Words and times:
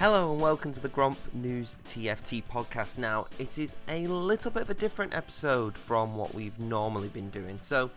Hello 0.00 0.32
and 0.32 0.40
welcome 0.40 0.72
to 0.72 0.80
the 0.80 0.88
Gromp 0.88 1.16
News 1.32 1.76
TFT 1.86 2.42
podcast. 2.50 2.98
Now, 2.98 3.26
it 3.38 3.58
is 3.58 3.76
a 3.88 4.08
little 4.08 4.50
bit 4.50 4.62
of 4.62 4.70
a 4.70 4.74
different 4.74 5.14
episode 5.14 5.78
from 5.78 6.16
what 6.16 6.34
we've 6.34 6.58
normally 6.58 7.08
been 7.08 7.30
doing. 7.30 7.58
So, 7.62 7.90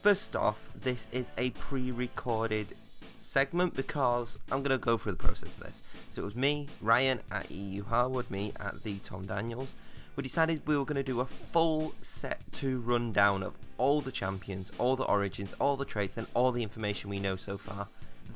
first 0.00 0.36
off, 0.36 0.70
this 0.80 1.08
is 1.10 1.32
a 1.36 1.50
pre 1.50 1.90
recorded 1.90 2.68
segment 3.20 3.74
because 3.74 4.38
I'm 4.50 4.62
going 4.62 4.78
to 4.78 4.82
go 4.82 4.96
through 4.96 5.12
the 5.12 5.18
process 5.18 5.54
of 5.54 5.60
this. 5.60 5.82
So, 6.10 6.22
it 6.22 6.24
was 6.24 6.36
me, 6.36 6.68
Ryan 6.80 7.20
at 7.32 7.50
EU 7.50 7.82
Harwood, 7.82 8.30
me 8.30 8.52
at 8.60 8.84
the 8.84 8.98
Tom 8.98 9.26
Daniels. 9.26 9.74
We 10.14 10.22
decided 10.22 10.62
we 10.66 10.78
were 10.78 10.84
going 10.86 10.96
to 10.96 11.02
do 11.02 11.20
a 11.20 11.26
full 11.26 11.94
set 12.00 12.40
2 12.52 12.78
rundown 12.78 13.42
of 13.42 13.54
all 13.76 14.00
the 14.00 14.12
champions, 14.12 14.70
all 14.78 14.96
the 14.96 15.04
origins, 15.04 15.52
all 15.60 15.76
the 15.76 15.84
traits, 15.84 16.16
and 16.16 16.28
all 16.32 16.52
the 16.52 16.62
information 16.62 17.10
we 17.10 17.18
know 17.18 17.36
so 17.36 17.58
far. 17.58 17.88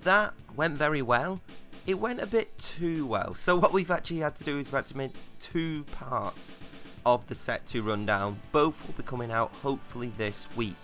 That 0.03 0.35
went 0.57 0.77
very 0.77 1.03
well 1.03 1.41
it 1.87 1.99
went 1.99 2.21
a 2.21 2.27
bit 2.27 2.57
too 2.59 3.07
well. 3.07 3.35
So 3.35 3.57
what 3.57 3.73
we've 3.73 3.91
actually 3.91 4.19
had 4.19 4.37
to 4.37 4.45
do 4.45 4.59
is 4.59 4.67
we've 4.67 4.75
had 4.75 4.87
to 4.87 4.97
make 4.97 5.13
two 5.39 5.85
parts 5.93 6.61
of 7.05 7.27
the 7.27 7.35
set 7.35 7.67
to 7.69 7.83
rundown. 7.83 8.39
Both 8.53 8.87
will 8.87 8.95
be 8.95 9.03
coming 9.03 9.31
out 9.31 9.53
hopefully 9.57 10.13
this 10.17 10.47
week. 10.57 10.77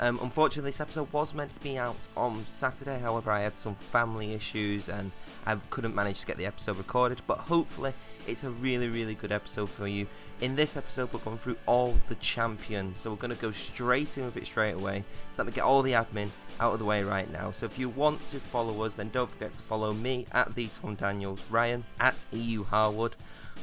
Um, 0.00 0.18
unfortunately, 0.22 0.70
this 0.70 0.80
episode 0.80 1.12
was 1.12 1.34
meant 1.34 1.52
to 1.52 1.60
be 1.60 1.78
out 1.78 1.96
on 2.16 2.44
Saturday. 2.46 2.98
However, 2.98 3.30
I 3.30 3.40
had 3.40 3.56
some 3.56 3.74
family 3.74 4.32
issues 4.32 4.88
and 4.88 5.10
I 5.46 5.56
couldn't 5.70 5.94
manage 5.94 6.20
to 6.20 6.26
get 6.26 6.38
the 6.38 6.46
episode 6.46 6.78
recorded. 6.78 7.20
But 7.26 7.38
hopefully, 7.38 7.92
it's 8.26 8.42
a 8.42 8.50
really, 8.50 8.88
really 8.88 9.14
good 9.14 9.32
episode 9.32 9.68
for 9.68 9.86
you. 9.86 10.06
In 10.42 10.56
this 10.56 10.76
episode, 10.76 11.12
we're 11.12 11.20
going 11.20 11.38
through 11.38 11.56
all 11.66 11.94
the 12.08 12.16
champions, 12.16 12.98
so 12.98 13.10
we're 13.10 13.16
going 13.16 13.32
to 13.32 13.40
go 13.40 13.52
straight 13.52 14.18
in 14.18 14.24
with 14.24 14.36
it 14.36 14.44
straight 14.44 14.72
away. 14.72 15.04
So 15.30 15.34
let 15.38 15.46
me 15.46 15.52
get 15.52 15.62
all 15.62 15.82
the 15.82 15.92
admin 15.92 16.30
out 16.58 16.72
of 16.72 16.80
the 16.80 16.84
way 16.84 17.04
right 17.04 17.30
now. 17.30 17.52
So 17.52 17.64
if 17.64 17.78
you 17.78 17.88
want 17.88 18.26
to 18.26 18.40
follow 18.40 18.82
us, 18.82 18.96
then 18.96 19.10
don't 19.10 19.30
forget 19.30 19.54
to 19.54 19.62
follow 19.62 19.92
me 19.92 20.26
at 20.32 20.52
the 20.56 20.66
Tom 20.66 20.96
Daniels, 20.96 21.40
Ryan 21.48 21.84
at 22.00 22.16
EU 22.32 22.64
Harwood. 22.64 23.14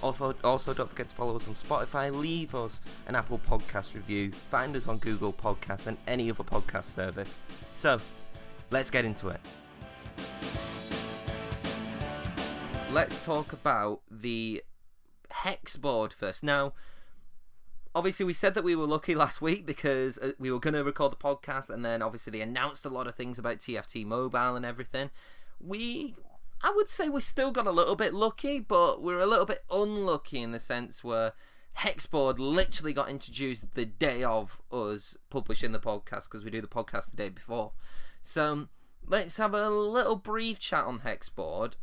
Also, 0.01 0.33
also 0.41 0.73
don't 0.73 0.89
forget 0.89 1.09
to 1.09 1.15
follow 1.15 1.35
us 1.35 1.49
on 1.49 1.53
Spotify. 1.53 2.17
Leave 2.17 2.55
us 2.55 2.79
an 3.07 3.15
Apple 3.15 3.41
Podcast 3.45 3.93
review. 3.93 4.31
Find 4.31 4.73
us 4.77 4.87
on 4.87 4.99
Google 4.99 5.33
Podcasts 5.33 5.85
and 5.85 5.97
any 6.07 6.29
other 6.29 6.45
podcast 6.45 6.95
service. 6.95 7.39
So, 7.75 7.99
let's 8.71 8.89
get 8.89 9.03
into 9.03 9.27
it. 9.27 9.41
Let's 12.89 13.21
talk 13.25 13.51
about 13.51 13.99
the 14.09 14.63
hex 15.31 15.75
board 15.75 16.13
first. 16.13 16.43
Now, 16.43 16.73
obviously, 17.95 18.25
we 18.25 18.33
said 18.33 18.53
that 18.53 18.63
we 18.63 18.75
were 18.75 18.85
lucky 18.85 19.15
last 19.15 19.41
week 19.41 19.65
because 19.65 20.17
uh, 20.17 20.31
we 20.39 20.51
were 20.51 20.59
going 20.59 20.73
to 20.73 20.83
record 20.83 21.11
the 21.11 21.17
podcast, 21.17 21.69
and 21.69 21.83
then 21.83 22.01
obviously 22.01 22.31
they 22.31 22.41
announced 22.41 22.85
a 22.85 22.89
lot 22.89 23.07
of 23.07 23.15
things 23.15 23.39
about 23.39 23.59
TFT 23.59 24.05
Mobile 24.05 24.55
and 24.55 24.65
everything. 24.65 25.09
We, 25.59 26.15
I 26.61 26.71
would 26.75 26.89
say, 26.89 27.09
we 27.09 27.21
still 27.21 27.51
got 27.51 27.67
a 27.67 27.71
little 27.71 27.95
bit 27.95 28.13
lucky, 28.13 28.59
but 28.59 29.01
we're 29.01 29.19
a 29.19 29.27
little 29.27 29.45
bit 29.45 29.63
unlucky 29.71 30.41
in 30.41 30.51
the 30.51 30.59
sense 30.59 31.03
where 31.03 31.33
Hexboard 31.79 32.39
literally 32.39 32.93
got 32.93 33.09
introduced 33.09 33.73
the 33.73 33.85
day 33.85 34.23
of 34.23 34.59
us 34.71 35.17
publishing 35.29 35.71
the 35.71 35.79
podcast 35.79 36.25
because 36.25 36.43
we 36.43 36.51
do 36.51 36.61
the 36.61 36.67
podcast 36.67 37.11
the 37.11 37.17
day 37.17 37.29
before. 37.29 37.71
So 38.21 38.67
let's 39.05 39.37
have 39.37 39.53
a 39.53 39.69
little 39.69 40.15
brief 40.15 40.59
chat 40.59 40.85
on 40.85 40.99
Hexboard 40.99 41.73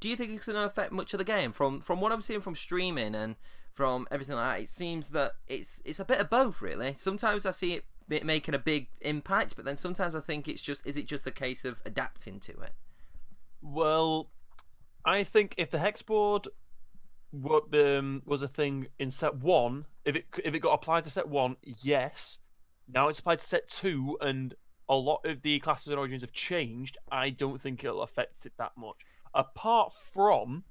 do 0.00 0.08
you 0.08 0.16
think 0.16 0.32
it's 0.32 0.46
going 0.46 0.56
to 0.56 0.64
affect 0.64 0.92
much 0.92 1.14
of 1.14 1.18
the 1.18 1.24
game? 1.24 1.52
From 1.52 1.80
from 1.80 2.00
what 2.00 2.12
I'm 2.12 2.22
seeing 2.22 2.40
from 2.40 2.54
streaming 2.54 3.14
and 3.14 3.36
from 3.72 4.06
everything 4.10 4.36
like 4.36 4.56
that, 4.56 4.62
it 4.62 4.68
seems 4.68 5.10
that 5.10 5.32
it's 5.46 5.80
it's 5.84 6.00
a 6.00 6.04
bit 6.04 6.20
of 6.20 6.30
both, 6.30 6.60
really. 6.60 6.94
Sometimes 6.96 7.46
I 7.46 7.52
see 7.52 7.74
it 7.74 7.84
making 8.24 8.54
a 8.54 8.58
big 8.58 8.88
impact, 9.00 9.54
but 9.54 9.64
then 9.64 9.76
sometimes 9.76 10.14
I 10.14 10.20
think 10.20 10.48
it's 10.48 10.62
just 10.62 10.86
is 10.86 10.96
it 10.96 11.06
just 11.06 11.26
a 11.26 11.30
case 11.30 11.64
of 11.64 11.80
adapting 11.84 12.40
to 12.40 12.52
it? 12.52 12.72
Well, 13.60 14.30
I 15.04 15.24
think 15.24 15.54
if 15.58 15.70
the 15.70 15.78
hex 15.78 16.02
board 16.02 16.48
what 17.30 17.64
um, 17.74 18.22
was 18.24 18.42
a 18.42 18.48
thing 18.48 18.86
in 18.98 19.10
set 19.10 19.36
one, 19.36 19.84
if 20.04 20.16
it 20.16 20.24
if 20.44 20.54
it 20.54 20.60
got 20.60 20.72
applied 20.72 21.04
to 21.04 21.10
set 21.10 21.28
one, 21.28 21.56
yes. 21.62 22.38
Now 22.92 23.08
it's 23.08 23.18
applied 23.18 23.40
to 23.40 23.46
set 23.46 23.68
two, 23.68 24.16
and 24.20 24.54
a 24.88 24.94
lot 24.94 25.20
of 25.24 25.42
the 25.42 25.58
classes 25.60 25.88
and 25.88 25.98
origins 25.98 26.22
have 26.22 26.32
changed. 26.32 26.96
I 27.12 27.30
don't 27.30 27.60
think 27.60 27.84
it'll 27.84 28.02
affect 28.02 28.46
it 28.46 28.52
that 28.58 28.72
much. 28.76 28.96
Apart 29.38 29.94
from, 30.12 30.64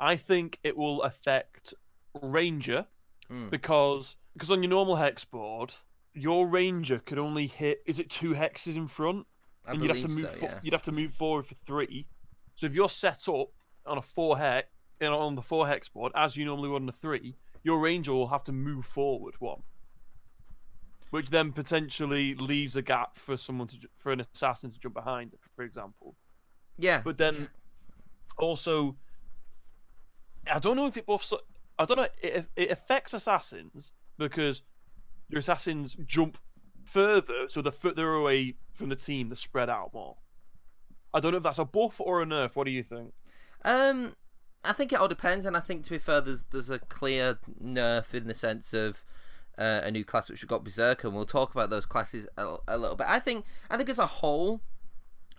I 0.00 0.16
think 0.16 0.58
it 0.64 0.76
will 0.76 1.02
affect 1.02 1.74
Ranger 2.20 2.86
Mm. 3.30 3.48
because 3.48 4.16
because 4.32 4.50
on 4.50 4.62
your 4.62 4.70
normal 4.70 4.96
hex 4.96 5.24
board, 5.24 5.72
your 6.14 6.48
Ranger 6.48 6.98
could 6.98 7.18
only 7.18 7.46
hit 7.46 7.80
is 7.86 8.00
it 8.00 8.10
two 8.10 8.32
hexes 8.32 8.74
in 8.76 8.88
front, 8.88 9.24
I 9.64 9.72
and 9.72 9.80
you'd 9.80 9.94
have 9.94 10.02
to 10.02 10.08
move 10.08 10.30
so, 10.32 10.38
yeah. 10.42 10.58
you'd 10.62 10.72
have 10.72 10.82
to 10.82 10.92
move 10.92 11.14
forward 11.14 11.46
for 11.46 11.54
three. 11.66 12.06
So 12.56 12.66
if 12.66 12.74
you're 12.74 12.88
set 12.88 13.28
up 13.28 13.50
on 13.86 13.98
a 13.98 14.02
four 14.02 14.36
hex 14.36 14.66
you 15.00 15.08
know, 15.08 15.18
on 15.18 15.34
the 15.34 15.42
four 15.42 15.66
hex 15.68 15.88
board 15.88 16.12
as 16.16 16.36
you 16.36 16.44
normally 16.44 16.68
would 16.68 16.82
on 16.82 16.88
a 16.88 16.92
three, 16.92 17.36
your 17.62 17.78
Ranger 17.78 18.12
will 18.12 18.28
have 18.28 18.44
to 18.44 18.52
move 18.52 18.84
forward 18.84 19.34
one. 19.38 19.62
Which 21.10 21.30
then 21.30 21.52
potentially 21.52 22.34
leaves 22.34 22.76
a 22.76 22.82
gap 22.82 23.16
for 23.16 23.36
someone 23.36 23.68
to 23.68 23.76
for 23.98 24.12
an 24.12 24.20
assassin 24.20 24.70
to 24.70 24.78
jump 24.78 24.94
behind, 24.94 25.34
for 25.54 25.62
example. 25.64 26.16
Yeah, 26.78 27.02
But 27.04 27.18
then 27.18 27.48
also, 28.42 28.96
I 30.50 30.58
don't 30.58 30.76
know 30.76 30.86
if 30.86 30.96
it 30.96 31.04
so- 31.22 31.40
I 31.78 31.84
don't 31.84 31.96
know. 31.96 32.08
It, 32.22 32.46
it 32.56 32.70
affects 32.70 33.14
assassins 33.14 33.92
because 34.18 34.62
your 35.28 35.38
assassins 35.38 35.96
jump 36.06 36.38
further, 36.84 37.48
so 37.48 37.62
they're 37.62 37.72
further 37.72 38.12
away 38.12 38.56
from 38.74 38.88
the 38.90 38.96
team. 38.96 39.28
They're 39.28 39.36
spread 39.36 39.70
out 39.70 39.94
more. 39.94 40.16
I 41.14 41.20
don't 41.20 41.32
know 41.32 41.38
if 41.38 41.42
that's 41.42 41.58
a 41.58 41.64
buff 41.64 42.00
or 42.00 42.22
a 42.22 42.26
nerf. 42.26 42.54
What 42.54 42.64
do 42.64 42.70
you 42.70 42.82
think? 42.82 43.12
Um, 43.64 44.14
I 44.64 44.72
think 44.72 44.92
it 44.92 45.00
all 45.00 45.08
depends, 45.08 45.46
and 45.46 45.56
I 45.56 45.60
think 45.60 45.84
to 45.84 45.90
be 45.90 45.98
fair, 45.98 46.20
there's 46.20 46.44
there's 46.50 46.70
a 46.70 46.78
clear 46.78 47.38
nerf 47.62 48.12
in 48.14 48.26
the 48.26 48.34
sense 48.34 48.74
of 48.74 49.02
uh, 49.58 49.80
a 49.82 49.90
new 49.90 50.04
class 50.04 50.28
which 50.28 50.42
we've 50.42 50.48
got 50.48 50.64
Berserker, 50.64 51.08
and 51.08 51.16
we'll 51.16 51.24
talk 51.26 51.52
about 51.52 51.70
those 51.70 51.86
classes 51.86 52.26
a, 52.36 52.56
a 52.68 52.76
little 52.76 52.96
bit. 52.96 53.06
I 53.08 53.18
think 53.20 53.44
I 53.70 53.76
think 53.76 53.88
as 53.88 53.98
a 53.98 54.06
whole, 54.06 54.60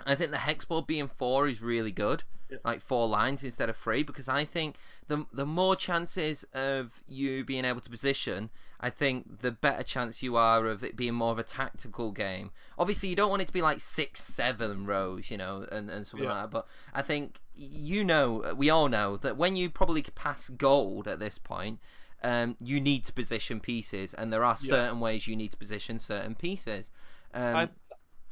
I 0.05 0.15
think 0.15 0.31
the 0.31 0.37
hexboard 0.37 0.87
being 0.87 1.07
four 1.07 1.47
is 1.47 1.61
really 1.61 1.91
good, 1.91 2.23
Yeah. 2.51 2.57
like 2.65 2.81
four 2.81 3.07
lines 3.07 3.43
instead 3.43 3.69
of 3.69 3.77
three, 3.77 4.03
because 4.03 4.27
I 4.27 4.45
think 4.45 4.75
the 5.07 5.25
the 5.31 5.45
more 5.45 5.75
chances 5.75 6.43
of 6.53 7.01
you 7.07 7.43
being 7.45 7.65
able 7.65 7.79
to 7.81 7.89
position, 7.89 8.49
I 8.79 8.89
think 8.89 9.41
the 9.41 9.51
better 9.51 9.83
chance 9.83 10.21
you 10.21 10.35
are 10.35 10.65
of 10.67 10.83
it 10.83 10.95
being 10.95 11.13
more 11.13 11.31
of 11.31 11.39
a 11.39 11.43
tactical 11.43 12.11
game. 12.11 12.51
Obviously, 12.77 13.09
you 13.09 13.15
don't 13.15 13.29
want 13.29 13.41
it 13.41 13.47
to 13.47 13.53
be 13.53 13.61
like 13.61 13.79
six, 13.79 14.21
seven 14.23 14.85
rows, 14.85 15.31
you 15.31 15.37
know, 15.37 15.65
and 15.71 15.89
and 15.89 16.05
something 16.05 16.27
Yeah. 16.27 16.33
like 16.33 16.43
that. 16.43 16.51
But 16.51 16.67
I 16.93 17.01
think 17.01 17.39
you 17.55 18.03
know, 18.03 18.53
we 18.57 18.69
all 18.69 18.89
know 18.89 19.17
that 19.17 19.37
when 19.37 19.55
you 19.55 19.69
probably 19.69 20.01
pass 20.03 20.49
gold 20.49 21.07
at 21.07 21.19
this 21.19 21.37
point. 21.37 21.79
Um, 22.23 22.55
you 22.63 22.79
need 22.79 23.03
to 23.05 23.13
position 23.13 23.59
pieces, 23.59 24.13
and 24.13 24.31
there 24.31 24.43
are 24.43 24.55
Yeah. 24.61 24.69
certain 24.69 24.99
ways 24.99 25.25
you 25.25 25.35
need 25.35 25.49
to 25.53 25.57
position 25.57 25.97
certain 25.97 26.35
pieces. 26.35 26.91
Um, 27.33 27.55
I- 27.55 27.69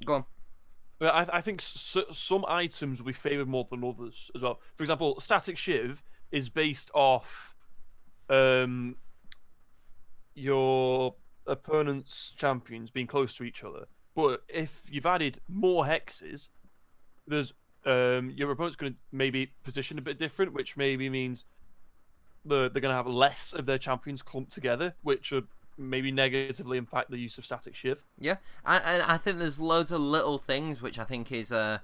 go 0.06 0.13
on. 0.13 0.25
Well, 0.99 1.13
I, 1.13 1.25
I 1.37 1.41
think 1.41 1.61
some 1.61 2.45
items 2.47 2.99
will 2.99 3.07
be 3.07 3.13
favored 3.13 3.47
more 3.47 3.67
than 3.69 3.83
others 3.83 4.29
as 4.35 4.41
well. 4.41 4.59
For 4.75 4.83
example, 4.83 5.15
Statikk 5.15 5.57
Shiv 5.57 6.03
is 6.31 6.49
based 6.49 6.91
off 6.93 7.55
um, 8.29 8.95
your 10.35 11.15
opponent's 11.47 12.33
champions 12.38 12.91
being 12.91 13.07
close 13.07 13.33
to 13.35 13.43
each 13.43 13.63
other. 13.63 13.85
But 14.15 14.43
if 14.49 14.83
you've 14.89 15.05
added 15.05 15.39
more 15.47 15.85
hexes, 15.85 16.49
there's 17.27 17.53
um, 17.85 18.31
your 18.35 18.51
opponent's 18.51 18.75
going 18.75 18.93
to 18.93 18.99
maybe 19.11 19.51
position 19.63 19.97
a 19.97 20.01
bit 20.01 20.19
different, 20.19 20.53
which 20.53 20.75
maybe 20.75 21.09
means 21.09 21.45
the, 22.45 22.69
they're 22.69 22.81
going 22.81 22.91
to 22.91 22.97
have 22.97 23.07
less 23.07 23.53
of 23.53 23.65
their 23.65 23.77
champions 23.77 24.21
clumped 24.21 24.51
together, 24.51 24.93
which 25.01 25.31
would 25.31 25.47
maybe 25.79 26.12
negatively 26.12 26.78
impact 26.78 27.09
the 27.09 27.17
use 27.17 27.38
of 27.38 27.45
Statikk 27.45 27.73
Shiv. 27.73 28.03
Yeah, 28.19 28.38
and, 28.66 29.01
I 29.03 29.17
think 29.17 29.40
there's 29.40 29.59
loads 29.59 29.92
of 29.92 30.01
little 30.01 30.38
things 30.38 30.81
which 30.81 31.00
I 31.00 31.06
think 31.06 31.31
is 31.31 31.51
uh, 31.51 31.80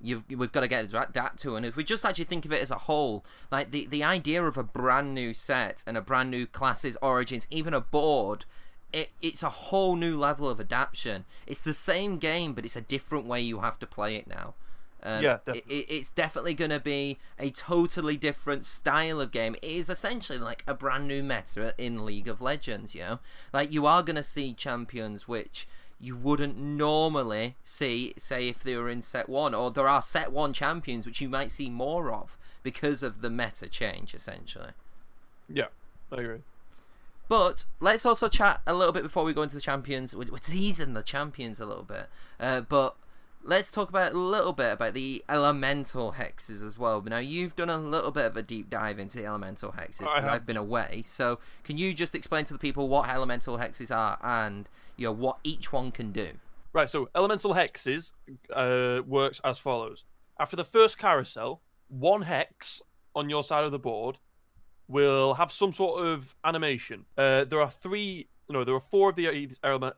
you've 0.00 0.24
we've 0.28 0.52
got 0.52 0.60
to 0.60 0.68
get 0.68 0.84
adapt 0.84 1.40
to, 1.40 1.56
and 1.56 1.66
if 1.66 1.76
we 1.76 1.84
just 1.84 2.04
actually 2.04 2.24
think 2.24 2.44
of 2.44 2.52
it 2.52 2.62
as 2.62 2.70
a 2.70 2.78
whole, 2.78 3.24
like 3.50 3.70
the 3.70 3.86
the 3.86 4.04
idea 4.04 4.42
of 4.42 4.56
a 4.56 4.62
brand 4.62 5.14
new 5.14 5.34
set 5.34 5.82
and 5.86 5.96
a 5.96 6.00
brand 6.00 6.30
new 6.30 6.46
classes, 6.46 6.96
origins, 7.02 7.46
even 7.50 7.74
a 7.74 7.80
board. 7.80 8.44
It, 8.92 9.10
it's 9.22 9.44
a 9.44 9.50
whole 9.50 9.94
new 9.94 10.18
level 10.18 10.48
of 10.48 10.58
adaptation. 10.58 11.24
It's 11.46 11.60
the 11.60 11.74
same 11.74 12.18
game, 12.18 12.54
but 12.54 12.64
it's 12.64 12.74
a 12.74 12.80
different 12.80 13.24
way 13.24 13.40
you 13.40 13.60
have 13.60 13.78
to 13.78 13.86
play 13.86 14.16
it 14.16 14.26
now. 14.26 14.54
Um, 15.02 15.22
Yeah, 15.22 15.38
definitely. 15.44 15.78
it- 15.80 15.86
it's 15.88 16.10
definitely 16.10 16.54
going 16.54 16.70
to 16.70 16.80
be 16.80 17.18
a 17.38 17.50
totally 17.50 18.16
different 18.16 18.64
style 18.64 19.20
of 19.20 19.30
game. 19.30 19.54
It 19.56 19.64
is 19.64 19.88
essentially 19.88 20.38
like 20.38 20.62
a 20.66 20.74
brand 20.74 21.08
new 21.08 21.22
meta 21.22 21.74
in 21.78 22.04
League 22.04 22.28
of 22.28 22.40
Legends, 22.42 22.94
you 22.94 23.00
know? 23.02 23.18
Like, 23.52 23.72
you 23.72 23.86
are 23.86 24.02
going 24.02 24.16
to 24.16 24.22
see 24.22 24.52
champions 24.52 25.26
which 25.26 25.66
you 25.98 26.16
wouldn't 26.16 26.56
normally 26.56 27.56
see, 27.62 28.14
say, 28.16 28.48
if 28.48 28.62
they 28.62 28.76
were 28.76 28.88
in 28.88 29.02
set 29.02 29.28
one, 29.28 29.54
or 29.54 29.70
there 29.70 29.88
are 29.88 30.00
set 30.02 30.32
one 30.32 30.52
champions 30.52 31.04
which 31.06 31.20
you 31.20 31.28
might 31.28 31.50
see 31.50 31.68
more 31.70 32.12
of 32.12 32.36
because 32.62 33.02
of 33.02 33.20
the 33.22 33.30
meta 33.30 33.68
change, 33.68 34.14
essentially. 34.14 34.70
Yeah, 35.48 35.66
I 36.12 36.16
agree. 36.20 36.38
But 37.28 37.64
let's 37.80 38.04
also 38.04 38.28
chat 38.28 38.60
a 38.66 38.74
little 38.74 38.92
bit 38.92 39.02
before 39.04 39.24
we 39.24 39.32
go 39.32 39.42
into 39.42 39.54
the 39.54 39.60
champions. 39.60 40.14
We're, 40.16 40.30
we're 40.32 40.38
teasing 40.38 40.94
the 40.94 41.02
champions 41.02 41.60
a 41.60 41.66
little 41.66 41.84
bit. 41.84 42.08
Uh, 42.40 42.60
but 42.62 42.96
let's 43.42 43.72
talk 43.72 43.88
about 43.88 44.12
a 44.12 44.18
little 44.18 44.52
bit 44.52 44.72
about 44.72 44.94
the 44.94 45.24
elemental 45.28 46.14
hexes 46.18 46.66
as 46.66 46.78
well. 46.78 47.00
Now 47.02 47.18
you've 47.18 47.56
done 47.56 47.70
a 47.70 47.78
little 47.78 48.10
bit 48.10 48.26
of 48.26 48.36
a 48.36 48.42
deep 48.42 48.70
dive 48.70 48.98
into 48.98 49.18
the 49.18 49.26
elemental 49.26 49.72
hexes 49.72 50.02
because. 50.02 50.24
I've 50.24 50.46
been 50.46 50.56
away. 50.56 51.02
So 51.06 51.38
can 51.64 51.78
you 51.78 51.94
just 51.94 52.14
explain 52.14 52.44
to 52.46 52.52
the 52.52 52.58
people 52.58 52.88
what 52.88 53.08
elemental 53.08 53.58
hexes 53.58 53.94
are 53.94 54.18
and 54.22 54.68
you 54.96 55.06
know 55.06 55.12
what 55.12 55.38
each 55.44 55.72
one 55.72 55.90
can 55.90 56.12
do? 56.12 56.30
Right, 56.72 56.88
so 56.88 57.08
elemental 57.14 57.54
hexes 57.54 58.12
uh, 58.54 59.02
works 59.04 59.40
as 59.44 59.58
follows. 59.58 60.04
After 60.38 60.56
the 60.56 60.64
first 60.64 60.98
carousel, 60.98 61.60
one 61.88 62.22
hex 62.22 62.80
on 63.14 63.28
your 63.28 63.42
side 63.42 63.64
of 63.64 63.72
the 63.72 63.78
board 63.78 64.18
will 64.86 65.34
have 65.34 65.50
some 65.50 65.72
sort 65.72 66.06
of 66.06 66.34
animation. 66.44 67.04
Uh, 67.16 67.44
there 67.44 67.60
are 67.60 67.70
three, 67.70 68.28
no, 68.48 68.64
there 68.64 68.74
are 68.74 68.82
four 68.90 69.10
of 69.10 69.16
the 69.16 69.26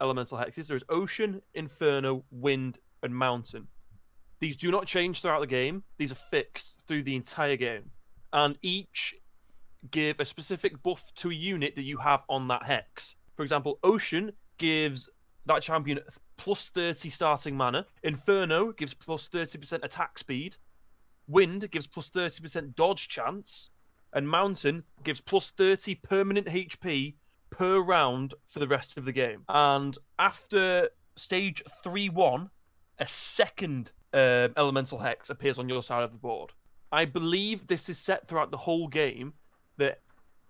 elemental 0.01 0.39
hexes. 0.39 0.67
There's 0.67 0.85
ocean, 0.89 1.43
inferno, 1.55 2.25
wind, 2.31 2.79
and 3.03 3.15
mountain. 3.15 3.69
These 4.41 4.57
do 4.57 4.71
not 4.71 4.87
change 4.87 5.21
throughout 5.21 5.41
the 5.41 5.47
game. 5.47 5.83
These 5.99 6.13
are 6.13 6.17
fixed 6.31 6.83
through 6.87 7.05
the 7.05 7.17
entire 7.17 7.57
game, 7.57 7.91
and 8.33 8.59
each 8.63 9.15
give 9.91 10.21
a 10.21 10.25
specific 10.25 10.83
buff 10.83 11.05
to 11.17 11.31
a 11.31 11.35
unit 11.35 11.75
that 11.77 11.83
you 11.83 11.99
have 11.99 12.23
on 12.29 12.49
that 12.49 12.65
hex. 12.65 13.17
For 13.37 13.43
example, 13.43 13.79
ocean 13.83 14.33
gives 14.59 15.09
that 15.47 15.63
champion 15.63 16.01
plus 16.37 16.69
30 16.69 17.09
starting 17.09 17.57
mana. 17.57 17.87
Inferno 18.03 18.73
gives 18.73 18.95
plus 18.95 19.29
30% 19.29 19.83
attack 19.83 20.19
speed. 20.19 20.57
Wind 21.29 21.71
gives 21.71 21.87
plus 21.87 22.11
30% 22.11 22.75
dodge 22.75 23.09
chance. 23.09 23.71
And 24.13 24.29
Mountain 24.29 24.85
gives 25.05 25.21
plus 25.21 25.51
30 25.51 25.95
permanent 25.97 26.47
HP 26.47 27.15
per 27.51 27.79
round 27.81 28.35
for 28.49 28.59
the 28.59 28.69
rest 28.69 28.97
of 28.97 29.05
the 29.05 29.13
game. 29.13 29.43
And 29.49 29.97
after 30.19 30.89
stage 31.17 31.63
3 31.83 32.09
1, 32.11 32.51
a 32.99 33.07
second 33.07 33.93
uh, 34.13 34.49
elemental 34.57 34.99
hex 34.99 35.31
appears 35.31 35.59
on 35.59 35.69
your 35.69 35.83
side 35.83 36.03
of 36.03 36.13
the 36.13 36.19
board. 36.19 36.53
I 36.91 37.07
believe 37.07 37.67
this 37.67 37.89
is 37.89 37.99
set 37.99 38.29
throughout 38.29 38.51
the 38.51 38.59
whole 38.59 38.87
game 38.89 39.33
that 39.79 40.01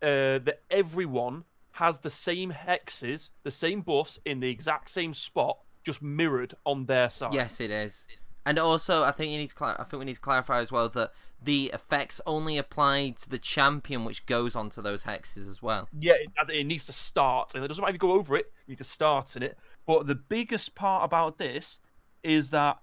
uh, 0.03 0.43
that 0.44 0.62
everyone 0.71 1.44
has 1.73 1.99
the 1.99 2.11
same 2.11 2.53
hexes, 2.53 3.31
the 3.44 3.50
same 3.50 3.81
buffs 3.81 4.19
in 4.25 4.41
the 4.41 4.50
exact 4.50 4.91
same 4.91 5.15
spot, 5.15 5.59
just 5.85 6.03
mirrored 6.03 6.55
on 6.67 6.87
their 6.87 7.09
side. 7.09 7.33
Yes, 7.33 7.61
it 7.61 7.71
is. 7.71 8.06
And 8.45 8.59
also, 8.59 9.05
I 9.05 9.12
think 9.12 9.31
you 9.31 9.38
need 9.38 9.50
to. 9.50 9.56
Cl- 9.56 9.77
I 9.79 9.85
think 9.85 10.00
we 10.00 10.05
need 10.05 10.17
to 10.17 10.21
clarify 10.21 10.61
as 10.61 10.73
well 10.73 10.88
that 10.88 11.12
the 11.41 11.71
effects 11.73 12.21
only 12.27 12.59
apply 12.59 13.15
to 13.23 13.31
the 13.31 13.38
champion, 13.38 14.05
which 14.05 14.27
goes 14.27 14.56
onto 14.56 14.83
those 14.83 15.05
hexes 15.05 15.49
as 15.49 15.62
well. 15.62 15.88
Yeah, 15.97 16.15
it, 16.15 16.50
it 16.50 16.65
needs 16.65 16.87
to 16.87 16.93
start, 16.93 17.55
and 17.55 17.65
it 17.65 17.69
doesn't 17.69 17.81
matter 17.81 17.91
if 17.91 17.95
you 17.95 18.00
go 18.00 18.12
over 18.12 18.37
it. 18.37 18.53
You 18.67 18.73
need 18.73 18.79
to 18.79 18.85
start 18.85 19.37
in 19.37 19.45
it. 19.45 19.56
But 19.87 20.09
the 20.09 20.17
biggest 20.17 20.75
part 20.75 21.05
about 21.05 21.38
this 21.38 21.79
is 22.23 22.51
that 22.51 22.79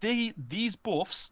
the 0.00 0.32
these 0.36 0.76
buffs 0.76 1.30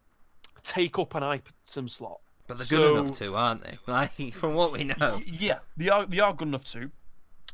take 0.62 0.98
up 0.98 1.14
an 1.14 1.22
item 1.22 1.88
slot. 1.88 2.20
But 2.46 2.58
they're 2.58 2.66
good 2.66 2.76
So- 2.78 2.96
enough 2.98 3.18
to, 3.18 3.34
aren't 3.36 3.62
they? 3.62 3.78
Like 3.86 4.34
from 4.34 4.54
what 4.54 4.72
we 4.72 4.84
know. 4.84 5.20
Yeah, 5.26 5.58
they 5.76 5.88
are 5.88 6.06
they 6.06 6.20
are 6.20 6.32
good 6.34 6.48
enough 6.48 6.64
to, 6.72 6.90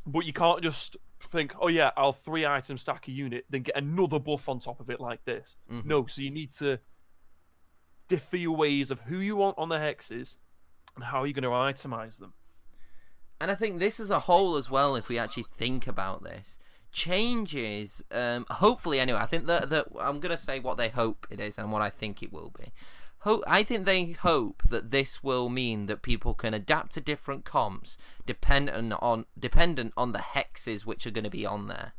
but 0.05 0.25
you 0.25 0.33
can't 0.33 0.61
just 0.61 0.97
think, 1.31 1.53
oh 1.59 1.67
yeah, 1.67 1.91
I'll 1.95 2.13
three 2.13 2.45
item 2.45 2.77
stack 2.77 3.07
a 3.07 3.11
unit, 3.11 3.45
then 3.49 3.61
get 3.63 3.77
another 3.77 4.19
buff 4.19 4.49
on 4.49 4.59
top 4.59 4.79
of 4.79 4.89
it 4.89 4.99
like 4.99 5.23
this. 5.25 5.55
Mhm. 5.71 5.85
No, 5.85 6.05
so 6.07 6.21
you 6.21 6.31
need 6.31 6.51
to 6.53 6.79
differ 8.07 8.37
your 8.37 8.55
ways 8.55 8.91
of 8.91 8.99
who 9.01 9.19
you 9.19 9.35
want 9.37 9.57
on 9.57 9.69
the 9.69 9.77
hexes 9.77 10.37
and 10.95 11.05
how 11.05 11.23
you're 11.23 11.33
going 11.33 11.43
to 11.43 11.49
itemize 11.49 12.19
them. 12.19 12.33
And 13.39 13.49
I 13.49 13.55
think 13.55 13.79
this 13.79 13.99
as 13.99 14.09
a 14.09 14.19
whole 14.21 14.57
as 14.57 14.69
well, 14.69 14.95
if 14.95 15.07
we 15.07 15.17
actually 15.17 15.45
think 15.55 15.87
about 15.87 16.23
this, 16.23 16.59
changes. 16.91 18.03
Um, 18.11 18.45
hopefully, 18.49 18.99
anyway. 18.99 19.19
I 19.19 19.25
think 19.25 19.45
that 19.47 19.69
that 19.69 19.87
I'm 19.99 20.19
gonna 20.19 20.37
say 20.37 20.59
what 20.59 20.77
they 20.77 20.89
hope 20.89 21.27
it 21.29 21.39
is 21.39 21.57
and 21.57 21.71
what 21.71 21.81
I 21.81 21.89
think 21.89 22.21
it 22.21 22.31
will 22.31 22.53
be. 22.57 22.71
I 23.45 23.61
think 23.61 23.85
they 23.85 24.11
hope 24.11 24.63
that 24.69 24.89
this 24.89 25.23
will 25.23 25.47
mean 25.47 25.85
that 25.85 26.01
people 26.01 26.33
can 26.33 26.55
adapt 26.55 26.93
to 26.93 27.01
different 27.01 27.45
comps 27.45 27.97
dependent 28.25 28.93
on 28.99 29.25
dependent 29.37 29.93
on 29.95 30.11
the 30.11 30.19
hexes 30.19 30.85
which 30.85 31.05
are 31.05 31.11
going 31.11 31.23
to 31.23 31.29
be 31.29 31.45
on 31.45 31.67
there. 31.67 31.93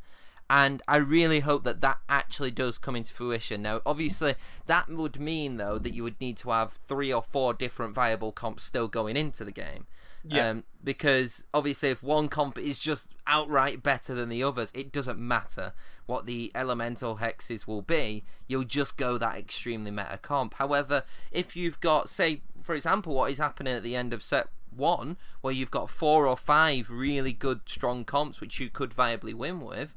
And 0.50 0.82
I 0.88 0.96
really 0.98 1.40
hope 1.40 1.62
that 1.64 1.80
that 1.80 2.00
actually 2.08 2.50
does 2.50 2.76
come 2.76 2.96
into 2.96 3.14
fruition. 3.14 3.62
Now, 3.62 3.80
obviously, 3.86 4.34
that 4.66 4.88
would 4.88 5.20
mean 5.20 5.58
though 5.58 5.78
that 5.78 5.94
you 5.94 6.02
would 6.02 6.20
need 6.20 6.36
to 6.38 6.50
have 6.50 6.80
three 6.88 7.12
or 7.12 7.22
four 7.22 7.54
different 7.54 7.94
viable 7.94 8.32
comps 8.32 8.64
still 8.64 8.88
going 8.88 9.16
into 9.16 9.44
the 9.44 9.52
game. 9.52 9.86
Yeah. 10.24 10.50
Um, 10.50 10.64
because 10.84 11.44
obviously, 11.52 11.90
if 11.90 12.02
one 12.02 12.28
comp 12.28 12.58
is 12.58 12.78
just 12.78 13.10
outright 13.26 13.82
better 13.82 14.14
than 14.14 14.28
the 14.28 14.42
others, 14.42 14.70
it 14.74 14.92
doesn't 14.92 15.18
matter 15.18 15.72
what 16.06 16.26
the 16.26 16.50
elemental 16.54 17.16
hexes 17.18 17.66
will 17.66 17.82
be. 17.82 18.24
You'll 18.46 18.64
just 18.64 18.96
go 18.96 19.18
that 19.18 19.36
extremely 19.36 19.90
meta 19.90 20.18
comp. 20.20 20.54
However, 20.54 21.04
if 21.30 21.56
you've 21.56 21.80
got, 21.80 22.08
say, 22.08 22.42
for 22.62 22.74
example, 22.74 23.14
what 23.14 23.30
is 23.30 23.38
happening 23.38 23.74
at 23.74 23.82
the 23.82 23.96
end 23.96 24.12
of 24.12 24.22
set 24.22 24.48
one, 24.70 25.16
where 25.40 25.52
you've 25.52 25.70
got 25.70 25.90
four 25.90 26.26
or 26.26 26.36
five 26.36 26.90
really 26.90 27.32
good, 27.32 27.60
strong 27.66 28.04
comps 28.04 28.40
which 28.40 28.58
you 28.58 28.70
could 28.70 28.90
viably 28.90 29.34
win 29.34 29.60
with, 29.60 29.94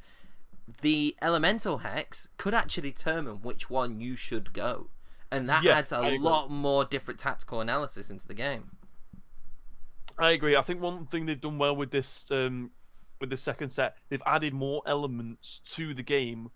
the 0.82 1.16
elemental 1.22 1.80
hex 1.80 2.30
could 2.38 2.54
actually 2.54 2.90
determine 2.92 3.36
which 3.38 3.70
one 3.70 4.00
you 4.00 4.16
should 4.16 4.54
go. 4.54 4.88
And 5.32 5.50
that 5.50 5.64
Yeah, 5.64 5.78
adds 5.78 5.92
a 5.92 6.02
lot 6.18 6.50
more 6.50 6.86
different 6.86 7.20
tactical 7.20 7.62
analysis 7.62 8.10
into 8.10 8.28
the 8.28 8.34
game. 8.34 8.72
I 10.18 10.32
agree. 10.32 10.56
I 10.56 10.62
think 10.62 10.82
one 10.82 11.06
thing 11.08 11.26
they've 11.26 11.40
done 11.40 11.58
well 11.58 11.76
with 11.76 11.92
this 11.92 12.26
um, 12.32 12.72
with 13.20 13.30
the 13.30 13.38
second 13.38 13.70
set, 13.70 13.98
they've 14.10 14.22
added 14.26 14.54
more 14.54 14.82
elements 14.86 15.62
to 15.66 15.94
the 15.94 16.04
game, 16.04 16.50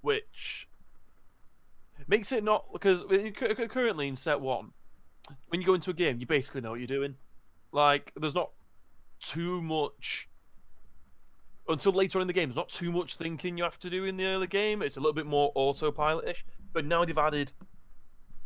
which 0.00 0.68
makes 2.08 2.32
it 2.32 2.42
not 2.42 2.64
because 2.72 3.02
cu- 3.02 3.54
cu- 3.54 3.68
currently 3.68 4.08
in 4.08 4.16
set 4.16 4.40
one, 4.40 4.72
when 5.48 5.60
you 5.60 5.66
go 5.66 5.74
into 5.74 5.90
a 5.90 5.94
game, 5.94 6.18
you 6.20 6.26
basically 6.26 6.60
know 6.60 6.70
what 6.70 6.80
you're 6.80 6.86
doing. 6.86 7.16
Like, 7.72 8.12
there's 8.16 8.34
not 8.34 8.50
too 9.20 9.62
much 9.62 10.28
until 11.68 11.92
later 11.92 12.20
in 12.20 12.26
the 12.26 12.32
game. 12.32 12.48
There's 12.48 12.56
not 12.56 12.68
too 12.68 12.90
much 12.90 13.16
thinking 13.16 13.56
you 13.56 13.64
have 13.64 13.78
to 13.80 13.90
do 13.90 14.04
in 14.04 14.16
the 14.16 14.26
early 14.26 14.46
game. 14.46 14.82
It's 14.82 14.96
a 14.96 15.00
little 15.00 15.14
bit 15.14 15.26
more 15.26 15.52
autopilot-ish. 15.54 16.44
But 16.72 16.84
now 16.84 17.04
they've 17.04 17.16
added, 17.16 17.52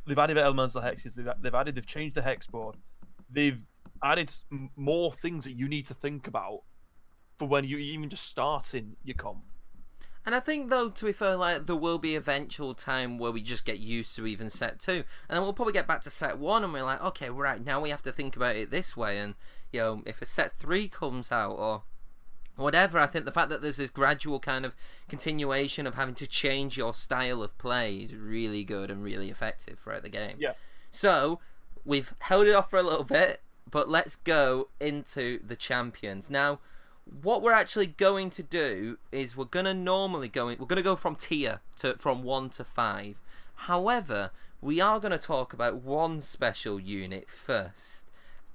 they've 0.06 0.18
added 0.18 0.38
elements 0.38 0.76
elemental 0.76 0.96
hexes. 0.96 1.14
They've, 1.14 1.28
they've 1.40 1.54
added, 1.54 1.74
they've 1.74 1.86
changed 1.86 2.14
the 2.14 2.22
hex 2.22 2.46
board. 2.46 2.76
They've 3.30 3.60
added 4.12 4.32
more 4.76 5.12
things 5.12 5.44
that 5.44 5.52
you 5.52 5.68
need 5.68 5.86
to 5.86 5.94
think 5.94 6.26
about 6.26 6.60
for 7.38 7.46
when 7.48 7.64
you 7.64 7.76
even 7.76 8.08
just 8.08 8.26
starting 8.26 8.96
your 9.04 9.16
comp. 9.16 9.44
And 10.24 10.34
I 10.34 10.40
think 10.40 10.70
though, 10.70 10.88
to 10.88 11.04
be 11.04 11.12
fair, 11.12 11.36
like 11.36 11.66
there 11.66 11.76
will 11.76 11.98
be 11.98 12.16
eventual 12.16 12.74
time 12.74 13.16
where 13.18 13.30
we 13.30 13.42
just 13.42 13.64
get 13.64 13.78
used 13.78 14.16
to 14.16 14.26
even 14.26 14.50
set 14.50 14.80
two, 14.80 15.04
and 15.28 15.36
then 15.36 15.42
we'll 15.42 15.52
probably 15.52 15.72
get 15.72 15.86
back 15.86 16.02
to 16.02 16.10
set 16.10 16.38
one, 16.38 16.64
and 16.64 16.72
we're 16.72 16.82
like, 16.82 17.02
okay, 17.02 17.30
right 17.30 17.64
now 17.64 17.80
we 17.80 17.90
have 17.90 18.02
to 18.02 18.12
think 18.12 18.34
about 18.34 18.56
it 18.56 18.70
this 18.70 18.96
way, 18.96 19.18
and 19.18 19.34
you 19.72 19.80
know, 19.80 20.02
if 20.04 20.20
a 20.20 20.26
set 20.26 20.58
three 20.58 20.88
comes 20.88 21.30
out 21.30 21.52
or 21.52 21.82
whatever, 22.56 22.98
I 22.98 23.06
think 23.06 23.24
the 23.24 23.32
fact 23.32 23.50
that 23.50 23.62
there's 23.62 23.76
this 23.76 23.90
gradual 23.90 24.40
kind 24.40 24.64
of 24.64 24.74
continuation 25.08 25.86
of 25.86 25.94
having 25.94 26.14
to 26.16 26.26
change 26.26 26.76
your 26.76 26.94
style 26.94 27.42
of 27.42 27.56
play 27.58 27.96
is 27.96 28.14
really 28.14 28.64
good 28.64 28.90
and 28.90 29.04
really 29.04 29.30
effective 29.30 29.78
throughout 29.78 30.02
the 30.02 30.08
game. 30.08 30.38
Yeah. 30.40 30.54
So 30.90 31.38
we've 31.84 32.14
held 32.20 32.48
it 32.48 32.54
off 32.54 32.70
for 32.70 32.78
a 32.78 32.82
little 32.82 33.04
bit, 33.04 33.42
but 33.70 33.88
let's 33.88 34.16
go 34.16 34.68
into 34.80 35.40
the 35.46 35.56
champions. 35.56 36.30
Now 36.30 36.60
what 37.22 37.42
we're 37.42 37.52
actually 37.52 37.86
going 37.86 38.30
to 38.30 38.42
do 38.42 38.98
is 39.12 39.36
we're 39.36 39.44
to 39.64 39.74
normally 39.74 40.28
go 40.28 40.48
in, 40.48 40.58
we're 40.58 40.66
to 40.76 40.82
go 40.82 40.96
from 40.96 41.14
tier 41.14 41.60
to 41.78 41.94
from 41.98 42.22
1 42.22 42.50
to 42.50 42.64
5 42.64 43.16
however 43.54 44.30
we 44.60 44.80
are 44.80 44.98
to 45.12 45.18
talk 45.18 45.52
about 45.52 45.76
one 45.76 46.20
special 46.20 46.80
unit 46.80 47.30
first. 47.30 48.06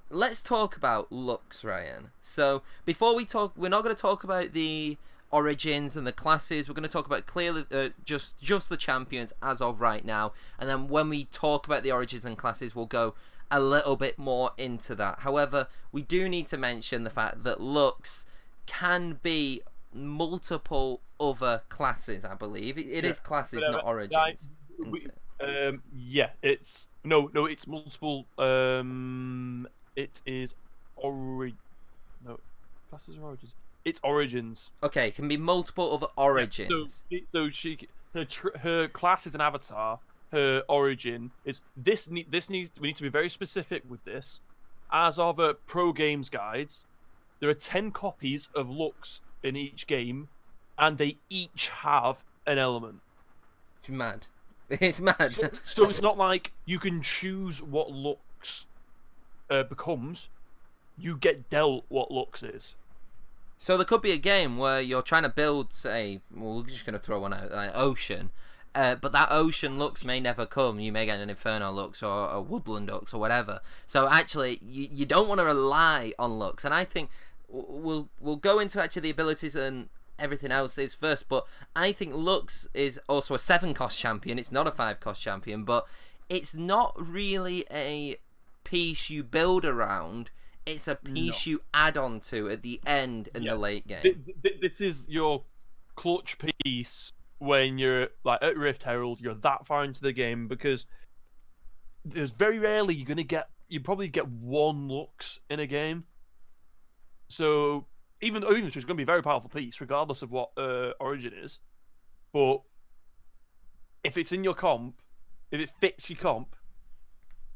Let's 0.10 0.42
talk 0.42 0.76
about 0.76 1.12
lux 1.12 1.64
ryan. 1.64 2.12
So 2.22 2.64
before 2.86 3.16
we 3.16 3.24
talk 3.24 3.54
we're 3.56 3.70
not 3.70 3.84
going 3.84 3.96
to 3.96 4.02
talk 4.02 4.24
about 4.24 4.54
the 4.54 4.98
origins 5.32 5.96
and 5.96 6.06
the 6.06 6.12
classes. 6.12 6.68
We're 6.68 6.76
going 6.76 6.84
to 6.84 6.90
talk 6.90 7.06
about 7.06 7.26
clearly 7.26 7.66
uh, 7.72 7.90
just 8.04 8.38
just 8.42 8.68
the 8.68 8.78
champions 8.78 9.32
as 9.42 9.62
of 9.62 9.80
right 9.80 10.04
now. 10.04 10.34
And 10.60 10.70
then 10.70 10.90
when 10.90 11.08
we 11.08 11.26
talk 11.26 11.66
about 11.66 11.84
the 11.84 11.92
origins 11.92 12.26
and 12.26 12.38
classes 12.38 12.76
we'll 12.76 12.86
go 12.86 13.14
a 13.52 13.60
little 13.60 13.96
bit 13.96 14.18
more 14.18 14.52
into 14.58 14.96
that 14.96 15.20
however 15.20 15.68
we 15.92 16.02
do 16.02 16.28
need 16.30 16.48
to 16.48 16.58
mention 16.58 17.04
the 17.04 17.10
fact 17.10 17.44
that 17.44 17.60
Lux 17.62 18.26
can 18.66 19.20
be 19.22 19.62
multiple 19.94 21.02
other 21.20 21.62
classes. 21.70 22.24
I 22.24 22.34
believe 22.36 22.78
it, 22.78 22.88
it 22.88 23.04
Yeah, 23.04 23.10
is 23.12 23.20
classes, 23.20 23.60
but, 23.62 23.68
uh, 23.68 23.72
not 23.72 23.84
I- 23.84 23.88
origins. 23.88 24.50
we- 24.80 25.00
isn't 25.00 25.12
it? 25.12 25.68
Um, 25.68 25.84
yeah, 25.94 26.30
it's 26.44 26.88
no, 27.04 27.30
no, 27.34 27.46
it's 27.48 27.66
multiple. 27.68 28.26
Um, 28.38 29.68
it 29.96 30.22
is 30.26 30.54
ori. 30.96 31.56
No, 32.26 32.40
classes 32.90 33.18
or 33.18 33.24
origins. 33.30 33.54
It's 33.84 34.00
origins. 34.04 34.70
Okay, 34.84 35.08
it 35.08 35.16
can 35.16 35.28
be 35.28 35.38
multiple 35.38 35.92
other 35.94 36.08
So, 36.16 36.22
origins. 36.22 37.04
so 37.30 37.50
she, 37.50 37.88
her, 38.14 38.24
tr- 38.26 38.56
her 38.60 38.88
class 38.88 39.26
is 39.26 39.34
an 39.34 39.42
avatar. 39.42 40.00
Her 40.32 40.64
origin 40.70 41.32
is 41.46 41.62
this. 41.76 42.10
Ne- 42.10 42.28
this 42.30 42.50
needs. 42.50 42.72
We 42.80 42.90
need 42.90 42.96
to 42.98 43.04
be 43.04 43.10
very 43.10 43.30
specific 43.30 43.84
with 43.90 44.04
this. 44.06 44.40
As 44.92 45.20
of 45.20 45.40
uh, 45.40 45.54
pro 45.68 45.92
games 45.94 46.30
guides, 46.30 46.86
there 47.40 47.50
are 47.50 47.54
ten 47.54 47.92
copies 47.92 48.50
of 48.56 48.70
Lux 48.70 49.22
in 49.44 49.56
each 49.56 49.88
game, 49.88 50.30
and 50.78 50.98
they 50.98 51.18
each 51.30 51.70
have 51.70 52.18
an 52.48 52.58
element. 52.58 53.02
It's 53.82 53.90
mad. 53.90 54.28
It's 54.80 55.02
mad. 55.02 55.34
So, 55.36 55.50
so 55.66 55.90
it's 55.90 56.02
not 56.02 56.18
like 56.18 56.54
you 56.66 56.80
can 56.80 57.02
choose 57.02 57.62
what 57.62 57.92
Lux 57.92 58.68
uh, 59.50 59.64
becomes. 59.64 60.30
You 60.98 61.18
get 61.18 61.50
dealt 61.50 61.84
what 61.90 62.10
Lux 62.10 62.42
is. 62.42 62.76
So 63.60 63.76
there 63.76 63.86
could 63.86 64.02
be 64.02 64.14
a 64.14 64.18
game 64.18 64.58
where 64.58 64.80
you're 64.80 65.02
trying 65.02 65.24
to 65.24 65.30
build, 65.30 65.74
say, 65.74 66.22
well, 66.36 66.56
we're 66.56 66.64
just 66.64 66.86
going 66.86 66.94
to 66.94 67.00
throw 67.00 67.20
one 67.20 67.34
out, 67.34 67.52
like 67.52 67.72
Ocean, 67.76 68.32
uh, 68.74 68.96
but 68.96 69.12
that 69.12 69.28
Ocean 69.32 69.78
Lux 69.78 70.04
may 70.04 70.20
never 70.20 70.46
come. 70.46 70.80
You 70.80 70.92
may 70.92 71.06
get 71.06 71.20
an 71.20 71.30
Inferno 71.30 71.72
Lux 71.72 72.02
or 72.02 72.30
a 72.30 72.42
Woodland 72.42 72.90
Lux 72.90 73.14
or 73.14 73.20
whatever. 73.20 73.60
So 73.86 74.08
actually, 74.08 74.60
you, 74.62 74.88
you 74.92 75.06
don't 75.06 75.28
want 75.28 75.40
to 75.40 75.46
rely 75.46 76.14
on 76.18 76.40
Lux. 76.40 76.64
And 76.64 76.74
I 76.74 76.86
think 76.86 77.10
we'll 77.50 78.10
we'll 78.20 78.38
go 78.38 78.60
into 78.60 78.82
actually 78.82 79.02
the 79.04 79.10
abilities 79.10 79.56
and 79.56 79.90
everything 80.18 80.52
else 80.52 80.78
is 80.78 80.94
first. 80.94 81.28
But 81.28 81.46
I 81.76 81.92
think 81.92 82.14
Lux 82.16 82.68
is 82.74 83.00
also 83.10 83.34
a 83.34 83.40
seven 83.40 83.74
cost 83.74 83.98
champion. 83.98 84.40
It's 84.40 84.52
not 84.52 84.68
a 84.68 84.72
five 84.72 85.00
cost 85.00 85.22
champion, 85.22 85.66
but 85.66 85.86
it's 86.30 86.56
not 86.56 86.96
really 86.98 87.66
a 87.70 88.18
piece 88.64 89.10
you 89.10 89.24
build 89.24 89.66
around 89.66 90.30
it's 90.66 90.88
a 90.88 90.96
piece 90.96 91.48
no. 91.48 91.52
you 91.52 91.62
add 91.74 91.98
on 91.98 92.20
to 92.20 92.50
at 92.50 92.62
the 92.62 92.80
end 92.86 93.30
in 93.34 93.44
yeah. 93.44 93.54
the 93.54 93.58
late 93.58 93.88
game. 93.88 94.24
This 94.62 94.80
is 94.80 95.06
your 95.10 95.44
clutch 95.96 96.38
piece 96.64 97.14
when 97.42 97.78
you're 97.78 98.08
like 98.24 98.42
at 98.42 98.58
Rift 98.58 98.84
Herald. 98.84 99.20
You're 99.22 99.36
that 99.36 99.66
far 99.66 99.84
into 99.84 100.02
the 100.02 100.14
game 100.14 100.48
because 100.48 100.86
there's 102.06 102.32
very 102.32 102.60
rarely 102.60 102.96
you're 102.96 103.08
gonna 103.08 103.24
get. 103.24 103.50
You 103.68 103.80
probably 103.80 104.08
get 104.08 104.28
one 104.28 104.88
lux 104.88 105.40
in 105.50 105.60
a 105.60 105.68
game. 105.68 106.06
So 107.30 107.86
even 108.22 108.42
though 108.42 108.52
even 108.52 108.66
it's 108.66 108.76
going 108.76 108.88
to 108.88 108.94
be 108.96 109.04
a 109.04 109.06
very 109.06 109.24
powerful 109.24 109.50
piece, 109.50 109.80
regardless 109.80 110.22
of 110.22 110.30
what 110.30 110.52
uh, 110.58 110.92
origin 111.00 111.34
is. 111.34 111.60
But 112.34 112.62
if 114.04 114.18
it's 114.18 114.34
in 114.34 114.44
your 114.44 114.54
comp, 114.54 115.02
if 115.50 115.62
it 115.62 115.72
fits 115.80 116.10
your 116.10 116.20
comp, 116.20 116.56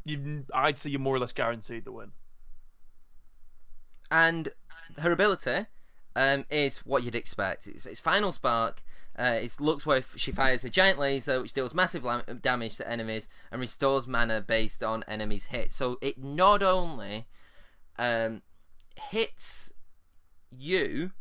you 0.06 0.46
I'd 0.54 0.80
say 0.80 0.90
you're 0.90 1.02
more 1.02 1.16
or 1.16 1.20
less 1.20 1.34
guaranteed 1.34 1.84
the 1.84 1.92
win 1.92 2.14
and 4.12 4.50
her 5.00 5.12
ability 5.12 5.66
um, 6.16 6.46
is 6.50 6.80
what 6.80 7.04
you'd 7.04 7.16
expect. 7.16 7.68
It's, 7.68 7.86
it's 7.86 8.00
Final 8.00 8.32
Spark. 8.32 8.84
Uh, 9.18 9.40
it 9.42 9.60
looks 9.60 9.86
where 9.86 10.04
she 10.18 10.32
fires 10.32 10.66
a 10.66 10.70
giant 10.70 11.00
laser 11.00 11.42
which 11.42 11.54
deals 11.54 11.74
massive 11.74 12.04
lam- 12.04 12.40
damage 12.42 12.76
to 12.76 12.90
enemies 12.90 13.30
and 13.50 13.62
restores 13.62 14.08
mana 14.08 14.42
based 14.42 14.84
on 14.84 15.04
enemies' 15.08 15.46
hit. 15.46 15.72
So 15.72 15.98
it 16.02 16.22
not 16.22 16.62
only 16.62 17.26
um, 17.98 18.42
hits 19.10 19.72
you, 20.52 21.12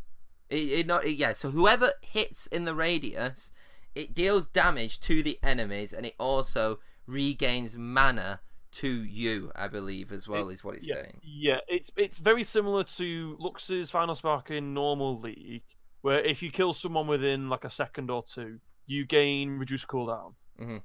it, 0.51 0.57
it 0.57 0.87
not 0.87 1.05
it, 1.05 1.13
yeah. 1.13 1.35
So 1.35 1.51
whoever 1.51 1.93
hits 2.03 2.47
in 2.49 2.65
the 2.65 2.75
radius, 2.75 3.53
it 3.95 4.13
deals 4.13 4.49
damage 4.49 4.99
to 5.01 5.23
the 5.23 5.39
enemies 5.43 5.93
and 5.93 6.05
it 6.05 6.15
also 6.19 6.81
regains 7.07 7.77
mana 7.77 8.41
to 8.73 8.89
you, 8.89 9.53
I 9.55 9.69
believe, 9.69 10.11
as 10.11 10.27
well, 10.27 10.49
it, 10.49 10.55
is 10.55 10.65
what 10.65 10.75
it's 10.77 10.87
yeah, 10.87 10.95
saying. 10.97 11.21
Yeah, 11.23 11.59
it's 11.69 11.91
it's 11.97 12.19
very 12.19 12.43
similar 12.43 12.83
to 12.85 13.37
Lux's 13.39 13.91
Final 13.91 14.15
Spark 14.15 14.51
in 14.51 14.75
normal 14.75 15.21
League, 15.21 15.63
where 16.05 16.21
if 16.21 16.43
you 16.43 16.51
kill 16.51 16.75
someone 16.75 17.07
within 17.07 17.49
like 17.49 17.65
a 17.65 17.71
second 17.71 18.11
or 18.11 18.23
two, 18.23 18.59
you 18.85 19.07
gain 19.07 19.57
reduced 19.57 19.89
cooldown. 19.89 20.35
Mm-hmm. 20.61 20.77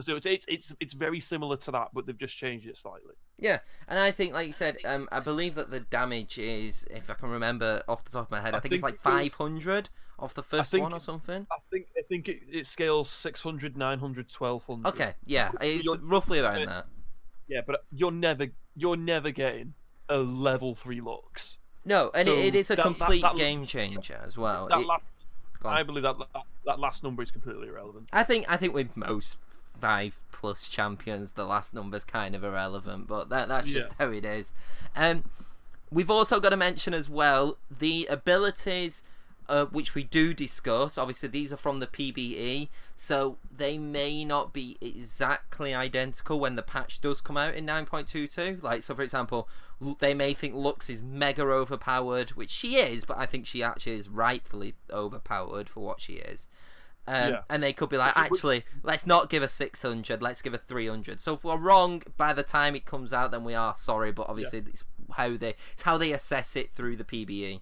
So 0.00 0.14
it's, 0.14 0.24
it's 0.24 0.46
it's 0.48 0.72
it's 0.78 0.94
very 0.94 1.18
similar 1.18 1.56
to 1.56 1.72
that, 1.72 1.88
but 1.92 2.06
they've 2.06 2.16
just 2.16 2.38
changed 2.38 2.64
it 2.68 2.78
slightly. 2.78 3.14
Yeah, 3.40 3.58
and 3.88 3.98
I 3.98 4.12
think, 4.12 4.34
like 4.34 4.46
you 4.46 4.52
said, 4.52 4.76
um, 4.84 5.08
I 5.10 5.18
believe 5.18 5.56
that 5.56 5.72
the 5.72 5.80
damage 5.80 6.38
is, 6.38 6.86
if 6.92 7.10
I 7.10 7.14
can 7.14 7.28
remember 7.28 7.82
off 7.88 8.04
the 8.04 8.12
top 8.12 8.26
of 8.26 8.30
my 8.30 8.40
head, 8.40 8.54
I, 8.54 8.58
I 8.58 8.60
think, 8.60 8.70
think, 8.70 8.74
it's 8.74 8.82
like 8.84 9.00
five 9.00 9.34
hundred 9.34 9.88
off 10.16 10.32
the 10.32 10.44
first 10.44 10.70
think, 10.70 10.82
one 10.84 10.92
or 10.92 11.00
something. 11.00 11.44
I 11.50 11.56
think 11.72 11.88
I 11.98 12.02
think 12.08 12.28
it, 12.28 12.42
it 12.48 12.66
scales 12.68 13.10
600, 13.10 13.76
900, 13.76 14.26
1200. 14.38 14.88
Okay, 14.88 15.14
yeah, 15.24 15.50
it's 15.60 15.84
You're, 15.84 15.98
roughly 15.98 16.38
around 16.38 16.66
that. 16.66 16.86
Yeah, 17.48 17.62
but 17.66 17.84
you're 17.90 18.12
never 18.12 18.46
you're 18.76 18.96
never 18.96 19.32
getting 19.32 19.74
a 20.08 20.18
level 20.18 20.76
three 20.76 21.00
Lux. 21.00 21.58
No, 21.86 22.10
and 22.12 22.26
so 22.28 22.34
it, 22.34 22.46
it 22.46 22.54
is 22.56 22.70
a 22.70 22.76
that, 22.76 22.82
complete 22.82 23.22
that, 23.22 23.36
that, 23.36 23.38
game 23.38 23.64
changer 23.64 24.20
as 24.22 24.36
well. 24.36 24.66
It, 24.66 24.86
last, 24.86 25.04
I 25.64 25.84
believe 25.84 26.02
that, 26.02 26.16
that 26.66 26.80
last 26.80 27.04
number 27.04 27.22
is 27.22 27.30
completely 27.30 27.68
irrelevant. 27.68 28.08
I 28.12 28.24
think 28.24 28.44
I 28.48 28.56
think 28.56 28.74
with 28.74 28.96
most 28.96 29.38
five 29.80 30.18
plus 30.32 30.68
champions, 30.68 31.32
the 31.32 31.44
last 31.44 31.72
number's 31.72 32.04
kind 32.04 32.34
of 32.34 32.42
irrelevant, 32.42 33.06
but 33.06 33.28
that 33.28 33.48
that's 33.48 33.68
just 33.68 33.88
yeah. 33.88 34.06
how 34.06 34.12
it 34.12 34.24
is. 34.24 34.52
Um, 34.96 35.24
we've 35.90 36.10
also 36.10 36.40
got 36.40 36.50
to 36.50 36.56
mention 36.56 36.92
as 36.92 37.08
well 37.08 37.56
the 37.70 38.06
abilities 38.10 39.04
uh, 39.48 39.66
which 39.66 39.94
we 39.94 40.02
do 40.02 40.34
discuss. 40.34 40.98
Obviously, 40.98 41.28
these 41.28 41.52
are 41.52 41.56
from 41.56 41.80
the 41.80 41.86
PBE, 41.86 42.68
so 42.94 43.38
they 43.54 43.78
may 43.78 44.24
not 44.24 44.52
be 44.52 44.76
exactly 44.80 45.74
identical 45.74 46.40
when 46.40 46.56
the 46.56 46.62
patch 46.62 47.00
does 47.00 47.20
come 47.20 47.36
out 47.36 47.54
in 47.54 47.66
9.22. 47.66 48.62
Like, 48.62 48.82
so 48.82 48.94
for 48.94 49.02
example, 49.02 49.48
they 49.98 50.14
may 50.14 50.34
think 50.34 50.54
Lux 50.54 50.88
is 50.88 51.02
mega 51.02 51.42
overpowered, 51.42 52.30
which 52.30 52.50
she 52.50 52.76
is, 52.76 53.04
but 53.04 53.18
I 53.18 53.26
think 53.26 53.46
she 53.46 53.62
actually 53.62 53.96
is 53.96 54.08
rightfully 54.08 54.74
overpowered 54.90 55.68
for 55.68 55.80
what 55.80 56.00
she 56.00 56.14
is. 56.14 56.48
Um, 57.08 57.32
yeah. 57.32 57.40
And 57.48 57.62
they 57.62 57.72
could 57.72 57.88
be 57.88 57.96
like, 57.96 58.16
actually, 58.16 58.64
let's 58.82 59.06
not 59.06 59.30
give 59.30 59.42
a 59.42 59.48
600, 59.48 60.20
let's 60.20 60.42
give 60.42 60.54
a 60.54 60.58
300. 60.58 61.20
So 61.20 61.34
if 61.34 61.44
we're 61.44 61.56
wrong 61.56 62.02
by 62.16 62.32
the 62.32 62.42
time 62.42 62.74
it 62.74 62.84
comes 62.84 63.12
out, 63.12 63.30
then 63.30 63.44
we 63.44 63.54
are 63.54 63.76
sorry, 63.76 64.10
but 64.10 64.28
obviously 64.28 64.58
yeah. 64.60 64.70
it's 64.70 64.84
how 65.12 65.36
they 65.36 65.54
it's 65.72 65.82
how 65.82 65.96
they 65.96 66.12
assess 66.12 66.56
it 66.56 66.72
through 66.72 66.96
the 66.96 67.04
PBE. 67.04 67.60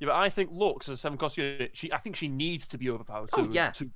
Yeah, 0.00 0.08
but 0.08 0.16
I 0.16 0.30
think 0.30 0.50
Lux 0.52 0.88
as 0.88 0.94
a 0.94 0.98
seven 0.98 1.18
cost 1.18 1.36
unit, 1.36 1.70
she 1.74 1.92
I 1.92 1.98
think 1.98 2.16
she 2.16 2.28
needs 2.28 2.66
to 2.68 2.78
be 2.78 2.90
overpowered 2.90 3.30
oh, 3.34 3.46
to, 3.46 3.52
yeah. 3.52 3.70
to 3.72 3.90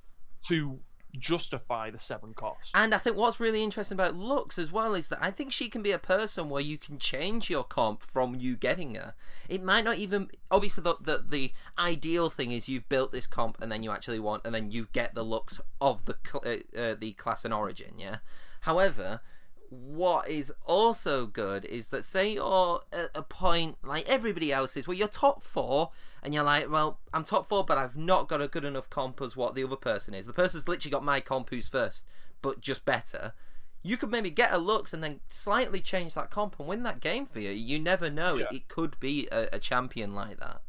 to 0.47 0.79
justify 1.19 1.89
the 1.89 1.99
seven 1.99 2.33
cost. 2.33 2.71
And 2.73 2.93
I 2.93 2.97
think 2.97 3.15
what's 3.15 3.39
really 3.39 3.63
interesting 3.63 3.95
about 3.95 4.15
Lux 4.15 4.57
as 4.57 4.71
well 4.71 4.93
is 4.93 5.07
that 5.09 5.19
I 5.21 5.31
think 5.31 5.51
she 5.51 5.69
can 5.69 5.81
be 5.81 5.91
a 5.91 5.99
person 5.99 6.49
where 6.49 6.61
you 6.61 6.77
can 6.77 6.99
change 6.99 7.49
your 7.49 7.63
comp 7.63 8.03
from 8.03 8.35
you 8.35 8.55
getting 8.55 8.95
her. 8.95 9.13
It 9.49 9.63
might 9.63 9.83
not 9.83 9.97
even 9.97 10.29
obviously 10.51 10.83
the 10.83 10.95
the, 11.01 11.25
the 11.27 11.53
ideal 11.77 12.29
thing 12.29 12.51
is 12.51 12.69
you've 12.69 12.89
built 12.89 13.11
this 13.11 13.27
comp 13.27 13.61
and 13.61 13.71
then 13.71 13.83
you 13.83 13.91
actually 13.91 14.19
want 14.19 14.43
and 14.45 14.53
then 14.53 14.71
you 14.71 14.87
get 14.93 15.15
the 15.15 15.25
Lux 15.25 15.59
of 15.81 16.05
the 16.05 16.15
uh, 16.35 16.79
uh, 16.79 16.95
the 16.99 17.13
class 17.13 17.45
and 17.45 17.53
origin, 17.53 17.93
yeah. 17.97 18.17
However, 18.61 19.21
what 19.69 20.29
is 20.29 20.51
also 20.65 21.25
good 21.25 21.65
is 21.65 21.89
that 21.89 22.03
say 22.05 22.33
you're 22.33 22.81
at 22.91 23.09
a 23.15 23.21
point 23.21 23.77
like 23.83 24.07
everybody 24.07 24.51
else 24.51 24.77
is 24.77 24.87
where 24.87 24.97
you're 24.97 25.07
top 25.07 25.43
four 25.43 25.91
and 26.23 26.33
you're 26.33 26.43
like 26.43 26.69
well 26.69 26.99
i'm 27.13 27.23
top 27.23 27.47
four 27.47 27.63
but 27.63 27.77
i've 27.77 27.97
not 27.97 28.27
got 28.27 28.41
a 28.41 28.47
good 28.47 28.65
enough 28.65 28.89
comp 28.89 29.21
as 29.21 29.35
what 29.35 29.55
the 29.55 29.63
other 29.63 29.75
person 29.75 30.13
is. 30.13 30.25
The 30.25 30.33
person's 30.33 30.67
literally 30.67 30.91
got 30.91 31.03
my 31.03 31.19
comp 31.19 31.49
who's 31.49 31.67
first 31.67 32.05
but 32.41 32.61
just 32.61 32.85
better. 32.85 33.33
You 33.81 33.97
could 33.97 34.09
maybe 34.09 34.31
get 34.31 34.53
a 34.53 34.57
Lux 34.57 34.93
and 34.93 35.03
then 35.03 35.19
slightly 35.29 35.79
change 35.79 36.15
that 36.15 36.31
comp 36.31 36.59
and 36.59 36.67
win 36.67 36.83
that 36.83 37.01
game 37.01 37.25
for 37.25 37.39
you. 37.39 37.51
You 37.51 37.79
never 37.79 38.09
know. 38.09 38.35
Yeah. 38.35 38.45
it, 38.51 38.55
it, 38.55 38.67
could 38.67 38.99
be 38.99 39.27
a, 39.31 39.47
a, 39.53 39.59
champion 39.59 40.15
like 40.15 40.39
that. 40.39 40.61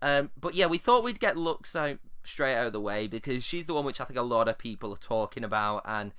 Um, 0.00 0.30
but 0.40 0.54
yeah 0.54 0.66
we 0.66 0.78
thought 0.78 1.04
we'd 1.04 1.20
get 1.20 1.36
Lux 1.36 1.74
out 1.76 1.98
straight 2.24 2.54
out 2.54 2.66
of 2.66 2.72
the 2.72 2.80
way 2.80 3.06
because 3.06 3.44
she's 3.44 3.66
the 3.66 3.74
one 3.74 3.84
which 3.84 4.00
i 4.00 4.04
think 4.04 4.18
a 4.18 4.22
lot 4.22 4.48
of 4.48 4.58
people 4.58 4.92
are 4.92 4.98
talking 4.98 5.44
about 5.44 5.82
and 5.84 6.12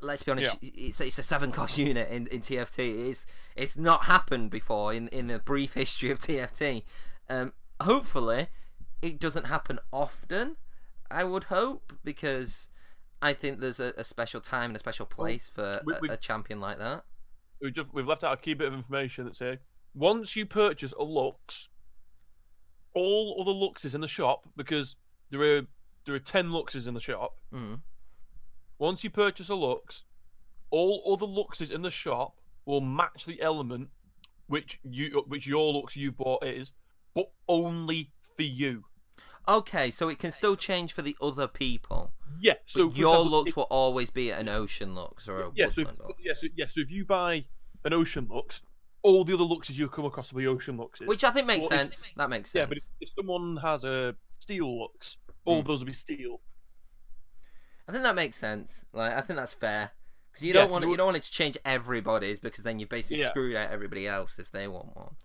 let's 0.00 0.22
be 0.22 0.30
honest, 0.30 0.58
yeah. 0.60 0.70
it's, 0.74 1.00
it's 1.00 1.18
a 1.18 1.22
seven 1.22 1.52
cost 1.52 1.78
unit 1.78 2.08
in, 2.10 2.26
in 2.28 2.40
TFT. 2.40 3.08
It's 3.08 3.26
it's 3.56 3.76
not 3.76 4.04
happened 4.04 4.50
before 4.50 4.92
in, 4.92 5.08
in 5.08 5.26
the 5.26 5.38
brief 5.38 5.74
history 5.74 6.10
of 6.10 6.20
TFT. 6.20 6.82
Um, 7.28 7.52
hopefully, 7.80 8.48
it 9.02 9.18
doesn't 9.20 9.46
happen 9.46 9.78
often. 9.92 10.56
I 11.10 11.24
would 11.24 11.44
hope 11.44 11.92
because 12.04 12.68
I 13.22 13.32
think 13.32 13.60
there's 13.60 13.80
a, 13.80 13.94
a 13.96 14.04
special 14.04 14.40
time 14.40 14.70
and 14.70 14.76
a 14.76 14.80
special 14.80 15.06
place 15.06 15.48
for 15.48 15.80
we, 15.84 16.08
a, 16.08 16.12
a, 16.12 16.16
champion 16.16 16.60
like 16.60 16.78
that. 16.78 17.04
We 17.60 17.70
just 17.70 17.88
we've 17.92 18.06
left 18.06 18.24
out 18.24 18.34
a 18.34 18.36
key 18.36 18.54
bit 18.54 18.68
of 18.68 18.74
information 18.74 19.24
that 19.24 19.34
say 19.34 19.58
once 19.94 20.36
you 20.36 20.46
purchase 20.46 20.92
a 20.98 21.02
Lux, 21.02 21.68
all 22.94 23.38
other 23.40 23.52
Luxes 23.52 23.94
in 23.94 24.00
the 24.00 24.08
shop 24.08 24.48
because 24.56 24.96
there 25.30 25.40
are 25.42 25.62
there 26.04 26.14
are 26.14 26.20
ten 26.20 26.48
Luxes 26.48 26.86
in 26.86 26.94
the 26.94 27.00
shop. 27.00 27.36
Mm 27.52 27.80
once 28.78 29.04
you 29.04 29.10
purchase 29.10 29.48
a 29.48 29.54
Lux, 29.54 30.04
all 30.70 31.02
other 31.12 31.26
Luxes 31.26 31.70
in 31.70 31.82
the 31.82 31.90
shop 31.90 32.34
will 32.64 32.80
match 32.80 33.24
the 33.26 33.40
element 33.40 33.88
which 34.46 34.78
you 34.82 35.24
which 35.26 35.46
your 35.46 35.72
Lux 35.72 35.96
you've 35.96 36.16
bought 36.16 36.44
is, 36.44 36.72
but 37.14 37.30
only 37.48 38.10
for 38.36 38.42
you. 38.42 38.84
Okay, 39.46 39.90
so 39.90 40.10
it 40.10 40.18
can 40.18 40.30
still 40.30 40.56
change 40.56 40.92
for 40.92 41.00
the 41.00 41.16
other 41.22 41.46
people. 41.46 42.12
Yeah, 42.38 42.54
so 42.66 42.90
your 42.90 43.16
example, 43.16 43.44
it, 43.46 43.56
will 43.56 43.62
always 43.64 44.10
be 44.10 44.30
an 44.30 44.48
Ocean 44.48 44.94
Lux 44.94 45.26
or 45.28 45.40
a 45.40 45.50
yeah, 45.54 45.70
so 45.72 45.82
if, 45.82 45.88
yeah, 46.20 46.32
so, 46.36 46.46
yeah, 46.54 46.66
so 46.66 46.80
if 46.82 46.90
you 46.90 47.06
buy 47.06 47.46
an 47.84 47.94
Ocean 47.94 48.28
Lux, 48.30 48.60
all 49.02 49.24
the 49.24 49.32
other 49.32 49.44
Luxes 49.44 49.76
you 49.76 49.88
come 49.88 50.04
across 50.04 50.32
will 50.32 50.40
be 50.40 50.46
Ocean 50.46 50.76
Luxes. 50.76 51.06
Which 51.06 51.24
I 51.24 51.30
think 51.30 51.46
makes 51.46 51.66
sense. 51.66 52.04
That 52.16 52.28
makes 52.28 52.50
sense. 52.50 52.60
Yeah, 52.60 52.66
but 52.66 52.76
if, 52.76 52.84
if 53.00 53.08
someone 53.16 53.56
has 53.62 53.84
a 53.84 54.14
Steel 54.38 54.80
Lux, 54.82 55.16
all 55.46 55.62
mm. 55.62 55.66
those 55.66 55.80
will 55.80 55.86
be 55.86 55.94
Steel. 55.94 56.40
I 57.88 57.92
think 57.92 58.04
that 58.04 58.14
makes 58.14 58.36
sense. 58.36 58.84
Like, 58.92 59.14
I 59.14 59.22
think 59.22 59.38
that's 59.38 59.54
fair 59.54 59.92
because 60.30 60.44
you 60.44 60.52
yeah, 60.52 60.60
don't 60.60 60.70
want 60.70 60.88
you 60.88 60.96
don't 60.96 61.06
want 61.06 61.16
it 61.16 61.22
to 61.22 61.32
change 61.32 61.56
everybody's 61.64 62.38
because 62.38 62.62
then 62.62 62.78
you 62.78 62.86
basically 62.86 63.22
yeah. 63.22 63.30
screwed 63.30 63.56
out 63.56 63.70
everybody 63.70 64.06
else 64.06 64.38
if 64.38 64.52
they 64.52 64.68
want 64.68 64.94
one. 64.94 65.16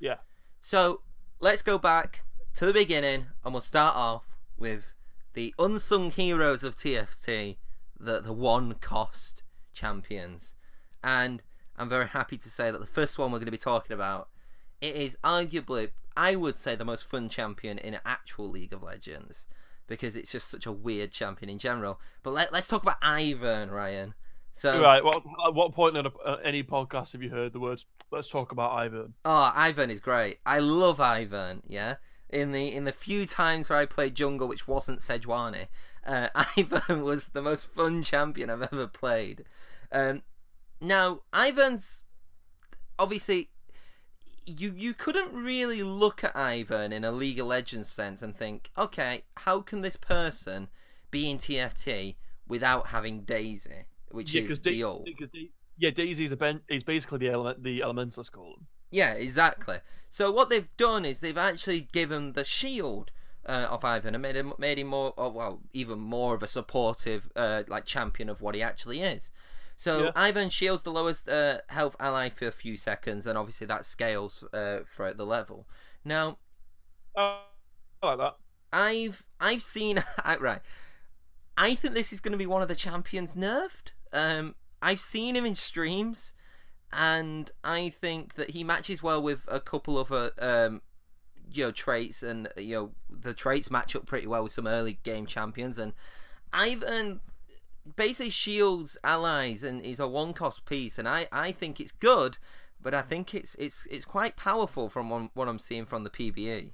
Yeah. 0.00 0.16
So 0.60 1.02
let's 1.38 1.62
go 1.62 1.78
back 1.78 2.22
to 2.56 2.66
the 2.66 2.72
beginning 2.72 3.26
and 3.44 3.54
we'll 3.54 3.60
start 3.60 3.94
off 3.94 4.24
with 4.58 4.92
the 5.34 5.54
unsung 5.58 6.10
heroes 6.10 6.64
of 6.64 6.74
TFT, 6.74 7.56
the 7.98 8.20
the 8.20 8.32
one 8.32 8.74
cost 8.74 9.44
champions, 9.72 10.56
and 11.04 11.42
I'm 11.76 11.88
very 11.88 12.08
happy 12.08 12.36
to 12.38 12.50
say 12.50 12.72
that 12.72 12.80
the 12.80 12.86
first 12.86 13.18
one 13.18 13.30
we're 13.30 13.38
going 13.38 13.46
to 13.46 13.52
be 13.52 13.56
talking 13.56 13.94
about 13.94 14.28
it 14.80 14.96
is 14.96 15.16
arguably 15.22 15.90
I 16.16 16.34
would 16.34 16.56
say 16.56 16.74
the 16.74 16.84
most 16.84 17.08
fun 17.08 17.28
champion 17.28 17.78
in 17.78 17.98
actual 18.04 18.50
League 18.50 18.72
of 18.72 18.82
Legends 18.82 19.46
because 19.90 20.14
it's 20.14 20.30
just 20.30 20.48
such 20.48 20.66
a 20.66 20.72
weird 20.72 21.10
champion 21.10 21.50
in 21.50 21.58
general. 21.58 22.00
But 22.22 22.30
let, 22.30 22.52
let's 22.52 22.68
talk 22.68 22.82
about 22.82 23.00
Ivern, 23.02 23.70
Ryan. 23.70 24.14
So 24.52 24.80
right, 24.80 25.04
what 25.04 25.22
at 25.46 25.54
what 25.54 25.74
point 25.74 25.96
in 25.96 26.06
a, 26.06 26.10
uh, 26.24 26.36
any 26.42 26.62
podcast 26.62 27.12
have 27.12 27.22
you 27.22 27.28
heard 27.28 27.52
the 27.52 27.60
words? 27.60 27.86
Let's 28.10 28.28
talk 28.28 28.52
about 28.52 28.72
Ivern. 28.72 29.12
Oh, 29.24 29.52
Ivern 29.54 29.90
is 29.90 30.00
great. 30.00 30.38
I 30.46 30.60
love 30.60 30.98
Ivern. 30.98 31.62
Yeah, 31.66 31.96
in 32.30 32.52
the 32.52 32.74
in 32.74 32.84
the 32.84 32.92
few 32.92 33.26
times 33.26 33.68
where 33.68 33.78
I 33.78 33.86
played 33.86 34.14
jungle, 34.14 34.48
which 34.48 34.66
wasn't 34.66 35.00
Sejuani, 35.00 35.66
uh, 36.06 36.28
Ivern 36.34 37.02
was 37.02 37.28
the 37.28 37.42
most 37.42 37.72
fun 37.72 38.02
champion 38.02 38.48
I've 38.48 38.62
ever 38.62 38.86
played. 38.86 39.44
Um, 39.92 40.22
now 40.80 41.20
Ivern's 41.32 42.02
obviously 42.98 43.50
you 44.46 44.72
you 44.76 44.94
couldn't 44.94 45.32
really 45.32 45.82
look 45.82 46.24
at 46.24 46.34
Ivern 46.34 46.92
in 46.92 47.04
a 47.04 47.12
League 47.12 47.38
of 47.38 47.46
Legends 47.46 47.90
sense 47.90 48.22
and 48.22 48.36
think, 48.36 48.70
okay, 48.76 49.24
how 49.38 49.60
can 49.60 49.80
this 49.82 49.96
person 49.96 50.68
be 51.10 51.30
in 51.30 51.38
TFT 51.38 52.16
without 52.46 52.88
having 52.88 53.22
Daisy, 53.22 53.84
which 54.10 54.32
Yeah, 54.34 54.42
is 54.42 54.48
'cause 54.48 54.60
the 54.62 54.70
Da- 54.78 54.82
old. 54.84 55.08
Da- 55.32 55.50
yeah, 55.76 55.90
Daisy's 55.90 56.32
a 56.32 56.36
ben- 56.36 56.62
is 56.68 56.84
basically 56.84 57.18
the 57.18 57.28
element 57.30 57.62
the 57.62 57.80
elementalist 57.80 58.32
column. 58.32 58.66
Yeah, 58.90 59.12
exactly. 59.14 59.78
So 60.10 60.30
what 60.32 60.48
they've 60.48 60.74
done 60.76 61.04
is 61.04 61.20
they've 61.20 61.38
actually 61.38 61.82
given 61.92 62.32
the 62.32 62.44
shield 62.44 63.10
uh, 63.46 63.68
of 63.70 63.80
Ivern 63.82 64.12
and 64.14 64.20
made 64.20 64.36
him 64.36 64.52
made 64.58 64.78
him 64.78 64.88
more, 64.88 65.14
oh, 65.16 65.30
well, 65.30 65.62
even 65.72 65.98
more 65.98 66.34
of 66.34 66.42
a 66.42 66.46
supportive, 66.48 67.30
uh, 67.34 67.62
like 67.68 67.86
champion 67.86 68.28
of 68.28 68.40
what 68.42 68.54
he 68.54 68.62
actually 68.62 69.00
is. 69.00 69.30
So 69.80 70.04
Yeah. 70.04 70.30
Ivern 70.30 70.50
shields 70.50 70.82
the 70.82 70.92
lowest 70.92 71.26
uh, 71.26 71.62
health 71.68 71.96
ally 71.98 72.28
for 72.28 72.46
a 72.46 72.52
few 72.52 72.76
seconds, 72.76 73.26
and 73.26 73.38
obviously 73.38 73.66
that 73.68 73.86
scales 73.86 74.44
uh, 74.52 74.80
throughout 74.86 75.16
the 75.16 75.24
level. 75.24 75.66
Now, 76.04 76.36
Uh, 77.16 77.38
I 78.02 78.06
like 78.06 78.18
that. 78.18 78.36
I've 78.74 79.24
I've 79.40 79.62
seen 79.62 80.04
right. 80.38 80.60
I 81.56 81.74
think 81.74 81.94
this 81.94 82.12
is 82.12 82.20
going 82.20 82.32
to 82.32 82.38
be 82.38 82.46
one 82.46 82.60
of 82.60 82.68
the 82.68 82.74
champions 82.74 83.34
nerfed. 83.34 83.92
Um, 84.12 84.54
I've 84.82 85.00
seen 85.00 85.34
him 85.34 85.46
in 85.46 85.54
streams, 85.54 86.34
and 86.92 87.50
I 87.64 87.88
think 87.88 88.34
that 88.34 88.50
he 88.50 88.62
matches 88.62 89.02
well 89.02 89.22
with 89.22 89.46
a 89.48 89.60
couple 89.60 89.98
of 89.98 90.12
uh, 90.12 90.32
um, 90.38 90.82
you 91.50 91.64
know 91.64 91.72
traits, 91.72 92.22
and 92.22 92.48
you 92.58 92.74
know 92.74 92.90
the 93.08 93.32
traits 93.32 93.70
match 93.70 93.96
up 93.96 94.04
pretty 94.04 94.26
well 94.26 94.42
with 94.42 94.52
some 94.52 94.66
early 94.66 94.98
game 95.04 95.24
champions. 95.24 95.78
And 95.78 95.94
Ivern 96.52 97.20
basically 97.96 98.30
shields 98.30 98.96
allies, 99.02 99.62
and 99.62 99.84
he's 99.84 100.00
a 100.00 100.08
one 100.08 100.32
cost 100.32 100.64
piece, 100.64 100.98
and 100.98 101.08
I 101.08 101.28
I 101.32 101.52
think 101.52 101.80
it's 101.80 101.92
good. 101.92 102.38
But 102.82 102.94
I 102.94 103.02
think 103.02 103.34
it's 103.34 103.54
it's 103.56 103.86
it's 103.90 104.04
quite 104.04 104.36
powerful 104.36 104.88
from 104.88 105.10
what, 105.10 105.30
what 105.34 105.48
I'm 105.48 105.58
seeing 105.58 105.86
from 105.86 106.04
the. 106.04 106.10
PBE. 106.10 106.70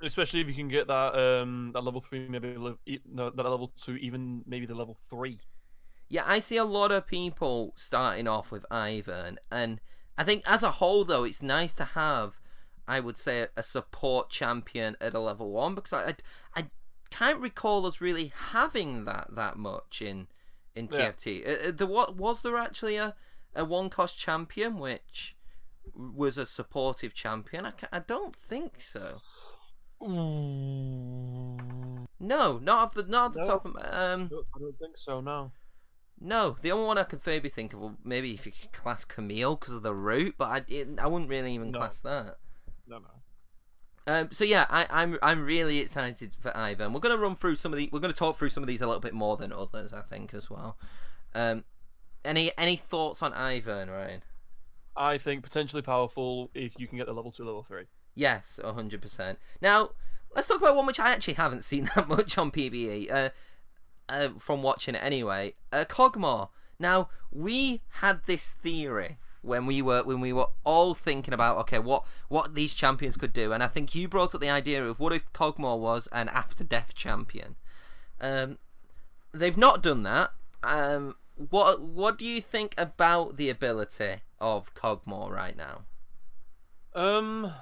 Especially 0.00 0.40
if 0.40 0.48
you 0.48 0.54
can 0.54 0.68
get 0.68 0.88
that 0.88 1.14
um 1.14 1.70
that 1.74 1.84
level 1.84 2.00
three, 2.00 2.28
maybe 2.28 2.56
no, 2.56 3.30
that 3.30 3.44
level 3.44 3.72
two, 3.80 3.96
even 3.96 4.42
maybe 4.46 4.66
the 4.66 4.74
level 4.74 4.96
three. 5.08 5.38
Yeah, 6.08 6.24
I 6.26 6.40
see 6.40 6.56
a 6.56 6.64
lot 6.64 6.92
of 6.92 7.06
people 7.06 7.72
starting 7.76 8.28
off 8.28 8.50
with 8.50 8.66
Ivern, 8.70 9.36
and 9.50 9.80
I 10.16 10.24
think 10.24 10.42
as 10.46 10.62
a 10.62 10.72
whole, 10.72 11.04
though, 11.04 11.24
it's 11.24 11.42
nice 11.42 11.72
to 11.74 11.84
have, 11.84 12.38
I 12.86 13.00
would 13.00 13.16
say, 13.16 13.48
a 13.56 13.62
support 13.62 14.30
champion 14.30 14.96
at 15.00 15.14
a 15.14 15.20
level 15.20 15.50
one 15.50 15.74
because 15.74 15.92
I, 15.92 16.02
I, 16.02 16.14
I 16.54 16.66
can't 17.12 17.40
recall 17.40 17.86
us 17.86 18.00
really 18.00 18.32
having 18.50 19.04
that 19.04 19.28
that 19.34 19.56
much 19.56 20.00
in 20.02 20.26
in 20.74 20.88
TFT. 20.88 21.46
Uh, 21.46 21.68
uh, 21.68 21.72
there 21.72 21.86
what 21.86 22.16
was 22.16 22.42
there 22.42 22.56
actually 22.56 22.96
a 22.96 23.14
a 23.54 23.64
one 23.64 23.90
cost 23.90 24.18
champion 24.18 24.78
which 24.78 25.36
was 25.94 26.38
a 26.38 26.46
supportive 26.46 27.12
champion? 27.14 27.66
I, 27.66 27.72
I 27.92 27.98
don't 28.00 28.34
think 28.34 28.80
so. 28.80 29.20
No, 32.20 32.58
not 32.58 32.78
off 32.78 32.94
the 32.94 33.02
not 33.04 33.26
off 33.26 33.32
the 33.34 33.40
No. 33.40 33.46
top 33.46 33.64
of 33.66 33.76
um. 33.76 34.30
I 34.54 34.58
don't 34.58 34.78
think 34.78 34.96
so. 34.96 35.20
No. 35.20 35.52
No, 36.24 36.56
the 36.62 36.70
only 36.70 36.86
one 36.86 36.98
I 36.98 37.02
could 37.02 37.20
maybe 37.26 37.48
think 37.48 37.72
of, 37.72 37.80
well, 37.80 37.96
maybe 38.04 38.32
if 38.32 38.46
you 38.46 38.52
could 38.52 38.70
class 38.70 39.04
Camille 39.04 39.56
because 39.56 39.74
of 39.74 39.82
the 39.82 39.92
route, 39.92 40.36
but 40.38 40.44
I, 40.50 40.64
it, 40.68 40.88
I 41.00 41.08
wouldn't 41.08 41.28
really 41.28 41.52
even 41.52 41.72
No. 41.72 41.80
class 41.80 41.98
that. 42.02 42.36
No, 42.86 42.98
no. 42.98 43.08
Um, 44.06 44.30
so 44.32 44.44
yeah, 44.44 44.66
I, 44.68 44.86
I'm 44.90 45.18
I'm 45.22 45.44
really 45.44 45.78
excited 45.78 46.36
for 46.40 46.50
Ivern. 46.52 46.92
We're 46.92 47.00
gonna 47.00 47.16
run 47.16 47.36
through 47.36 47.56
some 47.56 47.72
of 47.72 47.78
the, 47.78 47.88
we're 47.92 48.00
gonna 48.00 48.12
talk 48.12 48.36
through 48.36 48.48
some 48.48 48.62
of 48.62 48.66
these 48.66 48.82
a 48.82 48.86
little 48.86 49.00
bit 49.00 49.14
more 49.14 49.36
than 49.36 49.52
others, 49.52 49.92
I 49.92 50.02
think, 50.02 50.34
as 50.34 50.50
well. 50.50 50.76
Um, 51.34 51.64
any 52.24 52.50
any 52.58 52.76
thoughts 52.76 53.22
on 53.22 53.32
Ivern, 53.32 53.88
Ryan? 53.88 54.22
I 54.96 55.18
think 55.18 55.42
potentially 55.42 55.82
powerful 55.82 56.50
if 56.54 56.78
you 56.78 56.88
can 56.88 56.98
get 56.98 57.06
the 57.06 57.12
level 57.12 57.30
two, 57.30 57.44
level 57.44 57.62
three. 57.62 57.84
Yes, 58.14 58.58
hundred 58.62 59.00
percent. 59.02 59.38
Now 59.60 59.90
let's 60.34 60.48
talk 60.48 60.60
about 60.60 60.76
one 60.76 60.86
which 60.86 61.00
I 61.00 61.12
actually 61.12 61.34
haven't 61.34 61.62
seen 61.64 61.88
that 61.94 62.08
much 62.08 62.36
on 62.36 62.50
PBE. 62.50 63.10
Uh, 63.10 63.30
uh, 64.08 64.28
from 64.38 64.62
watching 64.62 64.94
it 64.94 65.02
anyway. 65.02 65.54
Uh, 65.72 65.84
Kog'Maw. 65.88 66.48
Now 66.78 67.08
we 67.30 67.82
had 68.00 68.22
this 68.26 68.52
theory 68.62 69.18
when 69.42 69.66
we 69.66 69.82
were 69.82 70.02
when 70.04 70.20
we 70.20 70.32
were 70.32 70.46
all 70.64 70.94
thinking 70.94 71.34
about 71.34 71.58
okay 71.58 71.78
what 71.78 72.04
what 72.28 72.54
these 72.54 72.72
champions 72.72 73.16
could 73.16 73.32
do, 73.32 73.52
and 73.52 73.62
I 73.62 73.68
think 73.68 73.94
you 73.94 74.08
brought 74.08 74.34
up 74.34 74.40
the 74.40 74.50
idea 74.50 74.84
of 74.84 74.98
what 74.98 75.12
if 75.12 75.30
Kog'Maw 75.32 75.78
was 75.78 76.08
an 76.12 76.28
after 76.28 76.64
death 76.64 76.94
champion. 76.94 77.56
Um, 78.20 78.58
they've 79.32 79.56
not 79.56 79.82
done 79.82 80.04
that. 80.04 80.32
Um, 80.62 81.16
what 81.36 81.82
what 81.82 82.18
do 82.18 82.24
you 82.24 82.40
think 82.40 82.74
about 82.78 83.36
the 83.36 83.50
ability 83.50 84.22
of 84.40 84.74
Kog'Maw 84.74 85.30
right 85.30 85.56
now? 85.56 85.82
Um, 86.94 87.52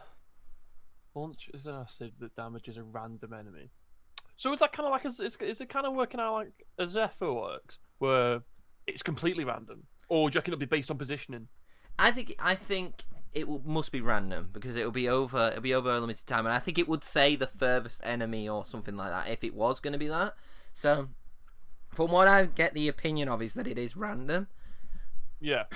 launch 1.15 1.49
is 1.55 1.67
an 1.67 1.75
acid 1.75 2.13
that 2.21 2.37
damages 2.37 2.77
a 2.77 2.83
random 2.83 3.33
enemy. 3.33 3.71
So 4.37 4.53
is 4.53 4.61
that 4.61 4.73
kind 4.73 4.87
of 4.87 4.93
like 4.93 5.05
is, 5.05 5.21
is 5.21 5.61
it 5.61 5.69
kind 5.69 5.87
of 5.87 5.95
working 5.95 6.21
out 6.21 6.35
like 6.35 6.67
a 6.79 6.87
Zephyr 6.87 7.33
works, 7.33 7.79
where 7.99 8.43
it's 8.87 9.03
completely 9.03 9.45
random, 9.45 9.85
or 10.09 10.29
do 10.29 10.35
you 10.35 10.39
reckon 10.39 10.53
it'll 10.53 10.61
be 10.61 10.67
based 10.67 10.91
on 10.91 10.99
positioning? 10.99 11.49
I 12.01 12.11
think 12.11 12.35
I 12.39 12.55
think 12.55 13.05
it 13.35 13.47
will, 13.47 13.63
must 13.65 13.93
be 13.93 14.01
random 14.01 14.49
because 14.53 14.75
it'll 14.75 14.91
be 14.91 15.09
over 15.09 15.49
it'll 15.49 15.61
be 15.61 15.75
over 15.75 15.91
a 15.91 16.01
limited 16.01 16.27
time, 16.27 16.47
and 16.47 16.55
I 16.55 16.59
think 16.59 16.79
it 16.79 16.89
would 16.89 17.05
say 17.05 17.37
the 17.37 17.47
furthest 17.47 18.01
enemy 18.03 18.49
or 18.49 18.65
something 18.65 18.97
like 18.97 19.11
that 19.11 19.29
if 19.29 19.45
it 19.45 19.55
was 19.55 19.81
going 19.81 19.93
to 19.93 19.99
be 19.99 20.09
that. 20.09 20.35
So, 20.73 21.09
from 21.91 22.11
what 22.11 22.27
I 22.27 22.47
get 22.47 22.75
the 22.75 22.89
opinion 22.89 23.29
of 23.29 23.43
is 23.43 23.55
that 23.55 23.67
it 23.67 23.79
is 23.79 23.97
random. 23.97 24.49
Yeah, 25.41 25.65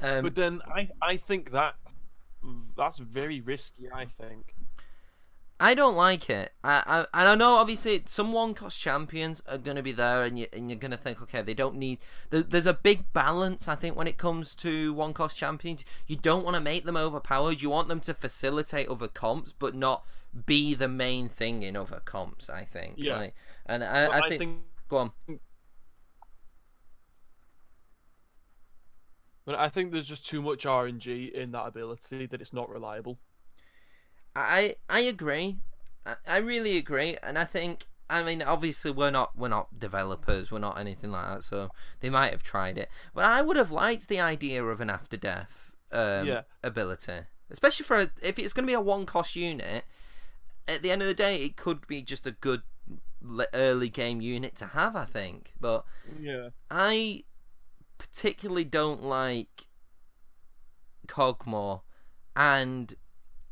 Um, 0.00 0.22
but 0.22 0.34
then 0.34 0.62
I 0.66 0.88
I 1.02 1.16
think 1.16 1.50
that 1.52 1.74
that's 2.76 2.98
very 2.98 3.40
risky. 3.40 3.88
I 3.92 4.06
think. 4.06 4.54
I 5.60 5.74
don't 5.74 5.96
like 5.96 6.30
it. 6.30 6.52
I, 6.62 6.82
I 6.86 7.20
and 7.20 7.28
I 7.28 7.34
know 7.34 7.54
obviously 7.54 8.02
some 8.06 8.32
one 8.32 8.54
cost 8.54 8.78
champions 8.78 9.42
are 9.48 9.58
gonna 9.58 9.82
be 9.82 9.92
there, 9.92 10.22
and 10.22 10.38
you 10.38 10.46
and 10.52 10.70
you're 10.70 10.78
gonna 10.78 10.96
think, 10.96 11.20
okay, 11.22 11.42
they 11.42 11.54
don't 11.54 11.76
need. 11.76 11.98
There, 12.30 12.42
there's 12.42 12.66
a 12.66 12.74
big 12.74 13.12
balance, 13.12 13.66
I 13.66 13.74
think, 13.74 13.96
when 13.96 14.06
it 14.06 14.18
comes 14.18 14.54
to 14.56 14.94
one 14.94 15.12
cost 15.12 15.36
champions. 15.36 15.84
You 16.06 16.16
don't 16.16 16.44
want 16.44 16.54
to 16.54 16.60
make 16.60 16.84
them 16.84 16.96
overpowered. 16.96 17.60
You 17.60 17.70
want 17.70 17.88
them 17.88 18.00
to 18.00 18.14
facilitate 18.14 18.88
other 18.88 19.08
comps, 19.08 19.52
but 19.52 19.74
not 19.74 20.04
be 20.46 20.74
the 20.74 20.88
main 20.88 21.28
thing 21.28 21.64
in 21.64 21.76
other 21.76 22.00
comps. 22.04 22.48
I 22.48 22.64
think. 22.64 22.94
Yeah. 22.96 23.16
Like, 23.16 23.34
and 23.66 23.82
I, 23.82 24.20
I, 24.20 24.28
think, 24.28 24.60
Go 24.88 24.96
on. 24.96 25.12
But 29.44 29.56
I 29.56 29.68
think 29.68 29.92
there's 29.92 30.06
just 30.06 30.26
too 30.26 30.42
much 30.42 30.64
RNG 30.64 31.32
in 31.32 31.52
that 31.52 31.66
ability 31.66 32.26
that 32.26 32.40
it's 32.40 32.52
not 32.52 32.68
reliable. 32.68 33.18
I 34.36 34.76
I 34.88 35.00
agree. 35.00 35.56
I, 36.06 36.16
I 36.26 36.36
really 36.38 36.76
agree, 36.76 37.16
and 37.22 37.38
I 37.38 37.44
think 37.44 37.86
I 38.10 38.22
mean 38.22 38.40
obviously 38.42 38.90
we're 38.90 39.10
not 39.10 39.36
we're 39.36 39.48
not 39.48 39.78
developers, 39.78 40.50
we're 40.50 40.58
not 40.58 40.78
anything 40.78 41.10
like 41.10 41.26
that, 41.26 41.44
so 41.44 41.70
they 42.00 42.10
might 42.10 42.32
have 42.32 42.42
tried 42.42 42.78
it. 42.78 42.88
But 43.14 43.24
I 43.24 43.42
would 43.42 43.56
have 43.56 43.70
liked 43.70 44.08
the 44.08 44.20
idea 44.20 44.64
of 44.64 44.80
an 44.80 44.90
after 44.90 45.16
death 45.16 45.72
um, 45.92 46.26
Yeah. 46.26 46.42
ability, 46.62 47.20
especially 47.50 47.84
for 47.84 47.98
a, 47.98 48.10
if 48.22 48.38
it's 48.38 48.52
going 48.52 48.64
to 48.66 48.70
be 48.70 48.74
a 48.74 48.80
one 48.80 49.06
cost 49.06 49.36
unit. 49.36 49.84
At 50.66 50.82
the 50.82 50.90
end 50.90 51.00
of 51.00 51.08
the 51.08 51.14
day, 51.14 51.42
it 51.44 51.56
could 51.56 51.86
be 51.86 52.02
just 52.02 52.26
a 52.26 52.30
good 52.32 52.60
early 53.54 53.88
game 53.88 54.20
unit 54.20 54.54
to 54.56 54.66
have, 54.66 54.94
I 54.94 55.06
think. 55.06 55.54
But 55.58 55.84
Yeah. 56.20 56.50
I 56.70 57.24
particularly 57.96 58.64
don't 58.64 59.02
like 59.02 59.66
Kog'Maw, 61.06 61.80
and 62.36 62.94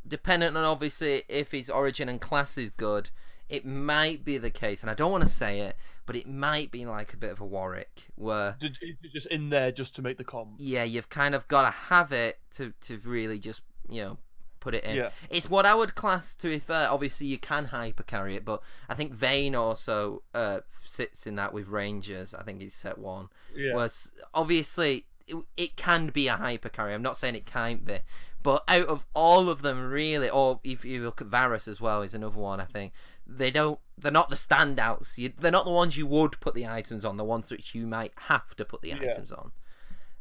dependent 0.07 0.57
on 0.57 0.65
obviously 0.65 1.23
if 1.29 1.53
his 1.53 1.69
origin 1.71 2.09
and 2.09 2.21
class 2.21 2.57
is 2.59 2.71
good, 2.71 3.11
it 3.49 3.65
might 3.65 4.25
be 4.25 4.39
the 4.39 4.51
case, 4.51 4.83
and 4.83 4.91
I 4.91 4.95
don't 4.95 5.13
want 5.13 5.23
to 5.25 5.31
say 5.31 5.61
it, 5.61 5.77
but 6.05 6.17
it 6.17 6.29
might 6.29 6.71
be 6.73 6.85
like 6.85 7.15
a 7.15 7.17
bit 7.17 7.31
of 7.31 7.41
a 7.41 7.45
Warwick, 7.47 8.09
where 8.17 8.57
It's 8.61 9.13
just 9.13 9.27
in 9.29 9.51
there 9.51 9.71
just 9.71 9.95
to 9.97 10.03
make 10.03 10.19
the 10.19 10.25
comp. 10.25 10.55
yeah, 10.59 10.83
you've 10.85 11.09
kind 11.09 11.35
of 11.35 11.47
got 11.49 11.63
to 11.63 11.71
have 11.71 12.13
it 12.13 12.39
to 12.57 12.73
to 12.83 12.99
really 13.05 13.39
just 13.39 13.63
you 13.89 14.03
know 14.03 14.19
put 14.59 14.75
it 14.75 14.83
in. 14.83 14.97
Yeah. 14.97 15.11
It's 15.31 15.49
what 15.49 15.65
I 15.65 15.77
would 15.77 15.95
class. 15.95 16.35
To 16.37 16.49
be 16.49 16.59
fair, 16.59 16.91
obviously 16.91 17.29
you 17.29 17.39
can 17.39 17.67
hyper 17.67 18.03
carry 18.03 18.35
it, 18.35 18.45
but 18.45 18.61
I 18.89 18.95
think 18.97 19.13
Vayne 19.13 19.55
also 19.55 20.23
uh, 20.35 20.61
sits 20.83 21.25
in 21.25 21.37
that 21.37 21.53
with 21.53 21.69
Rangers. 21.69 22.35
I 22.35 22.43
think 22.43 22.61
he's 22.61 22.75
set 22.75 22.99
one. 22.99 23.29
Yeah. 23.55 23.75
Was 23.75 24.11
obviously 24.35 25.07
it, 25.27 25.37
it 25.57 25.77
can 25.77 26.09
be 26.09 26.29
a 26.29 26.37
hyper 26.37 26.69
carry. 26.69 26.95
I'm 26.95 27.03
not 27.03 27.17
saying 27.17 27.35
it 27.35 27.47
can't 27.47 27.85
be, 27.85 27.99
but 28.43 28.63
out 28.69 28.87
of 28.87 29.05
all 29.15 29.49
of 29.49 29.63
them, 29.63 29.91
really, 29.91 30.31
or 30.31 30.61
if 30.63 30.85
you 30.85 31.03
look 31.03 31.21
at 31.21 31.27
Varus 31.27 31.67
as 31.67 31.81
well, 31.81 32.03
is 32.03 32.15
another 32.15 32.39
one. 32.39 32.61
I 32.61 32.65
think 32.65 32.93
they 33.27 33.51
don't. 33.51 33.81
They're 33.99 34.13
not 34.13 34.31
the 34.31 34.37
standouts. 34.37 35.19
You, 35.19 35.33
they're 35.39 35.51
not 35.51 35.65
the 35.65 35.71
ones 35.73 35.97
you 35.97 36.07
would 36.07 36.39
put 36.41 36.55
the 36.55 36.67
items 36.67 37.05
on. 37.05 37.17
The 37.17 37.25
ones 37.25 37.51
which 37.51 37.75
you 37.75 37.87
might 37.87 38.13
have 38.29 38.55
to 38.57 38.65
put 38.65 38.83
the 38.83 38.91
Yeah. 38.91 39.11
items 39.11 39.33
on. 39.33 39.53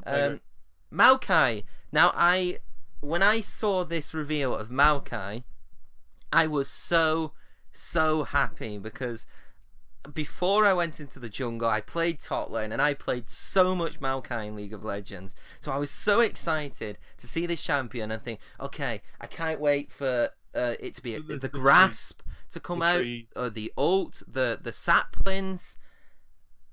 Um, 0.05 0.41
Maokai. 0.91 1.63
Now, 1.91 2.11
I 2.15 2.59
when 3.01 3.21
I 3.21 3.41
saw 3.41 3.83
this 3.83 4.13
reveal 4.13 4.55
of 4.55 4.69
Maokai, 4.69 5.43
I 6.33 6.47
was 6.47 6.67
so 6.69 7.33
so 7.71 8.23
happy 8.23 8.77
because 8.77 9.25
before 10.13 10.65
I 10.65 10.73
went 10.73 10.99
into 10.99 11.19
the 11.19 11.29
jungle, 11.29 11.69
I 11.69 11.81
played 11.81 12.19
top 12.19 12.49
lane 12.49 12.71
and 12.71 12.81
I 12.81 12.93
played 12.93 13.29
so 13.29 13.75
much 13.75 13.99
Maokai 13.99 14.47
in 14.47 14.55
League 14.55 14.73
of 14.73 14.83
Legends. 14.83 15.35
So 15.61 15.71
I 15.71 15.77
was 15.77 15.91
so 15.91 16.19
excited 16.19 16.97
to 17.17 17.27
see 17.27 17.45
this 17.45 17.63
champion 17.63 18.11
and 18.11 18.21
think, 18.21 18.39
okay, 18.59 19.01
I 19.19 19.27
can't 19.27 19.59
wait 19.59 19.91
for 19.91 20.29
uh, 20.53 20.75
it 20.79 20.93
to 20.95 21.01
be 21.03 21.15
The- 21.17 21.21
the, 21.21 21.37
the- 21.37 21.49
grasp 21.49 22.21
to 22.51 22.59
come 22.59 22.79
the 22.79 22.85
out, 22.85 22.97
tree. 22.99 23.27
or 23.35 23.49
the 23.49 23.73
ult, 23.77 24.21
the 24.27 24.57
the 24.61 24.71
saplings, 24.71 25.77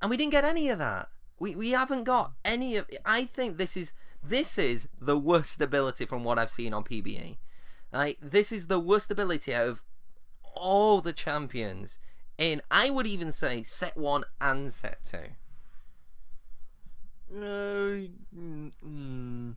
and 0.00 0.10
we 0.10 0.16
didn't 0.16 0.32
get 0.32 0.44
any 0.44 0.68
of 0.68 0.78
that. 0.78 1.08
We 1.40 1.56
we 1.56 1.70
haven't 1.70 2.04
got 2.04 2.32
any 2.44 2.76
of. 2.76 2.88
I 3.04 3.24
think 3.24 3.56
this 3.56 3.76
is 3.76 3.92
this 4.22 4.58
is 4.58 4.86
the 5.00 5.18
worst 5.18 5.60
ability 5.60 6.04
from 6.06 6.22
what 6.22 6.38
I've 6.38 6.50
seen 6.50 6.72
on 6.72 6.84
PBE. 6.84 7.38
Like 7.92 8.18
this 8.22 8.52
is 8.52 8.68
the 8.68 8.78
worst 8.78 9.10
ability 9.10 9.52
out 9.54 9.66
of 9.68 9.82
all 10.54 11.00
the 11.00 11.12
champions. 11.12 11.98
In 12.42 12.61
I 12.72 12.90
would 12.90 13.07
even 13.07 13.31
say 13.31 13.62
set 13.62 13.96
one 13.96 14.24
and 14.40 14.72
set 14.72 15.05
two. 15.05 15.16
Uh, 17.33 18.09
mm, 18.37 18.72
mm. 18.85 19.55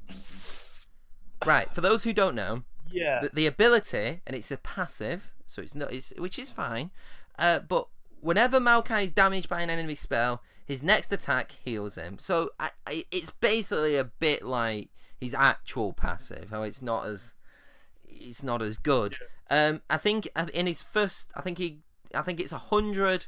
Right. 1.43 1.73
For 1.73 1.81
those 1.81 2.03
who 2.03 2.13
don't 2.13 2.35
know, 2.35 2.61
yeah. 2.91 3.21
the, 3.21 3.29
the 3.33 3.47
ability 3.47 4.21
and 4.27 4.35
it's 4.35 4.51
a 4.51 4.57
passive, 4.57 5.31
so 5.47 5.63
it's 5.63 5.73
not, 5.73 5.91
it's, 5.91 6.13
which 6.19 6.37
is 6.37 6.51
fine. 6.51 6.91
Uh, 7.39 7.57
but 7.57 7.87
whenever 8.21 8.59
Maokai 8.59 9.05
is 9.05 9.11
damaged 9.11 9.49
by 9.49 9.61
an 9.61 9.71
enemy 9.71 9.95
spell, 9.95 10.43
his 10.63 10.83
next 10.83 11.11
attack 11.11 11.53
heals 11.63 11.95
him. 11.95 12.19
So 12.19 12.51
I, 12.59 12.69
I, 12.85 13.05
it's 13.09 13.31
basically 13.31 13.95
a 13.97 14.03
bit 14.03 14.43
like 14.43 14.89
his 15.19 15.33
actual 15.33 15.91
passive. 15.91 16.49
How 16.51 16.61
it's 16.61 16.83
not 16.83 17.07
as 17.07 17.33
it's 18.07 18.43
not 18.43 18.61
as 18.61 18.77
good. 18.77 19.17
Um, 19.49 19.81
I 19.89 19.97
think 19.97 20.29
uh, 20.35 20.45
in 20.53 20.67
his 20.67 20.83
first, 20.83 21.31
I 21.35 21.41
think 21.41 21.57
he, 21.57 21.79
I 22.13 22.21
think 22.21 22.39
it's 22.39 22.51
hundred, 22.51 23.27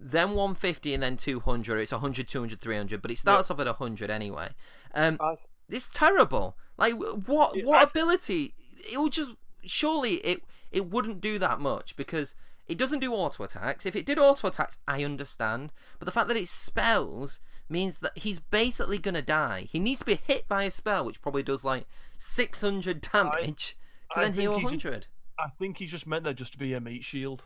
then 0.00 0.32
one 0.32 0.54
fifty, 0.54 0.94
and 0.94 1.02
then 1.02 1.16
two 1.16 1.40
hundred. 1.40 1.78
It's 1.80 1.92
100, 1.92 2.28
200, 2.28 2.60
300, 2.60 3.02
but 3.02 3.10
it 3.10 3.18
starts 3.18 3.50
off 3.50 3.60
at 3.60 3.66
hundred 3.66 4.10
anyway. 4.10 4.50
Um, 4.94 5.16
I, 5.20 5.36
it's 5.68 5.88
terrible. 5.88 6.56
Like 6.78 6.94
what 6.94 7.56
Yeah, 7.56 7.64
what 7.64 7.78
I- 7.80 7.82
ability? 7.84 8.54
It 8.90 9.00
would 9.00 9.12
just 9.12 9.32
surely 9.64 10.14
it 10.16 10.42
it 10.70 10.90
wouldn't 10.90 11.20
do 11.20 11.38
that 11.38 11.60
much 11.60 11.94
because 11.96 12.34
it 12.66 12.78
doesn't 12.78 13.00
do 13.00 13.12
auto 13.12 13.44
attacks. 13.44 13.84
If 13.86 13.94
it 13.96 14.06
did 14.06 14.18
auto 14.18 14.48
attacks, 14.48 14.78
I 14.88 15.04
understand. 15.04 15.72
But 15.98 16.06
the 16.06 16.12
fact 16.12 16.28
that 16.28 16.36
it 16.36 16.48
spells 16.48 17.40
means 17.68 18.00
that 18.00 18.16
he's 18.18 18.38
basically 18.38 18.98
gonna 18.98 19.22
die. 19.22 19.68
He 19.70 19.78
needs 19.78 20.00
to 20.00 20.06
be 20.06 20.20
hit 20.26 20.48
by 20.48 20.64
a 20.64 20.70
spell, 20.70 21.04
which 21.04 21.22
probably 21.22 21.42
does 21.42 21.64
like 21.64 21.86
six 22.18 22.60
hundred 22.60 23.00
damage 23.12 23.76
to 24.12 24.20
I 24.20 24.22
then 24.24 24.32
heal 24.34 24.54
think 24.56 24.70
he 24.70 24.78
should- 24.78 24.82
hundred. 24.82 25.06
I 25.38 25.48
think 25.58 25.78
he's 25.78 25.90
just 25.90 26.06
meant 26.06 26.24
there 26.24 26.34
just 26.34 26.52
to 26.52 26.58
be 26.58 26.72
a 26.72 26.80
meat 26.80 27.04
shield. 27.04 27.44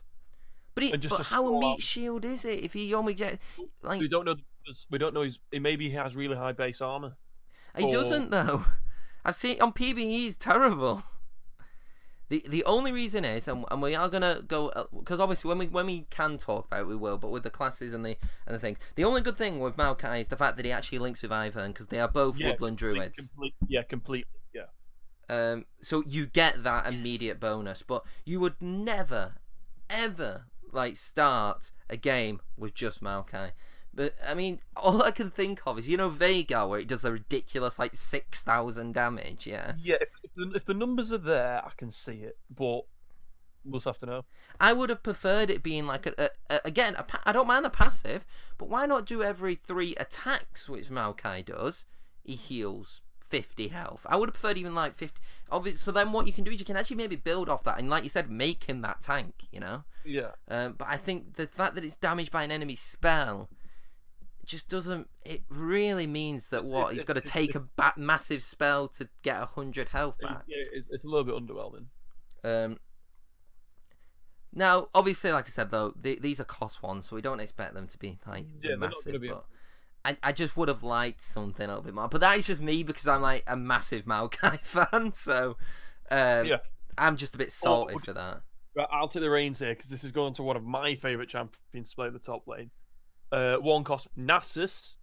But, 0.77 0.85
he, 0.85 0.93
just 0.99 1.11
but 1.17 1.21
a 1.21 1.25
how 1.25 1.41
small 1.49 1.61
meat 1.61 1.83
shield 1.83 2.25
is 2.25 2.45
it 2.45 2.63
if 2.63 2.75
he 2.75 2.95
only 2.95 3.15
get 3.15 3.41
like 3.83 3.99
We 3.99 4.09
don't 4.09 4.25
know. 4.27 4.37
We 4.91 4.99
don't 4.99 5.15
know. 5.15 5.23
He's 5.23 5.39
maybe 5.53 5.89
he 5.89 5.95
has 5.97 6.15
really 6.15 6.37
high 6.37 6.53
base 6.53 6.81
armor. 6.81 7.17
He 7.77 7.85
Or- 7.85 7.91
doesn't 7.93 8.31
though. 8.31 8.65
I've 9.25 9.35
seen 9.37 9.61
on 9.61 9.73
PBE 9.73 9.97
he's 9.97 10.37
terrible. 10.37 11.03
The 12.29 12.45
the 12.49 12.65
only 12.65 12.91
reason 12.93 13.25
is, 13.25 13.47
and, 13.49 13.65
and 13.71 13.81
we 13.81 13.95
are 13.95 14.09
gonna 14.09 14.43
go 14.47 14.89
because 14.99 15.19
obviously 15.21 15.49
when 15.49 15.59
we 15.59 15.67
when 15.69 15.87
we 15.87 16.07
can 16.11 16.37
talk 16.39 16.67
about 16.67 16.81
it, 16.81 16.87
we 16.89 16.97
will. 16.97 17.19
But 17.19 17.31
with 17.31 17.45
the 17.45 17.51
classes 17.51 17.95
and 17.95 18.05
the 18.05 18.17
and 18.47 18.55
the 18.55 18.59
things, 18.59 18.79
the 18.97 19.05
only 19.05 19.21
good 19.23 19.37
thing 19.37 19.61
with 19.61 19.77
Maokai 19.77 20.21
is 20.21 20.29
the 20.29 20.37
fact 20.37 20.57
that 20.57 20.67
he 20.67 20.73
actually 20.73 20.99
links 20.99 21.23
with 21.23 21.31
Ivern 21.31 21.69
because 21.69 21.87
they 21.87 22.01
are 22.01 22.09
both 22.09 22.37
Yeah, 22.37 22.49
woodland 22.51 22.79
complete- 22.79 22.95
druids. 23.15 23.19
complete- 23.29 23.55
yeah, 23.69 23.83
completely. 23.85 24.29
Yeah. 24.53 24.65
Um, 25.29 25.67
so 25.81 26.03
you 26.07 26.27
get 26.27 26.65
that 26.65 26.87
immediate 26.93 27.39
bonus, 27.39 27.83
but 27.83 28.03
you 28.25 28.41
would 28.41 28.61
never, 28.61 29.35
ever 29.89 30.47
like 30.73 30.97
start 30.97 31.71
a 31.89 31.97
game 31.97 32.41
with 32.57 32.75
just 32.75 33.03
Maokai. 33.03 33.53
But 33.95 34.15
I 34.27 34.35
mean, 34.35 34.61
all 34.77 35.03
I 35.03 35.11
can 35.11 35.31
think 35.31 35.61
of 35.67 35.79
is 35.79 35.89
you 35.89 35.97
know 35.97 36.11
Veigar, 36.11 36.69
where 36.69 36.81
it 36.81 36.89
does 36.89 37.05
a 37.05 37.13
ridiculous 37.13 37.79
like 37.79 37.95
six 37.95 38.43
thousand 38.43 38.93
damage. 38.93 39.47
Yeah, 39.47 39.73
Yeah. 39.83 39.97
If, 40.01 40.09
if, 40.23 40.31
the, 40.37 40.53
if 40.55 40.65
the 40.67 40.75
numbers 40.75 41.13
are 41.13 41.19
there, 41.19 41.63
I 41.65 41.71
can 41.77 41.91
see 41.91 42.17
it, 42.17 42.37
but 42.55 42.83
we'll 43.65 43.81
have 43.81 43.99
to 43.99 44.07
know. 44.07 44.25
I 44.61 44.73
would 44.75 44.91
have 44.91 45.03
preferred 45.03 45.51
it 45.51 45.63
being 45.63 45.87
like 45.87 46.07
a, 46.07 46.15
a, 46.19 46.31
a 46.51 46.61
again. 46.65 46.95
A, 46.97 47.05
pa- 47.05 47.23
I 47.25 47.33
don't 47.33 47.47
mind 47.47 47.65
a 47.65 47.71
passive, 47.71 48.27
but 48.59 48.69
why 48.69 48.85
not 48.87 49.07
do 49.07 49.23
every 49.23 49.55
three 49.55 49.95
attacks, 49.97 50.69
which 50.69 50.91
Maokai 50.91 51.45
does? 51.45 51.87
He 52.23 52.35
heals. 52.35 53.01
50 53.29 53.69
health. 53.69 54.07
I 54.09 54.17
would 54.17 54.29
have 54.29 54.35
preferred 54.35 54.59
even 54.59 54.75
like 54.75 54.95
50. 54.95 55.21
Obviously, 55.51 55.79
so 55.79 55.93
then 55.93 56.13
what 56.13 56.27
you 56.27 56.33
can 56.33 56.45
do 56.45 56.51
is 56.51 56.59
you 56.61 56.67
can 56.67 56.77
actually 56.77 56.97
maybe 56.97 57.17
build 57.17 57.49
off 57.49 57.65
that 57.65 57.79
and, 57.79 57.89
like 57.91 58.03
you 58.05 58.11
said, 58.11 58.31
make 58.31 58.65
him 58.65 58.81
that 58.83 59.01
tank, 59.01 59.47
you 59.53 59.61
know? 59.61 59.85
Yeah. 60.05 60.33
Um, 60.49 60.75
but 60.79 60.89
I 60.89 60.97
think 60.97 61.35
the 61.37 61.47
fact 61.47 61.75
that 61.75 61.85
it's 61.85 61.97
damaged 61.97 62.31
by 62.33 62.43
an 62.43 62.51
enemy 62.51 62.75
spell 62.77 63.49
just 64.45 64.69
doesn't. 64.69 65.09
It 65.25 65.43
really 65.49 66.07
means 66.07 66.49
that 66.51 66.65
what 66.65 66.95
he's 66.95 67.03
got 67.05 67.15
to 67.15 67.21
take 67.21 67.55
a 67.57 67.61
ba- 67.75 67.95
massive 67.97 68.43
spell 68.45 68.87
to 68.89 69.09
get 69.23 69.43
a 69.43 69.47
hundred 69.47 69.89
health 69.89 70.19
back. 70.21 70.43
yeah 70.47 70.63
it's, 70.73 70.87
it's 70.91 71.05
a 71.05 71.09
little 71.09 71.25
bit 71.25 71.35
underwhelming. 71.35 71.87
Um, 72.45 72.79
now, 74.53 74.89
obviously, 74.95 75.33
like 75.33 75.47
I 75.47 75.51
said 75.51 75.71
though, 75.71 75.93
th- 76.03 76.21
these 76.21 76.41
are 76.41 76.45
cost 76.45 76.83
ones, 76.83 77.07
so 77.07 77.17
we 77.17 77.23
don't 77.23 77.41
expect 77.41 77.75
them 77.75 77.87
to 77.89 77.99
be 77.99 78.19
like 78.27 78.47
Yeah, 78.63 78.77
massive. 78.77 79.21
be- 79.21 79.29
But 79.29 79.45
I, 80.07 80.17
I 80.23 80.33
just 80.33 80.57
would 80.57 80.69
have 80.69 80.83
liked 80.83 81.23
something 81.23 81.65
a 81.65 81.69
little 81.69 81.83
bit 81.83 81.95
more. 81.95 82.09
But 82.09 82.21
that 82.21 82.39
is 82.39 82.47
just 82.47 82.61
me 82.63 82.83
because 82.83 83.07
I'm 83.09 83.23
like 83.23 83.43
a 83.47 83.57
massive 83.57 84.05
Maokai 84.05 84.61
fan, 84.63 85.13
so 85.13 85.57
um, 86.11 86.47
Yeah. 86.47 86.59
I'm 86.99 87.17
just 87.17 87.35
a 87.35 87.39
bit 87.39 87.51
salty 87.53 87.95
would- 87.95 88.05
for 88.05 88.13
that. 88.13 88.43
Right, 88.77 88.87
I'll 88.93 89.09
take 89.09 89.23
the 89.23 89.31
reins 89.31 89.59
here 89.59 89.75
because 89.75 89.91
this 89.91 90.05
is 90.05 90.13
going 90.13 90.35
to 90.35 90.43
one 90.43 90.57
of 90.57 90.63
my 90.63 90.95
favourite 90.97 91.31
champions 91.31 91.89
to 91.91 91.97
play 91.97 92.11
the 92.11 92.19
top 92.19 92.47
lane. 92.47 92.71
Uh, 93.33 93.57
one 93.57 93.85
cost 93.85 94.07
Nasus, 94.19 94.97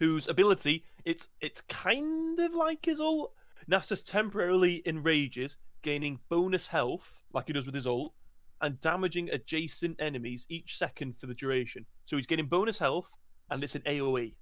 whose 0.00 0.26
ability 0.26 0.84
it's 1.04 1.28
it's 1.40 1.60
kind 1.68 2.38
of 2.40 2.54
like 2.56 2.84
his 2.84 3.00
ult. 3.00 3.32
Nasus 3.70 4.04
temporarily 4.04 4.82
enrages, 4.84 5.56
gaining 5.82 6.18
bonus 6.28 6.66
health 6.66 7.22
like 7.32 7.46
he 7.46 7.52
does 7.52 7.66
with 7.66 7.74
his 7.76 7.86
ult, 7.86 8.14
and 8.62 8.80
damaging 8.80 9.30
adjacent 9.30 9.94
enemies 10.00 10.44
each 10.48 10.76
second 10.76 11.16
for 11.20 11.26
the 11.26 11.34
duration. 11.34 11.86
So 12.06 12.16
he's 12.16 12.26
getting 12.26 12.46
bonus 12.46 12.78
health, 12.78 13.08
and 13.50 13.62
it's 13.64 13.74
an 13.74 13.82
AOE. 13.82 14.34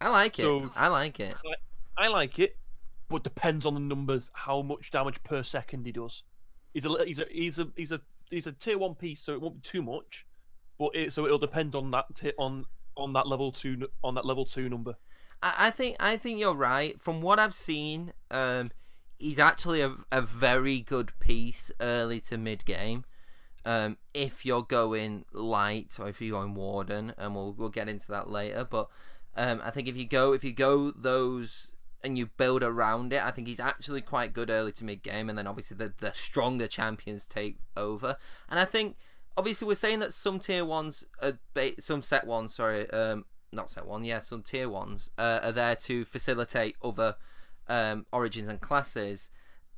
I 0.00 0.08
like 0.08 0.38
it. 0.38 0.42
So- 0.42 0.70
I 0.74 0.88
like 0.88 1.20
it. 1.20 1.34
I 1.96 2.08
like 2.08 2.38
it, 2.38 2.56
but 3.08 3.22
depends 3.22 3.64
on 3.66 3.74
the 3.74 3.80
numbers, 3.80 4.30
how 4.32 4.62
much 4.62 4.90
damage 4.90 5.22
per 5.22 5.42
second 5.44 5.86
he 5.86 5.92
does. 5.92 6.22
He's 6.72 6.84
a 6.84 7.04
he's 7.04 7.18
a 7.20 7.26
he's 7.30 7.58
a 7.60 7.68
he's 7.76 7.92
a 7.92 8.00
he's 8.30 8.46
a 8.48 8.52
tier 8.52 8.78
one 8.78 8.96
piece, 8.96 9.22
so 9.22 9.32
it 9.32 9.40
won't 9.40 9.62
be 9.62 9.68
too 9.68 9.80
much, 9.82 10.26
but 10.78 10.90
it, 10.94 11.12
so 11.12 11.24
it'll 11.24 11.38
depend 11.38 11.74
on 11.76 11.90
that 11.92 12.06
ti- 12.16 12.32
on 12.38 12.64
on 12.96 13.12
that 13.12 13.28
level 13.28 13.52
two 13.52 13.86
on 14.02 14.14
that 14.16 14.24
level 14.26 14.44
two 14.44 14.68
number. 14.68 14.94
I, 15.42 15.54
I 15.66 15.70
think 15.70 15.96
I 16.00 16.16
think 16.16 16.40
you're 16.40 16.54
right. 16.54 17.00
From 17.00 17.22
what 17.22 17.38
I've 17.38 17.54
seen, 17.54 18.12
um, 18.32 18.72
he's 19.18 19.38
actually 19.38 19.80
a, 19.82 19.94
a 20.10 20.20
very 20.20 20.80
good 20.80 21.12
piece 21.20 21.70
early 21.80 22.18
to 22.22 22.36
mid 22.36 22.64
game. 22.64 23.04
Um, 23.66 23.96
if 24.12 24.44
you're 24.44 24.62
going 24.62 25.24
light 25.32 25.96
or 25.98 26.08
if 26.08 26.20
you're 26.20 26.38
going 26.38 26.54
warden, 26.54 27.14
and 27.16 27.34
we'll 27.34 27.52
we'll 27.52 27.70
get 27.70 27.88
into 27.88 28.08
that 28.08 28.30
later. 28.30 28.66
But 28.68 28.88
um, 29.36 29.60
I 29.64 29.70
think 29.70 29.88
if 29.88 29.96
you 29.96 30.06
go 30.06 30.32
if 30.32 30.44
you 30.44 30.52
go 30.52 30.90
those 30.90 31.74
and 32.02 32.18
you 32.18 32.26
build 32.26 32.62
around 32.62 33.12
it, 33.12 33.22
I 33.22 33.30
think 33.30 33.48
he's 33.48 33.60
actually 33.60 34.02
quite 34.02 34.34
good 34.34 34.50
early 34.50 34.72
to 34.72 34.84
mid 34.84 35.02
game, 35.02 35.28
and 35.28 35.38
then 35.38 35.46
obviously 35.46 35.76
the 35.76 35.92
the 35.98 36.12
stronger 36.12 36.66
champions 36.66 37.26
take 37.26 37.58
over. 37.76 38.16
And 38.48 38.60
I 38.60 38.66
think 38.66 38.96
obviously 39.36 39.66
we're 39.66 39.74
saying 39.74 40.00
that 40.00 40.12
some 40.12 40.38
tier 40.38 40.64
ones, 40.64 41.06
are 41.22 41.38
ba- 41.54 41.80
some 41.80 42.02
set 42.02 42.26
ones, 42.26 42.54
sorry, 42.54 42.88
um, 42.90 43.24
not 43.52 43.70
set 43.70 43.86
one, 43.86 44.04
yeah, 44.04 44.18
some 44.18 44.42
tier 44.42 44.68
ones 44.68 45.10
uh, 45.18 45.40
are 45.42 45.52
there 45.52 45.76
to 45.76 46.04
facilitate 46.04 46.76
other 46.82 47.16
um, 47.68 48.06
origins 48.12 48.48
and 48.48 48.60
classes. 48.60 49.30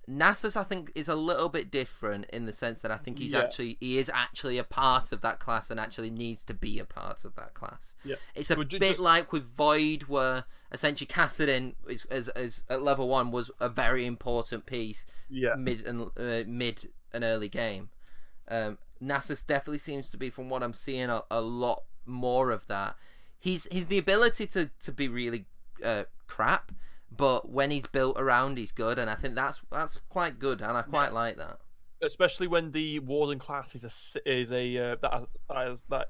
Nasus, 0.09 0.57
I 0.57 0.62
think, 0.62 0.92
is 0.95 1.09
a 1.09 1.16
little 1.16 1.49
bit 1.49 1.71
different 1.71 2.27
in 2.33 2.47
the 2.47 2.53
sense 2.53 2.81
that 2.83 2.90
I 2.92 2.97
think 2.97 3.19
he's 3.19 3.33
Yeah. 3.33 3.40
actually 3.40 3.77
he 3.81 3.99
is 3.99 4.09
actually 4.14 4.57
a 4.59 4.64
part 4.64 5.11
of 5.11 5.21
that 5.23 5.40
class 5.40 5.71
and 5.71 5.81
actually 5.81 6.11
needs 6.11 6.45
to 6.45 6.55
be 6.55 6.79
a 6.79 6.85
part 6.85 7.25
of 7.25 7.35
that 7.35 7.55
class. 7.55 7.95
Yeah. 8.05 8.16
It's 8.35 8.51
a 8.51 8.57
bit 8.57 8.69
just- 8.81 8.99
like 9.01 9.33
with 9.33 9.45
Void, 9.45 10.05
where 10.05 10.45
essentially 10.71 11.09
Kassadin 11.09 11.75
is, 11.88 12.07
is, 12.11 12.31
is 12.37 12.62
at 12.69 12.83
level 12.83 13.09
one 13.09 13.31
was 13.33 13.51
a 13.59 13.69
very 13.69 14.07
important 14.07 14.64
piece 14.66 15.07
Yeah. 15.29 15.55
mid 15.57 15.85
and 15.85 16.11
uh, 16.16 16.45
mid 16.47 16.88
and 17.12 17.25
early 17.25 17.49
game. 17.49 17.90
Um, 18.49 18.79
Nasus 19.03 19.45
definitely 19.47 19.79
seems 19.79 20.11
to 20.12 20.16
be, 20.16 20.31
from 20.31 20.49
what 20.49 20.62
I'm 20.62 20.73
seeing, 20.73 21.11
a, 21.11 21.23
a 21.31 21.40
lot 21.40 21.83
more 22.07 22.51
of 22.53 22.66
that. 22.69 22.97
He's 23.40 23.66
he's 23.73 23.87
the 23.87 23.99
ability 23.99 24.47
to 24.49 24.71
to 24.81 24.92
be 24.92 25.09
really 25.09 25.47
uh, 25.85 26.05
crap, 26.29 26.73
but 27.16 27.48
when 27.50 27.70
he's 27.70 27.87
built 27.87 28.18
around, 28.18 28.59
he's 28.59 28.72
good, 28.72 28.98
and 28.98 29.09
I 29.11 29.14
think 29.14 29.35
that's 29.35 29.61
that's 29.70 29.98
quite 30.09 30.38
good, 30.38 30.61
and 30.61 30.76
I 30.76 30.83
quite 30.83 31.12
like 31.12 31.37
that. 31.37 31.59
especially 32.02 32.46
when 32.46 32.72
the 32.72 32.98
warden 33.00 33.38
class 33.38 33.74
is 33.74 33.85
a 33.85 34.29
is 34.29 34.52
a 34.52 34.79
uh, 34.79 34.96
that 35.02 35.12
has, 35.12 35.29
that 35.48 35.57
has 35.68 35.85
that 35.90 36.09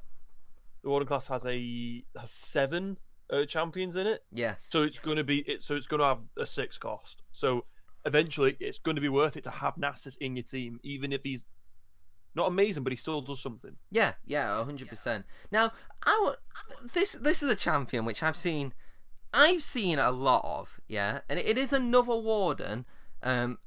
the 0.82 0.88
warden 0.90 1.06
class 1.06 1.26
has 1.28 1.44
a 1.46 2.04
has 2.18 2.30
seven 2.30 2.96
uh, 3.32 3.44
champions 3.44 3.96
in 3.96 4.06
it, 4.06 4.24
Yes. 4.32 4.64
so 4.68 4.82
it's 4.82 4.98
going 4.98 5.16
to 5.16 5.24
be 5.24 5.38
it. 5.46 5.62
So 5.62 5.74
it's 5.76 5.86
going 5.86 6.00
to 6.00 6.06
have 6.06 6.18
a 6.38 6.46
six 6.46 6.78
cost. 6.78 7.22
So 7.32 7.64
eventually, 8.04 8.56
it's 8.60 8.78
going 8.78 8.94
to 8.96 9.00
be 9.00 9.08
worth 9.08 9.36
it 9.36 9.44
to 9.44 9.50
have 9.50 9.74
Nasus 9.76 10.16
in 10.20 10.36
your 10.36 10.44
team, 10.44 10.78
even 10.84 11.12
if 11.12 11.22
he's 11.24 11.44
not 12.36 12.46
amazing, 12.48 12.82
but 12.84 12.92
he 12.92 12.96
still 12.96 13.20
does 13.22 13.40
something. 13.42 13.76
Yeah, 13.90 14.12
yeah, 14.26 14.62
hundred 14.64 14.88
percent. 14.88 15.24
Now, 15.50 15.72
I 16.04 16.12
w- 16.22 16.90
this 16.94 17.12
this 17.12 17.42
is 17.42 17.48
a 17.50 17.56
champion 17.56 18.04
which 18.04 18.22
I've 18.22 18.36
seen, 18.36 18.74
I've 19.32 19.62
seen 19.62 19.98
a 19.98 20.10
lot 20.10 20.42
of, 20.44 20.80
yeah, 20.88 21.20
and 21.28 21.38
it 21.38 21.58
is 21.58 21.72
another 21.72 22.16
warden, 22.16 22.86
um, 23.22 23.58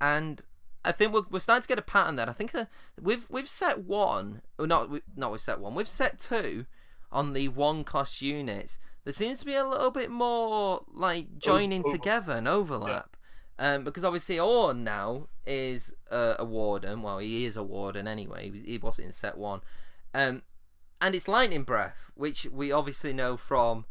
and 0.00 0.42
I 0.84 0.92
think 0.92 1.12
we're, 1.12 1.22
we're 1.30 1.40
starting 1.40 1.62
to 1.62 1.68
get 1.68 1.78
a 1.78 1.82
pattern 1.82 2.16
there. 2.16 2.28
I 2.28 2.32
think 2.32 2.54
uh, 2.54 2.66
we've 3.00 3.28
we've 3.30 3.48
set 3.48 3.80
one, 3.84 4.42
or 4.58 4.66
not 4.66 4.90
we- 4.90 5.02
not 5.16 5.32
we've 5.32 5.40
set 5.40 5.60
one, 5.60 5.74
we've 5.74 5.88
set 5.88 6.18
two 6.18 6.66
on 7.10 7.32
the 7.32 7.48
one 7.48 7.82
cost 7.84 8.20
units. 8.20 8.78
There 9.04 9.12
seems 9.12 9.38
to 9.40 9.46
be 9.46 9.54
a 9.54 9.64
little 9.66 9.90
bit 9.90 10.10
more 10.10 10.82
like 10.92 11.38
joining 11.38 11.82
over- 11.84 11.96
together 11.96 12.32
and 12.32 12.48
overlap. 12.48 13.16
Um, 13.58 13.84
because 13.84 14.04
obviously 14.04 14.36
Ornn 14.36 14.80
now 14.80 15.28
is 15.46 15.94
uh, 16.10 16.34
a 16.38 16.44
warden. 16.44 17.00
Well, 17.00 17.18
he 17.18 17.46
is 17.46 17.56
a 17.56 17.62
warden 17.62 18.06
anyway. 18.06 18.44
He, 18.44 18.50
was, 18.50 18.60
he 18.62 18.76
wasn't 18.78 19.06
in 19.06 19.12
set 19.12 19.38
one. 19.38 19.62
Um, 20.12 20.42
and 21.00 21.14
it's 21.14 21.26
lightning 21.26 21.62
breath, 21.62 22.10
which 22.14 22.44
we 22.52 22.70
obviously 22.70 23.14
know 23.14 23.38
from 23.38 23.86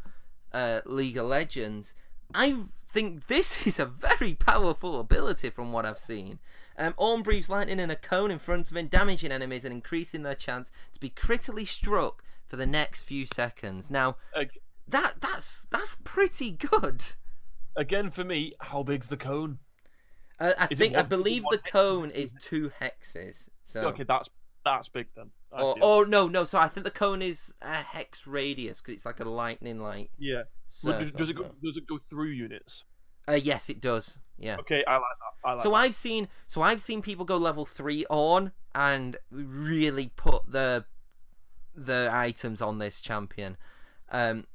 uh, 0.56 0.82
League 0.86 1.18
of 1.18 1.28
Legends. 1.28 1.94
I 2.34 2.56
think 2.90 3.28
this 3.28 3.68
is 3.72 3.78
a 3.80 3.86
very 3.86 4.34
powerful 4.34 5.00
ability 5.00 5.50
from 5.52 5.72
what 5.72 5.86
I've 5.86 6.00
seen. 6.00 6.40
Um, 6.78 6.94
Ornn 6.94 7.24
breathes 7.24 7.50
lightning 7.50 7.80
in 7.80 7.92
a 7.92 7.96
cone 7.96 8.32
in 8.32 8.40
front 8.40 8.72
of 8.72 8.76
him, 8.78 8.88
damaging 8.88 9.32
enemies 9.32 9.64
and 9.64 9.74
increasing 9.74 10.24
their 10.24 10.36
chance 10.36 10.72
to 10.94 11.00
be 11.00 11.10
critically 11.10 11.66
struck 11.66 12.24
for 12.48 12.56
the 12.56 12.66
next 12.66 13.04
few 13.04 13.26
seconds. 13.26 13.90
Now, 13.92 14.18
that 14.88 15.16
that's 15.22 15.68
that's 15.70 15.96
pretty 16.04 16.52
good. 16.52 17.14
Again, 17.76 18.12
for 18.12 18.24
me, 18.24 18.54
how 18.60 18.84
big's 18.84 19.08
the 19.08 19.18
cone? 19.18 19.60
Uh, 20.40 20.52
I 20.58 20.68
Is 20.70 20.78
think 20.78 20.96
I 20.96 21.02
believe 21.02 21.44
the 21.50 21.58
hex? 21.58 21.72
cone 21.72 22.12
is 22.12 22.34
two 22.42 22.72
hexes. 22.82 23.50
So 23.64 23.82
Okay, 23.88 24.04
that's 24.04 24.30
that's 24.64 24.90
big 24.90 25.08
then. 25.16 25.32
Or, 25.62 25.76
or 25.82 26.06
no, 26.06 26.28
no. 26.28 26.46
So 26.46 26.58
I 26.58 26.68
think 26.68 26.84
the 26.84 26.92
cone 26.92 27.22
is 27.22 27.54
a 27.62 27.76
hex 27.76 28.28
radius 28.28 28.82
because 28.82 28.96
it's 28.96 29.06
like 29.06 29.20
a 29.20 29.26
lightning 29.30 29.80
like. 29.80 30.10
yeah. 30.18 30.44
Does, 30.84 31.12
does 31.14 31.30
it 31.30 31.38
go? 31.38 31.52
Does 31.64 31.78
it 31.78 31.88
go 31.88 32.00
through 32.10 32.30
units? 32.32 32.84
Uh, 33.28 33.34
yes, 33.34 33.70
it 33.70 33.80
does. 33.80 34.20
Yeah. 34.38 34.58
Okay, 34.60 34.84
I 34.86 34.94
like 34.94 35.02
that. 35.02 35.48
I 35.50 35.54
like 35.54 35.64
So 35.64 35.70
that. 35.70 35.76
I've 35.76 35.96
seen 35.96 36.28
so 36.48 36.62
I've 36.62 36.82
seen 36.82 37.02
people 37.02 37.24
go 37.26 37.38
level 37.38 37.66
three 37.66 38.06
on 38.10 38.52
and 38.74 39.18
really 39.32 40.12
put 40.16 40.52
the 40.52 40.86
the 41.74 42.10
items 42.12 42.62
on 42.62 42.80
this 42.80 43.00
champion. 43.00 43.58
Um, 44.12 44.46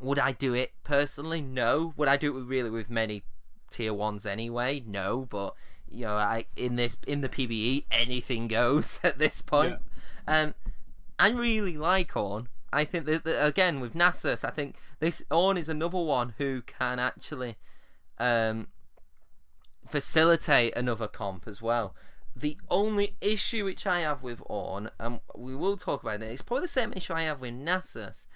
would 0.00 0.18
I 0.18 0.32
do 0.32 0.54
it 0.54 0.72
personally? 0.84 1.42
No. 1.42 1.92
Would 1.96 2.08
I 2.08 2.16
do 2.16 2.36
it 2.36 2.42
really 2.44 2.70
with 2.70 2.88
many 2.88 3.24
tier 3.70 3.92
ones 3.92 4.24
anyway? 4.24 4.82
No. 4.86 5.26
But 5.28 5.54
you 5.88 6.06
know, 6.06 6.14
I 6.14 6.46
in 6.56 6.76
this 6.76 6.96
in 7.06 7.20
the 7.20 7.28
PBE 7.28 7.84
anything 7.90 8.46
goes 8.48 9.00
at 9.04 9.18
this 9.18 9.42
point. 9.42 9.78
Um, 10.26 10.54
I 11.18 11.28
really 11.30 11.76
like 11.76 12.12
Ornn. 12.12 12.46
I 12.72 12.84
think 12.84 13.04
that, 13.06 13.24
that 13.24 13.46
again 13.46 13.80
with 13.80 13.94
Nasus, 13.94 14.44
I 14.44 14.50
think 14.50 14.76
this 15.00 15.22
Ornn 15.30 15.58
is 15.58 15.68
another 15.68 15.98
one 15.98 16.34
who 16.38 16.62
can 16.62 16.98
actually 16.98 17.56
um 18.18 18.68
facilitate 19.86 20.74
another 20.76 21.08
comp 21.08 21.46
as 21.46 21.60
well. 21.60 21.94
The 22.34 22.56
only 22.70 23.16
issue 23.20 23.64
which 23.66 23.86
I 23.86 24.00
have 24.00 24.22
with 24.22 24.40
Ornn, 24.48 24.90
and 24.98 25.20
we 25.36 25.54
will 25.54 25.76
talk 25.76 26.02
about 26.02 26.22
it, 26.22 26.30
it's 26.32 26.40
probably 26.40 26.62
the 26.62 26.68
same 26.68 26.92
issue 26.94 27.12
I 27.12 27.22
have 27.22 27.42
with 27.42 27.52
Nasus, 27.52 28.26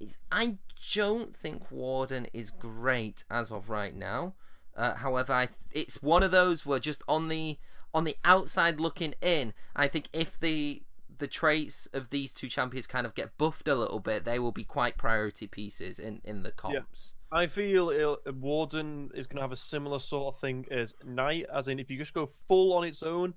is 0.00 0.18
I 0.32 0.58
don't 0.92 1.36
think 1.36 1.70
Warden 1.70 2.26
is 2.32 2.50
great 2.50 3.24
as 3.30 3.52
of 3.52 3.70
right 3.70 3.94
now. 3.94 4.34
Uh, 4.76 4.94
however, 4.94 5.32
I, 5.32 5.48
it's 5.70 6.02
one 6.02 6.24
of 6.24 6.32
those 6.32 6.66
where 6.66 6.80
just 6.80 7.02
on 7.06 7.28
the 7.28 7.58
on 7.92 8.02
the 8.02 8.16
outside 8.24 8.80
looking 8.80 9.14
in, 9.22 9.54
I 9.76 9.86
think 9.86 10.08
if 10.12 10.38
the 10.40 10.82
the 11.18 11.26
traits 11.28 11.86
of 11.92 12.10
these 12.10 12.32
two 12.32 12.48
champions 12.48 12.86
kind 12.86 13.06
of 13.06 13.14
get 13.14 13.36
buffed 13.38 13.68
a 13.68 13.74
little 13.74 14.00
bit, 14.00 14.24
they 14.24 14.38
will 14.38 14.52
be 14.52 14.64
quite 14.64 14.96
priority 14.96 15.46
pieces 15.46 15.98
in 15.98 16.20
in 16.24 16.42
the 16.42 16.50
comps. 16.50 17.12
I 17.32 17.48
feel 17.48 17.90
it'll, 17.90 18.18
Warden 18.26 19.10
is 19.14 19.26
going 19.26 19.36
to 19.38 19.42
have 19.42 19.50
a 19.50 19.56
similar 19.56 19.98
sort 19.98 20.34
of 20.34 20.40
thing 20.40 20.66
as 20.70 20.94
Knight, 21.04 21.46
as 21.52 21.66
in 21.66 21.80
if 21.80 21.90
you 21.90 21.98
just 21.98 22.14
go 22.14 22.30
full 22.46 22.72
on 22.74 22.84
its 22.84 23.02
own, 23.02 23.34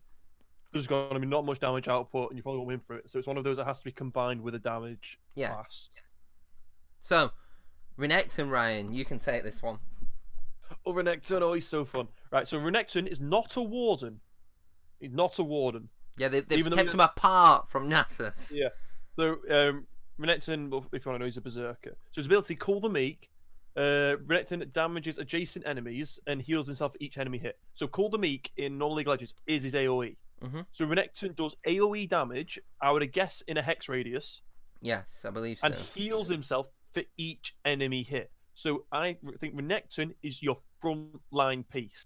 there's 0.71 0.85
going 0.85 1.13
to 1.13 1.19
be 1.19 1.25
not 1.25 1.45
much 1.45 1.59
damage 1.59 1.87
output, 1.87 2.29
and 2.29 2.37
you 2.37 2.43
probably 2.43 2.59
won't 2.59 2.67
win 2.67 2.81
for 2.85 2.95
it. 2.97 3.09
So 3.09 3.17
it's 3.17 3.27
one 3.27 3.37
of 3.37 3.43
those 3.43 3.57
that 3.57 3.65
has 3.65 3.79
to 3.79 3.85
be 3.85 3.91
combined 3.91 4.41
with 4.41 4.53
a 4.53 4.59
damage 4.59 5.17
Yeah. 5.33 5.53
class. 5.53 5.89
So, 6.99 7.31
Renekton 7.97 8.51
Ryan, 8.51 8.93
you 8.93 9.03
can 9.03 9.17
take 9.17 9.41
this 9.41 9.63
one. 9.63 9.79
Oh, 10.85 10.93
Renekton, 10.93 11.41
oh, 11.41 11.53
he's 11.53 11.67
so 11.67 11.83
fun. 11.83 12.07
Right, 12.31 12.47
so 12.47 12.59
Renekton 12.59 13.07
is 13.07 13.19
not 13.19 13.55
a 13.55 13.61
Warden. 13.61 14.19
He's 14.99 15.11
not 15.11 15.39
a 15.39 15.43
Warden. 15.43 15.89
Yeah, 16.17 16.27
they, 16.29 16.41
they've 16.41 16.59
Even 16.59 16.73
kept 16.73 16.93
him 16.93 16.99
apart 16.99 17.69
from 17.69 17.89
Nasus. 17.89 18.51
Yeah. 18.55 18.69
So 19.15 19.37
um, 19.51 19.85
Renekton, 20.19 20.67
if 20.93 21.05
you 21.05 21.09
want 21.11 21.15
to 21.15 21.19
know, 21.19 21.25
he's 21.25 21.37
a 21.37 21.41
berserker. 21.41 21.91
So 22.11 22.15
his 22.21 22.25
ability, 22.25 22.55
Cull 22.55 22.79
the 22.79 22.89
Meek. 22.89 23.29
Uh, 23.75 24.15
Renekton 24.25 24.73
damages 24.73 25.19
adjacent 25.19 25.67
enemies 25.67 26.19
and 26.25 26.41
heals 26.41 26.65
himself 26.65 26.93
for 26.93 26.97
each 26.99 27.17
enemy 27.19 27.37
hit. 27.37 27.59
So 27.75 27.85
Cull 27.87 28.09
the 28.09 28.17
Meek 28.17 28.51
in 28.57 28.77
non 28.79 28.95
League 28.95 29.07
Legends 29.07 29.35
is 29.45 29.61
his 29.63 29.73
AoE. 29.75 30.15
Mhm. 30.43 30.65
So 30.71 30.85
Renekton 30.85 31.35
does 31.35 31.55
AoE 31.67 32.09
damage, 32.09 32.59
I 32.81 32.91
would 32.91 33.11
guess, 33.11 33.41
in 33.47 33.57
a 33.57 33.61
hex 33.61 33.87
radius, 33.87 34.41
Yes, 34.81 35.23
I 35.27 35.29
believe 35.31 35.59
so. 35.59 35.67
and 35.67 35.75
heals 35.75 36.27
himself 36.29 36.67
for 36.93 37.03
each 37.17 37.55
enemy 37.65 38.01
hit. 38.03 38.31
So 38.55 38.85
I 38.91 39.17
think 39.39 39.55
Renekton 39.55 40.15
is 40.23 40.41
your 40.41 40.57
frontline 40.83 41.63
piece. 41.69 42.05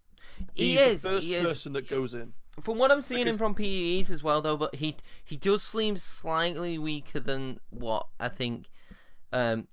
He 0.56 0.78
is. 0.78 1.02
the 1.02 1.10
first 1.10 1.24
He 1.24 1.36
is. 1.36 1.46
person 1.48 1.74
that 1.74 1.90
goes 1.90 2.14
in. 2.14 2.34
From 2.60 2.78
what 2.78 2.92
I'm 2.92 3.02
seeing 3.02 3.28
him 3.28 3.38
from 3.38 3.56
PEs 3.56 4.12
as 4.12 4.22
well, 4.22 4.42
though, 4.42 4.58
but 4.58 4.76
he 4.76 4.98
he 5.24 5.38
does 5.38 5.64
seem 5.64 5.98
slightly 5.98 6.78
weaker 6.78 7.20
than 7.20 7.60
what 7.70 8.08
I 8.20 8.28
think. 8.28 8.66
Um, 9.32 9.68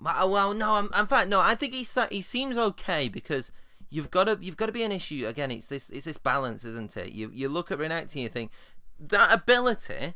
well, 0.00 0.30
well, 0.30 0.54
no, 0.54 0.74
I'm, 0.74 0.88
in 0.98 1.06
fact, 1.06 1.28
no, 1.28 1.40
I 1.40 1.54
think 1.54 1.74
he 1.74 1.86
he 2.10 2.22
seems 2.22 2.56
okay 2.56 3.08
because 3.08 3.50
you've 3.90 4.10
got 4.10 4.24
to 4.24 4.38
you've 4.40 4.56
got 4.56 4.66
to 4.66 4.72
be 4.72 4.84
an 4.84 4.92
issue 4.92 5.26
again. 5.26 5.50
It's 5.50 5.66
this 5.66 5.90
it's 5.90 6.06
this 6.06 6.18
balance, 6.18 6.64
isn't 6.64 6.96
it? 6.96 7.12
You 7.12 7.30
you 7.34 7.48
look 7.48 7.70
at 7.70 7.78
Renekton, 7.78 8.14
and 8.14 8.22
you 8.22 8.28
think 8.28 8.52
that 8.98 9.32
ability 9.32 10.14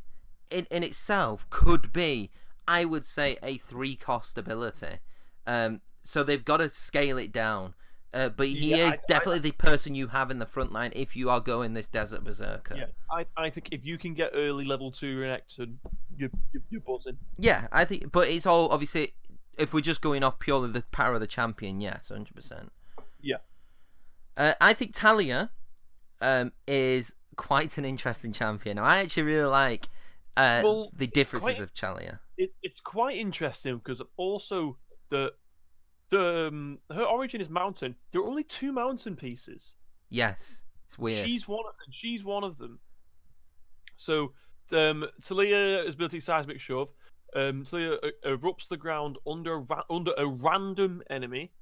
in 0.51 0.67
in 0.71 0.83
itself 0.83 1.49
could 1.51 1.93
be, 1.93 2.31
I 2.67 2.85
would 2.85 3.05
say, 3.05 3.37
a 3.43 3.59
three 3.59 3.97
cost 3.97 4.39
ability. 4.39 4.99
Um, 5.47 5.81
so 6.03 6.23
they've 6.23 6.45
got 6.45 6.59
to 6.59 6.69
scale 6.69 7.19
it 7.19 7.33
down. 7.33 7.75
Uh, 8.15 8.29
but 8.29 8.47
he 8.47 8.71
Yeah, 8.71 8.77
is 8.87 8.93
I- 8.93 8.95
I- 8.95 8.99
definitely 9.09 9.41
the 9.41 9.51
person 9.51 9.95
you 9.97 10.07
have 10.09 10.31
in 10.31 10.39
the 10.39 10.47
front 10.47 10.73
line 10.73 10.93
if 10.95 11.17
you 11.17 11.29
are 11.31 11.41
going 11.41 11.75
this 11.75 11.89
desert 11.89 12.23
berserker. 12.23 12.77
Yeah, 12.77 12.87
I, 13.11 13.27
I 13.37 13.51
think 13.51 13.69
if 13.73 13.85
you 13.85 13.99
can 13.99 14.15
get 14.15 14.31
early 14.35 14.65
level 14.65 14.93
two 14.93 15.19
Renekton, 15.19 15.79
you're, 16.17 16.31
you're, 16.53 16.63
you're 16.71 16.81
buzzing. 16.81 17.19
Yeah, 17.39 17.67
I 17.73 17.85
think, 17.85 18.13
but 18.13 18.29
it's 18.29 18.47
all 18.47 18.69
obviously 18.71 19.15
if 19.59 19.75
we're 19.75 19.81
just 19.81 20.01
going 20.01 20.23
off 20.23 20.39
purely 20.39 20.71
the 20.71 20.83
power 20.93 21.15
of 21.15 21.21
the 21.21 21.27
champion, 21.27 21.81
yes, 21.81 22.09
hundred 22.09 22.35
percent. 22.37 22.71
Yeah. 23.21 23.39
Uh, 24.37 24.55
I 24.61 24.75
think 24.75 24.95
Taliyah 24.95 25.51
um, 26.21 26.53
is 26.69 27.15
quite 27.37 27.79
an 27.79 27.85
interesting 27.85 28.33
champion. 28.33 28.79
I 28.79 28.99
actually 28.99 29.25
really 29.25 29.49
like 29.49 29.89
uh, 30.37 30.61
Well, 30.63 30.91
the 30.97 31.07
differences 31.09 31.57
quite- 31.57 31.61
of 31.61 31.75
Taliyah. 31.75 32.19
it, 32.37 32.53
it's 32.63 32.79
quite 32.81 33.17
interesting 33.17 33.79
because 33.79 34.01
also 34.17 34.77
the 35.11 35.33
the 36.11 36.49
um, 36.49 36.79
her 36.93 37.05
origin 37.05 37.41
is 37.41 37.49
mountain. 37.49 37.95
There 38.13 38.21
are 38.21 38.27
only 38.27 38.45
two 38.45 38.73
mountain 38.73 39.17
pieces. 39.17 39.75
Yes, 40.11 40.63
it's 40.87 40.99
weird. 40.99 41.29
She's 41.29 41.49
one. 41.49 41.65
and 41.85 41.95
She's 41.95 42.25
one 42.25 42.45
of 42.45 42.59
them. 42.59 42.79
So 43.97 44.33
um, 44.73 45.07
Taliyah 45.23 45.97
building 45.97 46.21
seismic 46.21 46.61
shove. 46.61 46.89
Um, 47.35 47.65
Taliyah 47.65 47.99
uh, 48.05 48.09
erupts 48.29 48.69
the 48.69 48.77
ground 48.77 49.19
under 49.27 49.61
ra- 49.61 49.85
under 49.91 50.13
a 50.17 50.27
random 50.27 51.03
enemy, 51.11 51.53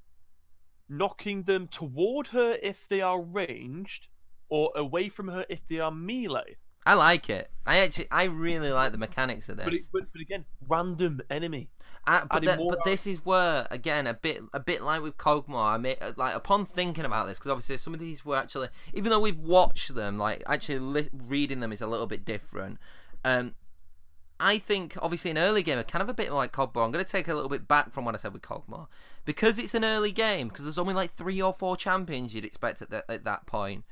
knocking 0.89 1.43
them 1.43 1.67
toward 1.67 2.27
her 2.27 2.57
if 2.61 2.87
they 2.89 3.01
are 3.01 3.21
ranged, 3.21 4.07
or 4.49 4.71
away 4.75 5.09
from 5.09 5.27
her 5.27 5.45
if 5.49 5.67
they 5.67 5.79
are 5.79 5.91
melee. 5.91 6.57
I 6.85 6.95
like 6.95 7.29
it. 7.29 7.49
I 7.65 7.77
actually, 7.79 8.07
I 8.11 8.23
really 8.23 8.71
like 8.71 8.91
the 8.91 8.97
mechanics 8.97 9.47
of 9.49 9.57
this. 9.57 9.65
But, 9.65 9.73
it, 9.73 9.81
but, 9.91 10.01
but 10.11 10.21
again, 10.21 10.45
random 10.67 11.21
enemy. 11.29 11.69
Uh, 12.05 12.25
but, 12.29 12.43
the- 12.57 12.57
but 12.69 12.83
this 12.83 13.07
is 13.07 13.25
where 13.25 13.65
again 13.71 14.07
a 14.07 14.13
bit 14.13 14.41
a 14.53 14.59
bit 14.59 14.81
like 14.83 15.01
with 15.01 15.17
Kog'Maw. 15.17 15.75
I 15.75 15.77
mean, 15.77 15.95
like 16.17 16.35
upon 16.35 16.65
thinking 16.65 17.05
about 17.05 17.27
this, 17.27 17.37
because 17.39 17.51
obviously 17.51 17.77
some 17.77 17.93
of 17.93 18.01
these 18.01 18.25
were 18.25 18.35
actually, 18.35 18.67
even 18.93 19.09
though 19.09 19.21
we've 19.21 19.39
watched 19.39 19.95
them, 19.95 20.17
like 20.17 20.43
actually 20.45 20.79
li- 20.79 21.09
reading 21.13 21.61
them 21.61 21.71
is 21.71 21.79
a 21.79 21.87
little 21.87 22.07
bit 22.07 22.25
different. 22.25 22.77
Um, 23.23 23.55
I 24.37 24.57
think 24.57 24.97
obviously 25.01 25.31
an 25.31 25.37
early 25.37 25.63
game, 25.63 25.81
kind 25.83 26.01
of 26.01 26.09
a 26.09 26.13
bit 26.13 26.33
like 26.33 26.51
Kog'Maw. 26.51 26.83
I'm 26.83 26.91
going 26.91 27.05
to 27.05 27.09
take 27.09 27.29
a 27.29 27.33
little 27.33 27.49
bit 27.49 27.65
back 27.69 27.93
from 27.93 28.03
what 28.03 28.13
I 28.15 28.17
said 28.17 28.33
with 28.33 28.41
Kog'Maw 28.41 28.87
because 29.23 29.57
it's 29.57 29.73
an 29.73 29.85
early 29.85 30.11
game. 30.11 30.49
Because 30.49 30.65
there's 30.65 30.77
only 30.77 30.93
like 30.93 31.13
three 31.15 31.41
or 31.41 31.53
four 31.53 31.77
champions 31.77 32.33
you'd 32.35 32.43
expect 32.43 32.81
at 32.81 32.89
that 32.89 33.05
at 33.07 33.23
that 33.23 33.45
point. 33.45 33.85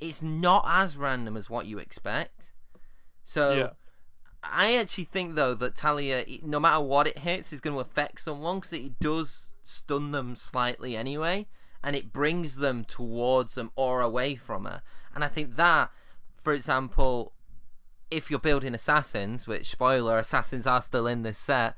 It's 0.00 0.22
not 0.22 0.64
as 0.66 0.96
random 0.96 1.36
as 1.36 1.50
what 1.50 1.66
you 1.66 1.78
expect. 1.78 2.52
So. 3.22 3.54
Yeah. 3.54 3.70
I 4.46 4.76
actually 4.76 5.04
think 5.04 5.36
though 5.36 5.54
that 5.54 5.74
Taliyah, 5.74 6.42
no 6.42 6.60
matter 6.60 6.80
what 6.80 7.06
it 7.06 7.20
hits, 7.20 7.50
is 7.50 7.60
going 7.62 7.74
to 7.74 7.80
affect 7.80 8.20
someone 8.20 8.56
because 8.56 8.74
it 8.74 9.00
does 9.00 9.54
stun 9.62 10.12
them 10.12 10.36
slightly 10.36 10.96
anyway, 10.96 11.46
and 11.82 11.96
it 11.96 12.12
brings 12.12 12.56
them 12.56 12.84
towards 12.84 13.54
them 13.54 13.70
or 13.74 14.02
away 14.02 14.36
from 14.36 14.66
her. 14.66 14.82
And 15.14 15.24
I 15.24 15.28
think 15.28 15.56
that, 15.56 15.90
for 16.42 16.52
example, 16.52 17.32
if 18.10 18.30
you're 18.30 18.40
building 18.40 18.74
assassins, 18.74 19.46
which 19.46 19.70
spoiler, 19.70 20.18
assassins 20.18 20.66
are 20.66 20.82
still 20.82 21.06
in 21.06 21.22
this 21.22 21.38
set, 21.38 21.74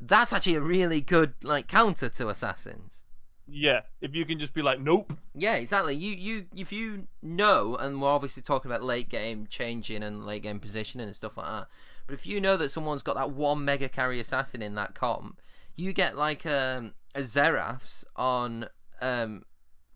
that's 0.00 0.32
actually 0.32 0.56
a 0.56 0.60
really 0.60 1.00
good 1.00 1.34
like 1.42 1.68
counter 1.68 2.08
to 2.08 2.28
assassins. 2.28 3.04
Yeah, 3.50 3.80
if 4.00 4.14
you 4.14 4.24
can 4.24 4.38
just 4.38 4.54
be 4.54 4.62
like, 4.62 4.80
nope. 4.80 5.12
Yeah, 5.34 5.56
exactly. 5.56 5.94
You 5.94 6.12
you 6.12 6.46
if 6.56 6.72
you 6.72 7.08
know, 7.22 7.76
and 7.76 8.00
we're 8.00 8.08
obviously 8.08 8.42
talking 8.42 8.70
about 8.70 8.82
late 8.82 9.08
game 9.08 9.46
changing 9.48 10.02
and 10.02 10.24
late 10.24 10.42
game 10.42 10.60
positioning 10.60 11.06
and 11.06 11.16
stuff 11.16 11.36
like 11.36 11.46
that. 11.46 11.66
But 12.06 12.14
if 12.14 12.26
you 12.26 12.40
know 12.40 12.56
that 12.56 12.70
someone's 12.70 13.02
got 13.02 13.16
that 13.16 13.32
one 13.32 13.64
mega 13.64 13.88
carry 13.88 14.20
assassin 14.20 14.62
in 14.62 14.74
that 14.76 14.94
comp, 14.94 15.40
you 15.76 15.92
get 15.92 16.16
like 16.16 16.46
um, 16.46 16.92
a 17.14 17.24
Seraph's 17.24 18.04
on 18.16 18.66
um 19.00 19.44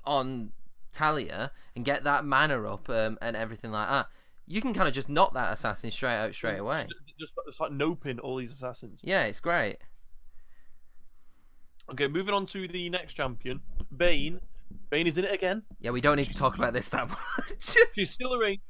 on 0.04 0.52
Taliyah 0.92 1.50
and 1.74 1.84
get 1.84 2.04
that 2.04 2.24
mana 2.24 2.62
up 2.64 2.88
um, 2.88 3.18
and 3.20 3.36
everything 3.36 3.72
like 3.72 3.88
that. 3.88 4.06
You 4.46 4.60
can 4.60 4.74
kind 4.74 4.86
of 4.86 4.94
just 4.94 5.08
knock 5.08 5.32
that 5.34 5.52
assassin 5.52 5.90
straight 5.90 6.16
out 6.16 6.34
straight 6.34 6.58
away. 6.58 6.86
Just, 7.18 7.32
just 7.46 7.60
like 7.60 7.70
noping 7.70 8.18
all 8.22 8.36
these 8.36 8.52
assassins. 8.52 9.00
Yeah, 9.02 9.24
it's 9.24 9.40
great. 9.40 9.78
Okay, 11.90 12.08
moving 12.08 12.34
on 12.34 12.46
to 12.46 12.66
the 12.66 12.88
next 12.90 13.14
champion, 13.14 13.60
Vayne. 13.90 14.40
Vayne 14.90 15.06
is 15.06 15.18
in 15.18 15.24
it 15.24 15.32
again. 15.32 15.62
Yeah, 15.80 15.90
we 15.90 16.00
don't 16.00 16.16
need 16.16 16.30
to 16.30 16.36
talk 16.36 16.56
about 16.56 16.72
this 16.72 16.88
that 16.90 17.08
much. 17.08 17.18
She's 17.94 18.10
still 18.10 18.32
a 18.32 18.38
range. 18.38 18.60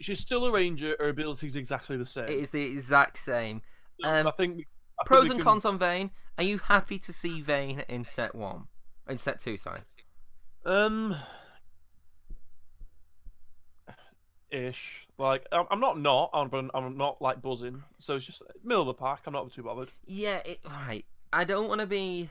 She's 0.00 0.20
still 0.20 0.44
a 0.46 0.52
ranger. 0.52 0.96
Her 0.98 1.08
ability's 1.08 1.56
exactly 1.56 1.96
the 1.96 2.06
same. 2.06 2.24
it 2.24 2.30
is 2.30 2.50
the 2.50 2.64
exact 2.64 3.18
same. 3.18 3.62
um, 4.04 4.26
I 4.26 4.30
think. 4.32 4.66
I 5.00 5.04
Pros 5.04 5.24
we 5.24 5.30
and 5.30 5.38
can- 5.38 5.44
cons 5.44 5.64
on 5.64 5.78
Vayne. 5.78 6.10
Are 6.38 6.44
you 6.44 6.58
happy 6.58 6.98
to 6.98 7.12
see 7.12 7.40
Vayne 7.40 7.84
in 7.88 8.04
set 8.04 8.34
one? 8.34 8.64
In 9.08 9.18
set 9.18 9.38
two, 9.40 9.56
sorry. 9.56 9.80
Um. 10.64 11.16
Ish. 14.50 15.06
Like 15.18 15.46
I'm, 15.52 15.80
not 15.80 15.98
not. 15.98 16.30
I'm, 16.32 16.70
I'm 16.74 16.96
not 16.96 17.20
like 17.22 17.40
buzzing. 17.42 17.82
So 17.98 18.16
it's 18.16 18.26
just 18.26 18.42
middle 18.64 18.82
of 18.82 18.86
the 18.86 18.94
pack. 18.94 19.20
I'm 19.26 19.32
not 19.32 19.52
too 19.52 19.62
bothered. 19.62 19.90
Yeah, 20.04 20.40
it, 20.44 20.58
right. 20.66 21.04
I 21.32 21.44
don't 21.44 21.68
want 21.68 21.80
to 21.80 21.86
be. 21.86 22.30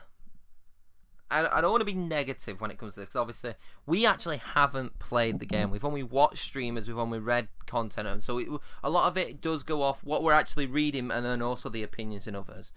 I, 1.32 1.58
I 1.58 1.60
don't 1.60 1.70
want 1.70 1.80
to 1.80 1.86
be 1.86 1.94
negative 1.94 2.60
when 2.60 2.70
it 2.70 2.78
comes 2.78 2.94
to 2.94 3.00
this 3.00 3.08
because 3.08 3.20
obviously 3.20 3.54
we 3.86 4.04
actually 4.06 4.36
haven't 4.38 4.98
played 4.98 5.38
the 5.38 5.46
game. 5.46 5.70
We've 5.70 5.84
only 5.84 6.02
watched 6.02 6.44
streamers, 6.44 6.86
we've 6.88 6.98
only 6.98 7.18
read 7.18 7.48
content, 7.66 8.06
and 8.06 8.22
so 8.22 8.38
it, 8.38 8.48
a 8.82 8.90
lot 8.90 9.08
of 9.08 9.16
it 9.16 9.40
does 9.40 9.62
go 9.62 9.82
off 9.82 10.04
what 10.04 10.22
we're 10.22 10.32
actually 10.32 10.66
reading 10.66 11.10
and 11.10 11.24
then 11.24 11.42
also 11.42 11.68
the 11.68 11.82
opinions 11.82 12.26
in 12.26 12.34
others. 12.36 12.70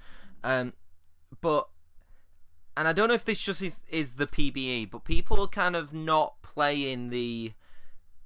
Um, 0.43 0.73
but 1.41 1.67
and 2.77 2.87
I 2.87 2.93
don't 2.93 3.07
know 3.07 3.13
if 3.13 3.25
this 3.25 3.39
just 3.41 3.61
is, 3.61 3.79
is 3.89 4.13
the 4.13 4.27
PBE, 4.27 4.91
but 4.91 5.05
people 5.05 5.39
are 5.41 5.47
kind 5.47 5.75
of 5.75 5.93
not 5.93 6.41
playing 6.41 7.09
the 7.09 7.53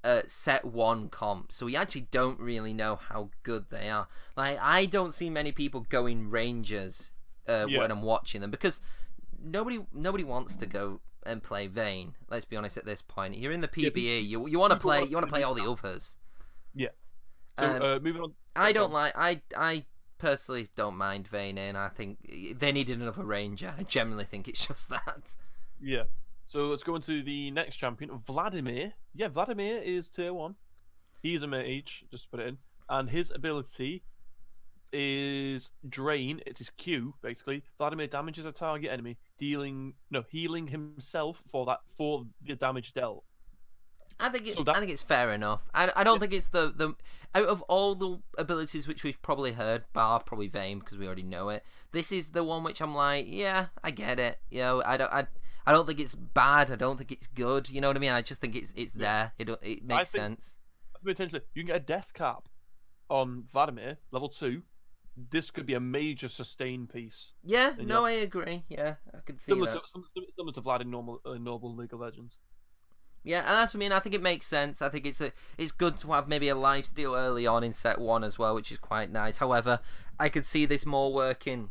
uh, 0.04 0.22
set 0.28 0.66
one 0.66 1.10
comp, 1.10 1.52
so 1.52 1.66
we 1.66 1.76
actually 1.76 2.08
don't 2.10 2.40
really 2.40 2.74
know 2.74 2.96
how 2.96 3.30
good 3.44 3.66
they 3.70 3.90
are. 3.90 4.08
Like 4.36 4.58
I 4.62 4.86
don't 4.86 5.14
see 5.14 5.30
many 5.30 5.52
people 5.52 5.82
going 5.90 6.30
Rangers 6.30 7.12
uh, 7.48 7.66
Yeah. 7.68 7.80
when 7.80 7.92
I'm 7.92 8.02
watching 8.02 8.42
them 8.42 8.52
because 8.52 8.80
nobody 9.44 9.80
nobody 9.94 10.24
wants 10.24 10.58
to 10.58 10.66
go 10.66 11.02
and 11.26 11.44
play 11.44 11.68
Vayne. 11.68 12.16
Let's 12.30 12.46
be 12.46 12.56
honest. 12.56 12.78
At 12.78 12.86
this 12.86 13.02
point, 13.02 13.38
you're 13.38 13.52
in 13.52 13.62
the 13.62 13.70
Yeah, 13.76 13.90
PBE. 13.90 14.28
you 14.28 14.48
you 14.48 14.60
want 14.60 14.74
to 14.74 14.80
play 14.80 15.04
you 15.04 15.16
want 15.16 15.28
to 15.28 15.32
play 15.32 15.44
all 15.44 15.54
the 15.54 15.70
others. 15.70 16.16
Yeah. 16.74 16.90
So 17.60 17.66
Um, 17.66 17.82
uh, 17.82 18.00
moving 18.00 18.22
on. 18.22 18.34
I 18.56 18.72
don't 18.72 18.92
like. 18.92 19.14
I 19.16 19.42
I 19.56 19.86
personally 20.18 20.70
don't 20.76 20.98
mind 20.98 21.28
Vayne 21.28 21.58
in. 21.58 21.76
I 21.76 21.90
think 21.90 22.20
they 22.58 22.72
needed 22.72 23.00
another 23.02 23.24
Ranger. 23.24 23.74
I 23.78 23.84
generally 23.84 24.26
think 24.26 24.48
it's 24.48 24.66
just 24.68 24.90
that. 24.90 25.36
Yeah. 25.82 26.04
So 26.46 26.68
let's 26.68 26.84
go 26.84 26.96
into 26.96 27.22
the 27.22 27.52
next 27.52 27.78
champion, 27.78 28.10
Vladimir. 28.26 28.94
Yeah, 29.14 29.28
Vladimir 29.28 29.78
is 29.84 30.10
tier 30.10 30.34
one. 30.34 30.56
He's 31.22 31.44
a 31.44 31.48
mage, 31.48 31.68
each, 31.68 32.04
just 32.10 32.24
to 32.24 32.30
put 32.30 32.40
it 32.40 32.48
in, 32.48 32.58
and 32.90 33.10
his 33.10 33.30
ability 33.30 34.04
is 34.92 35.70
drain. 35.88 36.42
It's 36.46 36.60
his 36.60 36.70
Q 36.72 37.14
basically. 37.22 37.64
Vladimir 37.78 38.08
damages 38.08 38.46
a 38.46 38.52
target 38.52 38.92
enemy, 38.92 39.18
dealing 39.40 39.94
no 40.12 40.24
healing 40.30 40.68
himself 40.68 41.42
for 41.50 41.66
that 41.66 41.80
for 41.96 42.26
the 42.46 42.56
damage 42.56 42.94
dealt. 42.94 43.24
I 44.22 44.28
think 44.28 44.48
it, 44.48 44.56
So 44.56 44.64
that- 44.66 44.76
I 44.76 44.80
think 44.80 44.92
it's 44.92 45.02
fair 45.02 45.32
enough. 45.32 45.62
I, 45.74 45.90
I 45.96 46.04
don't 46.04 46.16
Yeah. 46.16 46.20
think 46.20 46.34
it's 46.34 46.48
the, 46.50 46.74
the 46.76 46.94
out 47.34 47.46
of 47.46 47.62
all 47.64 47.96
the 47.96 48.20
abilities 48.38 48.86
which 48.86 49.04
we've 49.04 49.22
probably 49.22 49.54
heard, 49.54 49.86
bar 49.94 50.20
probably 50.22 50.48
Vayne 50.50 50.80
because 50.80 50.98
we 50.98 51.06
already 51.06 51.24
know 51.24 51.48
it. 51.50 51.64
This 51.94 52.12
is 52.12 52.32
the 52.32 52.44
one 52.44 52.64
which 52.64 52.82
I'm 52.82 52.94
like, 52.94 53.28
yeah, 53.30 53.68
I 53.82 53.92
get 53.92 54.20
it. 54.20 54.40
You 54.52 54.60
know, 54.60 54.84
I 54.86 54.98
don't 54.98 55.14
I, 55.14 55.28
I 55.66 55.72
don't 55.72 55.86
think 55.88 56.00
it's 56.02 56.16
bad. 56.16 56.70
I 56.70 56.76
don't 56.76 56.98
think 56.98 57.12
it's 57.14 57.28
good. 57.28 57.70
You 57.70 57.80
know 57.80 57.88
what 57.88 57.96
I 57.96 58.00
mean? 58.00 58.12
I 58.12 58.22
just 58.22 58.42
think 58.42 58.56
it's 58.56 58.74
it's 58.76 58.92
there. 58.94 59.32
It 59.40 59.50
it 59.62 59.86
makes 59.86 60.12
think- 60.12 60.22
sense. 60.22 60.58
Potentially, 61.02 61.42
you 61.54 61.62
can 61.64 61.68
get 61.68 61.78
a 61.78 61.80
death 61.80 62.14
cap 62.14 62.50
on 63.10 63.46
Vladimir 63.54 63.98
level 64.12 64.28
two. 64.28 64.64
This 65.32 65.52
could 65.52 65.66
be 65.66 65.74
a 65.74 65.80
major 65.80 66.30
sustain 66.30 66.88
piece, 66.88 67.34
Yeah, 67.44 67.74
and 67.78 67.88
no, 67.88 68.06
I 68.06 68.12
agree. 68.12 68.64
Yeah, 68.70 68.96
I 69.14 69.20
can 69.26 69.38
see 69.38 69.52
similar 69.52 69.72
that. 69.72 69.82
to 69.84 69.88
sim- 69.90 70.06
similar 70.36 70.54
to 70.54 70.62
Vlad 70.62 70.82
in 70.82 70.90
normal 70.90 71.22
uh, 71.26 71.34
normal 71.34 71.76
League 71.76 71.94
of 71.94 72.00
Legends. 72.00 72.38
Yeah, 73.24 73.40
and 73.40 73.50
that's 73.50 73.74
what 73.74 73.80
I 73.80 73.82
mean. 73.82 73.92
I 73.92 74.00
think 74.00 74.16
it 74.16 74.22
makes 74.22 74.46
sense. 74.46 74.82
I 74.82 74.90
think 74.90 75.06
it's 75.06 75.20
a 75.20 75.34
it's 75.58 75.72
good 75.72 75.98
to 75.98 76.12
have 76.14 76.28
maybe 76.28 76.48
a 76.48 76.56
life 76.56 76.86
steal 76.86 77.16
early 77.16 77.46
on 77.46 77.64
in 77.64 77.74
set 77.74 78.00
one 78.00 78.24
as 78.24 78.40
well, 78.40 78.56
which 78.56 78.72
is 78.72 78.78
quite 78.78 79.12
nice. 79.12 79.38
However, 79.38 79.80
I 80.20 80.30
could 80.30 80.46
see 80.46 80.66
this 80.66 80.86
more 80.86 81.14
working 81.14 81.70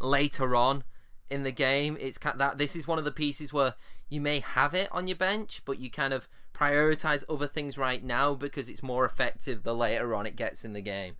later 0.00 0.54
on 0.54 0.84
in 1.30 1.42
the 1.42 1.52
game. 1.52 1.96
It's 2.00 2.18
kind 2.18 2.38
that 2.38 2.58
this 2.58 2.76
is 2.76 2.86
one 2.86 2.98
of 2.98 3.04
the 3.04 3.12
pieces 3.12 3.52
where 3.52 3.74
you 4.08 4.20
may 4.20 4.40
have 4.40 4.74
it 4.74 4.88
on 4.92 5.06
your 5.06 5.16
bench, 5.16 5.62
but 5.64 5.78
you 5.78 5.90
kind 5.90 6.12
of 6.12 6.28
prioritize 6.54 7.24
other 7.28 7.46
things 7.46 7.78
right 7.78 8.02
now 8.02 8.34
because 8.34 8.68
it's 8.68 8.82
more 8.82 9.04
effective 9.04 9.62
the 9.62 9.74
later 9.74 10.14
on 10.14 10.26
it 10.26 10.36
gets 10.36 10.64
in 10.64 10.72
the 10.72 10.80
game. 10.80 11.16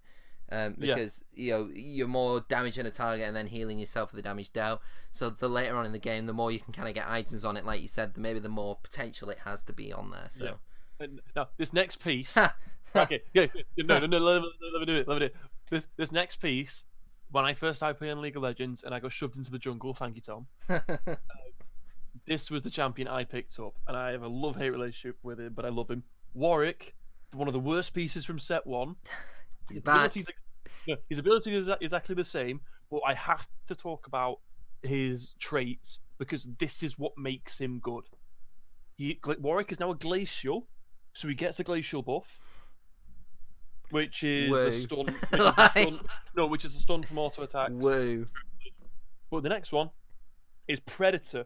Um, 0.50 0.74
Yeah. 0.78 0.94
because 0.94 1.22
you 1.34 1.50
know 1.52 1.68
you're 1.74 2.08
more 2.08 2.40
damaging 2.48 2.86
a 2.86 2.90
target 2.90 3.26
and 3.26 3.36
then 3.36 3.46
healing 3.46 3.78
yourself 3.78 4.10
for 4.10 4.16
the 4.16 4.22
damage 4.22 4.52
dealt. 4.52 4.80
So 5.10 5.28
the 5.30 5.48
later 5.48 5.76
on 5.76 5.84
in 5.86 5.92
the 5.92 5.98
game, 5.98 6.26
the 6.26 6.32
more 6.32 6.50
you 6.50 6.58
can 6.58 6.72
kind 6.72 6.88
of 6.88 6.94
get 6.94 7.06
items 7.08 7.44
on 7.44 7.56
it, 7.56 7.66
like 7.66 7.82
you 7.82 7.88
said, 7.88 8.14
the 8.14 8.20
maybe 8.20 8.38
the 8.38 8.48
more 8.48 8.76
potential 8.82 9.28
it 9.30 9.38
has 9.44 9.62
to 9.64 9.72
be 9.72 9.92
on 9.92 10.10
there. 10.10 10.26
So 10.30 10.56
Yeah. 11.00 11.06
Now 11.36 11.48
this 11.58 11.72
next 11.72 12.02
piece. 12.02 12.36
Okay, 12.96 13.20
yeah, 13.34 13.46
yeah, 13.54 13.84
no, 13.86 13.98
no, 13.98 14.06
no, 14.06 14.16
let, 14.18 14.40
me- 14.40 14.52
let 14.72 14.80
me 14.80 14.86
do 14.86 14.94
it. 14.96 15.06
Let 15.06 15.14
me 15.16 15.18
do 15.20 15.24
it. 15.26 15.36
This, 15.68 15.84
this 15.98 16.10
next 16.10 16.36
piece, 16.36 16.84
when 17.30 17.44
I 17.44 17.52
first 17.52 17.76
started 17.80 17.98
playing 17.98 18.22
League 18.22 18.34
of 18.34 18.42
Legends 18.42 18.82
and 18.82 18.94
I 18.94 18.98
got 18.98 19.12
shoved 19.12 19.36
into 19.36 19.50
the 19.50 19.58
jungle, 19.58 19.92
thank 19.92 20.16
you, 20.16 20.22
Tom. 20.22 20.46
This 22.26 22.50
was 22.50 22.62
the 22.62 22.70
champion 22.70 23.08
I 23.08 23.24
picked 23.24 23.58
up, 23.58 23.74
and 23.86 23.96
I 23.96 24.10
have 24.12 24.22
a 24.22 24.28
love-hate 24.28 24.70
relationship 24.70 25.16
with 25.22 25.38
him, 25.40 25.52
but 25.54 25.64
I 25.64 25.68
love 25.70 25.90
him. 25.90 26.02
Warwick, 26.34 26.94
one 27.32 27.48
of 27.48 27.54
the 27.54 27.60
worst 27.60 27.94
pieces 27.94 28.24
from 28.24 28.38
set 28.38 28.66
one. 28.66 28.96
He's 29.68 29.76
His 29.78 29.82
back. 29.84 29.96
abilities, 29.96 30.26
no, 30.86 30.96
his 31.08 31.18
ability 31.18 31.54
is 31.54 31.68
exactly 31.80 32.14
the 32.14 32.24
same, 32.24 32.60
but 32.90 33.00
I 33.06 33.14
have 33.14 33.46
to 33.66 33.74
talk 33.74 34.06
about 34.06 34.40
his 34.82 35.34
traits 35.38 35.98
because 36.18 36.48
this 36.58 36.82
is 36.82 36.98
what 36.98 37.12
makes 37.18 37.58
him 37.58 37.78
good. 37.80 38.04
He, 38.96 39.18
Warwick 39.40 39.70
is 39.72 39.78
now 39.80 39.90
a 39.90 39.94
glacial, 39.94 40.66
so 41.14 41.28
he 41.28 41.34
gets 41.34 41.60
a 41.60 41.64
glacial 41.64 42.02
buff, 42.02 42.26
which 43.90 44.22
is 44.22 44.50
Woo. 44.50 44.64
the 44.64 44.72
stun. 44.72 45.06
Which 45.06 45.14
is 45.22 45.30
the 45.30 45.42
Like- 45.44 45.70
stun 45.72 46.00
no, 46.36 46.46
which 46.46 46.64
is 46.64 46.74
a 46.76 46.80
stun 46.80 47.02
from 47.04 47.18
auto 47.18 47.42
attacks. 47.42 47.72
Woo. 47.72 48.26
But 49.30 49.42
the 49.42 49.48
next 49.48 49.72
one 49.72 49.90
is 50.68 50.80
Predator, 50.80 51.44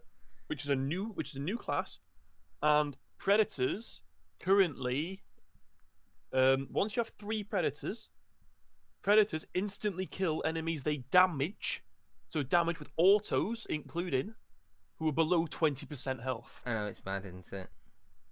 which 0.49 0.63
is 0.65 0.71
a 0.71 0.77
new 0.77 1.07
which 1.15 1.31
is 1.31 1.37
a 1.37 1.41
new 1.41 1.57
class, 1.57 1.99
and 2.63 2.97
predators 3.19 4.01
currently, 4.41 5.23
um, 6.33 6.67
once 6.71 6.97
you 6.97 7.01
have 7.01 7.13
three 7.19 7.45
predators, 7.45 8.11
predators 9.03 9.47
instantly 9.55 10.07
kill 10.07 10.43
enemies 10.45 10.83
they 10.85 10.99
damage, 11.11 11.83
so 12.29 12.43
damage 12.43 12.79
with 12.79 12.89
autos 12.97 13.67
including, 13.69 14.35
who 14.99 15.09
are 15.09 15.13
below 15.13 15.47
twenty 15.47 15.87
percent 15.87 16.23
health. 16.23 16.61
I 16.65 16.73
know 16.75 16.87
it's 16.87 17.05
mad, 17.05 17.25
isn't 17.27 17.53
it? 17.53 17.69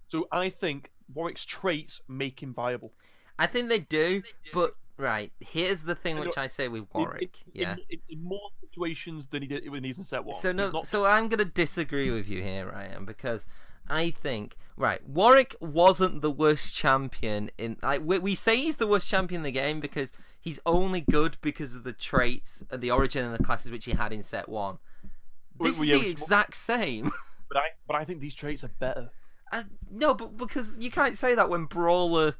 So 0.07 0.27
I 0.31 0.49
think 0.49 0.91
Warwick's 1.13 1.45
traits 1.45 2.01
make 2.07 2.41
him 2.41 2.53
viable. 2.53 2.93
I 3.39 3.47
think 3.47 3.69
they 3.69 3.79
do, 3.79 4.23
but 4.53 4.75
right 4.97 5.31
here's 5.39 5.83
the 5.83 5.95
thing 5.95 6.19
which 6.19 6.37
I 6.37 6.45
say 6.47 6.67
with 6.67 6.85
Warwick. 6.93 7.43
in, 7.55 7.61
yeah. 7.61 7.71
In, 7.73 7.79
in, 7.89 7.99
in 8.09 8.23
more 8.23 8.49
situations 8.61 9.27
than 9.27 9.41
he 9.41 9.47
did 9.47 9.67
when 9.69 9.83
he's 9.83 9.97
in 9.97 10.03
set 10.03 10.23
one. 10.23 10.39
So 10.39 10.51
no, 10.51 10.69
not- 10.69 10.87
so 10.87 11.05
I'm 11.05 11.27
gonna 11.27 11.45
disagree 11.45 12.11
with 12.11 12.29
you 12.29 12.41
here, 12.41 12.69
Ryan, 12.69 13.05
because 13.05 13.45
I 13.89 14.11
think 14.11 14.55
right 14.77 15.05
Warwick 15.07 15.55
wasn't 15.59 16.21
the 16.21 16.31
worst 16.31 16.73
champion 16.73 17.51
in. 17.57 17.77
Like 17.81 18.01
we, 18.03 18.19
we 18.19 18.35
say 18.35 18.57
he's 18.57 18.77
the 18.77 18.87
worst 18.87 19.07
champion 19.07 19.39
in 19.39 19.43
the 19.43 19.51
game 19.51 19.79
because 19.79 20.11
he's 20.39 20.59
only 20.65 21.01
good 21.01 21.37
because 21.41 21.75
of 21.75 21.83
the 21.83 21.93
traits 21.93 22.63
and 22.71 22.81
the 22.81 22.91
origin 22.91 23.25
and 23.25 23.33
the 23.33 23.43
classes 23.43 23.71
which 23.71 23.85
he 23.85 23.91
had 23.91 24.11
in 24.11 24.23
set 24.23 24.49
one. 24.49 24.79
This 25.59 25.77
well, 25.77 25.89
is 25.89 25.95
yeah, 25.95 25.97
the 25.97 26.09
exact 26.09 26.55
same. 26.55 27.11
but 27.49 27.57
I 27.57 27.67
but 27.87 27.95
I 27.95 28.05
think 28.05 28.19
these 28.19 28.35
traits 28.35 28.63
are 28.63 28.71
better. 28.79 29.11
I, 29.51 29.63
no, 29.89 30.13
but 30.13 30.37
because 30.37 30.77
you 30.79 30.89
can't 30.89 31.17
say 31.17 31.35
that 31.35 31.49
when 31.49 31.65
brawler 31.65 32.33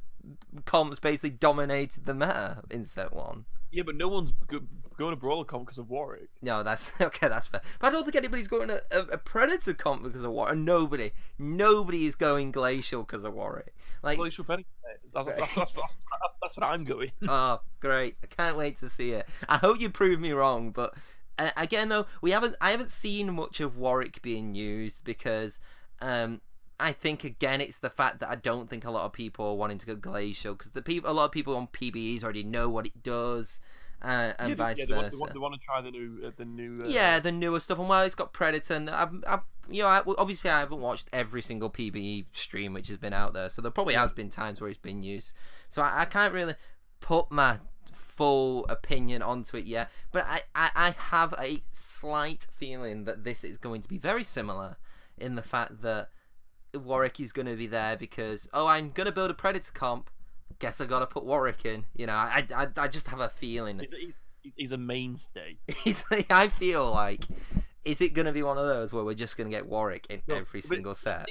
comps 0.66 1.00
basically 1.00 1.32
dominated 1.32 2.06
the 2.06 2.14
meta 2.14 2.64
in 2.70 2.86
set 2.86 3.14
one. 3.14 3.46
Yeah, 3.72 3.84
but 3.86 3.96
no 3.96 4.08
one's 4.08 4.32
go- 4.48 4.62
going 5.02 5.16
to 5.16 5.20
brawler 5.20 5.44
comp 5.44 5.66
because 5.66 5.78
of 5.78 5.90
Warwick. 5.90 6.30
No, 6.42 6.64
that's 6.64 6.92
okay. 7.02 7.28
That's 7.28 7.48
fair. 7.48 7.62
But 7.80 7.88
I 7.88 7.90
don't 7.92 8.04
think 8.04 8.16
anybody's 8.16 8.48
going 8.48 8.70
a, 8.70 8.80
a, 8.92 9.00
a 9.00 9.18
predator 9.18 9.74
comp 9.74 10.04
because 10.04 10.24
of 10.24 10.32
Warwick. 10.32 10.58
Nobody, 10.58 11.12
nobody 11.38 12.06
is 12.06 12.16
going 12.16 12.52
glacial 12.52 13.04
because 13.04 13.24
of 13.24 13.34
Warwick. 13.34 13.74
Like, 14.04 14.18
Glacial 14.18 14.44
Penny. 14.44 14.66
That's, 15.14 15.14
that's, 15.14 15.40
that's, 15.40 15.56
that's, 15.56 15.72
that's 16.42 16.58
what 16.58 16.66
I'm 16.66 16.84
going. 16.84 17.12
oh, 17.28 17.62
great! 17.80 18.16
I 18.24 18.28
can't 18.28 18.58
wait 18.58 18.78
to 18.78 18.90
see 18.90 19.12
it. 19.12 19.28
I 19.48 19.58
hope 19.58 19.80
you 19.80 19.90
prove 19.90 20.20
me 20.20 20.32
wrong. 20.32 20.72
But 20.72 20.94
uh, 21.38 21.52
again, 21.58 21.90
though, 21.90 22.06
we 22.22 22.32
haven't. 22.32 22.56
I 22.62 22.72
haven't 22.72 22.90
seen 22.90 23.34
much 23.34 23.60
of 23.60 23.78
Warwick 23.78 24.22
being 24.22 24.56
used 24.56 25.04
because, 25.04 25.60
um, 26.02 26.42
I 26.80 26.94
think 26.94 27.24
again 27.24 27.62
it's 27.62 27.78
the 27.78 27.92
fact 27.92 28.20
that 28.20 28.30
I 28.30 28.36
don't 28.36 28.70
think 28.70 28.86
a 28.86 28.92
lot 28.92 29.06
of 29.06 29.14
people 29.14 29.46
are 29.46 29.56
wanting 29.56 29.78
to 29.78 29.86
go 29.86 29.96
glacial 29.96 30.56
because 30.56 30.72
the 30.72 30.82
people, 30.82 31.10
a 31.10 31.14
lot 31.14 31.26
of 31.26 31.32
people 31.32 31.56
on 31.56 31.68
PBEs 31.68 32.24
already 32.24 32.44
know 32.44 32.70
what 32.70 32.88
it 32.88 33.04
does, 33.04 33.60
uh, 34.04 34.34
and 34.40 34.50
yeah, 34.50 34.56
vice 34.56 34.80
yeah, 34.80 34.86
they 34.86 34.94
versa. 34.94 35.18
want, 35.18 35.34
they, 35.34 35.40
want, 35.40 35.54
to 35.54 35.60
try 35.60 35.82
the 35.82 35.92
new, 35.92 36.22
uh, 36.26 36.32
the 36.36 36.46
new. 36.46 36.84
Uh, 36.84 36.88
Yeah, 36.88 37.20
the 37.20 37.32
newer 37.32 37.60
stuff. 37.60 37.80
And 37.80 37.88
while 37.88 38.04
it's 38.04 38.16
got 38.16 38.34
Predator, 38.34 38.74
and 38.74 38.90
I've, 38.90 39.24
I've 39.28 39.42
you 39.70 39.84
know, 39.84 39.90
I, 39.90 40.02
obviously 40.18 40.50
I 40.50 40.60
haven't 40.60 40.82
watched 40.82 41.10
every 41.14 41.42
single 41.42 41.70
PBE 41.70 42.26
stream 42.34 42.74
which 42.74 42.88
has 42.88 42.98
been 42.98 43.14
out 43.14 43.34
there, 43.34 43.50
so 43.50 43.62
there 43.62 43.72
probably 43.72 43.94
has 43.94 44.12
been 44.12 44.30
times 44.30 44.60
where 44.60 44.70
it's 44.70 44.80
been 44.80 45.04
used. 45.04 45.34
So 45.70 45.82
I, 45.82 46.02
I 46.02 46.06
can't 46.06 46.34
really 46.34 46.56
put 47.00 47.32
my 47.32 47.58
full 47.94 48.66
opinion 48.66 49.22
onto 49.22 49.58
it 49.58 49.66
yet, 49.66 49.90
but 50.12 50.26
I, 50.26 50.42
I, 50.56 50.70
I 50.76 50.92
have 50.92 51.34
a 51.40 51.64
slight 51.72 52.48
feeling 52.52 53.06
that 53.06 53.24
this 53.24 53.44
is 53.44 53.58
going 53.58 53.82
to 53.82 53.88
be 53.88 53.98
very 53.98 54.24
similar 54.24 54.78
in 55.18 55.36
the 55.36 55.42
fact 55.42 55.82
that 55.82 56.10
Warwick 56.74 57.20
is 57.20 57.32
going 57.32 57.48
to 57.48 57.56
be 57.56 57.68
there 57.68 57.98
because 57.98 58.50
oh, 58.54 58.68
I'm 58.68 58.92
going 58.92 59.06
to 59.06 59.12
build 59.12 59.32
a 59.32 59.36
Predator 59.36 59.72
comp. 59.74 60.10
Guess 60.60 60.82
I 60.82 60.86
got 60.86 61.00
to 61.00 61.08
put 61.08 61.26
Warwick 61.26 61.66
in. 61.66 61.86
You 61.96 62.08
know, 62.08 62.14
I, 62.14 62.46
I, 62.56 62.68
I 62.78 62.88
just 62.88 63.08
have 63.10 63.20
a 63.20 63.30
feeling. 63.30 63.80
He's, 63.80 64.14
he's, 64.44 64.54
he's 64.56 64.72
a 64.72 64.78
mainstay. 64.78 65.58
He's, 65.84 66.04
I 66.30 66.48
feel 66.48 66.90
like, 66.92 67.26
is 67.86 68.02
it 68.02 68.14
to 68.26 68.32
be 68.32 68.44
one 68.44 68.58
of 68.58 68.66
those 68.66 68.92
where 68.94 69.04
we're 69.04 69.14
just 69.14 69.38
to 69.52 69.56
get 69.56 69.68
Warwick 69.68 70.08
in 70.10 70.22
No, 70.28 70.36
every 70.36 70.62
single 70.62 70.96
set? 70.96 71.28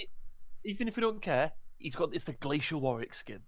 Even 0.65 0.89
if 0.89 0.97
we 0.97 1.01
don't 1.01 1.21
care, 1.23 1.53
he's 1.79 1.95
got 1.97 2.15
it's 2.15 2.25
the 2.25 2.33
glacial 2.35 2.81
Warwick 2.81 3.15
skin. 3.15 3.41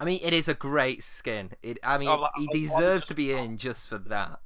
I 0.00 0.04
mean, 0.04 0.20
it 0.22 0.32
is 0.32 0.48
a 0.48 0.54
great 0.54 1.02
skin. 1.02 1.50
It, 1.62 1.78
I 1.82 1.98
mean, 1.98 2.08
Oh, 2.08 2.20
like- 2.20 2.32
he 2.36 2.46
deserves 2.48 3.06
to 3.06 3.14
be 3.14 3.32
in 3.32 3.56
just 3.56 3.88
for 3.88 3.98
that. 3.98 4.40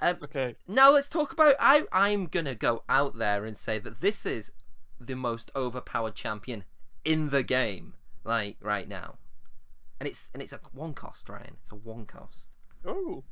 Um, 0.00 0.18
Okay. 0.22 0.56
now 0.68 0.90
let's 0.90 1.08
talk 1.08 1.32
about. 1.32 1.54
I 1.58 1.84
I'm 1.90 2.26
gonna 2.26 2.54
go 2.54 2.82
out 2.88 3.16
there 3.16 3.46
and 3.46 3.56
say 3.56 3.78
that 3.78 4.00
this 4.02 4.26
is 4.26 4.52
the 5.00 5.14
most 5.16 5.50
overpowered 5.56 6.14
champion 6.14 6.64
in 7.04 7.30
the 7.30 7.42
game, 7.42 7.94
like 8.26 8.56
right 8.60 8.88
now, 8.88 9.16
and 10.00 10.08
it's 10.08 10.30
and 10.34 10.42
it's 10.42 10.52
a 10.52 10.60
one 10.72 10.94
cost, 10.94 11.28
Ryan. 11.28 11.56
It's 11.62 11.72
a 11.72 11.76
one 11.76 12.06
cost. 12.06 12.50
Oh. 12.84 13.24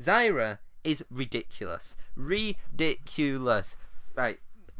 Zyra 0.00 0.58
is 0.84 1.04
ridiculous. 1.10 1.96
Ridiculous. 2.16 3.76
Right. 4.14 4.38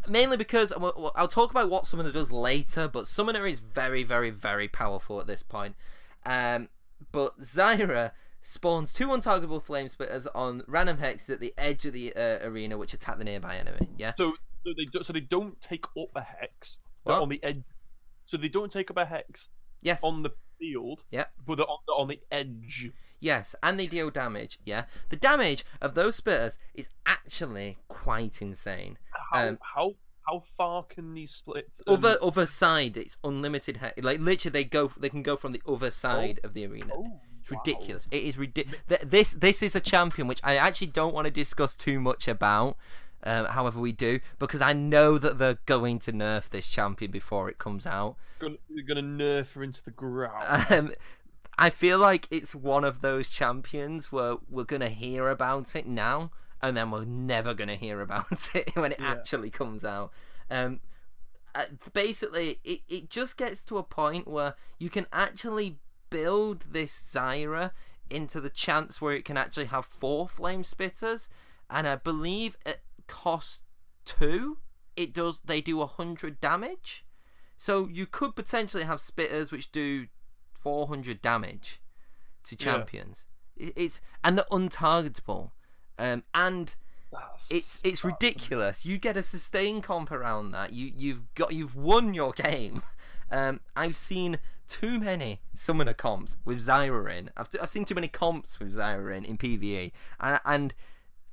Mainly 0.08 0.36
because 0.36 0.72
I'll 0.72 1.28
talk 1.28 1.50
about 1.52 1.70
what 1.70 1.86
Summoner 1.86 2.10
does 2.10 2.32
later, 2.32 2.88
but 2.88 3.06
Summoner 3.06 3.46
is 3.46 3.60
very, 3.60 4.02
very, 4.02 4.30
very 4.30 4.66
powerful 4.66 5.20
at 5.20 5.28
this 5.28 5.42
point. 5.44 5.76
Um, 6.26 6.70
but 7.12 7.38
Zyra 7.40 8.10
spawns 8.40 8.92
two 8.92 9.06
untargetable 9.08 9.62
flame 9.62 9.86
spitters 9.86 10.26
on 10.34 10.64
random 10.66 10.96
hexes 10.98 11.30
at 11.30 11.40
the 11.40 11.54
edge 11.56 11.84
of 11.86 11.92
the 11.92 12.12
uh, 12.16 12.38
arena, 12.48 12.76
which 12.78 12.92
attack 12.94 13.18
the 13.18 13.24
nearby 13.24 13.56
enemy. 13.56 13.88
Yeah. 13.96 14.12
So, 14.18 14.32
so 14.66 14.72
they 14.76 14.84
do, 14.86 15.02
so 15.04 15.12
they 15.12 15.20
don't 15.20 15.60
take 15.60 15.84
up 15.96 16.08
a 16.16 16.22
hex. 16.22 16.78
They're 17.04 17.14
What? 17.14 17.22
on 17.22 17.28
the 17.28 17.42
edge. 17.44 17.62
So 18.32 18.38
they 18.38 18.48
don't 18.48 18.72
take 18.72 18.90
up 18.90 18.96
a 18.96 19.04
hex 19.04 19.50
Yes. 19.82 20.00
on 20.02 20.22
the 20.22 20.30
field. 20.58 21.04
Yep. 21.10 21.32
But 21.46 21.56
they're 21.56 21.66
on 21.66 21.78
the, 21.86 21.92
on 21.92 22.08
the 22.08 22.20
edge. 22.30 22.90
Yes, 23.20 23.54
and 23.62 23.78
they 23.78 23.86
deal 23.86 24.08
damage. 24.08 24.58
Yeah. 24.64 24.84
The 25.10 25.16
damage 25.16 25.66
of 25.82 25.94
those 25.94 26.18
spitters 26.18 26.56
is 26.72 26.88
actually 27.04 27.76
quite 27.88 28.40
insane. 28.40 28.96
How 29.30 29.48
Um, 29.48 29.58
how 29.74 29.96
how 30.26 30.38
far 30.56 30.84
can 30.84 31.12
these 31.12 31.32
split? 31.34 31.68
um, 31.86 31.92
other 31.94 32.16
other 32.22 32.46
side 32.46 32.96
it's 32.96 33.18
unlimited 33.22 33.80
he- 33.96 34.00
like 34.00 34.18
literally 34.20 34.52
they 34.52 34.64
go 34.64 34.90
they 34.96 35.10
can 35.10 35.22
go 35.22 35.36
from 35.36 35.52
the 35.52 35.60
other 35.68 35.90
side 35.90 36.40
of 36.42 36.54
the 36.54 36.64
arena 36.64 36.92
oh, 36.94 37.20
it's 37.40 37.50
wow. 37.50 37.60
ridiculous 37.64 38.06
it 38.12 38.22
is 38.22 38.38
ridiculous 38.38 38.80
this 39.04 39.32
this 39.32 39.64
is 39.64 39.74
a 39.74 39.80
champion 39.80 40.28
which 40.28 40.40
i 40.44 40.54
actually 40.56 40.86
don't 40.86 41.12
want 41.12 41.24
to 41.24 41.30
discuss 41.32 41.74
too 41.74 41.98
much 42.00 42.28
about 42.28 42.76
um, 43.24 43.46
however 43.46 43.80
we 43.80 43.92
do 43.92 44.18
because 44.38 44.60
i 44.60 44.72
know 44.72 45.18
that 45.18 45.38
they're 45.38 45.58
going 45.66 45.98
to 45.98 46.12
nerf 46.12 46.48
this 46.50 46.66
champion 46.66 47.10
before 47.10 47.48
it 47.48 47.58
comes 47.58 47.86
out 47.86 48.16
Gonna, 48.40 48.56
you're 48.68 48.84
gonna 48.84 49.02
nerf 49.02 49.52
her 49.52 49.62
into 49.62 49.84
the 49.84 49.92
ground. 49.92 50.66
um, 50.70 50.92
I 51.56 51.70
feel 51.70 51.98
like 52.00 52.26
it's 52.30 52.54
one 52.56 52.82
of 52.82 53.00
those 53.00 53.28
champions 53.28 54.10
where 54.10 54.36
we're 54.50 54.64
gonna 54.64 54.88
hear 54.88 55.28
about 55.28 55.76
it 55.76 55.86
now, 55.86 56.32
and 56.60 56.76
then 56.76 56.90
we're 56.90 57.04
never 57.04 57.54
gonna 57.54 57.76
hear 57.76 58.00
about 58.00 58.48
it 58.56 58.74
when 58.74 58.90
it 58.90 58.98
Yeah. 59.00 59.12
actually 59.12 59.50
comes 59.50 59.84
out. 59.84 60.10
Um, 60.50 60.80
uh, 61.54 61.66
basically, 61.92 62.58
it, 62.64 62.80
it 62.88 63.10
just 63.10 63.36
gets 63.36 63.62
to 63.64 63.78
a 63.78 63.82
point 63.84 64.26
where 64.26 64.54
you 64.78 64.90
can 64.90 65.06
actually 65.12 65.76
build 66.10 66.64
this 66.72 66.92
Zyra 67.14 67.70
into 68.10 68.40
the 68.40 68.50
chance 68.50 69.00
where 69.00 69.14
it 69.14 69.24
can 69.24 69.36
actually 69.36 69.66
have 69.66 69.84
four 69.84 70.26
flame 70.28 70.62
spitters, 70.64 71.28
and 71.70 71.86
I 71.86 71.94
believe 71.96 72.56
at 72.66 72.80
cost 73.06 73.64
two, 74.04 74.58
it 74.96 75.12
does 75.12 75.40
they 75.44 75.60
do 75.60 75.80
a 75.80 75.86
hundred 75.86 76.40
damage. 76.40 77.04
So 77.56 77.86
you 77.88 78.06
could 78.06 78.34
potentially 78.34 78.84
have 78.84 78.98
spitters 78.98 79.52
which 79.52 79.70
do 79.70 80.06
400 80.52 81.22
damage 81.22 81.80
to 82.44 82.56
champions. 82.56 83.26
It- 83.56 83.72
It's 83.76 84.00
and 84.24 84.36
they're 84.38 84.44
untargetable, 84.50 85.52
um, 85.98 86.24
and 86.34 86.74
That's, 87.12 87.50
it's 87.50 87.80
it's 87.84 88.02
ridiculous. 88.02 88.84
You 88.86 88.98
get 88.98 89.16
a 89.16 89.22
sustain 89.22 89.82
comp 89.82 90.10
around 90.10 90.50
that. 90.52 90.72
You 90.72 90.90
you've 90.94 91.32
got 91.34 91.52
you've 91.52 91.76
won 91.76 92.14
your 92.14 92.32
game. 92.32 92.82
Um, 93.30 93.60
I've 93.74 93.96
seen 93.96 94.38
too 94.68 95.00
many 95.00 95.40
summoner 95.54 95.94
comps 95.94 96.36
with 96.44 96.58
Zyra 96.60 97.16
in. 97.18 97.30
I've, 97.34 97.48
I've 97.62 97.70
seen 97.70 97.86
too 97.86 97.94
many 97.94 98.06
comps 98.08 98.60
with 98.60 98.74
Zyra 98.74 99.16
in 99.16 99.24
in 99.24 99.38
PBE, 99.38 99.90
and 100.20 100.40
and 100.44 100.74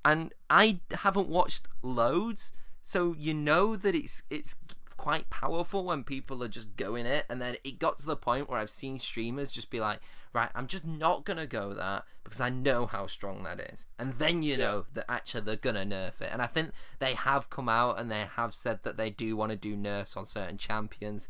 and 0.03 0.33
I 0.49 0.79
haven't 0.91 1.27
watched 1.27 1.67
loads, 1.81 2.51
so 2.83 3.15
you 3.17 3.33
know 3.33 3.75
that 3.75 3.95
it's 3.95 4.23
it's 4.29 4.55
quite 4.97 5.29
powerful 5.29 5.85
when 5.85 6.03
people 6.03 6.43
are 6.43 6.49
just 6.49 6.75
going 6.75 7.05
it, 7.05 7.25
and 7.29 7.41
then 7.41 7.55
it 7.63 7.79
got 7.79 7.97
to 7.97 8.05
the 8.05 8.15
point 8.15 8.49
where 8.49 8.59
I've 8.59 8.69
seen 8.69 8.99
streamers 8.99 9.51
just 9.51 9.69
be 9.69 9.79
like, 9.79 9.99
right, 10.33 10.49
I'm 10.53 10.67
just 10.67 10.85
not 10.85 11.25
gonna 11.25 11.47
go 11.47 11.73
that 11.73 12.03
because 12.23 12.41
I 12.41 12.49
know 12.49 12.85
how 12.85 13.07
strong 13.07 13.43
that 13.43 13.59
is, 13.59 13.87
and 13.97 14.13
then 14.13 14.43
you 14.43 14.57
know 14.57 14.85
that 14.93 15.05
actually 15.09 15.41
they're 15.41 15.55
gonna 15.55 15.85
nerf 15.85 16.21
it, 16.21 16.29
and 16.31 16.41
I 16.41 16.47
think 16.47 16.71
they 16.99 17.13
have 17.13 17.49
come 17.49 17.69
out 17.69 17.99
and 17.99 18.11
they 18.11 18.25
have 18.35 18.53
said 18.53 18.83
that 18.83 18.97
they 18.97 19.09
do 19.09 19.35
want 19.35 19.51
to 19.51 19.55
do 19.55 19.75
nerfs 19.75 20.17
on 20.17 20.25
certain 20.25 20.57
champions 20.57 21.29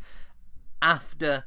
after 0.81 1.45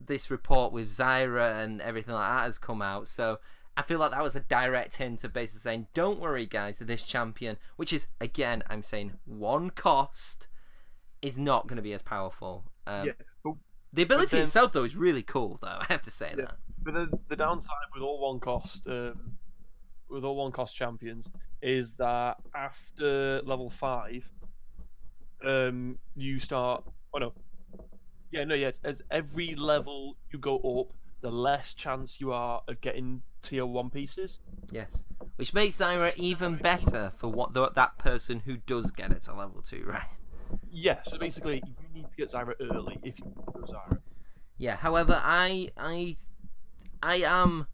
this 0.00 0.30
report 0.30 0.72
with 0.72 0.88
Zyra 0.88 1.62
and 1.62 1.80
everything 1.80 2.14
like 2.14 2.28
that 2.28 2.44
has 2.44 2.58
come 2.58 2.82
out. 2.82 3.06
So 3.06 3.38
I 3.78 3.82
feel 3.82 4.00
like 4.00 4.10
that 4.10 4.22
was 4.24 4.34
a 4.34 4.40
direct 4.40 4.96
hint 4.96 5.22
of 5.22 5.32
basically 5.32 5.60
saying, 5.60 5.86
don't 5.94 6.18
worry, 6.18 6.46
guys, 6.46 6.80
this 6.80 7.04
champion, 7.04 7.56
which 7.76 7.92
is, 7.92 8.08
again, 8.20 8.64
I'm 8.68 8.82
saying 8.82 9.12
one 9.24 9.70
cost, 9.70 10.48
is 11.22 11.38
not 11.38 11.68
going 11.68 11.76
to 11.76 11.82
be 11.82 11.92
as 11.92 12.02
powerful. 12.02 12.64
Um, 12.88 13.06
Yeah, 13.06 13.12
but, 13.44 13.54
the 13.92 14.02
ability 14.02 14.36
then- 14.36 14.46
itself, 14.46 14.72
though, 14.72 14.82
is 14.82 14.96
really 14.96 15.22
cool, 15.22 15.58
though. 15.62 15.78
I 15.80 15.86
have 15.88 16.02
to 16.02 16.10
say 16.10 16.30
Yeah. 16.30 16.46
that. 16.46 16.56
but 16.82 16.94
the, 16.94 17.18
the 17.28 17.36
downside 17.36 17.76
with 17.94 18.02
all 18.02 18.20
one 18.20 18.40
cost, 18.40 18.84
um, 18.88 19.36
with 20.10 20.24
all 20.24 20.34
one 20.36 20.50
cost 20.52 20.74
champions, 20.74 21.30
is 21.62 21.94
that 21.94 22.36
after 22.56 23.40
level 23.42 23.70
five, 23.70 24.28
um, 25.44 25.98
you 26.16 26.40
start. 26.40 26.82
Oh 27.14 27.18
no, 27.18 27.32
yeah, 28.32 28.44
no, 28.44 28.54
yes. 28.54 28.80
As 28.84 29.02
every 29.10 29.54
level 29.54 30.16
you 30.32 30.38
go 30.38 30.56
up, 30.80 30.94
the 31.20 31.30
less 31.30 31.74
chance 31.74 32.20
you 32.20 32.32
are 32.32 32.62
of 32.68 32.80
getting 32.80 33.22
tier 33.42 33.66
one 33.66 33.90
pieces. 33.90 34.38
Yes. 34.70 35.02
Which 35.36 35.54
makes 35.54 35.76
Zyra 35.76 36.14
even 36.16 36.56
better 36.56 37.12
for 37.16 37.28
what 37.28 37.54
the, 37.54 37.70
that 37.70 37.98
person 37.98 38.40
who 38.40 38.56
does 38.56 38.90
get 38.90 39.10
it 39.12 39.22
to 39.22 39.34
level 39.34 39.62
2, 39.62 39.84
right? 39.86 40.02
Yeah, 40.70 40.98
so 41.06 41.18
basically, 41.18 41.62
you 41.66 41.74
need 41.94 42.06
to 42.10 42.16
get 42.16 42.32
Zyra 42.32 42.54
early 42.60 42.98
if 43.02 43.18
you 43.18 43.26
go 43.46 43.60
Zyra. 43.60 43.98
Yeah. 44.56 44.76
However, 44.76 45.20
I 45.22 45.70
I 45.76 46.16
I 47.02 47.16
am 47.16 47.66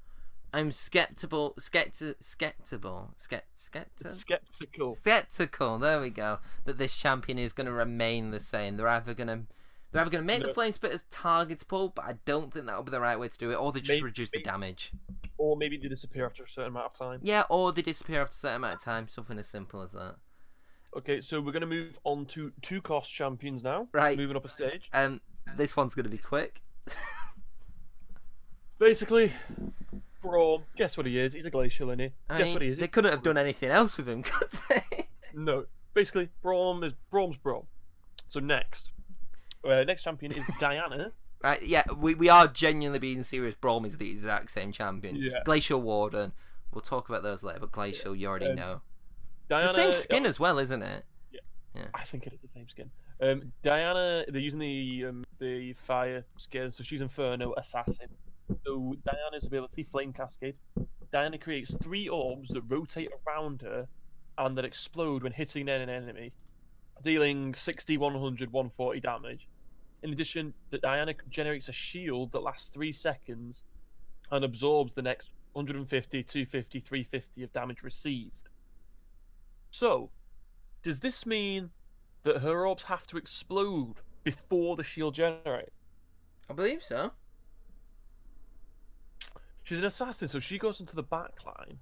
I'm 0.53 0.71
skeptical 0.73 1.55
skepti 1.59 2.15
skeptical 2.21 3.15
skept 3.19 3.43
skeptical 3.57 4.13
Skeptical. 4.13 4.93
skeptical. 4.93 5.79
There 5.79 6.01
we 6.01 6.11
go. 6.11 6.39
That 6.65 6.79
this 6.79 6.97
champion 6.97 7.39
is 7.39 7.53
going 7.53 7.67
to 7.67 7.73
remain 7.73 8.31
the 8.31 8.41
same. 8.41 8.77
They're 8.77 8.89
either 8.89 9.15
going 9.15 9.29
to 9.29 9.41
they're 9.95 10.03
either 10.03 10.11
going 10.11 10.23
to 10.25 10.27
make 10.27 10.41
No. 10.41 10.49
the 10.49 10.55
flame 10.55 10.73
spitters 10.73 11.05
targetable, 11.13 11.95
but 11.95 12.05
I 12.05 12.15
don't 12.25 12.53
think 12.53 12.67
that 12.67 12.77
will 12.77 12.83
be 12.83 12.91
the 12.91 13.01
right 13.01 13.17
way 13.19 13.29
to 13.29 13.39
do 13.39 13.53
it, 13.53 13.55
or 13.55 13.71
they 13.71 13.79
just 13.79 13.91
Maybe- 13.91 14.03
reduce 14.03 14.29
the 14.31 14.43
damage. 14.43 14.91
Or 15.39 15.57
maybe 15.57 15.77
they 15.77 15.87
disappear 15.89 16.27
after 16.27 16.43
a 16.43 16.49
certain 16.49 16.73
amount 16.73 16.87
of 16.87 16.95
time. 16.95 17.21
Yeah, 17.23 17.45
or 17.49 17.73
they 17.73 17.83
disappear 17.83 18.21
after 18.23 18.33
a 18.33 18.35
certain 18.35 18.57
amount 18.57 18.75
of 18.75 18.83
time. 18.83 19.09
Something 19.09 19.39
as 19.39 19.47
simple 19.47 19.83
as 19.83 19.93
that. 19.93 20.17
Okay, 20.97 21.21
so 21.21 21.41
we're 21.41 21.53
going 21.53 21.61
to 21.61 21.67
move 21.67 21.97
on 22.05 22.27
to 22.27 22.53
two 22.63 22.81
cost 22.83 23.13
champions 23.13 23.63
now. 23.63 23.89
Right. 23.93 24.17
Moving 24.19 24.37
up 24.37 24.45
a 24.45 24.49
stage. 24.49 24.89
Um, 24.93 25.21
this 25.57 25.77
one's 25.77 25.95
going 25.95 26.05
to 26.05 26.11
be 26.11 26.19
quick. 26.19 26.63
Basically, 28.79 29.33
Braum, 30.23 30.63
guess 30.77 30.97
what 30.97 31.07
he 31.07 31.19
is? 31.19 31.33
He's 31.33 31.47
a 31.47 31.51
glacial, 31.51 31.91
isn't 31.91 32.01
he? 32.01 32.13
I 32.29 32.39
guess 32.39 32.47
mean, 32.47 32.55
what 32.55 32.63
he 32.63 32.69
is? 32.69 32.79
They 32.79 32.89
couldn't 32.89 33.11
have 33.13 33.23
done 33.23 33.39
anything 33.39 33.71
else 33.71 33.97
with 33.97 34.09
him, 34.09 34.23
could 34.25 34.49
they? 34.69 35.09
No. 35.33 35.67
Basically, 35.95 36.29
Braum 36.45 36.83
is 36.85 36.93
Braum's 37.13 37.37
Braum. 37.37 37.67
So 38.27 38.41
next. 38.41 38.91
Uh, 39.67 39.85
next 39.85 40.03
champion 40.03 40.33
is 40.33 40.45
Diana. 40.61 41.13
Right, 41.43 41.63
yeah, 41.63 41.85
we, 41.97 42.15
we 42.15 42.29
are 42.29 42.49
genuinely 42.49 42.99
being 42.99 43.23
serious. 43.23 43.55
Braum 43.55 43.85
is 43.87 43.99
the 43.99 44.11
exact 44.11 44.51
same 44.51 44.73
champion. 44.73 45.17
Yeah. 45.17 45.41
Glacial 45.45 45.81
Warden. 45.83 46.33
We'll 46.73 46.81
talk 46.81 47.09
about 47.09 47.23
those 47.23 47.43
later, 47.43 47.61
but 47.61 47.73
Glacial, 47.73 48.17
you 48.17 48.29
already 48.29 48.47
Um, 48.49 48.57
know. 48.57 48.81
Diana. 49.49 49.65
it's 49.65 49.75
the 49.77 49.83
same 49.83 49.93
skin 49.93 50.27
as 50.27 50.41
well, 50.41 50.59
isn't 50.59 50.83
it? 50.83 51.05
Yeah. 51.33 51.41
yeah. 51.77 51.87
I 51.95 52.03
think 52.05 52.27
it 52.27 52.33
is 52.33 52.41
the 52.41 52.49
same 52.49 52.69
skin. 52.69 52.91
Um, 53.21 53.53
Diana, 53.63 54.25
they're 54.29 54.41
using 54.41 54.59
the 54.59 55.05
um, 55.09 55.25
the 55.39 55.75
fire 55.75 56.25
skin, 56.37 56.73
so 56.73 56.83
she's 56.83 57.01
Inferno 57.01 57.53
Assassin. 57.59 58.09
So 58.67 58.95
Diana's 59.05 59.45
ability, 59.47 59.83
Flame 59.85 60.13
Cascade. 60.13 60.57
Diana 61.13 61.39
creates 61.39 61.75
three 61.83 62.09
orbs 62.09 62.49
that 62.51 62.63
rotate 62.63 63.11
around 63.27 63.63
her 63.63 63.87
and 64.39 64.59
that 64.59 64.65
explode 64.65 65.23
when 65.23 65.33
hitting 65.33 65.69
an 65.69 65.89
enemy, 65.89 66.33
dealing 67.03 67.55
60, 67.55 67.97
100, 67.99 68.53
140 68.53 69.01
damage. 69.01 69.47
In 70.05 70.13
addition, 70.13 70.53
that 70.69 70.83
Diana 70.83 71.15
generates 71.31 71.69
a 71.71 71.73
shield 71.73 72.31
that 72.33 72.41
lasts 72.43 72.69
three 72.69 72.93
seconds 72.93 73.63
and 74.31 74.45
absorbs 74.45 74.93
the 74.93 75.01
next 75.01 75.31
150, 75.55 76.23
250, 76.23 76.81
350 76.81 77.43
of 77.43 77.53
damage 77.55 77.83
received. 77.83 78.51
So, 79.71 80.11
does 80.83 81.01
this 81.01 81.25
mean 81.25 81.71
that 82.23 82.39
her 82.43 82.67
orbs 82.67 82.83
have 82.83 83.07
to 83.09 83.17
explode 83.17 83.95
before 84.25 84.77
the 84.77 84.85
shield 84.85 85.15
generates? 85.15 85.71
I 86.51 86.53
believe 86.53 86.83
so. 86.83 87.11
She's 89.63 89.79
an 89.79 89.87
assassin, 89.87 90.29
so 90.29 90.39
she 90.39 90.59
goes 90.59 90.81
into 90.81 90.95
the 90.95 91.03
back 91.03 91.33
line. 91.47 91.79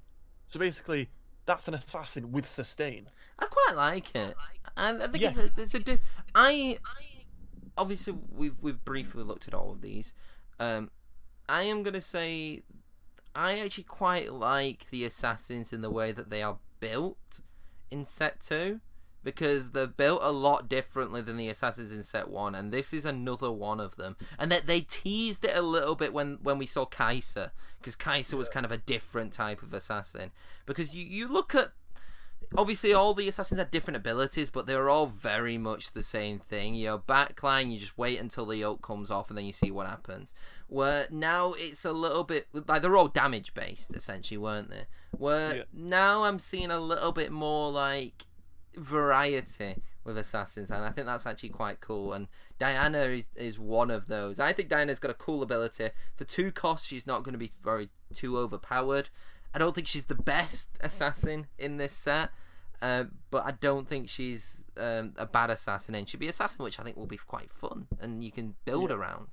So 0.47 0.61
basically, 0.61 1.09
that's 1.47 1.66
an 1.66 1.75
assassin 1.75 2.31
with 2.31 2.49
sustain. 2.49 3.09
I 3.41 3.47
quite 3.47 3.77
like 3.77 4.14
it. 4.14 4.37
I 4.77 4.93
think 5.09 5.20
Yeah. 5.25 5.31
it's 5.37 5.59
a, 5.59 5.62
it's 5.62 5.75
a 5.75 5.79
di- 5.81 5.99
I 6.37 6.79
obviously 7.77 8.14
we've 8.31 8.57
we've 8.61 8.85
briefly 8.85 9.23
looked 9.23 9.49
at 9.49 9.55
all 9.55 9.70
of 9.70 9.81
these. 9.81 10.12
Um, 10.59 10.91
I 11.49 11.62
am 11.62 11.83
gonna 11.83 12.01
say 12.01 12.62
I 13.35 13.59
actually 13.59 13.85
quite 13.85 14.33
like 14.33 14.87
the 14.91 15.05
assassins 15.05 15.73
in 15.73 15.81
the 15.81 15.91
way 15.91 16.12
that 16.12 16.31
they 16.31 16.43
are 16.43 16.59
built 16.81 17.41
in 17.91 18.05
set 18.05 18.41
two 18.41 18.81
because 19.25 19.70
they're 19.70 19.87
built 19.87 20.20
a 20.23 20.33
lot 20.33 20.68
differently 20.68 21.20
than 21.20 21.37
the 21.37 21.49
assassins 21.49 21.93
in 21.93 22.03
set 22.03 22.29
one, 22.29 22.55
and 22.55 22.73
this 22.73 22.93
is 22.93 23.05
another 23.05 23.53
one 23.53 23.81
of 23.81 23.97
them. 23.97 24.16
And 24.39 24.51
that 24.51 24.66
they 24.66 24.81
teased 24.81 25.45
it 25.45 25.57
a 25.57 25.62
little 25.62 25.95
bit 25.95 26.12
when 26.12 26.39
when 26.43 26.59
we 26.59 26.66
saw 26.66 26.87
Kai'Sa 26.87 27.51
because 27.79 27.97
Kai'Sa 27.97 28.35
was 28.35 28.49
kind 28.49 28.66
of 28.66 28.73
a 28.73 28.79
different 28.79 29.33
type 29.33 29.62
of 29.62 29.73
assassin 29.73 30.33
because 30.66 30.95
you 30.95 31.05
you 31.05 31.29
look 31.29 31.55
at 31.55 31.73
obviously 32.57 32.93
all 32.93 33.15
the 33.15 33.29
assassins 33.29 33.59
had 33.59 33.71
different 33.71 33.97
abilities, 33.97 34.51
but 34.51 34.67
they 34.67 34.77
were 34.77 34.91
all 34.91 35.07
very 35.07 35.59
much 35.59 35.93
the 35.93 36.03
same 36.03 36.39
thing. 36.39 36.75
You 36.75 36.87
know, 36.87 36.99
backline, 36.99 37.73
you 37.73 37.79
just 37.79 37.97
wait 37.99 38.19
until 38.21 38.47
the 38.47 38.57
yoke 38.59 38.83
comes 38.83 39.11
off 39.11 39.29
and 39.29 39.39
then 39.39 39.45
you 39.45 39.53
see 39.53 39.71
what 39.71 39.87
happens. 39.87 40.35
Where 40.69 41.07
now 41.11 41.55
it's 41.57 41.85
a 41.85 41.93
little 41.93 42.25
bit 42.25 42.49
like 42.53 42.83
they're 42.83 42.97
all 42.97 43.09
damage 43.09 43.55
based, 43.55 43.95
essentially, 43.95 44.39
weren't 44.39 44.71
they? 44.71 44.85
Where 45.11 45.57
Yeah. 45.57 45.63
now 45.73 46.25
I'm 46.25 46.39
seeing 46.39 46.71
a 46.71 46.81
little 46.81 47.13
bit 47.13 47.31
more 47.31 47.71
like 47.71 48.25
variety 48.77 49.83
with 50.05 50.19
assassins, 50.19 50.71
and 50.71 50.85
I 50.85 50.91
think 50.91 51.07
that's 51.07 51.27
actually 51.27 51.51
quite 51.51 51.81
cool. 51.81 52.13
And 52.13 52.27
Diana 52.59 53.03
is 53.05 53.29
is 53.37 53.59
one 53.59 53.91
of 53.91 54.07
those. 54.07 54.39
I 54.39 54.53
think 54.53 54.69
Diana's 54.69 54.99
got 54.99 55.11
a 55.11 55.15
cool 55.15 55.43
ability. 55.43 55.91
For 56.17 56.25
two 56.25 56.51
costs, 56.53 56.87
she's 56.87 57.07
not 57.07 57.23
going 57.23 57.33
to 57.35 57.39
be 57.39 57.51
very 57.63 57.89
too 58.15 58.39
overpowered. 58.39 59.11
I 59.55 59.59
don't 59.59 59.75
think 59.75 59.87
she's 59.87 60.07
the 60.07 60.15
best 60.15 60.69
assassin 60.81 61.47
in 61.59 61.77
this 61.77 61.93
set, 61.93 62.31
um, 62.83 63.12
but 63.30 63.45
I 63.47 63.53
don't 63.53 63.89
think 63.89 64.09
she's 64.11 64.64
um, 64.76 65.14
a 65.16 65.24
bad 65.24 65.49
assassin. 65.51 65.95
And 65.95 66.07
she'd 66.09 66.20
be 66.20 66.28
assassin, 66.28 66.62
which 66.62 66.78
I 66.78 66.83
think 66.83 66.97
will 66.99 67.07
be 67.07 67.16
quite 67.16 67.51
fun, 67.51 67.87
and 68.01 68.22
you 68.22 68.30
can 68.30 68.55
build 68.66 68.91
Yeah. 68.91 68.97
around. 68.97 69.28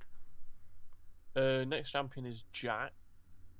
Uh, 1.36 1.64
next 1.64 1.90
champion 1.90 2.26
is 2.26 2.44
Jax, 2.52 2.92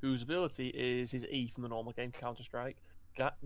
whose 0.00 0.22
ability 0.22 0.68
is 0.68 1.10
his 1.10 1.24
E 1.26 1.48
from 1.52 1.62
the 1.62 1.68
normal 1.68 1.92
game 1.92 2.12
Counter 2.12 2.42
Strike. 2.42 2.76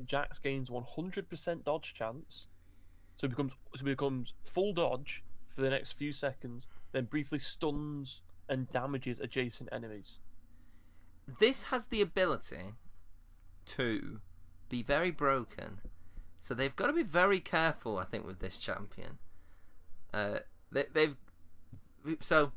Jax 0.06 0.38
gains 0.38 0.70
100% 0.70 1.64
dodge 1.64 1.94
chance, 1.94 2.46
so 3.16 3.26
becomes 3.28 3.52
so 3.76 3.84
becomes 3.84 4.34
full 4.42 4.72
dodge 4.72 5.22
for 5.48 5.62
the 5.62 5.70
next 5.70 5.92
few 5.92 6.12
seconds, 6.12 6.66
then 6.92 7.04
briefly 7.06 7.38
stuns 7.38 8.22
and 8.48 8.70
damages 8.72 9.20
adjacent 9.20 9.68
enemies. 9.72 10.18
This 11.38 11.64
has 11.64 11.86
the 11.86 12.02
ability 12.02 12.74
to 13.66 14.20
be 14.68 14.82
very 14.82 15.10
broken, 15.10 15.80
so 16.44 16.52
they've 16.52 16.76
got 16.76 16.88
to 16.88 16.92
be 16.92 17.02
very 17.02 17.40
careful. 17.40 17.96
I 17.96 18.04
think 18.04 18.26
with 18.26 18.40
this 18.40 18.58
champion, 18.58 19.16
uh, 20.12 20.40
they, 20.70 20.84
they've 20.92 21.16
so 22.20 22.52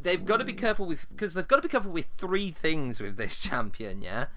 they've 0.00 0.24
got 0.24 0.38
to 0.38 0.44
be 0.46 0.54
careful 0.54 0.86
with 0.86 1.06
because 1.10 1.34
they've 1.34 1.46
got 1.46 1.56
to 1.56 1.62
be 1.62 1.68
careful 1.68 1.92
with 1.92 2.08
three 2.16 2.50
things 2.50 3.00
with 3.00 3.18
this 3.18 3.42
champion. 3.48 4.00
Yeah, 4.00 4.28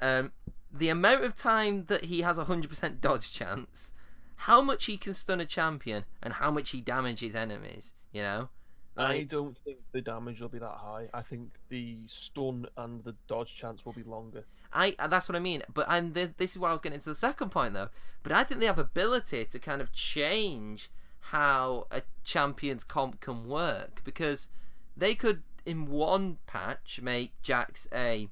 um, 0.00 0.32
the 0.72 0.88
amount 0.88 1.24
of 1.24 1.34
time 1.34 1.84
that 1.88 2.06
he 2.06 2.22
has 2.22 2.38
a 2.38 2.44
hundred 2.44 2.70
percent 2.70 3.02
dodge 3.02 3.30
chance, 3.30 3.92
how 4.36 4.62
much 4.62 4.86
he 4.86 4.96
can 4.96 5.12
stun 5.12 5.38
a 5.38 5.44
champion, 5.44 6.06
and 6.22 6.32
how 6.32 6.50
much 6.50 6.70
he 6.70 6.80
damages 6.80 7.36
enemies. 7.36 7.92
You 8.10 8.22
know, 8.22 8.48
I 8.96 9.24
don't 9.24 9.54
think 9.54 9.80
the 9.92 10.00
damage 10.00 10.40
will 10.40 10.48
be 10.48 10.60
that 10.60 10.78
high. 10.78 11.10
I 11.12 11.20
think 11.20 11.50
the 11.68 11.98
stun 12.06 12.68
and 12.78 13.04
the 13.04 13.14
dodge 13.26 13.54
chance 13.54 13.84
will 13.84 13.92
be 13.92 14.02
longer. 14.02 14.46
I 14.72 14.94
uh, 14.98 15.06
that's 15.06 15.28
what 15.28 15.36
I 15.36 15.40
mean. 15.40 15.62
But 15.72 15.86
and 15.88 16.14
th- 16.14 16.30
this 16.36 16.52
is 16.52 16.58
where 16.58 16.70
I 16.70 16.72
was 16.72 16.80
getting 16.80 16.96
into 16.96 17.08
the 17.08 17.14
second 17.14 17.50
point 17.50 17.74
though. 17.74 17.88
But 18.22 18.32
I 18.32 18.44
think 18.44 18.60
they 18.60 18.66
have 18.66 18.78
ability 18.78 19.44
to 19.44 19.58
kind 19.58 19.80
of 19.80 19.92
change 19.92 20.90
how 21.20 21.86
a 21.90 22.02
champion's 22.24 22.84
comp 22.84 23.20
can 23.20 23.46
work 23.46 24.02
because 24.04 24.48
they 24.96 25.14
could 25.14 25.42
in 25.64 25.86
one 25.86 26.38
patch 26.46 27.00
make 27.02 27.40
Jax 27.42 27.86
a 27.92 28.28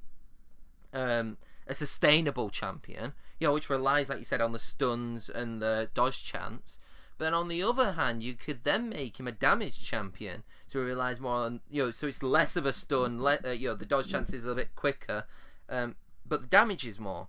um 0.92 1.36
a 1.66 1.74
sustainable 1.74 2.48
champion, 2.48 3.12
you 3.38 3.46
know, 3.46 3.52
which 3.52 3.68
relies, 3.68 4.08
like 4.08 4.18
you 4.18 4.24
said, 4.24 4.40
on 4.40 4.52
the 4.52 4.58
stuns 4.58 5.28
and 5.28 5.60
the 5.60 5.90
dodge 5.94 6.24
chance. 6.24 6.78
But 7.18 7.26
then 7.26 7.34
on 7.34 7.48
the 7.48 7.62
other 7.62 7.92
hand, 7.92 8.22
you 8.22 8.34
could 8.34 8.64
then 8.64 8.88
make 8.88 9.18
him 9.18 9.26
a 9.26 9.32
damage 9.32 9.82
champion, 9.82 10.44
so 10.68 10.78
he 10.78 10.84
relies 10.84 11.18
more 11.18 11.36
on 11.36 11.60
you 11.68 11.84
know, 11.84 11.90
so 11.90 12.06
it's 12.06 12.22
less 12.22 12.56
of 12.56 12.66
a 12.66 12.72
stun. 12.72 13.22
Le- 13.22 13.38
uh, 13.44 13.50
you 13.50 13.68
know, 13.68 13.74
the 13.74 13.86
dodge 13.86 14.10
chance 14.10 14.32
is 14.32 14.46
a 14.46 14.54
bit 14.54 14.74
quicker, 14.76 15.24
um, 15.68 15.96
but 16.28 16.40
the 16.40 16.46
damage 16.46 16.86
is 16.86 16.98
more. 16.98 17.28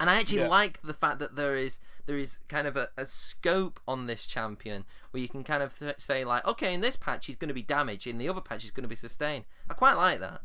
And 0.00 0.08
I 0.08 0.16
actually 0.16 0.38
Yeah. 0.38 0.48
like 0.48 0.80
the 0.82 0.94
fact 0.94 1.18
that 1.18 1.36
there 1.36 1.56
is 1.56 1.80
there 2.06 2.16
is 2.16 2.38
kind 2.48 2.66
of 2.66 2.76
a, 2.76 2.88
a 2.96 3.04
scope 3.04 3.80
on 3.86 4.06
this 4.06 4.24
champion 4.24 4.84
where 5.10 5.20
you 5.20 5.28
can 5.28 5.44
kind 5.44 5.62
of 5.62 5.78
th- 5.78 6.00
say 6.00 6.24
like, 6.24 6.46
okay, 6.46 6.72
in 6.72 6.80
this 6.80 6.96
patch 6.96 7.26
he's 7.26 7.36
going 7.36 7.48
to 7.48 7.54
be 7.54 7.62
damage, 7.62 8.06
in 8.06 8.16
the 8.16 8.28
other 8.28 8.40
patch 8.40 8.62
he's 8.62 8.70
going 8.70 8.84
to 8.84 8.88
be 8.88 8.94
sustain. 8.96 9.44
I 9.68 9.74
quite 9.74 9.94
like 9.94 10.20
that. 10.20 10.40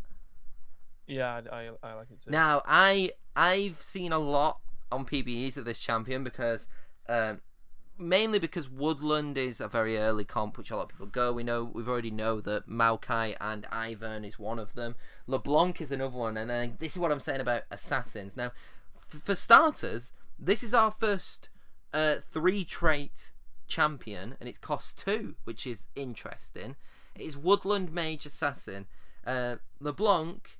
Yeah, 1.08 1.42
I, 1.52 1.56
I, 1.56 1.70
I 1.84 1.94
like 1.94 2.12
it 2.12 2.22
too. 2.24 2.32
Now, 2.32 2.62
I 2.66 3.12
I've 3.36 3.82
seen 3.82 4.12
a 4.12 4.20
lot 4.20 4.60
on 4.92 5.06
PBEs 5.06 5.56
of 5.58 5.66
this 5.66 5.80
champion 5.80 6.24
because 6.24 6.68
um, 7.08 7.42
mainly 7.98 8.40
because 8.40 8.70
Woodland 8.70 9.38
is 9.38 9.62
a 9.62 9.68
very 9.68 9.98
early 9.98 10.26
comp, 10.26 10.58
which 10.58 10.72
a 10.72 10.76
lot 10.76 10.84
of 10.84 10.90
people 10.90 11.06
go. 11.06 11.32
We 11.32 11.44
know 11.44 11.64
we've 11.64 11.90
already 11.90 12.12
know 12.12 12.42
that 12.42 12.68
Maokai 12.68 13.36
and 13.40 13.66
Ivern 13.72 14.26
is 14.26 14.40
one 14.40 14.60
of 14.60 14.74
them. 14.74 14.96
LeBlanc 15.28 15.80
is 15.82 15.92
another 15.92 16.18
one, 16.18 16.38
and 16.38 16.50
then 16.50 16.78
this 16.80 16.94
is 16.94 17.00
what 17.00 17.12
I'm 17.12 17.20
saying 17.20 17.42
about 17.42 17.64
assassins. 17.72 18.36
Now, 18.36 18.52
f- 19.14 19.22
for 19.22 19.36
starters, 19.36 20.12
this 20.40 20.64
is 20.64 20.74
our 20.74 20.92
first 20.92 21.50
uh, 21.94 22.16
three 22.32 22.66
trait 22.66 23.32
champion, 23.68 24.36
and 24.40 24.50
it's 24.50 24.58
cost 24.58 24.98
two, 24.98 25.36
which 25.44 25.68
is 25.68 25.88
interesting. 25.96 26.76
It 27.16 27.24
is 27.24 27.38
Woodland 27.38 27.94
Mage 27.94 28.26
Assassin. 28.26 28.88
Uh, 29.26 29.58
LeBlanc 29.80 30.58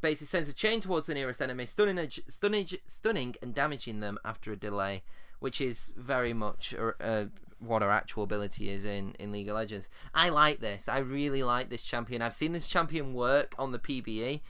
basically 0.00 0.26
sends 0.26 0.48
a 0.48 0.52
chain 0.54 0.80
towards 0.80 1.06
the 1.06 1.14
nearest 1.14 1.42
enemy, 1.42 1.66
stunning, 1.66 2.08
stunning, 2.28 2.66
stunning 2.86 3.34
and 3.42 3.54
damaging 3.54 4.00
them 4.00 4.18
after 4.24 4.52
a 4.52 4.56
delay, 4.56 5.02
which 5.42 5.60
is 5.60 5.90
very 5.96 6.32
much 6.32 6.72
uh, 7.00 7.24
what 7.58 7.82
her 7.82 7.90
actual 7.90 8.22
ability 8.22 8.70
is 8.70 8.84
in 8.84 9.14
in 9.18 9.32
League 9.32 9.48
of 9.48 9.56
Legends. 9.56 9.88
I 10.14 10.28
like 10.28 10.60
this. 10.60 10.88
I 10.88 10.98
really 10.98 11.42
like 11.42 11.68
this 11.68 11.82
champion. 11.82 12.22
I've 12.22 12.32
seen 12.34 12.52
this 12.52 12.68
champion 12.68 13.12
work 13.12 13.54
on 13.58 13.72
the 13.72 13.78
PBE. 13.78 14.40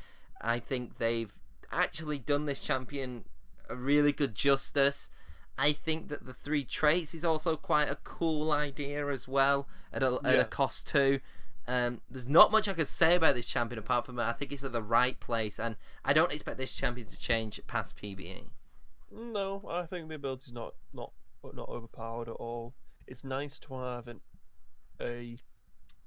I 0.40 0.58
think 0.58 0.98
they've 0.98 1.32
actually 1.70 2.18
done 2.18 2.44
this 2.46 2.60
champion 2.60 3.24
a 3.70 3.74
really 3.76 4.12
good 4.12 4.34
justice. 4.34 5.08
I 5.56 5.72
think 5.72 6.08
that 6.08 6.24
the 6.26 6.34
three 6.34 6.64
traits 6.64 7.14
is 7.14 7.24
also 7.24 7.56
quite 7.56 7.90
a 7.90 7.96
cool 7.96 8.52
idea 8.52 9.08
as 9.08 9.26
well 9.28 9.68
at 9.92 10.02
a, 10.02 10.18
at 10.24 10.34
Yeah. 10.34 10.40
a 10.40 10.44
cost 10.44 10.86
too. 10.86 11.20
Um, 11.66 12.00
there's 12.10 12.28
not 12.28 12.50
much 12.50 12.68
I 12.68 12.72
could 12.72 12.88
say 12.88 13.14
about 13.14 13.34
this 13.34 13.46
champion 13.46 13.78
apart 13.78 14.04
from 14.06 14.18
I 14.18 14.32
think 14.32 14.52
it's 14.52 14.64
at 14.64 14.72
the 14.72 14.82
right 14.82 15.18
place, 15.20 15.58
and 15.58 15.76
I 16.04 16.12
don't 16.12 16.32
expect 16.32 16.58
this 16.58 16.72
champion 16.72 17.06
to 17.06 17.18
change 17.18 17.60
past. 17.66 17.96
PBE. 17.96 18.48
No, 19.14 19.62
I 19.70 19.84
think 19.86 20.08
the 20.08 20.14
ability's 20.14 20.52
not 20.52 20.74
not 20.92 21.12
not 21.52 21.68
overpowered 21.68 22.28
at 22.28 22.36
all. 22.36 22.74
It's 23.06 23.24
nice 23.24 23.58
to 23.60 23.74
have 23.74 24.08
an, 24.08 24.20
a 25.00 25.36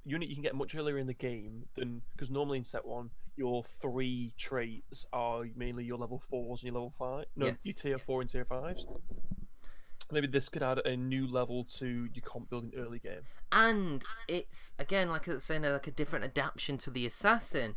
unit 0.06 0.30
you 0.30 0.36
can 0.36 0.44
get 0.44 0.56
much 0.56 0.76
earlier 0.76 0.98
in 0.98 1.08
the 1.08 1.14
game 1.14 1.66
than 1.76 2.02
because 2.14 2.30
normally 2.30 2.58
in 2.60 2.64
set 2.66 2.86
one 2.86 3.10
your 3.38 3.66
three 3.82 4.34
traits 4.38 5.06
are 5.12 5.44
mainly 5.58 5.84
your 5.84 5.98
level 5.98 6.22
fours 6.30 6.62
and 6.62 6.68
your 6.68 6.74
level 6.76 6.94
five. 6.98 7.26
No, 7.36 7.48
Yes. 7.48 7.58
your 7.64 7.74
tier 7.74 7.98
four 7.98 8.22
and 8.22 8.30
tier 8.30 8.46
fives. 8.46 8.86
Maybe 10.12 10.28
this 10.28 10.48
could 10.50 10.62
add 10.64 10.80
a 10.86 10.96
new 10.96 11.28
level 11.28 11.66
to 11.80 12.08
your 12.14 12.24
comp 12.24 12.50
building 12.50 12.72
early 12.78 13.00
game. 13.00 13.22
and 13.52 14.04
it's 14.28 14.74
again 14.80 15.10
like 15.10 15.28
I 15.28 15.34
was 15.34 15.44
saying 15.44 15.64
like 15.64 15.88
a 15.88 15.92
different 15.92 16.24
adaptation 16.26 16.78
to 16.80 16.90
the 16.92 17.06
assassin 17.06 17.76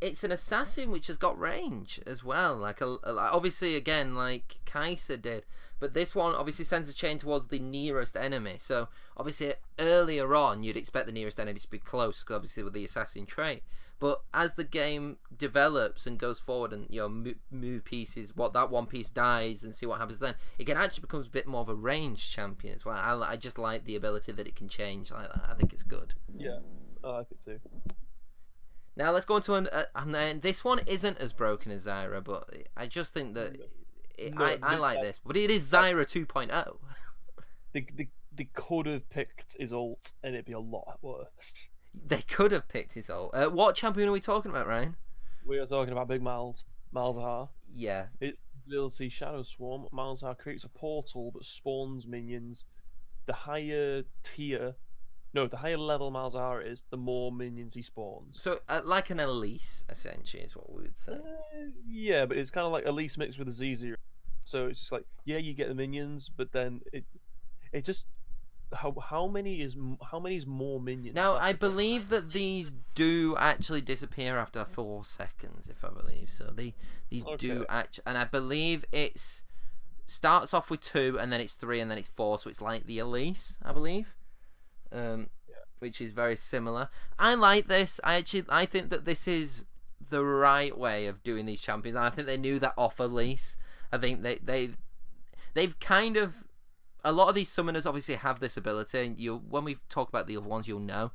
it's 0.00 0.22
an 0.24 0.32
assassin 0.32 0.90
which 0.90 1.08
has 1.08 1.16
got 1.16 1.38
range 1.38 2.00
as 2.06 2.22
well 2.22 2.56
like, 2.56 2.80
a, 2.80 2.96
a- 3.02 3.30
obviously 3.32 3.74
again 3.74 4.14
like 4.14 4.60
Kai'Sa 4.66 5.20
did 5.20 5.44
but 5.80 5.94
this 5.94 6.14
one 6.14 6.34
obviously 6.34 6.64
sends 6.64 6.88
a 6.88 6.94
chain 6.94 7.18
towards 7.18 7.48
the 7.48 7.58
nearest 7.58 8.16
enemy 8.16 8.56
so 8.58 8.88
obviously 9.16 9.54
earlier 9.78 10.34
on 10.34 10.62
you'd 10.62 10.76
expect 10.76 11.06
the 11.06 11.12
nearest 11.12 11.40
enemy 11.40 11.58
to 11.58 11.70
be 11.70 11.78
close 11.78 12.24
obviously 12.30 12.62
with 12.62 12.72
the 12.74 12.84
assassin 12.84 13.26
trait 13.26 13.62
but 14.00 14.22
as 14.32 14.54
the 14.54 14.64
game 14.64 15.16
develops 15.36 16.06
and 16.06 16.18
goes 16.18 16.38
forward 16.38 16.72
and 16.72 16.86
you 16.88 17.00
know 17.00 17.08
move, 17.08 17.36
move 17.50 17.84
pieces 17.84 18.34
what 18.36 18.52
that 18.52 18.70
one 18.70 18.86
piece 18.86 19.10
dies 19.10 19.64
and 19.64 19.74
see 19.74 19.86
what 19.86 19.98
happens 19.98 20.20
then 20.20 20.34
it 20.58 20.66
can 20.66 20.76
actually 20.76 21.00
becomes 21.00 21.26
a 21.26 21.30
bit 21.30 21.46
more 21.46 21.62
of 21.62 21.68
a 21.68 21.74
range 21.74 22.30
champion 22.30 22.74
as 22.74 22.84
well. 22.84 22.96
I, 22.96 23.32
I 23.32 23.36
just 23.36 23.58
like 23.58 23.84
the 23.84 23.96
ability 23.96 24.32
that 24.32 24.46
it 24.46 24.54
can 24.54 24.68
change 24.68 25.10
like 25.10 25.28
that. 25.32 25.46
I 25.50 25.54
think 25.54 25.72
it's 25.72 25.82
good. 25.82 26.14
Yeah, 26.36 26.58
oh, 27.02 27.10
I 27.10 27.18
like 27.18 27.26
it 27.30 27.44
too. 27.44 27.60
Now 28.98 29.10
let's 29.12 29.24
go 29.24 29.34
on 29.36 29.42
to 29.42 29.54
an 29.54 29.66
uh, 29.68 29.84
and 29.94 30.14
then 30.14 30.40
this 30.40 30.62
one 30.64 30.80
isn't 30.86 31.16
as 31.18 31.32
broken 31.32 31.72
as 31.72 31.86
zyra 31.86 32.22
but 32.22 32.48
i 32.76 32.86
just 32.86 33.14
think 33.14 33.34
that 33.34 33.56
it, 34.18 34.34
No, 34.34 34.44
I, 34.44 34.58
I 34.62 34.76
like 34.76 35.00
this 35.00 35.20
but 35.24 35.36
it 35.36 35.50
is 35.50 35.70
zyra 35.70 36.02
oh. 36.02 36.04
2.0 36.04 36.76
They, 37.72 37.86
they, 37.96 38.08
they 38.34 38.44
could 38.52 38.86
have 38.86 39.08
picked 39.08 39.56
his 39.58 39.72
ult 39.72 40.12
and 40.22 40.34
it'd 40.34 40.44
be 40.46 40.52
a 40.52 40.58
lot 40.60 40.98
worse. 41.00 41.52
they 42.06 42.22
could 42.22 42.52
have 42.52 42.68
picked 42.68 42.94
his 42.94 43.08
ult 43.08 43.34
uh, 43.34 43.46
what 43.48 43.74
champion 43.74 44.08
are 44.08 44.12
we 44.12 44.20
talking 44.20 44.50
about 44.50 44.66
ryan 44.66 44.96
We 45.46 45.58
are 45.58 45.66
talking 45.66 45.92
about 45.92 46.08
Big 46.08 46.20
Miles, 46.22 46.64
Miles 46.92 47.16
Malzahar. 47.16 47.48
yeah 47.72 48.06
Its 48.20 48.40
ability 48.66 49.08
Shadow 49.08 49.42
Swarm, 49.42 49.86
Miles 49.92 50.22
Malzahar 50.22 50.36
creates 50.36 50.64
a 50.64 50.68
portal 50.68 51.30
that 51.34 51.44
spawns 51.44 52.06
minions. 52.06 52.64
The 53.26 53.32
higher 53.32 54.02
tier, 54.22 54.74
no, 55.34 55.46
the 55.46 55.58
higher 55.58 55.76
level 55.76 56.10
Malzahar 56.10 56.66
is, 56.66 56.84
the 56.90 56.96
more 56.96 57.30
minions 57.30 57.74
he 57.74 57.82
spawns. 57.82 58.38
so 58.40 58.60
uh, 58.68 58.80
like 58.84 59.10
an 59.10 59.20
elise 59.20 59.84
essentially 59.90 60.42
is 60.42 60.56
what 60.56 60.72
we 60.72 60.82
would 60.82 60.98
say 60.98 61.12
Uh, 61.12 61.70
yeah, 61.86 62.24
but 62.26 62.36
it's 62.36 62.50
kind 62.50 62.66
of 62.66 62.72
like 62.72 62.86
Elise 62.86 63.16
mixed 63.18 63.38
with 63.38 63.48
a 63.48 63.50
Z0. 63.50 63.94
So 64.44 64.66
it's 64.68 64.78
just 64.80 64.92
like, 64.92 65.04
yeah, 65.24 65.36
you 65.36 65.52
get 65.52 65.68
the 65.68 65.74
minions, 65.74 66.30
but 66.34 66.52
then 66.52 66.80
it, 66.92 67.04
it 67.72 67.84
just 67.84 68.06
how 68.72 68.94
how 69.00 69.26
many 69.26 69.62
is 69.62 69.76
how 70.10 70.18
many 70.18 70.36
is 70.36 70.46
more 70.46 70.80
minions? 70.80 71.14
Now, 71.14 71.34
I 71.36 71.52
believe 71.52 72.08
that 72.10 72.32
these 72.32 72.74
do 72.94 73.36
actually 73.38 73.80
disappear 73.80 74.38
after 74.38 74.64
four 74.64 75.04
seconds, 75.04 75.68
if 75.68 75.84
I 75.84 75.88
believe 75.90 76.30
so. 76.30 76.52
They 76.54 76.74
these 77.10 77.24
do 77.38 77.64
actually, 77.68 78.04
and 78.06 78.18
I 78.18 78.24
believe 78.24 78.84
it's 78.92 79.42
starts 80.06 80.54
off 80.54 80.70
with 80.70 80.80
two, 80.80 81.18
and 81.20 81.32
then 81.32 81.40
it's 81.40 81.54
three, 81.54 81.80
and 81.80 81.90
then 81.90 81.98
it's 81.98 82.08
four. 82.08 82.38
So 82.38 82.48
it's 82.50 82.60
like 82.60 82.86
the 82.86 82.98
Elise, 82.98 83.58
I 83.62 83.72
believe, 83.72 84.14
um, 84.92 85.28
which 85.78 86.00
is 86.00 86.12
very 86.12 86.36
similar. 86.36 86.88
I 87.18 87.34
like 87.34 87.68
this. 87.68 88.00
I 88.04 88.14
actually 88.14 88.44
I 88.48 88.66
think 88.66 88.90
that 88.90 89.04
this 89.04 89.28
is 89.28 89.64
the 90.10 90.24
right 90.24 90.76
way 90.76 91.06
of 91.06 91.22
doing 91.22 91.46
these 91.46 91.60
champions, 91.60 91.96
and 91.96 92.06
I 92.06 92.10
think 92.10 92.26
they 92.26 92.36
knew 92.36 92.58
that 92.58 92.74
off 92.76 93.00
Elise. 93.00 93.56
I 93.92 93.98
think 93.98 94.22
they 94.22 94.38
they 94.42 94.70
they've 95.54 95.78
kind 95.80 96.16
of 96.16 96.44
a 97.04 97.12
lot 97.12 97.28
of 97.28 97.34
these 97.34 97.50
summoners 97.50 97.86
obviously 97.86 98.16
have 98.16 98.40
this 98.40 98.56
ability, 98.56 99.06
and 99.06 99.18
you 99.18 99.42
when 99.48 99.64
we 99.64 99.78
talk 99.88 100.08
about 100.08 100.26
the 100.26 100.36
other 100.36 100.48
ones, 100.48 100.68
you'll 100.68 100.80
know. 100.80 101.12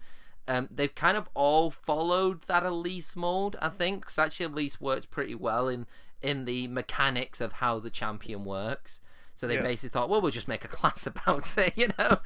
Um, 0.48 0.68
they've 0.70 0.94
kind 0.94 1.16
of 1.16 1.30
all 1.34 1.72
followed 1.72 2.44
that 2.44 2.66
Elise 2.66 3.16
mold, 3.16 3.56
I 3.62 3.70
think. 3.70 4.02
Because 4.02 4.18
actually, 4.18 4.48
Elise 4.48 4.82
works 4.82 5.06
pretty 5.06 5.36
well 5.36 5.68
in 5.68 5.86
in 6.22 6.46
the 6.46 6.68
mechanics 6.68 7.42
of 7.42 7.54
how 7.54 7.80
the 7.80 7.90
champion 7.90 8.46
works. 8.46 9.02
So 9.44 9.48
they 9.48 9.56
Yeah. 9.56 9.62
basically 9.64 9.90
thought, 9.90 10.08
well, 10.08 10.22
we'll 10.22 10.32
just 10.32 10.48
make 10.48 10.64
a 10.64 10.68
class 10.80 11.06
about 11.06 11.58
it, 11.58 11.74
you 11.76 11.90
know, 12.00 12.20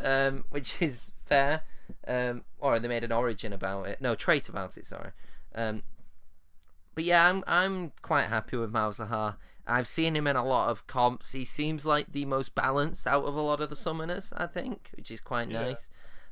um, 0.00 0.44
which 0.50 0.82
is 0.82 1.12
fair. 1.24 1.62
Um, 2.08 2.42
or 2.58 2.80
they 2.80 2.88
made 2.88 3.04
an 3.04 3.12
origin 3.12 3.52
about 3.52 3.86
it, 3.86 4.00
no 4.00 4.16
trait 4.16 4.48
about 4.48 4.76
it. 4.76 4.84
Sorry. 4.84 5.10
Um, 5.54 5.84
but 6.96 7.04
yeah, 7.04 7.28
I'm 7.30 7.44
I'm 7.46 7.92
quite 8.02 8.24
happy 8.26 8.56
with 8.56 8.72
Malzahar. 8.72 9.36
I've 9.68 9.86
seen 9.86 10.16
him 10.16 10.26
in 10.26 10.34
a 10.34 10.44
lot 10.44 10.68
of 10.68 10.88
comps. 10.88 11.30
He 11.30 11.44
seems 11.44 11.86
like 11.86 12.10
the 12.10 12.24
most 12.24 12.56
balanced 12.56 13.06
out 13.06 13.24
of 13.24 13.36
a 13.36 13.40
lot 13.40 13.60
of 13.60 13.70
the 13.70 13.76
summoners, 13.76 14.32
I 14.36 14.46
think, 14.48 14.90
which 14.96 15.12
is 15.12 15.20
quite 15.20 15.48
Yeah. 15.48 15.62
nice. 15.62 15.88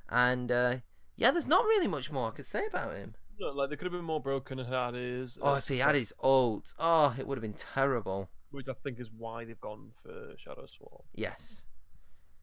And 0.08 0.50
uh, 0.50 0.76
yeah, 1.16 1.30
there's 1.30 1.46
not 1.46 1.64
really 1.66 1.86
much 1.86 2.10
more 2.10 2.28
I 2.28 2.32
could 2.32 2.46
say 2.46 2.66
about 2.66 2.96
him. 2.96 3.14
No, 3.38 3.50
like 3.50 3.70
they 3.70 3.76
could 3.76 3.84
have 3.84 3.92
been 3.92 4.04
more 4.04 4.20
broken 4.20 4.58
and 4.58 4.68
had 4.68 4.94
his. 4.94 5.38
Oh, 5.40 5.52
uh, 5.52 5.56
if 5.58 5.68
he 5.68 5.78
had 5.78 5.94
his 5.94 6.12
ult, 6.20 6.74
oh, 6.80 7.14
it 7.16 7.28
would 7.28 7.38
have 7.38 7.42
been 7.42 7.54
terrible. 7.74 8.28
Which 8.52 8.68
I 8.68 8.74
think 8.84 9.00
is 9.00 9.08
why 9.16 9.44
they've 9.44 9.60
gone 9.60 9.90
for 10.02 10.34
Shadow 10.38 10.66
Swarm. 10.66 11.02
Yes. 11.14 11.66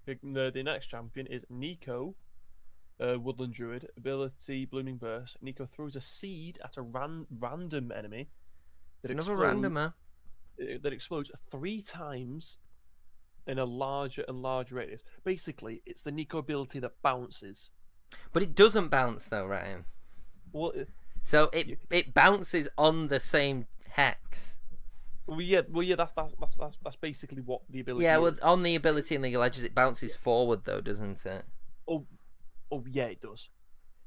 The, 0.05 0.51
the 0.53 0.63
next 0.63 0.87
champion 0.87 1.27
is 1.27 1.45
Neeko, 1.51 2.13
uh, 2.99 3.19
Woodland 3.19 3.53
Druid, 3.53 3.87
ability 3.95 4.65
Blooming 4.65 4.97
Burst. 4.97 5.37
Neeko 5.43 5.69
throws 5.69 5.95
a 5.95 6.01
seed 6.01 6.59
at 6.63 6.77
a 6.77 6.81
ran- 6.81 7.27
random 7.39 7.91
enemy. 7.91 8.27
It's 9.03 9.13
that 9.13 9.13
another 9.13 9.35
randomer. 9.37 9.93
uh, 10.61 10.77
that 10.81 10.91
explodes 10.93 11.31
three 11.51 11.81
times 11.81 12.57
in 13.47 13.59
a 13.59 13.65
larger 13.65 14.25
and 14.27 14.41
larger 14.41 14.75
radius. 14.75 15.01
Basically, 15.23 15.81
it's 15.85 16.01
the 16.01 16.11
Neeko 16.11 16.39
ability 16.39 16.79
that 16.79 16.93
bounces. 17.03 17.69
But 18.33 18.41
it 18.43 18.55
doesn't 18.55 18.89
bounce 18.89 19.27
though, 19.27 19.45
Ryan. 19.45 19.85
Well, 20.51 20.73
So 21.21 21.49
it 21.53 21.67
You- 21.67 21.77
it 21.91 22.13
bounces 22.15 22.67
on 22.77 23.09
the 23.09 23.19
same 23.19 23.67
hex. 23.89 24.57
Well 25.29 25.41
yeah, 25.41 25.61
well, 25.69 25.83
yeah. 25.83 25.95
That's 25.95 26.13
that's 26.13 26.33
that's 26.39 26.55
that's, 26.55 26.77
that's 26.83 26.95
basically 26.95 27.41
what 27.41 27.61
the 27.69 27.79
ability. 27.79 28.05
Yeah, 28.05 28.17
well, 28.17 28.33
is. 28.33 28.39
on 28.39 28.63
the 28.63 28.75
ability 28.75 29.15
in 29.15 29.21
League 29.21 29.35
of 29.35 29.41
Legends, 29.41 29.63
it 29.63 29.75
bounces 29.75 30.15
forward 30.15 30.61
though, 30.65 30.81
doesn't 30.81 31.25
it? 31.25 31.45
Oh, 31.87 32.05
oh, 32.71 32.83
yeah, 32.89 33.05
it 33.05 33.21
does. 33.21 33.49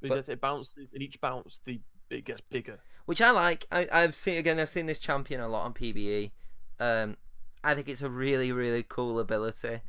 But- 0.01 0.29
it 0.29 0.41
bounces, 0.41 0.89
and 0.93 1.03
each 1.03 1.21
bounce, 1.21 1.61
the 1.65 1.81
it 2.11 2.25
gets 2.25 2.41
bigger. 2.41 2.79
which 3.07 3.23
I 3.23 3.31
like. 3.31 3.67
I, 3.71 3.89
I've 3.91 4.15
seen 4.15 4.37
again. 4.39 4.59
I've 4.59 4.69
seen 4.69 4.87
this 4.87 4.99
champion 4.99 5.41
a 5.41 5.49
lot 5.49 5.65
on 5.65 5.75
PBE. 5.75 6.33
Um, 6.81 7.17
I 7.65 7.75
think 7.75 7.89
it's 7.89 8.03
a 8.03 8.11
really 8.11 8.53
really 8.53 8.83
cool 8.83 9.19
ability. 9.19 9.81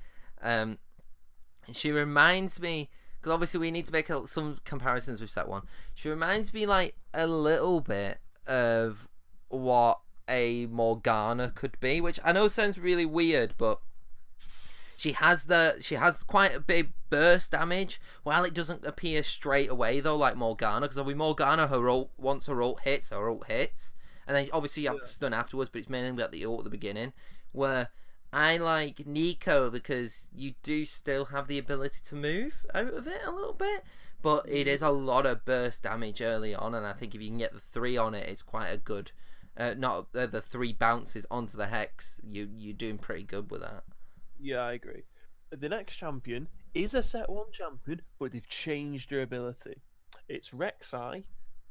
Um, 0.41 0.77
she 1.71 1.91
reminds 1.91 2.59
me 2.61 2.89
because 3.19 3.33
obviously 3.33 3.59
we 3.59 3.71
need 3.71 3.85
to 3.85 3.91
make 3.91 4.09
a, 4.09 4.27
some 4.27 4.59
comparisons 4.65 5.21
with 5.21 5.29
set 5.29 5.47
one. 5.47 5.63
She 5.95 6.09
reminds 6.09 6.53
me 6.53 6.65
like 6.65 6.95
a 7.13 7.25
little 7.25 7.79
bit 7.79 8.19
of 8.45 9.07
what 9.47 9.99
a 10.27 10.67
Morgana 10.67 11.49
could 11.49 11.79
be, 11.79 12.01
which 12.01 12.19
I 12.23 12.31
know 12.31 12.47
sounds 12.47 12.77
really 12.77 13.05
weird, 13.05 13.55
but 13.57 13.79
she 14.95 15.13
has 15.13 15.45
the 15.45 15.77
she 15.81 15.95
has 15.95 16.23
quite 16.23 16.55
a 16.55 16.59
big 16.59 16.93
burst 17.09 17.51
damage. 17.51 17.99
While 18.23 18.43
it 18.43 18.53
doesn't 18.53 18.85
appear 18.85 19.23
straight 19.23 19.69
away 19.69 19.99
though, 19.99 20.15
like 20.15 20.35
Morgana, 20.35 20.87
because 20.87 21.01
with 21.03 21.17
Morgana, 21.17 21.67
her 21.67 21.89
ult 21.89 22.11
once 22.17 22.47
her 22.47 22.61
ult 22.61 22.81
hits, 22.81 23.09
her 23.09 23.29
ult 23.29 23.47
hits, 23.47 23.95
and 24.27 24.35
then 24.35 24.47
obviously 24.53 24.83
you 24.83 24.89
have 24.89 24.97
Yeah. 24.97 25.07
to 25.07 25.07
stun 25.07 25.33
afterwards. 25.33 25.69
But 25.71 25.79
it's 25.79 25.89
mainly 25.89 26.23
at 26.23 26.31
the 26.31 26.45
ult 26.45 26.59
at 26.59 26.63
the 26.65 26.69
beginning, 26.69 27.13
where 27.51 27.89
I 28.31 28.57
like 28.57 28.97
Neeko 28.97 29.71
because 29.71 30.27
you 30.33 30.55
do 30.63 30.85
still 30.85 31.25
have 31.25 31.47
the 31.47 31.59
ability 31.59 31.99
to 32.05 32.15
move 32.15 32.65
out 32.73 32.93
of 32.93 33.07
it 33.07 33.21
a 33.25 33.31
little 33.31 33.53
bit, 33.53 33.83
but 34.23 34.47
it 34.47 34.65
mm. 34.67 34.71
is 34.71 34.81
a 34.81 34.89
lot 34.89 35.25
of 35.25 35.45
burst 35.45 35.83
damage 35.83 36.21
early 36.21 36.55
on, 36.55 36.73
and 36.73 36.85
I 36.85 36.93
think 36.93 37.13
if 37.13 37.21
you 37.21 37.29
can 37.29 37.37
get 37.37 37.53
the 37.53 37.59
three 37.59 37.95
on 37.95 38.15
it, 38.15 38.27
it's 38.27 38.41
quite 38.41 38.69
a 38.69 38.77
good. 38.77 39.11
Uh, 39.55 39.75
not 39.77 40.07
uh, 40.15 40.25
the 40.25 40.41
three 40.41 40.73
bounces 40.73 41.25
onto 41.29 41.57
the 41.57 41.67
hex. 41.67 42.19
You 42.23 42.49
you're 42.55 42.73
doing 42.73 42.97
pretty 42.97 43.23
good 43.23 43.51
with 43.51 43.61
that. 43.61 43.83
Yeah, 44.39 44.59
I 44.59 44.73
agree. 44.73 45.03
The 45.51 45.69
next 45.69 45.95
champion 45.95 46.47
is 46.73 46.95
a 46.95 47.03
set 47.03 47.29
one 47.29 47.51
champion, 47.51 48.01
but 48.19 48.31
they've 48.31 48.47
changed 48.47 49.11
their 49.11 49.21
ability. 49.21 49.81
It's 50.27 50.49
Rek'Sai. 50.49 51.25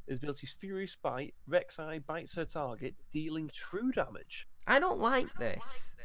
His 0.07 0.19
ability 0.19 0.47
is 0.47 0.53
Furious 0.53 0.97
Bite. 1.01 1.35
Rek'Sai 1.49 2.05
bites 2.07 2.35
her 2.35 2.45
target, 2.45 2.95
dealing 3.13 3.51
true 3.53 3.91
damage. 3.91 4.47
I 4.67 4.79
don't 4.79 5.01
like 5.01 5.33
this. 5.39 5.97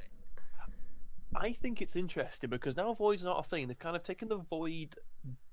I 1.36 1.52
think 1.54 1.82
it's 1.82 1.96
interesting 1.96 2.50
because 2.50 2.76
now 2.76 2.94
Void's 2.94 3.24
not 3.24 3.40
a 3.40 3.48
thing. 3.48 3.68
They've 3.68 3.78
kind 3.78 3.96
of 3.96 4.04
taken 4.04 4.28
the 4.28 4.38
Void 4.38 4.96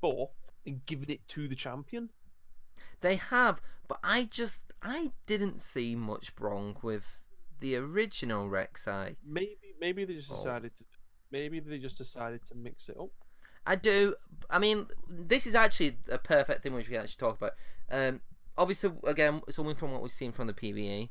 buff 0.00 0.30
and 0.64 0.84
given 0.86 1.10
it 1.10 1.26
to 1.28 1.48
the 1.48 1.56
champion. 1.56 2.10
They 3.00 3.16
have, 3.16 3.60
but 3.88 3.98
I 4.02 4.24
just 4.24 4.60
I 4.84 5.12
didn't 5.26 5.60
see 5.60 5.96
much 5.96 6.30
wrong 6.38 6.76
with 6.82 7.18
the 7.60 7.74
original 7.76 8.48
Rek'Sai. 8.48 9.16
Maybe 9.24 9.56
maybe 9.80 10.04
they 10.04 10.14
just 10.14 10.30
Oh. 10.30 10.36
decided 10.36 10.76
to 10.76 10.84
maybe 11.30 11.58
they 11.60 11.78
just 11.78 11.98
decided 11.98 12.44
to 12.46 12.54
mix 12.54 12.88
it 12.88 12.96
up. 12.98 13.10
I 13.66 13.76
do. 13.76 14.14
I 14.50 14.58
mean, 14.58 14.86
this 15.08 15.46
is 15.46 15.54
actually 15.54 15.96
a 16.10 16.18
perfect 16.18 16.62
thing 16.62 16.74
which 16.74 16.88
we 16.88 16.96
actually 16.98 17.16
talk 17.18 17.38
about. 17.38 17.52
Um, 17.90 18.20
obviously, 18.58 18.92
again, 19.04 19.40
it's 19.48 19.58
only 19.58 19.74
from 19.74 19.90
what 19.92 20.02
we've 20.02 20.10
seen 20.12 20.32
from 20.32 20.46
the 20.48 20.52
PBE. 20.52 21.08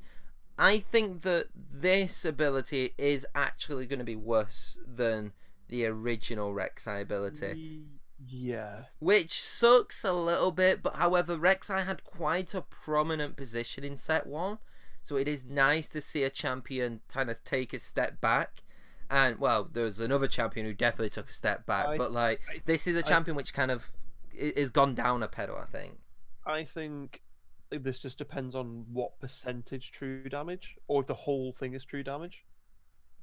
I 0.58 0.80
think 0.80 1.24
that 1.24 1.48
this 1.56 2.24
ability 2.24 2.94
is 3.00 3.26
actually 3.34 3.88
going 3.88 3.98
to 4.00 4.06
be 4.06 4.16
worse 4.16 4.78
than 4.86 5.34
the 5.68 5.88
original 5.88 6.54
Rek'Sai 6.54 7.02
ability, 7.02 7.82
Yeah. 8.28 8.86
which 9.00 9.42
sucks 9.42 10.04
a 10.04 10.14
little 10.14 10.52
bit. 10.52 10.82
But 10.84 10.96
however, 10.98 11.38
Rek'Sai 11.38 11.86
had 11.86 12.04
quite 12.04 12.54
a 12.54 12.62
prominent 12.62 13.36
position 13.36 13.84
in 13.84 13.98
set 13.98 14.26
one, 14.28 14.60
so 15.04 15.16
it 15.16 15.28
is 15.28 15.46
nice 15.46 15.90
to 15.90 16.02
see 16.02 16.24
a 16.24 16.30
champion 16.30 17.02
kind 17.08 17.30
of 17.30 17.44
take 17.44 17.74
a 17.74 17.80
step 17.80 18.22
back. 18.22 18.64
And 19.10 19.38
well, 19.40 19.66
there's 19.72 20.00
another 20.00 20.28
champion 20.28 20.66
who 20.66 20.74
definitely 20.74 21.10
took 21.10 21.30
a 21.30 21.34
step 21.34 21.66
back, 21.66 21.88
I- 21.88 21.98
but 21.98 22.12
like 22.12 22.42
I- 22.50 22.62
this 22.66 22.88
is 22.88 22.96
a 22.98 23.04
champion 23.04 23.36
which 23.36 23.54
kind 23.54 23.70
of 23.72 23.90
i- 24.34 24.36
is 24.56 24.70
gone 24.70 24.96
down 24.96 25.22
a 25.24 25.28
pedal, 25.28 25.58
I 25.58 25.66
think. 25.66 26.00
I 26.46 26.64
think 26.66 27.22
this 27.70 28.00
just 28.00 28.18
depends 28.18 28.56
on 28.56 28.86
what 28.92 29.20
percentage 29.20 29.92
true 29.92 30.28
damage, 30.30 30.78
or 30.88 31.02
if 31.02 31.08
the 31.08 31.14
whole 31.14 31.54
thing 31.54 31.74
is 31.74 31.84
true 31.84 32.04
damage. 32.04 32.46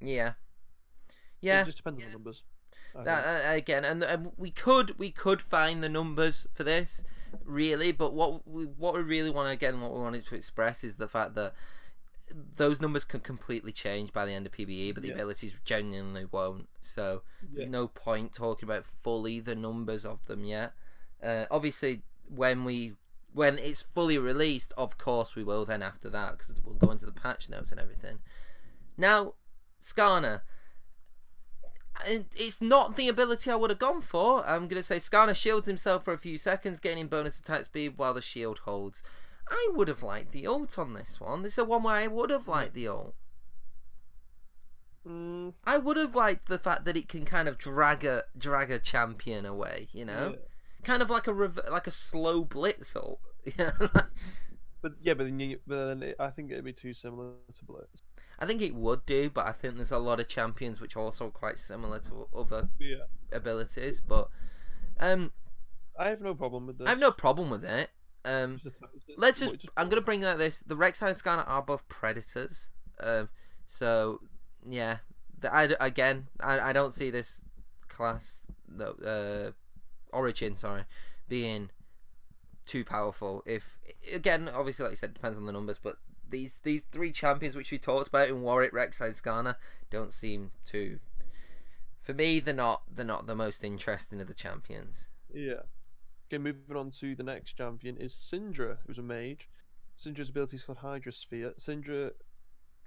Yeah, 0.00 0.34
yeah. 1.40 1.62
It 1.62 1.66
just 1.66 1.76
depends 1.78 2.00
on 2.02 2.06
the 2.06 2.12
numbers. 2.12 2.42
I 2.96 3.04
That 3.04 3.46
uh, 3.46 3.52
again, 3.56 3.84
and, 3.84 4.02
and 4.02 4.32
we 4.36 4.50
could 4.50 4.98
we 4.98 5.10
could 5.10 5.40
find 5.42 5.82
the 5.82 5.88
numbers 5.88 6.46
for 6.52 6.64
this, 6.64 7.04
really. 7.44 7.92
But 7.92 8.12
what 8.14 8.46
we 8.48 8.64
what 8.64 8.94
we 8.94 9.00
really 9.00 9.30
want 9.30 9.46
to 9.48 9.52
again, 9.52 9.80
what 9.80 9.92
we 9.94 10.00
wanted 10.00 10.26
to 10.26 10.34
express 10.34 10.82
is 10.84 10.96
the 10.96 11.08
fact 11.08 11.34
that 11.34 11.54
those 12.56 12.80
numbers 12.80 13.04
can 13.04 13.20
completely 13.20 13.72
change 13.72 14.12
by 14.12 14.24
the 14.24 14.32
end 14.32 14.46
of 14.46 14.52
PBE, 14.52 14.94
but 14.94 15.02
the 15.02 15.08
Yeah. 15.08 15.14
abilities 15.14 15.52
genuinely 15.64 16.24
won't. 16.24 16.68
So 16.80 17.22
Yeah. 17.42 17.48
there's 17.58 17.68
no 17.70 17.88
point 17.88 18.32
talking 18.32 18.68
about 18.68 18.84
fully 18.84 19.40
the 19.40 19.56
numbers 19.56 20.04
of 20.04 20.24
them 20.26 20.44
yet. 20.44 20.72
Uh, 21.22 21.46
obviously, 21.50 22.02
when 22.28 22.64
we 22.64 22.96
when 23.32 23.58
it's 23.58 23.82
fully 23.82 24.18
released, 24.18 24.72
of 24.76 24.98
course 24.98 25.36
we 25.36 25.44
will. 25.44 25.64
Then 25.64 25.82
after 25.82 26.10
that, 26.10 26.38
because 26.38 26.54
we'll 26.64 26.74
go 26.74 26.90
into 26.90 27.06
the 27.06 27.12
patch 27.12 27.48
notes 27.48 27.70
and 27.70 27.80
everything. 27.80 28.18
Now, 28.96 29.34
Skarner. 29.80 30.42
It's 32.06 32.60
not 32.60 32.96
the 32.96 33.08
ability 33.08 33.50
I 33.50 33.56
would 33.56 33.70
have 33.70 33.78
gone 33.78 34.00
for. 34.02 34.46
I'm 34.46 34.68
going 34.68 34.80
to 34.80 34.86
say 34.86 34.96
Skarner 34.96 35.34
shields 35.34 35.66
himself 35.66 36.04
for 36.04 36.12
a 36.12 36.18
few 36.18 36.38
seconds, 36.38 36.80
gaining 36.80 37.08
bonus 37.08 37.38
attack 37.38 37.66
speed 37.66 37.94
while 37.96 38.14
the 38.14 38.22
shield 38.22 38.60
holds. 38.64 39.02
I 39.48 39.70
would 39.74 39.88
have 39.88 40.02
liked 40.02 40.32
the 40.32 40.46
ult 40.46 40.78
on 40.78 40.94
this 40.94 41.20
one. 41.20 41.42
This 41.42 41.52
is 41.52 41.56
the 41.56 41.64
one 41.64 41.82
where 41.82 41.96
I 41.96 42.06
would 42.06 42.30
have 42.30 42.46
liked 42.46 42.74
the 42.74 42.88
ult. 42.88 43.14
Mm, 45.06 45.54
I 45.64 45.78
would 45.78 45.96
have 45.96 46.14
liked 46.14 46.48
the 46.48 46.58
fact 46.58 46.84
that 46.84 46.96
it 46.96 47.08
can 47.08 47.24
kind 47.24 47.48
of 47.48 47.58
drag 47.58 48.04
a 48.04 48.24
drag 48.36 48.70
a 48.70 48.78
champion 48.78 49.46
away, 49.46 49.88
you 49.92 50.04
know, 50.04 50.34
yeah. 50.34 50.84
kind 50.84 51.00
of 51.02 51.08
like 51.08 51.26
a 51.26 51.32
rev- 51.32 51.60
like 51.70 51.86
a 51.86 51.92
slow 51.92 52.44
blitz 52.44 52.94
ult. 52.94 53.20
Yeah, 53.58 53.72
But 54.82 54.92
yeah, 55.02 55.14
but 55.14 55.24
then, 55.24 55.38
you, 55.40 55.58
but 55.66 55.86
then 55.86 56.02
it, 56.02 56.16
I 56.18 56.30
think 56.30 56.50
it'd 56.50 56.64
be 56.64 56.72
too 56.72 56.94
similar 56.94 57.32
to 57.54 57.64
Blitz. 57.64 58.02
I 58.38 58.46
think 58.46 58.62
it 58.62 58.74
would 58.74 59.04
do, 59.04 59.28
but 59.28 59.46
I 59.46 59.52
think 59.52 59.76
there's 59.76 59.92
a 59.92 59.98
lot 59.98 60.20
of 60.20 60.28
champions 60.28 60.80
which 60.80 60.96
are 60.96 61.00
also 61.00 61.28
quite 61.28 61.58
similar 61.58 61.98
to 62.00 62.26
other 62.34 62.70
Yeah. 62.78 63.04
abilities. 63.32 64.00
But 64.00 64.28
um, 64.98 65.32
I 65.98 66.08
have 66.08 66.22
no 66.22 66.34
problem 66.34 66.66
with 66.66 66.78
this. 66.78 66.86
I 66.86 66.90
have 66.90 66.98
no 66.98 67.10
problem 67.12 67.50
with 67.50 67.64
it. 67.64 67.90
Um, 68.24 68.60
let's 69.16 69.40
just. 69.40 69.66
I'm 69.76 69.88
gonna 69.88 70.00
bring 70.00 70.24
out 70.24 70.38
this. 70.38 70.60
The 70.60 70.76
Rex 70.76 71.02
and 71.02 71.14
Skarner 71.16 71.46
are 71.48 71.62
both 71.62 71.86
predators. 71.88 72.70
Um, 72.98 73.28
so 73.66 74.20
yeah, 74.66 74.98
the, 75.38 75.54
I 75.54 75.68
again, 75.80 76.28
I, 76.40 76.60
I 76.60 76.72
don't 76.72 76.92
see 76.92 77.10
this 77.10 77.40
class, 77.88 78.44
no, 78.68 78.92
uh, 79.04 79.50
origin, 80.12 80.56
sorry, 80.56 80.84
being 81.28 81.70
too 82.70 82.84
powerful. 82.84 83.42
If 83.46 83.78
again, 84.12 84.48
obviously, 84.48 84.84
like 84.84 84.92
you 84.92 84.96
said, 84.96 85.10
it 85.10 85.14
depends 85.14 85.36
on 85.36 85.44
the 85.44 85.52
numbers, 85.52 85.80
but 85.82 85.96
these 86.28 86.60
these 86.62 86.84
three 86.92 87.10
champions 87.10 87.56
which 87.56 87.72
we 87.72 87.78
talked 87.78 88.06
about 88.06 88.28
in 88.28 88.42
Warwick, 88.42 88.72
Rex, 88.72 89.00
and 89.00 89.12
Skarner 89.12 89.56
don't 89.90 90.12
seem 90.12 90.52
to. 90.66 91.00
For 92.00 92.14
me, 92.14 92.38
they're 92.38 92.54
not. 92.54 92.82
They're 92.88 93.04
not 93.04 93.26
the 93.26 93.34
most 93.34 93.64
interesting 93.64 94.20
of 94.20 94.28
the 94.28 94.34
champions. 94.34 95.08
Yeah. 95.34 95.62
Okay, 96.28 96.38
moving 96.38 96.76
on 96.76 96.92
to 97.00 97.16
the 97.16 97.24
next 97.24 97.56
champion 97.56 97.96
is 97.96 98.14
Syndra, 98.14 98.76
who's 98.86 98.98
a 98.98 99.02
mage. 99.02 99.48
Syndra's 99.98 100.28
ability 100.28 100.56
is 100.56 100.62
called 100.62 100.78
Hydrosphere. 100.78 101.58
Syndra, 101.60 102.12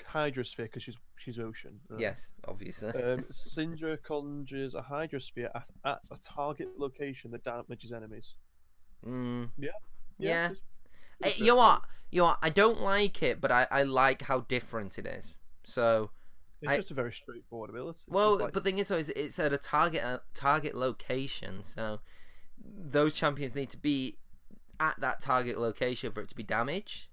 Hydrosphere 0.01 0.63
because 0.63 0.84
she's 0.84 0.95
she's 1.17 1.39
ocean. 1.39 1.81
right? 1.89 1.99
Yes, 1.99 2.31
obviously. 2.47 2.89
Um, 2.89 3.19
Syndra 3.34 4.01
conjures 4.01 4.75
a 4.75 4.81
Hydrosphere 4.81 5.49
at, 5.53 5.67
at 5.84 6.07
a 6.09 6.17
target 6.23 6.69
location 6.77 7.31
that 7.31 7.43
damages 7.43 7.91
enemies. 7.91 8.36
Mm. 9.07 9.49
Yeah. 9.57 9.69
Yeah. 10.17 10.49
just- 10.49 10.61
Hey, 11.21 11.29
just 11.29 11.39
you 11.39 11.45
know 11.47 11.55
what? 11.55 11.81
You 12.11 12.19
know 12.21 12.25
what? 12.25 12.39
I 12.41 12.49
don't 12.49 12.81
like 12.81 13.23
it, 13.23 13.39
but 13.41 13.51
I, 13.51 13.67
I 13.71 13.83
like 13.83 14.23
how 14.23 14.41
different 14.41 14.97
it 14.99 15.05
is. 15.05 15.35
So, 15.63 16.11
It's 16.61 16.69
I- 16.71 16.77
just 16.77 16.91
a 16.91 16.93
very 16.93 17.11
straightforward 17.13 17.69
ability. 17.69 18.01
Well, 18.07 18.31
like- 18.37 18.39
but 18.39 18.53
the 18.53 18.61
thing 18.61 18.79
is, 18.79 18.87
though, 18.89 18.97
is 18.97 19.09
it's 19.09 19.39
at 19.39 19.53
a 19.53 19.57
target 19.57 20.03
uh, 20.03 20.19
target 20.33 20.75
location. 20.75 21.63
So, 21.63 22.01
those 22.57 23.13
champions 23.13 23.55
need 23.55 23.69
to 23.71 23.77
be 23.77 24.17
at 24.79 24.99
that 24.99 25.21
target 25.21 25.57
location 25.59 26.11
for 26.11 26.21
it 26.21 26.29
to 26.29 26.35
be 26.35 26.43
damaged. 26.43 27.07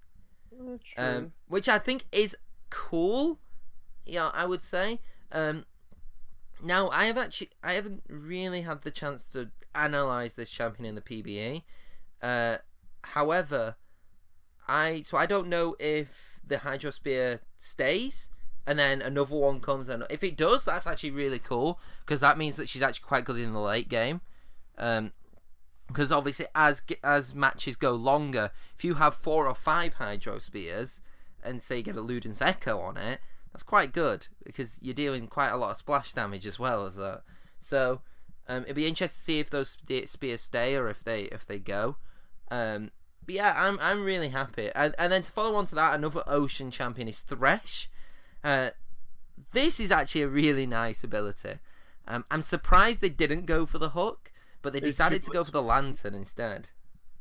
Eh. 0.53 0.77
Um, 1.03 1.33
which 1.49 1.69
I 1.69 1.79
think 1.79 2.07
is 2.13 2.37
cool. 2.71 3.39
Yeah, 4.05 4.31
I 4.35 4.45
would 4.47 4.63
say. 4.63 5.01
Um, 5.33 5.65
now 6.63 6.89
I 6.91 7.07
have 7.07 7.19
actually 7.19 7.51
I 7.63 7.75
haven't 7.75 8.03
really 8.09 8.63
had 8.63 8.83
the 8.83 8.91
chance 8.91 9.25
to 9.33 9.51
analyze 9.75 10.35
this 10.35 10.51
champion 10.51 10.87
in 10.87 10.95
the 10.95 11.01
PBA. 11.01 11.63
Uh, 12.23 12.59
however, 13.03 13.77
I 14.69 15.03
so 15.03 15.17
I 15.17 15.27
don't 15.27 15.49
know 15.49 15.77
if 15.79 16.41
the 16.47 16.57
Hydrosphere 16.57 17.41
stays 17.59 18.31
and 18.67 18.79
then 18.79 19.01
another 19.01 19.37
one 19.37 19.61
comes 19.61 19.89
and 19.89 20.05
if 20.11 20.23
it 20.23 20.37
does, 20.37 20.65
that's 20.65 20.87
actually 20.87 21.13
really 21.13 21.39
cool 21.39 21.81
because 22.05 22.21
that 22.21 22.39
means 22.39 22.57
that 22.57 22.69
she's 22.69 22.83
actually 22.83 23.07
quite 23.07 23.25
good 23.25 23.39
in 23.39 23.53
the 23.53 23.61
late 23.61 23.89
game. 23.89 24.21
Um, 24.79 25.13
because 25.87 26.13
obviously 26.13 26.47
as 26.55 26.83
as 27.03 27.35
matches 27.35 27.77
go 27.77 27.93
longer, 27.93 28.51
if 28.77 28.85
you 28.85 28.95
have 28.95 29.15
four 29.15 29.49
or 29.49 29.55
five 29.55 29.97
Hydrospheres 29.97 31.01
and 31.43 31.61
say 31.63 31.79
you 31.79 31.83
get 31.83 31.97
a 31.97 32.03
Luden's 32.03 32.41
Echo 32.41 32.79
on 32.79 32.97
it, 32.97 33.21
that's 33.53 33.63
quite 33.63 33.93
good 33.93 34.29
because 34.45 34.79
you're 34.81 34.95
dealing 34.95 35.27
quite 35.27 35.51
a 35.51 35.57
lot 35.57 35.71
of 35.71 35.77
splash 35.77 36.13
damage 36.13 36.47
as 36.47 36.59
well 36.59 36.87
as 36.87 36.97
that. 36.97 37.23
So 37.59 38.01
um, 38.49 38.63
it'd 38.65 38.77
be 38.77 38.87
interesting 38.87 39.17
to 39.17 39.25
see 39.25 39.39
if 39.41 39.51
those 39.51 39.77
spears 40.07 40.41
stay 40.41 40.77
or 40.77 40.89
if 40.89 41.03
they 41.05 41.23
if 41.25 41.47
they 41.47 41.59
go. 41.59 41.97
Um, 42.51 42.91
but 43.25 43.35
yeah, 43.35 43.55
I'm 43.57 43.79
I'm 43.81 44.05
really 44.05 44.29
happy. 44.29 44.71
And 44.75 44.95
and 44.99 45.13
then 45.13 45.23
to 45.23 45.33
follow 45.33 45.55
on 45.57 45.67
to 45.67 45.75
that, 45.75 45.95
another 45.95 46.23
Ocean 46.27 46.71
champion 46.71 47.09
is 47.09 47.21
Thresh. 47.21 47.89
Uh, 48.43 48.71
this 49.53 49.81
is 49.81 49.91
actually 49.91 50.23
a 50.23 50.29
really 50.29 50.67
nice 50.67 51.03
ability. 51.03 51.59
Um, 52.07 52.25
I'm 52.31 52.43
surprised 52.43 53.01
they 53.01 53.09
didn't 53.09 53.47
go 53.47 53.67
for 53.67 53.79
the 53.79 53.91
hook, 53.91 54.33
but 54.63 54.73
they 54.73 54.81
decided 54.81 55.23
to 55.25 55.31
go 55.31 55.45
for 55.45 55.51
the 55.51 55.63
lantern 55.63 56.15
instead. 56.15 56.71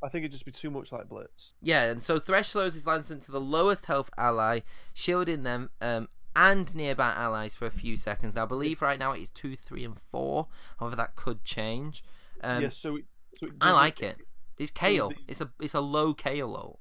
I 0.02 0.08
think 0.08 0.24
it'd 0.24 0.32
just 0.32 0.46
be 0.46 0.52
too 0.52 0.72
much 0.72 0.92
like 0.92 1.10
Blitz. 1.10 1.54
Yeah, 1.62 1.84
and 1.84 2.02
so 2.02 2.20
Thresh 2.20 2.50
slows 2.50 2.74
his 2.74 2.88
lantern 2.88 3.20
to 3.20 3.32
the 3.32 3.42
lowest 3.42 3.86
health 3.86 4.10
ally, 4.18 4.62
shielding 4.94 5.44
them 5.44 5.70
um, 5.82 6.08
and 6.36 6.74
nearby 6.76 7.12
allies 7.12 7.56
for 7.56 7.66
a 7.66 7.72
few 7.72 7.98
seconds. 7.98 8.36
Now, 8.36 8.44
I 8.44 8.46
believe 8.46 8.82
right 8.82 9.00
now 9.00 9.12
it 9.14 9.22
is 9.22 9.30
two, 9.30 9.56
three, 9.56 9.84
and 9.84 10.00
four. 10.00 10.48
However, 10.80 10.96
that 10.96 11.16
could 11.16 11.44
change. 11.44 12.04
Um, 12.42 12.64
yeah, 12.64 12.70
so 12.70 12.96
it, 12.98 13.06
so 13.38 13.48
it 13.48 13.54
I 13.62 13.72
like 13.72 14.02
it. 14.02 14.18
It's 14.58 14.72
Kayle. 14.72 15.12
It's 15.28 15.42
a 15.42 15.50
it's 15.60 15.74
a 15.74 15.80
low 15.82 16.14
Kayle 16.14 16.56
ult. 16.56 16.80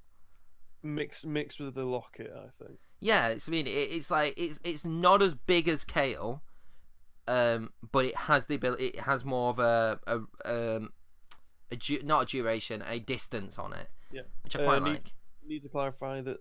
Mix 0.82 1.24
mix 1.24 1.58
with 1.58 1.74
the 1.74 1.84
locket, 1.84 2.32
I 2.34 2.48
think. 2.64 2.78
Yeah, 3.00 3.28
it's 3.28 3.48
I 3.48 3.52
mean 3.52 3.66
it, 3.66 3.70
it's 3.70 4.10
like 4.10 4.34
it's 4.36 4.60
it's 4.64 4.84
not 4.84 5.22
as 5.22 5.34
big 5.34 5.68
as 5.68 5.84
Kayle, 5.84 6.42
um, 7.26 7.72
but 7.92 8.04
it 8.04 8.16
has 8.16 8.46
the 8.46 8.54
ability. 8.56 8.86
It 8.88 9.00
has 9.00 9.24
more 9.24 9.50
of 9.50 9.58
a 9.58 9.98
a 10.06 10.16
um, 10.76 10.92
a 11.70 11.76
du- 11.76 12.02
not 12.02 12.22
a 12.22 12.26
duration, 12.26 12.82
a 12.88 12.98
distance 12.98 13.58
on 13.58 13.72
it. 13.72 13.88
Yeah. 14.12 14.22
which 14.42 14.56
I 14.56 14.60
Uh, 14.62 14.64
quite 14.64 14.82
need- 14.82 14.90
like. 14.90 15.12
Need 15.46 15.62
to 15.62 15.68
clarify 15.68 16.20
that, 16.22 16.38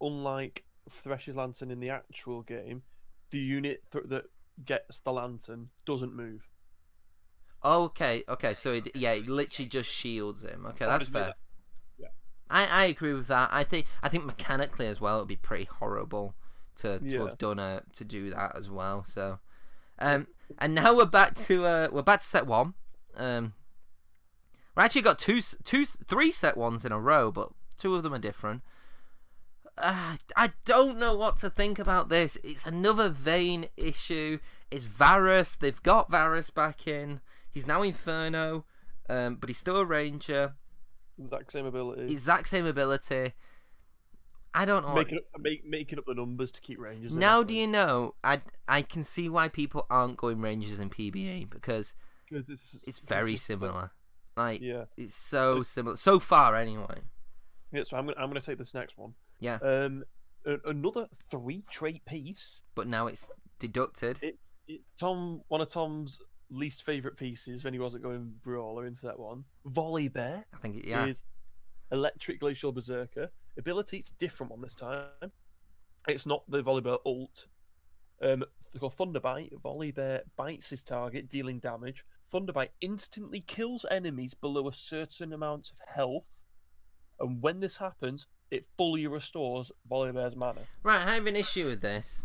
unlike 0.00 0.64
Thresh's 0.90 1.36
lantern 1.36 1.70
in 1.70 1.80
the 1.80 1.90
actual 1.90 2.42
game, 2.42 2.82
the 3.30 3.38
unit 3.38 3.82
th- 3.92 4.04
that 4.08 4.24
gets 4.64 5.00
the 5.00 5.12
lantern 5.12 5.68
doesn't 5.86 6.14
move. 6.14 6.42
Okay, 7.64 8.24
okay, 8.28 8.54
so 8.54 8.72
it, 8.72 8.88
yeah, 8.94 9.12
it 9.12 9.28
literally 9.28 9.68
just 9.68 9.88
shields 9.88 10.42
him. 10.42 10.66
Okay, 10.66 10.84
that's 10.86 11.06
fair. 11.08 11.26
that- 11.26 11.36
yeah. 11.98 12.08
I, 12.50 12.66
I 12.66 12.84
agree 12.86 13.14
with 13.14 13.28
that. 13.28 13.50
I 13.52 13.62
think 13.64 13.86
I 14.02 14.08
think 14.08 14.24
mechanically 14.24 14.86
as 14.88 15.00
well, 15.00 15.16
it'd 15.18 15.28
be 15.28 15.36
pretty 15.36 15.64
horrible 15.66 16.34
to, 16.76 16.98
to 16.98 17.04
Yeah. 17.06 17.28
have 17.28 17.38
done 17.38 17.58
a 17.60 17.82
to 17.94 18.04
do 18.04 18.30
that 18.30 18.56
as 18.56 18.68
well. 18.68 19.04
So, 19.06 19.38
Um, 20.00 20.26
and 20.58 20.74
now 20.74 20.94
we're 20.96 21.04
back 21.06 21.34
to 21.46 21.64
uh, 21.64 21.88
we're 21.92 22.02
back 22.02 22.20
to 22.20 22.26
set 22.26 22.46
one. 22.46 22.74
Um, 23.16 23.52
we 24.76 24.82
actually 24.82 25.02
got 25.02 25.18
two, 25.18 25.40
two, 25.62 25.84
three 25.84 26.30
set 26.32 26.56
ones 26.56 26.84
in 26.84 26.92
a 26.92 26.98
row, 26.98 27.30
but 27.30 27.50
two 27.76 27.94
of 27.94 28.02
them 28.02 28.14
are 28.14 28.18
different. 28.18 28.62
Uh, 29.78 30.16
I 30.36 30.52
don't 30.64 30.98
know 30.98 31.16
what 31.16 31.38
to 31.38 31.50
think 31.50 31.78
about 31.78 32.08
this. 32.08 32.36
It's 32.44 32.66
another 32.66 33.08
Vayne 33.08 33.66
issue. 33.76 34.38
It's 34.70 34.84
Varus. 34.86 35.56
They've 35.56 35.82
got 35.82 36.10
Varus 36.10 36.50
back 36.50 36.86
in. 36.86 37.20
He's 37.50 37.66
now 37.66 37.82
Inferno, 37.82 38.64
um, 39.08 39.36
but 39.36 39.48
he's 39.48 39.58
still 39.58 39.76
a 39.78 39.84
Ranger. 39.84 40.54
Exact 41.18 41.52
same 41.52 41.66
ability. 41.66 42.10
Exact 42.12 42.48
same 42.48 42.66
ability. 42.66 43.32
I 44.54 44.64
don't 44.66 44.86
know. 44.86 44.94
Making 44.94 45.18
up, 45.18 45.40
make, 45.40 45.64
making 45.66 45.98
up 45.98 46.04
the 46.06 46.14
numbers 46.14 46.50
to 46.52 46.60
keep 46.60 46.78
Rangers. 46.78 47.16
now, 47.16 47.42
do 47.42 47.54
you 47.54 47.66
know? 47.66 48.14
I 48.22 48.42
I 48.68 48.82
can 48.82 49.02
see 49.04 49.28
why 49.28 49.48
people 49.48 49.86
aren't 49.88 50.18
going 50.18 50.40
Rangers 50.42 50.78
in 50.78 50.90
PBA 50.90 51.48
because 51.48 51.94
it's, 52.30 52.76
it's 52.86 52.98
very 52.98 53.32
just- 53.34 53.46
similar. 53.46 53.92
Like 54.36 54.60
Yeah. 54.62 54.84
it's 54.96 55.14
so 55.14 55.62
similar 55.62 55.96
so 55.96 56.18
far 56.18 56.56
anyway. 56.56 57.00
Yeah. 57.72 57.84
So 57.84 57.96
I'm 57.96 58.06
gonna 58.06 58.18
I'm 58.18 58.28
gonna 58.28 58.40
take 58.40 58.58
this 58.58 58.74
next 58.74 58.96
one. 58.98 59.14
Yeah. 59.42 59.58
Um, 59.62 60.04
another 60.64 61.08
three 61.30 61.64
trait 61.70 62.04
piece. 62.04 62.60
But 62.74 62.86
now 62.86 63.06
it's 63.08 63.30
deducted. 63.58 64.18
It, 64.22 64.38
it's 64.68 64.84
Tom 64.98 65.42
one 65.48 65.60
of 65.60 65.70
Tom's 65.70 66.18
least 66.50 66.84
favorite 66.84 67.16
pieces 67.16 67.64
when 67.64 67.72
he 67.72 67.78
wasn't 67.78 68.02
going 68.02 68.32
brawler 68.42 68.86
into 68.86 69.06
that 69.06 69.18
one. 69.18 69.44
Volibear 69.66 70.44
I 70.54 70.56
think 70.60 70.76
it, 70.76 70.86
yeah. 70.86 71.06
is 71.06 71.24
electric 71.90 72.40
glacial 72.40 72.72
berserker 72.72 73.30
ability. 73.58 73.98
It's 73.98 74.10
a 74.10 74.14
different 74.18 74.52
one 74.52 74.62
this 74.62 74.74
time. 74.74 75.06
It's 76.08 76.26
not 76.26 76.42
the 76.48 76.62
Volibear 76.62 76.98
ult. 77.04 77.46
Um, 78.22 78.44
it's 78.72 78.80
called 78.80 78.94
Thunder 78.94 79.20
Bite. 79.20 79.52
Volibear 79.64 80.20
bites 80.36 80.70
his 80.70 80.82
target, 80.82 81.28
dealing 81.28 81.58
damage. 81.58 82.04
Thunderbite 82.32 82.70
instantly 82.80 83.42
kills 83.46 83.84
enemies 83.90 84.32
below 84.32 84.68
a 84.68 84.72
certain 84.72 85.32
amount 85.34 85.70
of 85.70 85.76
health, 85.94 86.24
and 87.20 87.42
when 87.42 87.60
this 87.60 87.76
happens, 87.76 88.26
it 88.52 88.66
fully 88.76 89.06
restores 89.06 89.72
Volibear's 89.90 90.36
mana. 90.36 90.60
Right, 90.84 91.00
I 91.04 91.14
have 91.14 91.26
an 91.26 91.34
issue 91.36 91.66
with 91.66 91.80
this. 91.80 92.24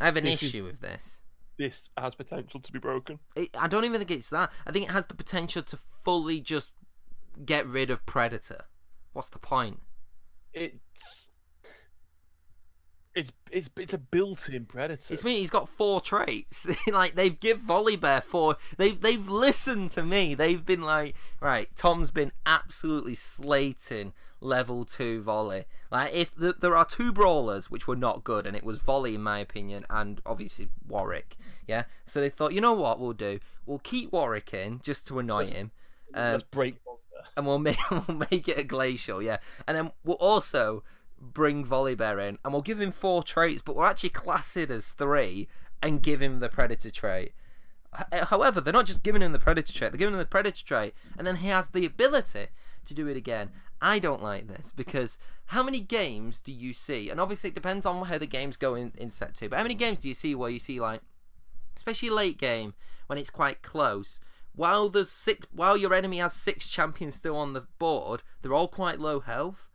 I 0.00 0.06
have 0.06 0.16
an 0.16 0.24
This 0.24 0.42
is- 0.42 0.48
issue 0.48 0.64
with 0.64 0.80
this. 0.80 1.22
This 1.58 1.88
has 1.96 2.14
potential 2.14 2.60
to 2.60 2.72
be 2.72 2.78
broken. 2.78 3.18
It, 3.34 3.50
I 3.58 3.66
don't 3.68 3.84
even 3.84 3.98
think 3.98 4.10
it's 4.10 4.28
that. 4.30 4.50
I 4.66 4.72
think 4.72 4.88
it 4.88 4.92
has 4.92 5.06
the 5.06 5.14
potential 5.14 5.62
to 5.62 5.78
fully 6.04 6.40
just 6.40 6.72
get 7.44 7.66
rid 7.66 7.90
of 7.90 8.04
Predator. 8.04 8.64
What's 9.14 9.28
the 9.30 9.38
point? 9.38 9.80
It's 10.52 11.30
it's 13.16 13.32
it's 13.50 13.70
it's 13.78 13.94
a 13.94 13.98
built-in 13.98 14.66
predator. 14.66 15.14
It's 15.14 15.24
me. 15.24 15.40
He's 15.40 15.50
got 15.50 15.70
four 15.70 16.02
traits. 16.02 16.68
like 16.92 17.14
they've 17.14 17.38
give 17.40 17.60
Volibear 17.60 18.22
four. 18.22 18.56
They've 18.76 19.00
they've 19.00 19.26
listened 19.26 19.90
to 19.92 20.02
me. 20.02 20.34
They've 20.34 20.64
been 20.64 20.82
like, 20.82 21.16
right. 21.40 21.68
Tom's 21.74 22.10
been 22.10 22.30
absolutely 22.44 23.14
slating 23.14 24.12
level 24.40 24.84
two 24.84 25.22
volley. 25.22 25.64
Like 25.90 26.12
if 26.12 26.34
the, 26.34 26.52
there 26.52 26.76
are 26.76 26.84
two 26.84 27.10
brawlers 27.10 27.70
which 27.70 27.88
were 27.88 27.96
not 27.96 28.22
good, 28.22 28.46
and 28.46 28.54
it 28.54 28.64
was 28.64 28.78
Volley 28.78 29.14
in 29.14 29.22
my 29.22 29.38
opinion, 29.38 29.86
and 29.88 30.20
obviously 30.26 30.68
Warwick. 30.86 31.38
Yeah. 31.66 31.84
So 32.04 32.20
they 32.20 32.28
thought, 32.28 32.52
you 32.52 32.60
know 32.60 32.74
what 32.74 33.00
we'll 33.00 33.14
do? 33.14 33.40
We'll 33.64 33.78
keep 33.78 34.12
Warwick 34.12 34.52
in 34.52 34.80
just 34.80 35.06
to 35.08 35.18
annoy 35.18 35.46
him. 35.46 35.70
Um, 36.14 36.32
Let's 36.32 36.44
break 36.44 36.76
and 37.36 37.46
we'll 37.46 37.58
make 37.60 37.78
we'll 37.90 38.24
make 38.30 38.48
it 38.48 38.58
a 38.58 38.64
glacial, 38.64 39.22
yeah. 39.22 39.38
And 39.66 39.76
then 39.76 39.92
we'll 40.04 40.16
also 40.16 40.82
bring 41.20 41.64
Volibear 41.64 42.28
in, 42.28 42.38
and 42.44 42.52
we'll 42.52 42.62
give 42.62 42.80
him 42.80 42.92
four 42.92 43.22
traits, 43.22 43.62
but 43.62 43.76
we'll 43.76 43.86
actually 43.86 44.10
class 44.10 44.56
it 44.56 44.70
as 44.70 44.88
three 44.88 45.48
and 45.82 46.02
give 46.02 46.20
him 46.20 46.40
the 46.40 46.48
Predator 46.48 46.90
trait. 46.90 47.32
H- 47.98 48.06
eh, 48.12 48.24
However, 48.26 48.60
they're 48.60 48.72
not 48.72 48.86
just 48.86 49.02
giving 49.02 49.22
him 49.22 49.32
the 49.32 49.38
Predator 49.38 49.72
trait; 49.72 49.92
they're 49.92 49.98
giving 49.98 50.14
him 50.14 50.20
the 50.20 50.26
Predator 50.26 50.64
trait, 50.64 50.94
and 51.16 51.26
then 51.26 51.36
he 51.36 51.48
has 51.48 51.68
the 51.68 51.86
ability 51.86 52.48
to 52.84 52.94
do 52.94 53.06
it 53.08 53.16
again. 53.16 53.50
I 53.80 53.98
don't 53.98 54.22
like 54.22 54.48
this 54.48 54.72
because 54.74 55.18
how 55.46 55.62
many 55.62 55.80
games 55.80 56.40
do 56.40 56.52
you 56.52 56.72
see? 56.72 57.10
And 57.10 57.20
obviously, 57.20 57.48
it 57.48 57.54
depends 57.54 57.84
on 57.84 58.06
how 58.06 58.18
the 58.18 58.26
games 58.26 58.56
go 58.56 58.74
in, 58.74 58.92
in 58.96 59.10
set 59.10 59.34
two. 59.34 59.48
But 59.48 59.56
how 59.56 59.62
many 59.62 59.74
games 59.74 60.00
do 60.00 60.08
you 60.08 60.14
see 60.14 60.34
where 60.34 60.50
you 60.50 60.58
see 60.58 60.80
like, 60.80 61.02
especially 61.76 62.10
late 62.10 62.38
game 62.38 62.74
when 63.06 63.18
it's 63.18 63.30
quite 63.30 63.62
close? 63.62 64.18
While 64.54 64.88
there's 64.88 65.10
six, 65.10 65.46
while 65.52 65.76
your 65.76 65.92
enemy 65.92 66.18
has 66.18 66.32
six 66.32 66.66
champions 66.66 67.14
still 67.14 67.36
on 67.36 67.52
the 67.52 67.66
board, 67.78 68.22
they're 68.40 68.54
all 68.54 68.68
quite 68.68 68.98
low 68.98 69.20
health. 69.20 69.65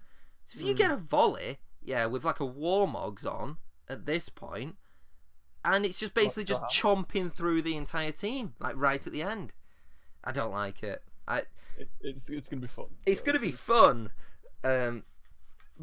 So 0.52 0.60
if 0.60 0.66
you 0.66 0.74
get 0.74 0.92
a 0.92 0.98
volley, 0.98 1.60
yeah, 1.82 2.06
with 2.08 2.26
like 2.26 2.42
a 2.42 2.46
Warmogs 2.46 3.26
on 3.26 3.58
at 3.88 4.06
this 4.06 4.28
point, 4.28 4.76
and 5.64 5.86
it's 5.86 5.98
just 6.00 6.14
basically 6.14 6.44
just 6.44 6.64
chomping 6.64 7.32
through 7.32 7.62
the 7.62 7.78
entire 7.78 8.12
team, 8.12 8.54
like 8.60 8.74
right 8.76 9.06
at 9.06 9.14
the 9.14 9.22
end. 9.22 9.54
I 10.26 10.34
don't 10.34 10.52
like 10.52 10.84
it. 10.84 11.04
I 11.26 11.44
It, 11.78 11.90
it's 12.02 12.30
it's 12.30 12.50
gonna 12.50 12.64
be 12.64 12.68
fun. 12.68 12.88
it's 13.06 13.22
gonna 13.22 13.40
be 13.40 13.54
fun, 13.54 14.10
um, 14.66 15.06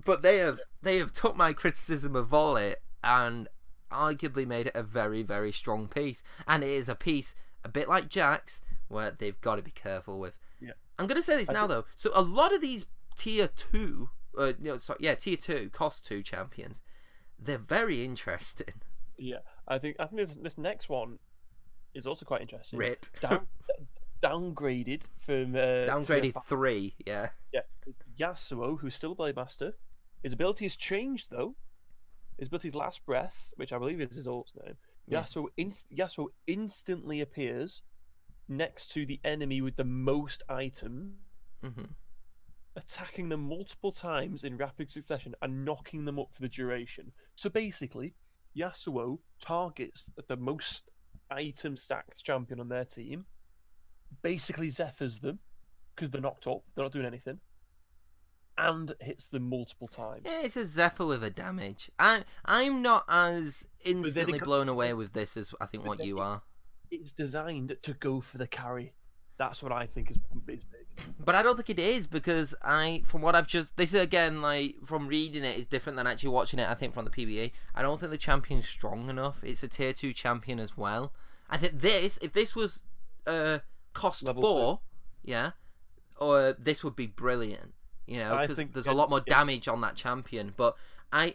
but 0.05 0.21
they 0.21 0.37
have 0.37 0.61
they 0.83 0.99
have 0.99 1.13
took 1.13 1.35
my 1.35 1.55
criticism 1.55 2.15
of 2.15 2.27
volley 2.27 2.77
and 3.03 3.49
arguably 3.91 4.47
made 4.47 4.67
it 4.67 4.75
a 4.75 4.83
very 4.83 5.23
very 5.23 5.51
strong 5.51 5.89
piece, 5.89 6.23
and 6.47 6.63
it 6.63 6.71
is 6.71 6.91
a 6.91 6.95
piece 6.95 7.35
a 7.65 7.71
bit 7.71 7.89
like 7.89 8.11
Jax 8.11 8.61
where 8.89 9.11
they've 9.11 9.41
got 9.41 9.57
to 9.57 9.63
be 9.63 9.71
careful 9.71 10.19
with. 10.19 10.37
Yeah. 10.61 10.73
I'm 10.99 11.07
gonna 11.07 11.23
say 11.23 11.39
this 11.39 11.49
I 11.49 11.55
now 11.55 11.67
though. 11.67 11.87
So 11.97 12.11
a 12.15 12.23
lot 12.23 12.55
of 12.55 12.61
these 12.61 12.85
tier 13.17 13.49
two, 13.49 14.11
uh, 14.37 14.53
no, 14.59 14.79
sorry, 14.79 14.99
yeah, 15.03 15.15
tier 15.15 15.37
two 15.37 15.71
cost 15.73 16.07
two 16.07 16.23
champions, 16.23 16.81
they're 17.39 17.59
very 17.59 18.05
interesting. 18.05 18.83
Yeah, 19.17 19.39
I 19.67 19.79
think 19.79 19.97
I 19.99 20.07
think 20.07 20.29
this, 20.29 20.37
this 20.37 20.59
next 20.59 20.89
one 20.89 21.19
is 21.95 22.07
also 22.07 22.25
quite 22.25 22.41
interesting. 22.41 22.79
Rip 22.79 23.07
Down, 23.21 23.47
downgraded 24.23 25.03
from 25.19 25.55
uh, 25.55 25.87
downgraded 25.87 26.45
three, 26.45 26.95
yeah. 27.07 27.31
Yeah, 27.53 27.63
Yasuo, 28.19 28.79
who's 28.79 28.95
still 28.95 29.13
a 29.13 29.15
Blade 29.15 29.37
Master. 29.37 29.75
His 30.23 30.33
ability 30.33 30.65
has 30.65 30.77
changed 30.77 31.29
though. 31.31 31.55
His 32.39 32.49
ability's 32.49 32.75
Last 32.75 33.05
Breath, 33.05 33.35
which 33.57 33.73
I 33.73 33.79
believe 33.79 34.01
is 34.01 34.15
his 34.15 34.29
ult's 34.29 34.53
name. 34.65 34.77
Yes. 35.07 35.35
Yasuo, 35.35 35.47
in- 35.57 35.75
Yasuo 35.93 36.27
instantly 36.47 37.21
appears 37.21 37.83
next 38.49 38.93
to 38.93 39.05
the 39.05 39.21
enemy 39.25 39.61
with 39.61 39.77
the 39.77 39.85
most 39.85 40.43
items, 40.49 41.15
hmm 41.63 41.85
attacking 42.79 43.29
them 43.29 43.49
multiple 43.49 43.93
times 43.93 44.45
in 44.45 44.57
rapid 44.57 44.91
succession 44.91 45.35
and 45.43 45.65
knocking 45.65 46.05
them 46.05 46.19
up 46.19 46.29
for 46.33 46.43
the 46.43 46.49
duration. 46.49 47.13
So 47.35 47.51
basically, 47.51 48.15
Yasuo 48.57 49.19
targets 49.41 50.07
the 50.29 50.37
most 50.37 50.89
item 51.31 51.77
stacked 51.77 52.25
champion 52.25 52.61
on 52.61 52.69
their 52.69 52.85
team, 52.85 53.27
basically 54.23 54.71
Zephyrs 54.71 55.19
them 55.19 55.39
because 55.95 56.11
they're 56.11 56.21
knocked 56.21 56.47
up, 56.47 56.63
they're 56.75 56.85
not 56.85 56.93
doing 56.93 57.07
anything, 57.07 57.41
and 58.57 58.95
hits 59.01 59.29
them 59.29 59.49
multiple 59.49 59.89
times. 59.89 60.23
Yeah, 60.25 60.43
it's 60.43 60.57
a 60.57 60.65
Zephyr 60.65 61.07
with 61.07 61.25
a 61.25 61.31
damage. 61.31 61.91
I 61.99 62.25
I'm 62.45 62.83
not 62.83 63.05
as 63.09 63.67
instantly 63.85 64.39
blown 64.39 64.69
away 64.69 64.95
with 64.95 65.13
this 65.13 65.37
as 65.37 65.53
I 65.61 65.67
think 65.67 65.85
what 65.85 66.05
you 66.05 66.21
are. 66.21 66.43
It's 66.91 67.13
designed 67.13 67.77
to 67.83 67.95
go 67.95 68.21
for 68.21 68.39
the 68.39 68.47
carry. 68.47 68.95
That's 69.39 69.63
what 69.63 69.73
I 69.73 69.87
think 69.87 70.11
is, 70.11 70.17
is 70.17 70.65
big. 70.65 70.88
But 71.19 71.35
I 71.35 71.43
don't 71.43 71.57
think 71.57 71.71
it 71.71 71.79
is 71.79 72.07
because 72.07 72.55
I, 72.63 73.03
from 73.07 73.23
what 73.23 73.35
I've 73.35 73.47
just, 73.47 73.77
this 73.77 73.93
is 73.95 74.01
again 74.01 74.41
like 74.43 74.77
from 74.85 75.09
reading 75.09 75.45
it 75.45 75.57
is 75.59 75.67
different 75.67 75.97
than 75.97 76.07
actually 76.07 76.31
watching 76.31 76.59
it. 76.59 76.69
I 76.69 76.75
think 76.75 76.95
from 76.95 77.05
the 77.05 77.11
PBA, 77.11 77.53
I 77.75 77.83
don't 77.83 77.99
think 78.01 78.11
the 78.11 78.19
champion's 78.19 78.69
strong 78.69 79.09
enough. 79.11 79.43
It's 79.45 79.63
a 79.63 79.69
tier 79.69 79.93
two 79.93 80.13
champion 80.13 80.59
as 80.59 80.77
well. 80.77 81.13
I 81.51 81.57
think 81.59 81.81
this, 81.81 82.19
if 82.23 82.33
this 82.33 82.55
was 82.57 82.83
uh 83.27 83.59
cost 83.95 84.23
Level 84.25 84.43
four, 84.43 84.81
yeah, 85.25 85.51
or 86.19 86.55
this 86.59 86.83
would 86.85 86.97
be 86.97 87.07
brilliant. 87.07 87.75
You 88.07 88.21
know, 88.21 88.39
because 88.41 88.57
there's 88.57 88.87
get- 88.87 88.95
a 88.95 88.97
lot 88.97 89.11
more 89.11 89.21
get- 89.21 89.35
damage 89.35 89.69
on 89.69 89.81
that 89.83 89.95
champion. 89.95 90.55
But 90.57 90.77
I, 91.13 91.35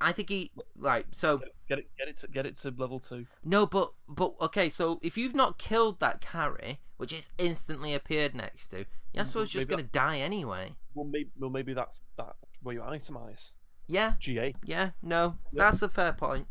I 0.00 0.12
think 0.12 0.28
he 0.28 0.50
right. 0.76 1.06
So 1.12 1.40
Get 1.68 1.78
it, 1.78 1.86
get 1.98 2.08
it, 2.08 2.16
to, 2.18 2.28
get 2.28 2.44
it 2.46 2.56
to 2.58 2.74
level 2.76 3.00
two. 3.00 3.26
no, 3.42 3.64
but 3.66 3.92
but 4.08 4.34
okay. 4.40 4.68
So 4.68 4.98
if 5.02 5.16
you've 5.16 5.34
not 5.34 5.56
killed 5.58 5.98
that 6.00 6.20
carry, 6.20 6.80
which 6.98 7.12
is 7.12 7.30
instantly 7.38 7.94
appeared 7.94 8.34
next 8.34 8.68
to, 8.68 8.84
Yasuo's 9.14 9.50
just 9.50 9.68
gonna 9.68 9.82
die 9.82 10.18
anyway. 10.18 10.74
Well, 10.94 11.06
maybe, 11.06 11.30
well, 11.38 11.48
maybe 11.50 11.72
that's 11.72 12.02
that 12.18 12.36
where 12.62 12.74
you 12.74 12.80
itemize. 12.82 13.50
Yeah, 13.86 14.14
GA. 14.18 14.54
yeah, 14.64 14.90
no, 15.02 15.36
Yeah. 15.52 15.64
that's 15.64 15.80
a 15.82 15.88
fair 15.88 16.12
point. 16.12 16.46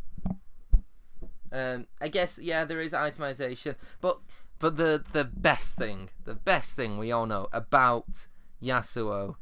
Um, 1.52 1.86
I 2.02 2.08
guess 2.08 2.40
yeah, 2.42 2.66
there 2.66 2.82
is 2.82 2.94
itemization, 2.94 3.76
but 4.02 4.20
but 4.58 4.78
the 4.78 5.04
the 5.14 5.24
best 5.24 5.78
thing, 5.78 6.10
the 6.26 6.34
best 6.34 6.76
thing 6.76 6.98
we 6.98 7.12
all 7.12 7.28
know 7.28 7.48
about 7.54 8.28
Yasuo 8.62 9.36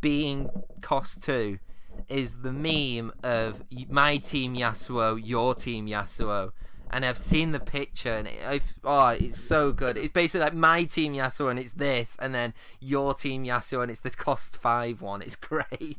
being 0.00 0.50
cost 0.80 1.22
two 1.24 1.58
is 2.08 2.38
the 2.38 2.52
meme 2.52 3.12
of 3.22 3.62
my 3.88 4.16
team 4.16 4.54
Yasuo, 4.54 5.20
your 5.22 5.54
team 5.54 5.86
Yasuo. 5.86 6.52
And 6.90 7.04
I've 7.04 7.18
seen 7.18 7.52
the 7.52 7.60
picture, 7.60 8.14
and 8.16 8.26
it, 8.26 8.38
I've, 8.46 8.74
oh, 8.82 9.08
it's 9.08 9.38
so 9.38 9.72
good. 9.72 9.98
It's 9.98 10.10
basically 10.12 10.40
like 10.40 10.54
my 10.54 10.84
team 10.84 11.12
Yasuo, 11.12 11.50
and 11.50 11.58
it's 11.58 11.72
this, 11.72 12.16
and 12.18 12.34
then 12.34 12.54
your 12.80 13.12
team 13.12 13.44
Yasuo, 13.44 13.82
and 13.82 13.90
it's 13.90 14.00
this 14.00 14.14
cost 14.14 14.56
five 14.56 15.02
one. 15.02 15.20
It's 15.20 15.36
great. 15.50 15.98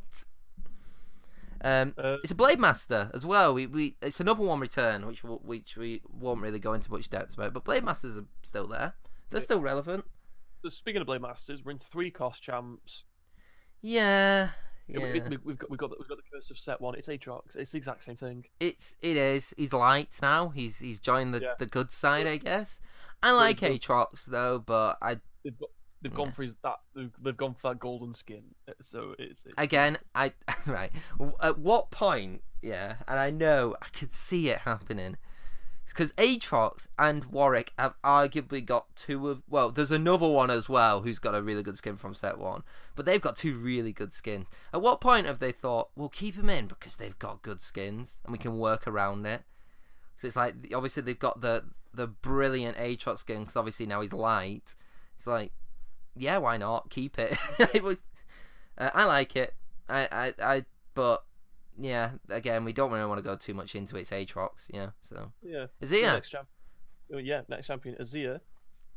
Um, 1.61 1.93
Uh, 1.97 2.17
it's 2.23 2.31
a 2.31 2.35
Blade 2.35 2.59
Master 2.59 3.11
as 3.13 3.25
well. 3.25 3.53
We, 3.53 3.67
we 3.67 3.97
it's 4.01 4.19
another 4.19 4.43
one 4.43 4.59
return, 4.59 5.05
which 5.05 5.23
which 5.23 5.77
we 5.77 6.01
won't 6.09 6.41
really 6.41 6.59
go 6.59 6.73
into 6.73 6.91
much 6.91 7.09
depth 7.09 7.35
about. 7.35 7.53
But 7.53 7.65
Blade 7.65 7.83
Masters 7.83 8.17
are 8.17 8.25
still 8.43 8.67
there. 8.67 8.93
They're 9.29 9.41
still 9.41 9.61
relevant. 9.61 10.05
speaking 10.69 11.01
of 11.01 11.07
Blade 11.07 11.21
Masters, 11.21 11.63
we're 11.63 11.71
into 11.73 11.85
three 11.85 12.09
cost 12.09 12.41
champs. 12.41 13.03
Yeah, 13.81 14.49
Yeah, 14.89 14.99
yeah. 15.05 15.13
we- 15.13 15.19
we- 15.29 15.37
We've 15.45 15.57
got 15.57 15.69
we've 15.69 15.79
got 15.79 15.89
the, 15.91 15.95
we've 15.99 16.07
got 16.09 16.17
the 16.17 16.23
curse 16.33 16.49
of 16.51 16.57
set 16.57 16.81
one. 16.81 16.95
It's 16.95 17.07
Aatrox. 17.07 17.55
It's 17.55 17.71
the 17.71 17.77
exact 17.77 18.03
same 18.03 18.15
thing. 18.15 18.45
It's 18.59 18.97
it 19.01 19.15
is. 19.17 19.53
He's 19.57 19.71
light 19.73 20.17
now. 20.21 20.49
He's 20.49 20.79
he's 20.79 20.99
joined 20.99 21.33
the, 21.33 21.41
Yeah. 21.41 21.53
the 21.59 21.65
good 21.65 21.91
side, 21.91 22.25
I 22.27 22.37
guess. 22.37 22.79
I 23.21 23.31
like 23.31 23.59
good. 23.59 23.81
Aatrox 23.81 24.25
though, 24.25 24.59
but 24.59 24.97
I 25.01 25.19
They've 25.43 25.57
got 25.57 25.69
they've 26.01 26.13
gone 26.13 26.31
for 26.31 26.43
his 26.43 26.55
that 26.63 26.79
they've, 26.95 27.11
they've 27.21 27.35
gone 27.37 27.53
for 27.53 27.69
that 27.69 27.79
golden 27.79 28.13
skin. 28.13 28.43
uh, 28.67 28.71
So 28.81 29.15
it's, 29.19 29.45
it's 29.45 29.53
again 29.57 29.97
I 30.15 30.33
right. 30.65 30.91
At 31.41 31.59
what 31.59 31.91
point? 31.91 32.41
Yeah, 32.61 32.95
and 33.07 33.19
I 33.19 33.29
know 33.29 33.75
I 33.81 33.87
could 33.89 34.11
see 34.13 34.49
it 34.49 34.59
happening. 34.59 35.17
Because 35.89 36.13
Aatrox 36.13 36.87
and 36.97 37.25
Warwick 37.25 37.73
have 37.77 37.95
arguably 38.03 38.63
got 38.63 38.95
two 38.95 39.29
of 39.29 39.41
well, 39.49 39.71
there's 39.71 39.91
another 39.91 40.27
one 40.27 40.49
as 40.49 40.69
well 40.69 41.01
who's 41.01 41.19
got 41.19 41.35
a 41.35 41.41
really 41.41 41.63
good 41.63 41.77
skin 41.77 41.97
from 41.97 42.13
set 42.13 42.37
one, 42.37 42.63
but 42.95 43.05
they've 43.05 43.21
got 43.21 43.35
two 43.35 43.57
really 43.57 43.91
good 43.91 44.13
skins. 44.13 44.47
At 44.73 44.81
what 44.81 45.01
point 45.01 45.25
have 45.25 45.39
they 45.39 45.51
thought 45.51 45.89
we'll 45.95 46.09
keep 46.09 46.35
him 46.35 46.49
in 46.49 46.67
because 46.67 46.95
they've 46.95 47.17
got 47.19 47.41
good 47.41 47.59
skins 47.59 48.19
and 48.23 48.31
we 48.31 48.37
can 48.37 48.57
work 48.57 48.87
around 48.87 49.25
it? 49.25 49.43
So 50.15 50.27
it's 50.27 50.35
like 50.35 50.55
obviously 50.73 51.03
they've 51.03 51.17
got 51.17 51.41
the 51.41 51.65
the 51.93 52.07
brilliant 52.07 52.77
Aatrox 52.77 53.19
skin 53.19 53.41
because 53.41 53.55
obviously 53.55 53.85
now 53.85 54.01
he's 54.01 54.13
light. 54.13 54.75
It's 55.15 55.27
like 55.27 55.51
yeah, 56.15 56.37
why 56.37 56.57
not 56.57 56.89
keep 56.89 57.17
it? 57.17 57.37
it 57.73 57.83
was, 57.83 57.97
uh, 58.77 58.89
I 58.93 59.05
like 59.05 59.35
it. 59.35 59.53
I, 59.87 60.07
I 60.11 60.33
I 60.43 60.65
but 60.93 61.23
yeah, 61.79 62.11
again 62.29 62.65
we 62.65 62.73
don't 62.73 62.91
really 62.91 63.05
want 63.07 63.19
to 63.19 63.23
go 63.23 63.35
too 63.35 63.53
much 63.53 63.75
into 63.75 63.97
its 63.97 64.09
Aatrox. 64.11 64.67
Yeah, 64.73 64.89
so 65.01 65.31
yeah. 65.41 65.67
is 65.81 65.89
The 65.89 65.95
he? 65.97 66.01
Yeah. 66.01 66.13
Next 66.13 66.29
champ. 66.29 66.47
Oh, 67.13 67.17
yeah, 67.17 67.41
next 67.49 67.67
champion 67.67 67.95
Azir. 67.99 68.39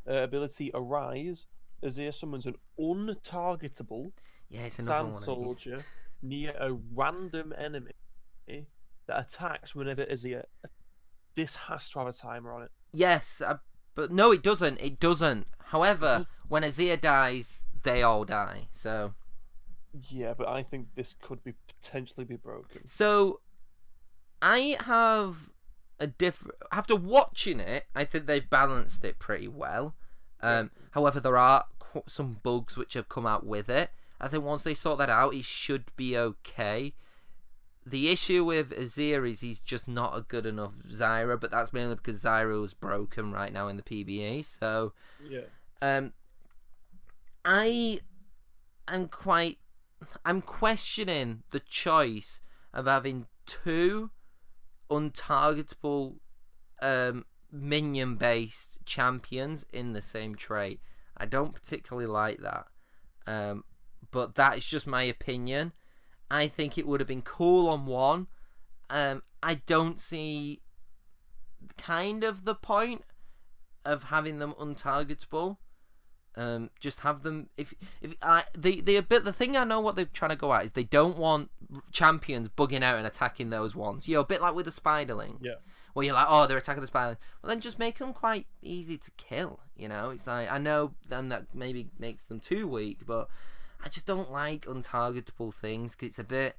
Uh, 0.09 0.15
ability 0.15 0.71
Arise. 0.75 1.47
Azir 1.85 2.15
summons 2.15 2.47
an 2.47 2.55
untargetable 2.79 4.13
Yeah, 4.49 4.63
it's 4.63 4.79
another 4.79 5.05
sand 5.05 5.13
one. 5.15 5.23
soldier 5.23 5.85
near 6.23 6.55
a 6.59 6.73
random 6.95 7.53
enemy 7.59 7.93
that 9.07 9.21
attacks 9.21 9.75
whenever 9.75 10.05
Azir. 10.05 10.45
This 11.35 11.55
has 11.55 11.89
to 11.91 11.99
have 12.01 12.09
a 12.09 12.13
timer 12.13 12.53
on 12.53 12.63
it. 12.63 12.71
Yes, 12.93 13.41
uh, 13.45 13.57
but 13.95 14.11
no, 14.13 14.33
it 14.33 14.43
doesn't. 14.43 14.81
It 14.81 15.01
doesn't. 15.01 15.47
However, 15.67 16.27
when 16.49 16.63
Azir 16.63 17.01
dies, 17.01 17.65
they 17.83 18.03
all 18.03 18.25
die. 18.25 18.69
So, 18.73 19.15
Yeah, 20.09 20.35
but 20.37 20.49
I 20.49 20.63
think 20.63 20.89
this 20.95 21.15
could 21.21 21.45
be 21.45 21.55
potentially 21.67 22.25
be 22.25 22.37
broken. 22.37 22.87
so 22.87 23.41
I 24.41 24.77
have 24.87 25.51
a 26.01 26.07
different. 26.07 26.57
After 26.73 26.97
watching 26.97 27.61
it, 27.61 27.87
I 27.95 28.05
think 28.05 28.27
they've 28.27 28.49
balanced 28.49 29.05
it 29.05 29.19
pretty 29.19 29.49
well. 29.49 29.95
Um, 30.41 30.71
However, 30.93 31.21
there 31.21 31.37
are 31.37 31.65
qu- 31.79 32.03
some 32.07 32.39
bugs 32.43 32.77
which 32.77 32.95
have 32.95 33.09
come 33.09 33.27
out 33.27 33.47
with 33.47 33.69
it. 33.69 33.91
I 34.21 34.29
think 34.29 34.45
once 34.45 34.63
they 34.65 34.75
sort 34.75 34.99
that 34.99 35.11
out, 35.11 35.35
it 35.35 35.45
should 35.45 35.85
be 35.97 36.17
okay. 36.17 36.95
The 37.85 38.09
issue 38.11 38.45
with 38.45 38.71
Azir 38.71 39.29
is 39.29 39.41
he's 39.41 39.61
just 39.61 39.89
not 39.89 40.17
a 40.17 40.21
good 40.23 40.47
enough 40.47 40.73
Zyra, 40.89 41.39
but 41.41 41.51
that's 41.51 41.73
mainly 41.73 41.97
because 41.97 42.23
Zyra 42.23 42.65
is 42.65 42.75
broken 42.75 43.33
right 43.33 43.53
now 43.53 43.69
in 43.69 43.77
the 43.77 43.83
PBE. 43.83 44.45
So, 44.45 44.93
Yeah. 45.29 45.41
Um, 45.81 46.13
I 47.45 48.01
am 48.89 49.09
quite. 49.09 49.59
I'm 50.25 50.43
questioning 50.43 51.43
the 51.51 51.61
choice 51.61 52.41
of 52.73 52.87
having 52.87 53.27
two 53.47 54.11
untargetable 54.91 56.17
um, 56.81 57.25
minion 57.51 58.17
based 58.17 58.79
champions 58.85 59.67
in 59.73 59.93
the 59.93 60.03
same 60.03 60.35
trait. 60.35 60.81
I 61.17 61.27
don't 61.27 61.55
particularly 61.55 62.07
like 62.07 62.41
that. 62.41 62.67
Um, 63.27 63.65
but 64.11 64.35
that 64.35 64.59
is 64.59 64.65
just 64.65 64.87
my 64.87 65.03
opinion. 65.03 65.73
I 66.31 66.49
think 66.49 66.77
it 66.77 66.87
would 66.87 67.01
have 67.01 67.09
been 67.09 67.23
cool 67.23 67.69
on 67.69 67.87
one. 67.87 68.27
Um, 68.91 69.23
I 69.43 69.55
don't 69.55 70.01
see 70.01 70.63
kind 71.77 72.25
of 72.25 72.45
the 72.45 72.55
point 72.55 73.05
of 73.85 74.05
having 74.05 74.39
them 74.39 74.55
untargetable. 74.61 75.59
Um, 76.35 76.71
just 76.81 77.01
have 77.01 77.23
them 77.23 77.51
if 77.59 77.75
if 78.01 78.15
I 78.23 78.45
the 78.57 78.81
the 78.81 78.97
a 78.97 79.03
bit 79.03 79.25
the 79.25 79.35
thing 79.35 79.55
I 79.55 79.65
know 79.65 79.81
what 79.81 79.97
they're 79.97 80.07
trying 80.07 80.31
to 80.31 80.37
go 80.37 80.55
at 80.55 80.65
is 80.65 80.73
they 80.73 80.85
don't 80.85 81.19
want 81.19 81.51
champions 81.91 82.49
bugging 82.49 82.83
out 82.83 82.97
and 82.97 83.07
attacking 83.07 83.51
those 83.51 83.77
ones. 83.77 84.09
You 84.09 84.15
know, 84.15 84.21
a 84.21 84.27
bit 84.27 84.41
like 84.41 84.55
with 84.55 84.65
the 84.65 84.73
spiderlings. 84.73 85.39
Yeah. 85.43 85.55
Where 85.93 86.07
you're 86.07 86.15
like, 86.15 86.27
oh, 86.27 86.47
they're 86.47 86.57
attacking 86.57 86.81
the 86.81 86.89
spiderlings. 86.89 87.19
Well, 87.43 87.51
then 87.51 87.61
just 87.61 87.79
make 87.79 87.99
them 87.99 88.15
quite 88.15 88.47
easy 88.63 88.97
to 88.97 89.11
kill. 89.19 89.61
You 89.77 89.89
know, 89.89 90.09
it's 90.09 90.27
like 90.27 90.51
I 90.51 90.57
know 90.57 90.95
then 91.09 91.29
that 91.29 91.55
maybe 91.55 91.89
makes 91.99 92.25
them 92.25 92.41
too 92.41 92.67
weak, 92.67 93.01
but 93.07 93.29
I 93.85 93.89
just 93.89 94.07
don't 94.07 94.31
like 94.31 94.65
untargetable 94.65 95.53
things 95.53 95.95
because 95.95 96.09
it's 96.09 96.19
a 96.19 96.25
bit. 96.25 96.57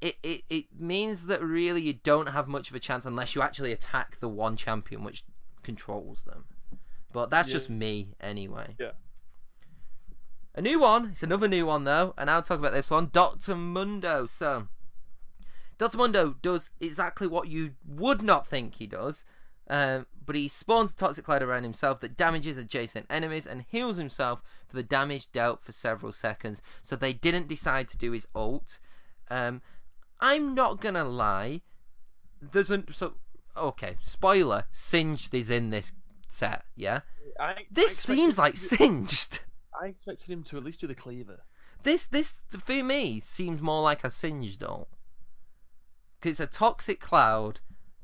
It, 0.00 0.16
it, 0.22 0.42
it 0.50 0.64
means 0.78 1.26
that 1.26 1.42
really 1.42 1.82
you 1.82 1.92
don't 1.92 2.30
have 2.30 2.48
much 2.48 2.70
of 2.70 2.76
a 2.76 2.80
chance 2.80 3.06
unless 3.06 3.34
you 3.34 3.42
actually 3.42 3.72
attack 3.72 4.18
the 4.18 4.28
one 4.28 4.56
champion 4.56 5.04
which 5.04 5.24
controls 5.62 6.24
them. 6.24 6.44
But 7.12 7.30
that's 7.30 7.48
Yeah. 7.48 7.52
just 7.54 7.70
me 7.70 8.14
anyway. 8.20 8.76
Yeah. 8.78 8.92
A 10.54 10.60
new 10.60 10.78
one. 10.80 11.10
It's 11.10 11.22
another 11.22 11.48
new 11.48 11.66
one 11.66 11.84
though, 11.84 12.14
and 12.18 12.30
I'll 12.30 12.42
talk 12.42 12.58
about 12.58 12.72
this 12.72 12.90
one. 12.90 13.08
Doctor 13.12 13.54
Mundo. 13.56 14.26
So, 14.26 14.68
Doctor 15.78 15.96
Mundo 15.98 16.36
does 16.42 16.70
exactly 16.80 17.26
what 17.26 17.48
you 17.48 17.74
would 17.86 18.22
not 18.22 18.46
think 18.46 18.74
he 18.74 18.86
does, 18.86 19.24
um, 19.68 20.06
but 20.24 20.36
he 20.36 20.48
spawns 20.48 20.92
a 20.92 20.96
toxic 20.96 21.24
cloud 21.24 21.42
around 21.42 21.62
himself 21.62 22.00
that 22.00 22.16
damages 22.18 22.56
adjacent 22.58 23.06
enemies 23.08 23.46
and 23.46 23.64
heals 23.68 23.96
himself 23.96 24.42
for 24.68 24.76
the 24.76 24.82
damage 24.82 25.32
dealt 25.32 25.62
for 25.64 25.72
several 25.72 26.12
seconds. 26.12 26.60
So 26.82 26.96
they 26.96 27.14
didn't 27.14 27.48
decide 27.48 27.88
to 27.88 27.96
do 27.98 28.12
his 28.12 28.26
ult. 28.34 28.78
Um, 29.30 29.62
I'm 30.20 30.54
not 30.54 30.80
gonna 30.80 31.04
lie. 31.04 31.62
There's 32.42 32.70
a 32.70 32.84
so 32.92 33.14
okay. 33.56 33.96
Spoiler: 34.02 34.64
Singed 34.70 35.32
is 35.34 35.48
in 35.48 35.70
this 35.70 35.92
set. 36.32 36.64
Yeah. 36.76 37.00
I, 37.38 37.66
This 37.70 38.08
I 38.08 38.14
seems 38.14 38.38
like 38.38 38.56
singed. 38.56 39.40
I 39.80 39.88
expected 39.88 40.30
him 40.30 40.42
to 40.44 40.56
at 40.56 40.64
least 40.64 40.80
do 40.80 40.86
the 40.86 40.94
cleaver. 40.94 41.40
This 41.82 42.06
this 42.06 42.40
for 42.48 42.84
me 42.84 43.20
seems 43.20 43.60
more 43.60 43.82
like 43.82 44.04
a 44.04 44.10
singed 44.10 44.62
ult. 44.62 44.88
Cause 46.20 46.32
it's 46.32 46.40
a 46.40 46.46
toxic 46.46 47.00
cloud, 47.00 47.58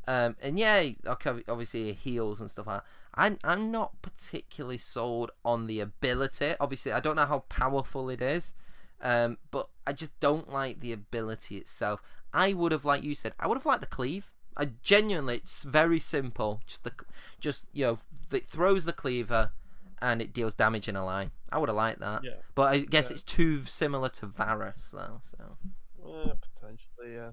um, 0.09 0.35
and 0.41 0.59
yeah, 0.59 0.85
okay, 1.07 1.31
obviously 1.49 1.91
it 1.91 1.99
heals 1.99 2.41
and 2.41 2.51
stuff 2.51 2.67
like 2.67 2.79
that. 2.81 2.87
I'm 3.15 3.39
I'm 3.45 3.71
not 3.71 4.03
particularly 4.03 4.79
sold 4.79 5.31
on 5.45 5.69
the 5.69 5.79
ability. 5.79 6.55
Obviously, 6.59 6.91
I 6.93 6.99
don't 6.99 7.15
know 7.15 7.27
how 7.27 7.41
powerful 7.49 8.11
it 8.11 8.21
is, 8.21 8.55
um, 9.01 9.39
but 9.53 9.69
I 9.87 9.93
just 9.93 10.19
don't 10.19 10.53
like 10.53 10.81
the 10.81 10.93
ability 10.93 11.59
itself. 11.59 12.03
I 12.33 12.53
would 12.53 12.73
have, 12.73 12.85
like 12.85 13.03
you 13.03 13.15
said, 13.15 13.33
I 13.39 13.47
would 13.47 13.57
have 13.57 13.67
liked 13.67 13.81
the 13.81 13.87
cleave. 13.87 14.31
I 14.57 14.71
genuinely, 14.83 15.37
it's 15.37 15.63
very 15.63 16.01
simple. 16.01 16.61
Just 16.67 16.83
the, 16.85 16.93
just 17.41 17.67
you 17.73 17.87
know, 17.87 17.99
it 18.33 18.47
throws 18.47 18.85
the 18.85 18.93
cleaver, 18.93 19.53
and 20.01 20.21
it 20.23 20.33
deals 20.33 20.55
damage 20.55 20.89
in 20.89 20.97
a 20.97 21.05
line. 21.05 21.31
I 21.51 21.59
would 21.59 21.69
have 21.69 21.77
liked 21.77 22.01
that. 22.01 22.23
Yeah. 22.25 22.35
But 22.55 22.73
I 22.75 22.79
guess 22.81 23.09
Yeah. 23.11 23.15
it's 23.15 23.23
too 23.23 23.65
similar 23.65 24.09
to 24.11 24.27
Varus 24.27 24.91
though. 24.93 25.21
So 25.25 25.57
Uh, 26.05 26.35
potentially, 26.35 27.15
yeah. 27.15 27.33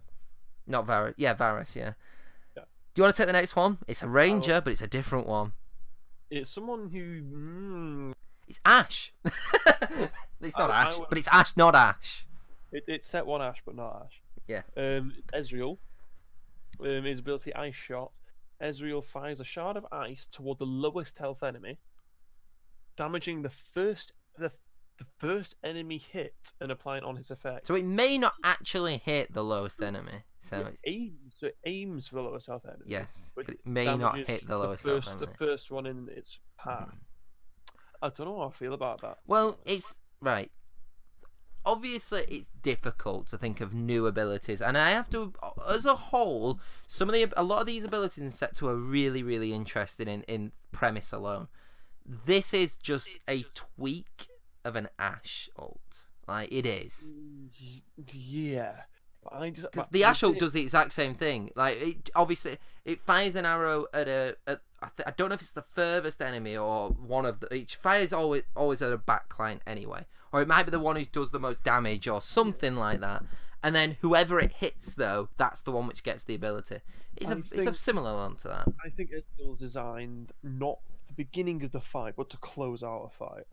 not 0.68 0.86
Varus. 0.86 1.14
Yeah, 1.18 1.34
Varus. 1.34 1.76
Yeah. 1.76 1.94
Yeah. 2.56 2.64
Do 2.94 3.00
you 3.00 3.04
want 3.04 3.16
to 3.16 3.22
take 3.22 3.28
the 3.28 3.34
next 3.34 3.56
one? 3.56 3.78
It's 3.88 4.02
a 4.04 4.08
ranger, 4.08 4.62
but 4.62 4.72
it's 4.72 4.82
a 4.82 4.88
different 4.88 5.28
one. 5.28 5.54
It's 6.30 6.50
someone 6.50 6.90
who. 6.90 7.22
Mm, 7.22 8.14
It's 8.48 8.60
Ashe. 8.66 9.12
it's 10.42 10.58
not 10.58 10.70
I- 10.70 10.84
I 10.84 10.86
Ashe, 10.86 11.00
but 11.10 11.18
it's 11.18 11.28
Ashe, 11.30 11.58
not 11.58 11.76
Ashe. 11.76 12.26
it, 12.72 12.84
it's 12.88 13.08
set 13.08 13.26
one 13.26 13.42
Ashe, 13.42 13.62
but 13.66 13.76
not 13.76 14.06
Ashe. 14.06 14.22
Yeah. 14.48 14.62
Um, 14.78 15.14
Ezreal. 15.34 15.78
Um, 16.80 17.04
his 17.06 17.20
ability 17.20 17.54
Ice 17.56 17.74
Shot. 17.76 18.12
Ezreal 18.62 19.04
fires 19.04 19.40
a 19.40 19.44
shard 19.44 19.78
of 19.78 19.86
ice 19.92 20.28
toward 20.32 20.60
the 20.60 20.66
lowest 20.66 21.18
health 21.18 21.44
enemy, 21.44 21.80
damaging 22.98 23.42
the 23.42 23.50
first 23.50 24.14
the, 24.38 24.52
the 24.98 25.06
first 25.18 25.56
enemy 25.64 25.98
hit 25.98 26.52
and 26.62 26.72
applying 26.72 27.04
on 27.04 27.16
his 27.16 27.32
effect. 27.32 27.68
So 27.68 27.76
it 27.76 27.86
may 27.86 28.18
not 28.18 28.34
actually 28.44 28.98
hit 28.98 29.34
the 29.34 29.44
lowest 29.44 29.82
enemy. 29.82 30.24
So 30.40 30.60
it 30.60 30.68
it's, 30.68 30.82
aims, 30.86 31.36
so 31.38 31.48
it 31.48 31.58
aims 31.66 32.08
for 32.08 32.16
the 32.16 32.22
lowest 32.22 32.48
health 32.48 32.66
enemy. 32.66 32.84
yes, 32.86 33.34
but 33.36 33.50
it 33.50 33.66
may 33.66 33.86
not 33.96 34.18
hit 34.18 34.48
the 34.48 34.58
lowest 34.58 34.84
first, 34.84 35.08
health 35.08 35.20
The 35.20 35.28
first 35.28 35.72
one 35.72 35.86
in 35.86 36.08
its 36.12 36.40
path. 36.58 36.90
Mhm. 36.90 37.00
I 38.02 38.10
don't 38.10 38.28
know 38.28 38.40
how 38.40 38.50
I 38.50 38.52
feel 38.52 38.74
about 38.74 39.02
that. 39.02 39.20
Well, 39.26 39.58
it's 39.66 39.98
right. 40.22 40.52
Obviously, 41.66 42.26
it's 42.28 42.50
difficult 42.62 43.28
to 43.28 43.38
think 43.38 43.60
of 43.60 43.74
new 43.74 44.06
abilities, 44.06 44.62
and 44.62 44.78
I 44.78 44.92
have 44.92 45.10
to, 45.12 45.34
as 45.68 45.86
a 45.86 45.96
whole, 45.96 46.60
some 46.88 47.10
of 47.10 47.14
the 47.14 47.28
a 47.36 47.44
lot 47.44 47.62
of 47.62 47.68
these 47.68 47.84
abilities 47.84 48.24
in 48.24 48.32
set 48.32 48.56
two 48.56 48.68
are 48.68 48.76
really, 48.76 49.24
really 49.24 49.52
interesting 49.52 50.08
in 50.08 50.22
in 50.24 50.52
premise 50.72 51.12
alone. 51.12 51.48
This 52.06 52.54
is 52.54 52.78
just 52.78 53.10
a 53.28 53.46
tweak 53.56 54.28
of 54.64 54.76
an 54.76 54.90
Ashe 55.00 55.50
alt 55.56 56.06
like 56.28 56.52
it 56.52 56.66
is. 56.66 57.14
Yeah. 58.14 58.82
But 59.26 59.42
I 59.42 59.50
just 59.50 59.72
Because 59.72 59.90
the 59.90 60.06
I 60.06 60.12
Ashok 60.12 60.38
does 60.38 60.54
the 60.54 60.62
exact 60.62 60.94
same 60.94 61.16
thing. 61.16 61.50
Like, 61.56 61.82
it, 61.82 62.10
obviously, 62.16 62.58
it 62.86 63.02
fires 63.02 63.36
an 63.36 63.46
arrow 63.46 63.88
at 63.94 64.08
a. 64.08 64.38
At, 64.46 64.62
I, 64.82 64.90
th- 64.96 65.08
I 65.08 65.12
don't 65.18 65.30
know 65.30 65.36
if 65.36 65.42
it's 65.42 65.52
the 65.52 65.64
furthest 65.64 66.22
enemy 66.22 66.56
or 66.56 66.90
one 66.90 67.26
of 67.26 67.40
the. 67.40 67.54
It 67.54 67.72
fires 67.82 68.14
always 68.14 68.44
always 68.56 68.82
at 68.82 68.94
a 68.94 68.98
backline 69.00 69.60
anyway, 69.66 70.06
or 70.32 70.42
it 70.42 70.48
might 70.48 70.64
be 70.64 70.72
the 70.72 70.80
one 70.80 70.96
who 70.96 71.06
does 71.06 71.32
the 71.32 71.40
most 71.40 71.64
damage 71.64 72.08
or 72.08 72.22
something 72.22 72.76
like 72.76 73.00
that. 73.02 73.24
And 73.64 73.76
then 73.76 73.98
whoever 74.02 74.38
it 74.38 74.52
hits, 74.52 74.94
though, 74.94 75.30
that's 75.38 75.64
the 75.64 75.72
one 75.72 75.88
which 75.88 76.04
gets 76.04 76.24
the 76.24 76.36
ability. 76.36 76.82
It's 77.16 77.32
a 77.32 77.38
I 77.38 77.42
it's 77.52 77.66
a 77.66 77.74
similar 77.74 78.14
one 78.14 78.36
to 78.38 78.48
that. 78.50 78.68
I 78.86 78.90
think 78.90 79.10
Ezreal's 79.10 79.58
designed 79.58 80.34
not 80.44 80.78
the 81.08 81.14
beginning 81.14 81.64
of 81.64 81.72
the 81.72 81.82
fight, 81.82 82.14
but 82.16 82.30
to 82.30 82.38
close 82.38 82.84
out 82.84 83.10
a 83.12 83.18
fight. 83.18 83.46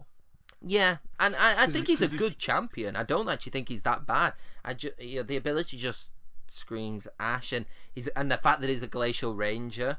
Yeah, 0.64 0.98
and 1.18 1.34
I, 1.36 1.64
I 1.64 1.66
think 1.66 1.88
he's 1.88 2.02
a 2.02 2.08
good 2.08 2.38
champion. 2.38 2.94
I 2.96 3.02
don't 3.02 3.28
actually 3.28 3.50
think 3.52 3.68
he's 3.68 3.82
that 3.82 4.06
bad. 4.06 4.34
I 4.64 4.74
ju- 4.74 4.92
you 4.98 5.16
know, 5.16 5.22
the 5.24 5.36
ability 5.36 5.76
just 5.76 6.10
screams 6.46 7.08
Ashe, 7.18 7.52
and 7.52 7.66
he's 7.92 8.06
and 8.08 8.30
the 8.30 8.36
fact 8.36 8.60
that 8.60 8.70
he's 8.70 8.82
a 8.82 8.86
glacial 8.88 9.34
ranger, 9.34 9.98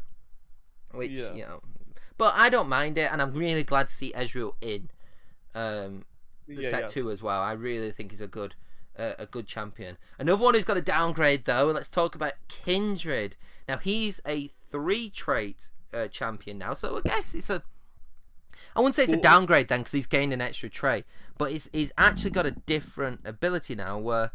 which 0.92 1.12
Yeah. 1.12 1.34
you 1.34 1.44
know, 1.44 1.62
but 2.18 2.34
I 2.38 2.50
don't 2.50 2.70
mind 2.70 2.98
it, 2.98 3.12
and 3.12 3.22
I'm 3.22 3.34
really 3.34 3.64
glad 3.64 3.88
to 3.90 3.94
see 3.94 4.14
Ezreal 4.16 4.54
in 4.62 4.90
um, 5.56 6.06
the 6.48 6.62
Yeah, 6.64 6.70
set 6.70 6.82
yeah. 6.82 6.88
two 6.88 7.12
as 7.12 7.22
well. 7.22 7.42
I 7.42 7.52
really 7.54 7.92
think 7.92 8.12
he's 8.12 8.22
a 8.22 8.28
good 8.28 8.56
uh, 8.98 9.14
a 9.20 9.26
good 9.26 9.48
champion. 9.48 9.98
Another 10.20 10.42
one 10.44 10.54
who's 10.54 10.64
got 10.66 10.78
a 10.78 10.82
downgrade 10.82 11.46
though. 11.46 11.72
Let's 11.72 11.90
talk 11.90 12.16
about 12.16 12.34
Kindred. 12.48 13.36
Now 13.68 13.78
he's 13.78 14.22
a 14.26 14.50
three 14.70 15.10
trait 15.10 15.72
uh, 15.94 16.08
champion 16.08 16.58
now, 16.58 16.74
so 16.74 16.98
I 16.98 17.02
guess 17.02 17.34
it's 17.34 17.50
a 17.50 17.64
I 18.76 18.80
wouldn't 18.80 18.96
say 18.96 19.04
it's 19.04 19.14
a 19.14 19.18
downgrade 19.18 19.68
then, 19.68 19.82
because 19.82 19.94
he's 19.94 20.08
gained 20.08 20.34
an 20.34 20.42
extra 20.42 20.70
trait, 20.70 21.06
but 21.38 21.52
he's 21.52 21.70
he's 21.74 21.92
actually 21.98 22.32
got 22.32 22.46
a 22.46 22.52
different 22.52 23.22
ability 23.26 23.76
now, 23.76 23.98
where 23.98 24.32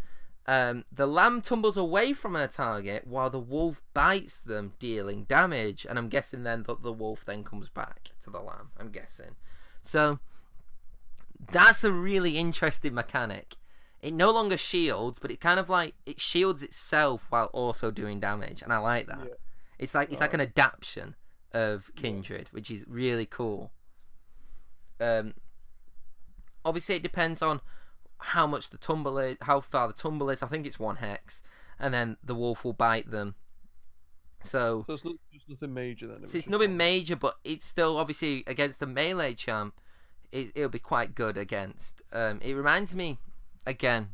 um, 0.47 0.85
the 0.93 1.07
lamb 1.07 1.43
tumbles 1.43 1.77
away 1.77 2.13
from 2.13 2.35
her 2.35 2.47
target 2.47 3.07
while 3.07 3.31
the 3.31 3.39
wolf 3.39 3.83
bites 3.95 4.41
them, 4.41 4.73
dealing 4.79 5.25
damage. 5.25 5.87
And 5.89 5.99
I'm 5.99 6.09
guessing 6.09 6.43
then 6.43 6.65
that 6.65 6.83
the 6.83 6.93
wolf 6.93 7.25
then 7.25 7.45
comes 7.45 7.69
back 7.69 8.11
to 8.23 8.31
the 8.31 8.41
lamb. 8.41 8.71
I'm 8.79 8.91
guessing. 8.91 9.37
So 9.83 10.19
that's 11.53 11.85
a 11.85 11.93
really 11.93 12.39
interesting 12.39 12.95
mechanic. 12.95 13.57
It 14.01 14.15
no 14.15 14.31
longer 14.31 14.57
shields, 14.57 15.19
but 15.19 15.31
it 15.31 15.41
kind 15.41 15.59
of 15.59 15.69
like 15.69 15.95
it 16.07 16.21
shields 16.21 16.63
itself 16.63 17.27
while 17.31 17.47
also 17.47 17.91
doing 17.91 18.21
damage, 18.21 18.63
and 18.63 18.73
I 18.73 18.79
like 18.79 19.07
that. 19.09 19.19
Yeah. 19.25 19.35
It's 19.79 19.95
like 19.95 20.11
it's 20.11 20.21
like 20.21 20.35
an 20.35 20.41
adaptation 20.41 21.15
of 21.53 21.91
Kindred, 21.97 22.49
which 22.53 22.71
is 22.71 22.85
really 22.89 23.27
cool. 23.27 23.73
Um, 25.01 25.35
obviously, 26.65 26.97
it 26.97 27.03
depends 27.03 27.43
on 27.43 27.61
how 28.19 28.47
much 28.47 28.71
the 28.71 28.79
tumble 28.79 29.19
is, 29.19 29.37
how 29.43 29.61
far 29.61 29.89
the 29.89 29.95
tumble 29.95 30.31
is. 30.31 30.43
I 30.43 30.47
think 30.49 30.67
it's 30.67 30.79
one 30.79 30.97
hex, 30.97 31.43
and 31.79 31.95
then 31.95 32.17
the 32.23 32.35
wolf 32.35 32.65
will 32.65 32.73
bite 32.73 33.11
them. 33.11 33.35
So, 34.43 34.85
So 34.87 34.95
it's 34.95 35.05
not, 35.05 35.15
nothing 35.49 35.75
major 35.75 36.07
then. 36.07 36.23
it 36.23 36.29
so 36.29 36.39
it's 36.39 36.49
nothing 36.49 36.77
major, 36.77 37.17
but 37.17 37.39
it's 37.45 37.67
still 37.67 37.97
obviously 37.97 38.45
against 38.47 38.81
the 38.81 38.87
melee 38.87 39.35
champ. 39.35 39.75
It, 40.31 40.53
it'll 40.55 40.69
be 40.69 40.79
quite 40.79 41.15
good 41.15 41.37
against. 41.39 42.03
Um, 42.13 42.39
it 42.43 42.55
reminds 42.55 42.95
me, 42.95 43.19
again, 43.67 44.11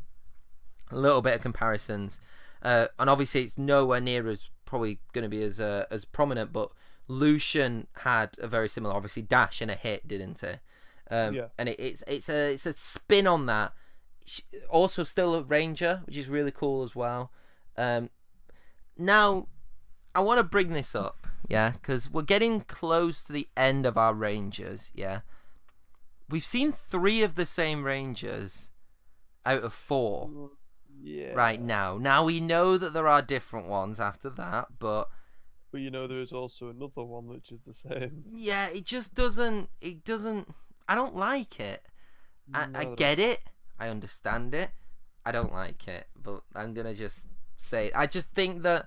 a 0.90 0.96
little 0.96 1.22
bit 1.22 1.34
of 1.34 1.40
comparisons, 1.40 2.20
uh, 2.62 2.86
and 2.98 3.10
obviously 3.10 3.42
it's 3.42 3.58
nowhere 3.58 4.00
near 4.00 4.28
as 4.28 4.48
probably 4.64 4.98
going 5.12 5.24
to 5.24 5.28
be 5.28 5.42
as 5.42 5.60
uh, 5.60 5.86
as 5.90 6.04
prominent. 6.04 6.52
But 6.52 6.70
Lucian 7.08 7.88
had 7.98 8.36
a 8.38 8.46
very 8.46 8.68
similar, 8.68 8.94
obviously 8.94 9.22
dash 9.22 9.60
and 9.60 9.70
a 9.70 9.74
hit, 9.74 10.06
didn't 10.06 10.42
it? 10.42 10.60
Um, 11.10 11.34
Yeah. 11.34 11.48
And 11.58 11.68
it, 11.68 11.78
it's 11.80 12.02
it's 12.06 12.28
a 12.28 12.52
it's 12.54 12.66
a 12.66 12.72
spin 12.72 13.26
on 13.26 13.46
that. 13.46 13.72
Sh- 14.24 14.40
Also, 14.70 15.04
still 15.04 15.34
a 15.34 15.42
ranger, 15.42 16.02
which 16.06 16.16
is 16.16 16.28
really 16.28 16.50
cool 16.52 16.82
as 16.82 16.96
well. 16.96 17.30
Um, 17.76 18.10
now, 18.96 19.48
I 20.14 20.20
want 20.20 20.38
to 20.38 20.44
bring 20.44 20.70
this 20.72 20.94
up, 20.94 21.26
yeah, 21.48 21.72
because 21.72 22.08
we're 22.10 22.22
getting 22.22 22.60
close 22.62 23.24
to 23.24 23.32
the 23.32 23.48
end 23.56 23.84
of 23.86 23.98
our 23.98 24.14
rangers, 24.14 24.90
yeah. 24.94 25.20
We've 26.28 26.44
seen 26.44 26.72
three 26.72 27.22
of 27.22 27.34
the 27.34 27.44
same 27.46 27.84
rangers 27.84 28.70
out 29.44 29.62
of 29.62 29.74
four 29.74 30.50
Yeah. 31.02 31.32
right 31.34 31.60
now. 31.60 31.98
Now 31.98 32.24
we 32.24 32.40
know 32.40 32.78
that 32.78 32.92
there 32.94 33.08
are 33.08 33.20
different 33.20 33.68
ones 33.68 34.00
after 34.00 34.30
that, 34.30 34.78
but 34.78 35.10
But 35.70 35.80
you 35.82 35.90
know, 35.90 36.06
there 36.06 36.20
is 36.20 36.32
also 36.32 36.70
another 36.70 37.02
one 37.04 37.26
which 37.26 37.50
is 37.52 37.60
the 37.66 37.74
same. 37.74 38.24
yeah, 38.32 38.68
it 38.68 38.84
just 38.86 39.14
doesn't. 39.14 39.68
It 39.80 40.04
doesn't. 40.04 40.54
I 40.88 40.94
don't 40.94 41.16
like 41.16 41.60
it. 41.60 41.82
I, 42.52 42.66
I 42.74 42.84
get 42.84 43.18
it. 43.18 43.40
I 43.78 43.88
understand 43.88 44.54
it. 44.54 44.70
I 45.24 45.32
don't 45.32 45.52
like 45.52 45.88
it, 45.88 46.06
but 46.20 46.42
I'm 46.54 46.74
gonna 46.74 46.94
just 46.94 47.26
say 47.56 47.86
it. 47.86 47.92
I 47.94 48.06
just 48.06 48.30
think 48.30 48.62
that. 48.62 48.86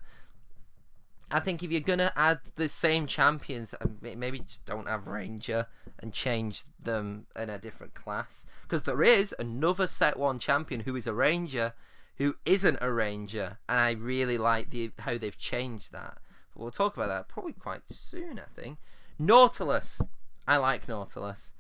I 1.30 1.42
think 1.42 1.62
if 1.62 1.72
you're 1.72 1.82
gonna 1.82 2.14
add 2.16 2.40
the 2.56 2.70
same 2.70 3.06
champions, 3.06 3.74
uh, 3.74 3.88
maybe 4.02 4.40
just 4.40 4.66
don't 4.66 4.88
have 4.88 5.08
Ranger 5.08 5.68
and 6.00 6.14
change 6.14 6.64
them 6.82 7.26
in 7.36 7.50
a 7.50 7.58
different 7.58 7.96
class. 7.96 8.46
Because 8.62 8.84
there 8.84 9.04
is 9.04 9.36
another 9.38 9.88
set 9.88 10.18
one 10.18 10.40
champion 10.40 10.82
who 10.82 10.96
is 10.96 11.08
a 11.08 11.14
Ranger, 11.14 11.74
who 12.18 12.36
isn't 12.46 12.78
a 12.80 12.92
Ranger, 12.92 13.58
and 13.68 13.80
I 13.80 13.92
really 13.92 14.38
like 14.38 14.70
the 14.70 14.92
how 15.00 15.18
they've 15.18 15.38
changed 15.38 15.92
that. 15.92 16.20
But 16.54 16.62
we'll 16.62 16.72
talk 16.72 16.96
about 16.96 17.10
that 17.10 17.28
probably 17.28 17.54
quite 17.54 17.82
soon. 17.92 18.40
I 18.40 18.60
think 18.60 18.78
Nautilus. 19.20 20.02
I 20.48 20.58
like 20.58 20.88
Nautilus. 20.88 21.52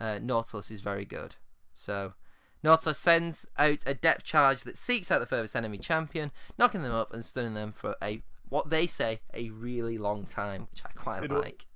Uh, 0.00 0.18
Nautilus 0.22 0.70
is 0.70 0.80
very 0.80 1.04
good. 1.04 1.36
So 1.74 2.14
Nautilus 2.62 2.98
sends 2.98 3.46
out 3.58 3.82
a 3.86 3.94
depth 3.94 4.24
charge 4.24 4.62
that 4.64 4.78
seeks 4.78 5.10
out 5.10 5.20
the 5.20 5.26
furthest 5.26 5.54
enemy 5.56 5.78
champion, 5.78 6.30
knocking 6.58 6.82
them 6.82 6.92
up 6.94 7.12
and 7.12 7.24
stunning 7.24 7.54
them 7.54 7.72
for 7.72 7.96
a 8.02 8.22
what 8.48 8.70
they 8.70 8.86
say 8.86 9.20
a 9.32 9.50
really 9.50 9.98
long 9.98 10.24
time, 10.26 10.68
which 10.70 10.82
I 10.84 10.90
quite 10.92 11.24
It 11.24 11.32
all- 11.32 11.38
like. 11.40 11.66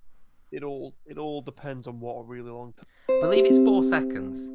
It 0.51 0.63
all 0.63 0.95
it 1.05 1.19
all 1.19 1.43
depends 1.43 1.87
on 1.87 2.01
what 2.01 2.15
a 2.15 2.23
really 2.23 2.51
long 2.51 2.73
time. 2.73 2.87
I 3.11 3.21
believe 3.21 3.45
it's 3.45 3.59
four 3.59 3.85
seconds. 3.85 4.51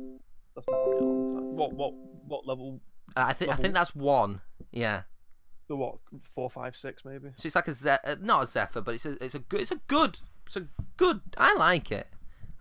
That's 0.55 0.68
not 0.68 0.78
a 0.78 0.89
really 0.89 1.01
long 1.01 1.36
time. 1.36 1.55
What 1.55 1.74
what 1.74 1.93
what 2.26 2.47
level? 2.47 2.82
Uh, 3.16 3.26
I 3.28 3.34
think 3.34 3.51
I 3.51 3.55
think 3.55 3.76
that's 3.76 3.93
one. 3.95 4.41
Yeah. 4.72 5.03
The 5.68 5.76
what? 5.76 5.97
Four, 6.34 6.49
five, 6.49 6.76
six, 6.76 7.05
maybe. 7.05 7.30
So 7.38 7.45
it's 7.45 7.55
like 7.55 7.68
a 7.68 7.74
Ze- 7.76 7.97
uh, 8.03 8.16
not 8.20 8.43
a 8.43 8.47
Zephyr, 8.47 8.82
but 8.82 8.95
it's 8.95 9.05
a 9.05 9.24
it's 9.24 9.36
a 9.36 9.39
good 9.39 9.61
it's 9.61 9.70
a 9.72 9.82
good 9.88 10.18
it's 10.47 10.55
a 10.55 10.66
good. 10.97 11.22
I 11.38 11.53
like 11.57 11.91
it. 11.91 12.07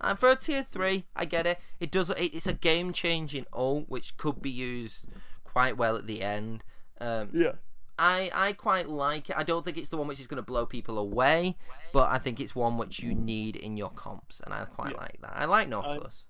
And 0.02 0.18
for 0.18 0.30
a 0.30 0.36
tier 0.36 0.64
three, 0.64 1.04
I 1.14 1.24
get 1.24 1.46
it. 1.46 1.58
It 1.80 1.90
does. 1.90 2.10
It, 2.10 2.34
it's 2.34 2.46
a 2.46 2.52
game 2.52 2.92
changing 2.92 3.46
ult 3.52 3.88
which 3.88 4.16
could 4.16 4.42
be 4.42 4.50
used 4.50 5.06
quite 5.44 5.76
well 5.76 5.96
at 5.96 6.06
the 6.06 6.22
end. 6.22 6.64
Um, 7.00 7.30
Yeah. 7.32 7.52
I 7.98 8.30
I 8.34 8.52
quite 8.54 8.88
like 8.88 9.30
it. 9.30 9.36
I 9.36 9.42
don't 9.44 9.64
think 9.64 9.76
it's 9.78 9.90
the 9.90 9.96
one 9.98 10.08
which 10.08 10.18
is 10.18 10.26
going 10.26 10.36
to 10.36 10.42
blow 10.42 10.66
people 10.66 10.98
away, 10.98 11.56
but 11.92 12.10
I 12.10 12.18
think 12.18 12.40
it's 12.40 12.54
one 12.56 12.78
which 12.78 13.00
you 13.00 13.14
need 13.14 13.54
in 13.54 13.76
your 13.76 13.90
comps, 13.90 14.40
and 14.40 14.52
I 14.52 14.64
quite 14.64 14.92
Yeah. 14.92 15.00
like 15.02 15.18
that. 15.20 15.32
I 15.36 15.44
like 15.44 15.68
Nautilus. 15.68 16.24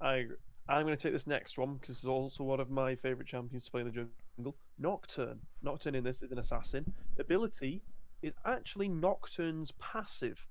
I 0.00 0.14
agree. 0.16 0.36
I'm 0.68 0.86
going 0.86 0.96
to 0.96 1.02
take 1.02 1.12
this 1.12 1.26
next 1.26 1.58
one 1.58 1.74
because 1.74 1.96
it's 1.96 2.06
also 2.06 2.42
one 2.44 2.58
of 2.60 2.70
my 2.70 2.94
favorite 2.94 3.28
champions 3.28 3.64
to 3.64 3.70
play 3.70 3.82
in 3.82 3.86
the 3.88 3.92
jungle. 4.36 4.56
Nocturne. 4.78 5.40
Nocturne 5.62 5.94
in 5.94 6.04
this 6.04 6.22
is 6.22 6.32
an 6.32 6.38
assassin. 6.38 6.90
Ability 7.18 7.82
is 8.22 8.32
actually 8.46 8.88
Nocturne's 8.88 9.72
passive. 9.72 10.46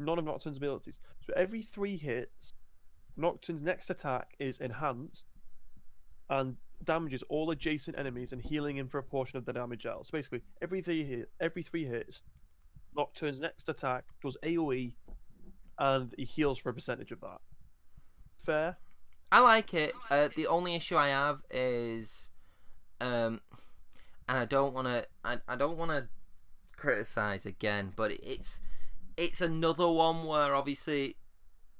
None 0.00 0.18
of 0.18 0.24
Nocturne's 0.24 0.56
abilities. 0.56 0.98
So 1.26 1.32
every 1.36 1.62
three 1.62 1.96
hits, 1.98 2.54
Nocturne's 3.16 3.60
next 3.60 3.90
attack 3.90 4.34
is 4.38 4.58
enhanced 4.58 5.26
and 6.30 6.56
damages 6.82 7.22
all 7.28 7.50
adjacent 7.50 7.98
enemies 7.98 8.32
and 8.32 8.40
healing 8.40 8.78
him 8.78 8.88
for 8.88 8.98
a 8.98 9.02
portion 9.02 9.36
of 9.36 9.44
the 9.44 9.52
damage 9.52 9.84
out. 9.84 10.06
So 10.06 10.12
basically, 10.12 10.40
every 10.62 10.80
three 10.80 11.04
hit, 11.04 11.30
every 11.38 11.62
three 11.62 11.84
hits, 11.84 12.22
Nocturne's 12.96 13.40
next 13.40 13.68
attack 13.68 14.04
does 14.22 14.38
AOE, 14.42 14.94
and 15.78 16.14
he 16.16 16.24
heals 16.24 16.58
for 16.58 16.70
a 16.70 16.74
percentage 16.74 17.10
of 17.10 17.20
that. 17.20 17.40
Fair. 18.44 18.78
I 19.30 19.40
like 19.40 19.74
it. 19.74 19.92
Uh, 20.08 20.28
the 20.34 20.46
only 20.46 20.74
issue 20.74 20.96
I 20.96 21.08
have 21.08 21.40
is, 21.50 22.28
um, 23.00 23.40
and 24.28 24.38
I 24.38 24.44
don't 24.46 24.72
want 24.72 24.86
to. 24.88 25.06
I, 25.22 25.38
I 25.46 25.56
don't 25.56 25.76
want 25.76 25.90
to 25.90 26.08
criticize 26.76 27.44
again, 27.46 27.92
but 27.94 28.10
it's 28.10 28.60
it's 29.16 29.40
another 29.40 29.88
one 29.88 30.24
where 30.24 30.54
obviously 30.54 31.16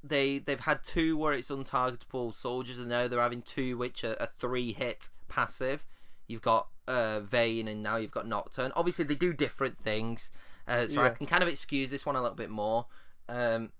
they 0.03 0.39
they've 0.39 0.61
had 0.61 0.83
two 0.83 1.17
where 1.17 1.33
it's 1.33 1.51
untargetable 1.51 2.35
soldiers, 2.35 2.79
and 2.79 2.89
now 2.89 3.07
they're 3.09 3.21
having 3.21 3.43
two 3.43 3.77
which 3.77 4.05
are 4.05 4.17
a 4.21 4.27
three 4.39 4.73
hit 4.73 5.09
passive. 5.29 5.87
You've 6.27 6.43
got 6.43 6.69
uh, 6.89 7.21
Vayne, 7.21 7.69
and 7.69 7.83
now 7.83 7.97
you've 7.97 8.11
got 8.11 8.27
Nocturne. 8.27 8.73
Obviously, 8.77 9.05
they 9.05 9.15
do 9.15 9.33
different 9.33 9.79
things, 9.79 10.31
uh, 10.69 10.87
so 10.87 11.03
I 11.03 11.11
can 11.11 11.27
kind 11.27 11.43
of 11.43 11.49
excuse 11.49 11.91
this 11.91 12.07
one 12.07 12.17
a 12.17 12.23
little 12.23 12.37
bit 12.37 12.51
more. 12.51 12.87
Um, 13.29 13.73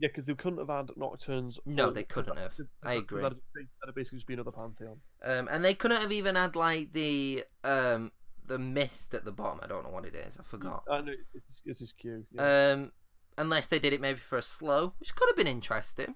Yeah, 0.00 0.08
because 0.08 0.24
they 0.26 0.34
couldn't 0.34 0.58
have 0.58 0.68
had 0.68 0.88
Nocturnes. 0.96 1.58
No, 1.66 1.90
they 1.90 2.04
couldn't 2.04 2.36
have. 2.38 2.56
that- 2.56 2.68
I 2.82 2.94
agree. 2.94 3.22
That'd, 3.22 3.38
that'd 3.80 3.94
basically 3.94 4.18
just 4.18 4.26
be 4.26 4.34
another 4.34 4.52
Pantheon. 4.52 5.00
Um, 5.24 5.48
and 5.50 5.64
they 5.64 5.74
couldn't 5.74 6.00
have 6.00 6.12
even 6.12 6.34
had 6.36 6.56
like 6.56 6.92
the 6.92 7.44
um 7.64 8.12
the 8.48 8.58
mist 8.58 9.14
at 9.14 9.24
the 9.24 9.32
bottom. 9.32 9.60
I 9.62 9.66
don't 9.66 9.84
know 9.84 9.90
what 9.90 10.04
it 10.04 10.14
is. 10.14 10.38
I 10.38 10.42
forgot. 10.42 10.82
I 10.90 11.00
know 11.00 11.12
it's, 11.34 11.44
it's 11.64 11.80
his 11.80 11.92
Q. 11.92 12.24
Yeah. 12.32 12.72
Um, 12.72 12.92
unless 13.36 13.68
they 13.68 13.78
did 13.78 13.92
it 13.92 14.00
maybe 14.00 14.18
for 14.18 14.38
a 14.38 14.42
slow, 14.42 14.94
which 14.98 15.14
could 15.14 15.28
have 15.28 15.36
been 15.36 15.46
interesting. 15.46 16.14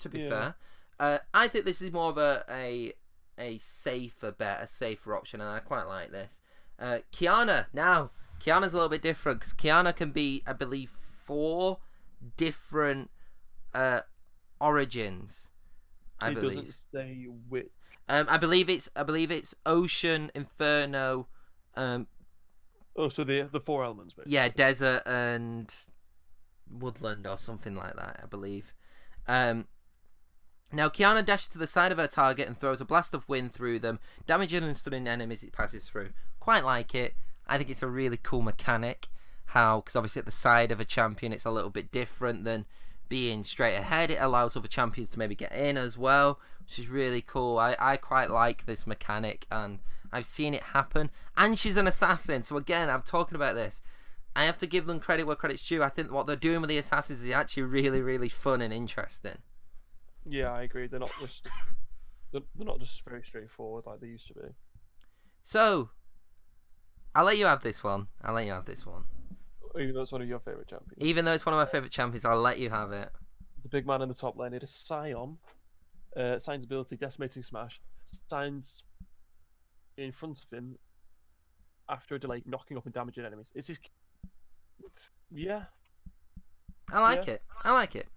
To 0.00 0.08
be 0.08 0.20
Yeah. 0.20 0.28
fair, 0.28 0.54
uh, 0.98 1.18
I 1.34 1.48
think 1.48 1.64
this 1.66 1.82
is 1.82 1.92
more 1.92 2.08
of 2.10 2.16
a 2.18 2.44
a 2.48 2.92
a 3.38 3.58
safer 3.58 4.30
bet, 4.32 4.62
a 4.62 4.66
safer 4.66 5.14
option, 5.16 5.40
and 5.40 5.50
I 5.50 5.58
quite 5.60 5.84
like 5.86 6.10
this. 6.10 6.40
Uh, 6.78 6.98
Qiyana 7.12 7.66
now. 7.72 8.10
Qiyana's 8.40 8.72
a 8.72 8.76
little 8.76 8.88
bit 8.88 9.02
different 9.02 9.40
because 9.40 9.52
Qiyana 9.52 9.94
can 9.94 10.12
be, 10.12 10.42
I 10.46 10.54
believe, 10.54 10.88
four 10.90 11.78
different 12.38 13.10
uh, 13.74 14.00
origins. 14.60 15.50
I 16.20 16.30
it 16.30 16.34
believe. 16.34 16.56
doesn't 16.56 16.74
say 16.92 17.26
which. 17.48 17.68
Um, 18.08 18.26
I 18.28 18.38
believe 18.38 18.68
it's 18.70 18.88
I 18.96 19.02
believe 19.02 19.30
it's 19.30 19.54
Ocean, 19.66 20.30
Inferno, 20.34 21.28
um, 21.76 22.06
Oh, 22.96 23.08
so 23.08 23.24
the 23.24 23.48
the 23.50 23.60
four 23.60 23.84
elements. 23.84 24.14
Basically. 24.14 24.32
yeah, 24.34 24.48
Desert 24.48 25.02
and 25.06 25.72
Woodland 26.70 27.26
or 27.26 27.38
something 27.38 27.74
like 27.74 27.96
that. 27.96 28.20
I 28.22 28.26
believe. 28.26 28.74
Um, 29.28 29.66
now 30.72 30.88
Qiyana 30.88 31.24
dashes 31.24 31.48
to 31.48 31.58
the 31.58 31.66
side 31.66 31.92
of 31.92 31.98
her 31.98 32.06
target 32.06 32.46
and 32.46 32.56
throws 32.58 32.80
a 32.80 32.84
blast 32.84 33.14
of 33.14 33.28
wind 33.28 33.52
through 33.52 33.78
them, 33.80 33.98
damaging 34.26 34.64
and 34.64 34.76
stunning 34.76 35.06
enemies 35.08 35.42
it 35.42 35.52
passes 35.52 35.86
through. 35.88 36.10
Quite 36.40 36.64
like 36.64 36.94
it. 36.94 37.14
I 37.46 37.58
think 37.58 37.70
it's 37.70 37.82
a 37.82 37.88
really 37.88 38.16
cool 38.16 38.42
mechanic. 38.42 39.08
How, 39.46 39.80
because 39.80 39.96
obviously 39.96 40.20
at 40.20 40.26
the 40.26 40.30
side 40.32 40.70
of 40.70 40.78
a 40.78 40.84
champion, 40.84 41.32
it's 41.32 41.44
a 41.44 41.50
little 41.50 41.70
bit 41.70 41.90
different 41.90 42.44
than 42.44 42.66
being 43.08 43.42
straight 43.42 43.74
ahead. 43.74 44.12
It 44.12 44.18
allows 44.20 44.56
other 44.56 44.68
champions 44.68 45.10
to 45.10 45.18
maybe 45.18 45.34
get 45.34 45.50
in 45.50 45.76
as 45.76 45.98
well, 45.98 46.38
which 46.60 46.78
is 46.78 46.86
really 46.88 47.20
cool. 47.20 47.58
I, 47.58 47.74
I 47.80 47.96
quite 47.96 48.30
like 48.30 48.66
this 48.66 48.86
mechanic, 48.86 49.46
and 49.50 49.80
I've 50.12 50.26
seen 50.26 50.54
it 50.54 50.62
happen. 50.62 51.10
And 51.36 51.58
she's 51.58 51.76
an 51.76 51.86
assassin, 51.86 52.42
so 52.42 52.56
again, 52.56 52.90
I'm 52.90 53.02
talking 53.02 53.36
about 53.36 53.54
this. 53.54 53.82
I 54.34 54.44
have 54.44 54.58
to 54.58 54.66
give 54.66 54.86
them 54.86 55.00
credit 55.00 55.26
where 55.26 55.36
credit's 55.36 55.66
due. 55.66 55.82
I 55.82 55.88
think 55.88 56.12
what 56.12 56.26
they're 56.26 56.36
doing 56.36 56.60
with 56.60 56.70
the 56.70 56.78
assassins 56.78 57.22
is 57.22 57.30
actually 57.30 57.64
really, 57.64 58.00
really 58.00 58.28
fun 58.28 58.62
and 58.62 58.72
interesting. 58.72 59.38
Yeah, 60.28 60.52
I 60.52 60.62
agree. 60.62 60.86
They're 60.86 61.00
not 61.00 61.12
just 61.20 61.48
they're, 62.32 62.42
not 62.58 62.78
just 62.78 63.02
very 63.04 63.22
straightforward 63.22 63.84
like 63.86 64.00
they 64.00 64.06
used 64.06 64.28
to 64.28 64.34
be. 64.34 64.48
So, 65.42 65.90
I'll 67.14 67.24
let 67.24 67.38
you 67.38 67.46
have 67.46 67.62
this 67.62 67.82
one. 67.82 68.06
I'll 68.22 68.34
let 68.34 68.46
you 68.46 68.52
have 68.52 68.66
this 68.66 68.86
one. 68.86 69.04
Even 69.78 69.94
though 69.94 70.02
it's 70.02 70.12
one 70.12 70.22
of 70.22 70.28
your 70.28 70.40
favorite 70.40 70.68
champions. 70.68 70.94
Even 70.98 71.24
though 71.24 71.32
it's 71.32 71.46
one 71.46 71.54
of 71.54 71.58
my 71.58 71.66
favourite 71.66 71.92
champions, 71.92 72.24
I'll 72.24 72.40
let 72.40 72.58
you 72.58 72.70
have 72.70 72.92
it. 72.92 73.10
The 73.62 73.68
big 73.68 73.86
man 73.86 74.02
in 74.02 74.08
the 74.08 74.14
top 74.14 74.36
lane. 74.36 74.52
It 74.52 74.62
is 74.62 74.84
Sion. 74.86 75.38
Uh, 76.16 76.38
Sion's 76.38 76.64
ability, 76.64 76.96
decimating 76.96 77.42
smash. 77.42 77.80
Sion's 78.28 78.84
in 80.04 80.12
front 80.12 80.42
of 80.42 80.56
him 80.56 80.78
after 81.88 82.14
a 82.14 82.18
delay, 82.18 82.42
knocking 82.46 82.76
up 82.76 82.84
and 82.84 82.94
damaging 82.94 83.24
enemies. 83.24 83.50
It's 83.54 83.66
his. 83.68 83.78
Yeah, 85.32 85.64
I 86.92 87.00
like 87.00 87.26
Yeah. 87.26 87.34
it. 87.34 87.42
I 87.62 87.72
like 87.72 87.94
it. 87.94 88.08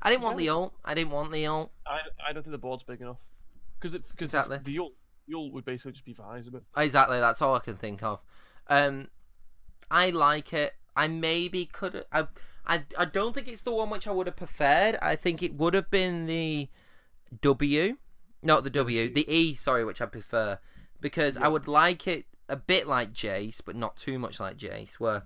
I 0.00 0.10
didn't 0.10 0.22
want 0.22 0.36
Yeah. 0.38 0.44
the 0.44 0.48
ult. 0.50 0.74
I 0.84 0.94
didn't 0.94 1.12
want 1.12 1.30
the 1.32 1.46
ult. 1.46 1.72
I, 1.86 2.00
I 2.26 2.32
don't 2.32 2.42
think 2.42 2.52
the 2.52 2.58
board's 2.58 2.82
big 2.82 3.00
enough 3.00 3.18
because 3.78 3.94
it 3.94 4.02
because 4.08 4.30
Exactly. 4.30 4.58
the 4.58 4.78
ult 4.80 4.94
the 5.28 5.36
ult 5.36 5.52
would 5.52 5.64
basically 5.64 5.92
just 5.92 6.04
be 6.04 6.14
for 6.14 6.22
Heisman. 6.22 6.62
Exactly, 6.76 7.20
that's 7.20 7.40
all 7.40 7.54
I 7.54 7.60
can 7.60 7.76
think 7.76 8.02
of. 8.02 8.20
Um, 8.68 9.08
I 9.90 10.10
like 10.10 10.52
it. 10.52 10.74
I 10.96 11.06
maybe 11.06 11.66
could. 11.66 12.04
I, 12.12 12.26
I, 12.66 12.84
I 12.98 13.04
don't 13.04 13.34
think 13.34 13.48
it's 13.48 13.62
the 13.62 13.72
one 13.72 13.88
which 13.90 14.06
I 14.06 14.10
would 14.10 14.26
have 14.26 14.36
preferred. 14.36 14.96
I 15.00 15.14
think 15.16 15.42
it 15.42 15.54
would 15.54 15.74
have 15.74 15.90
been 15.90 16.26
the 16.26 16.68
W, 17.40 17.96
not 18.42 18.64
the 18.64 18.70
W, 18.70 19.12
the 19.12 19.30
E. 19.32 19.54
Sorry, 19.54 19.84
which 19.84 20.00
I 20.00 20.06
prefer 20.06 20.58
because 21.02 21.36
I 21.36 21.48
would 21.48 21.68
like 21.68 22.06
it 22.06 22.24
a 22.48 22.56
bit 22.56 22.86
like 22.86 23.12
Jace, 23.12 23.60
but 23.64 23.76
not 23.76 23.96
too 23.96 24.18
much 24.18 24.40
like 24.40 24.56
Jace, 24.56 24.94
where 24.94 25.24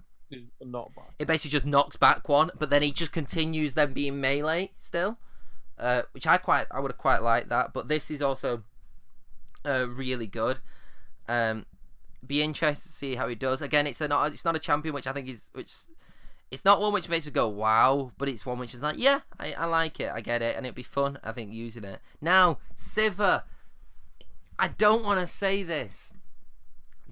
Not 0.60 0.90
bad. 0.96 1.04
it 1.20 1.26
basically 1.28 1.50
just 1.52 1.66
knocks 1.66 1.96
back 1.96 2.28
one, 2.28 2.50
but 2.58 2.70
then 2.70 2.82
he 2.82 2.90
just 2.90 3.12
continues 3.12 3.74
then 3.74 3.92
being 3.92 4.20
melee 4.20 4.72
still, 4.76 5.18
uh, 5.78 6.02
which 6.12 6.26
I 6.26 6.38
quite 6.38 6.66
I 6.70 6.80
would 6.80 6.90
have 6.90 6.98
quite 6.98 7.22
liked 7.22 7.48
that. 7.50 7.72
But 7.72 7.86
this 7.86 8.10
is 8.10 8.20
also 8.20 8.64
uh, 9.64 9.86
really 9.88 10.26
good. 10.26 10.58
Um, 11.28 11.66
be 12.26 12.42
interested 12.42 12.88
to 12.88 12.94
see 12.94 13.14
how 13.14 13.28
he 13.28 13.34
does. 13.36 13.62
Again, 13.62 13.86
it's 13.86 14.00
a 14.00 14.08
not 14.08 14.32
it's 14.32 14.44
not 14.44 14.56
a 14.56 14.60
champion 14.60 14.94
which 14.94 15.06
I 15.06 15.12
think 15.12 15.28
is 15.28 15.48
which 15.52 15.72
it's 16.50 16.64
not 16.64 16.80
one 16.80 16.92
which 16.92 17.08
makes 17.08 17.26
me 17.26 17.32
go 17.32 17.48
wow, 17.48 18.12
but 18.18 18.28
it's 18.28 18.46
one 18.46 18.58
which 18.58 18.74
is 18.74 18.82
like 18.82 18.98
yeah, 18.98 19.20
I, 19.38 19.52
I 19.52 19.64
like 19.66 20.00
it, 20.00 20.10
I 20.14 20.20
get 20.20 20.42
it, 20.42 20.56
and 20.56 20.64
it'd 20.64 20.74
be 20.76 20.82
fun. 20.82 21.18
I 21.24 21.32
think 21.32 21.52
using 21.52 21.84
it 21.84 22.00
now. 22.20 22.58
Sivir, 22.76 23.42
I 24.58 24.68
don't 24.68 25.04
want 25.04 25.20
to 25.20 25.26
say 25.26 25.62
this. 25.62 26.14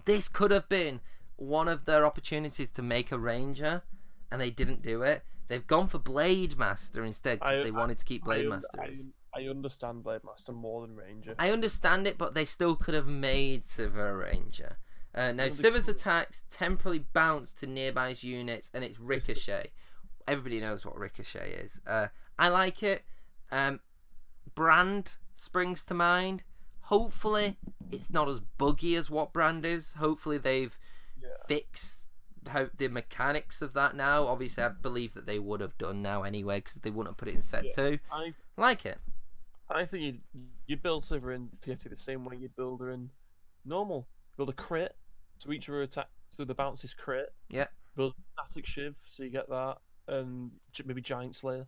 This 0.04 0.28
could 0.28 0.50
have 0.50 0.68
been 0.68 1.00
one 1.36 1.68
of 1.68 1.84
their 1.84 2.04
opportunities 2.06 2.70
to 2.70 2.82
make 2.82 3.10
a 3.12 3.18
ranger, 3.18 3.82
and 4.30 4.40
they 4.40 4.50
didn't 4.50 4.82
do 4.82 5.02
it. 5.02 5.22
They've 5.48 5.66
gone 5.66 5.88
for 5.88 5.98
Blade 5.98 6.56
Master 6.58 7.04
instead 7.04 7.40
because 7.40 7.64
they 7.64 7.70
I- 7.70 7.78
wanted 7.78 7.98
to 7.98 8.04
keep 8.04 8.24
Blade 8.24 8.46
I, 8.46 8.48
Master. 8.48 8.80
I, 8.80 8.94
I 9.36 9.48
understand 9.48 10.02
Blade 10.04 10.22
Master 10.24 10.52
more 10.52 10.86
than 10.86 10.96
Ranger. 10.96 11.34
I 11.38 11.50
understand 11.50 12.06
it, 12.06 12.16
but 12.16 12.34
they 12.34 12.44
still 12.44 12.76
could 12.76 12.94
have 12.94 13.06
made 13.08 13.64
Sivir 13.64 14.10
a 14.10 14.16
ranger. 14.16 14.78
Uh, 15.14 15.32
now, 15.32 15.44
Well, 15.46 15.54
they 15.54 15.62
Sivir's 15.70 15.86
could. 15.86 15.96
attacks 15.96 16.44
temporarily 16.50 17.04
bounce 17.12 17.52
to 17.54 17.66
nearby 17.66 18.14
units, 18.18 18.70
and 18.72 18.82
it's 18.84 18.98
ricochet. 19.00 19.70
Everybody 20.26 20.60
knows 20.60 20.86
what 20.86 20.96
ricochet 20.96 21.50
is. 21.52 21.80
Uh, 21.86 22.08
I 22.38 22.48
like 22.48 22.82
it. 22.82 23.02
Um, 23.52 23.80
Brand 24.54 25.16
springs 25.36 25.84
to 25.86 25.94
mind. 25.94 26.42
Hopefully, 26.85 27.56
it's 27.90 28.11
not 28.11 28.28
as 28.28 28.40
buggy 28.40 28.94
as 28.97 29.09
what 29.11 29.32
Brand 29.32 29.65
is. 29.65 29.94
Hopefully, 29.94 30.39
they've 30.39 30.78
Yeah. 31.20 31.28
fixed 31.48 32.09
how 32.47 32.69
the 32.77 32.89
mechanics 32.89 33.62
of 33.62 33.73
that 33.73 33.97
now. 33.97 34.27
Obviously, 34.27 34.62
I 34.62 34.69
believe 34.69 35.15
that 35.15 35.24
they 35.24 35.39
would 35.39 35.61
have 35.61 35.78
done 35.78 36.02
now 36.02 36.24
anyway 36.24 36.59
because 36.59 36.74
they 36.74 36.90
wouldn't 36.90 37.12
have 37.12 37.16
put 37.16 37.28
it 37.28 37.35
in 37.35 37.43
set 37.43 37.65
Yeah. 37.65 37.74
two. 37.74 37.98
I 38.11 38.35
Like 38.56 38.85
it. 38.86 39.01
I 39.70 39.86
think 39.86 40.02
you 40.35 40.51
you 40.66 40.77
build 40.77 41.05
Sivir 41.05 41.35
in 41.35 41.48
TFT 41.48 41.89
the 41.89 41.97
same 41.97 42.24
way 42.24 42.36
you'd 42.36 42.55
build 42.55 42.81
her 42.81 42.90
in 42.90 43.11
normal. 43.65 44.06
Build 44.36 44.51
a 44.51 44.52
crit, 44.52 44.94
so 45.39 45.51
each 45.52 45.69
of 45.69 45.73
her 45.74 45.82
attack 45.82 46.09
so 46.32 46.44
the 46.44 46.55
bounce 46.55 46.85
is 46.85 46.93
crit. 46.94 47.35
Yeah. 47.48 47.69
Build 47.97 48.15
Statikk 48.39 48.66
Shiv, 48.66 48.97
so 49.05 49.23
you 49.23 49.31
get 49.31 49.48
that, 49.48 49.78
and 50.09 50.51
maybe 50.85 51.01
giant 51.01 51.36
slayer 51.36 51.66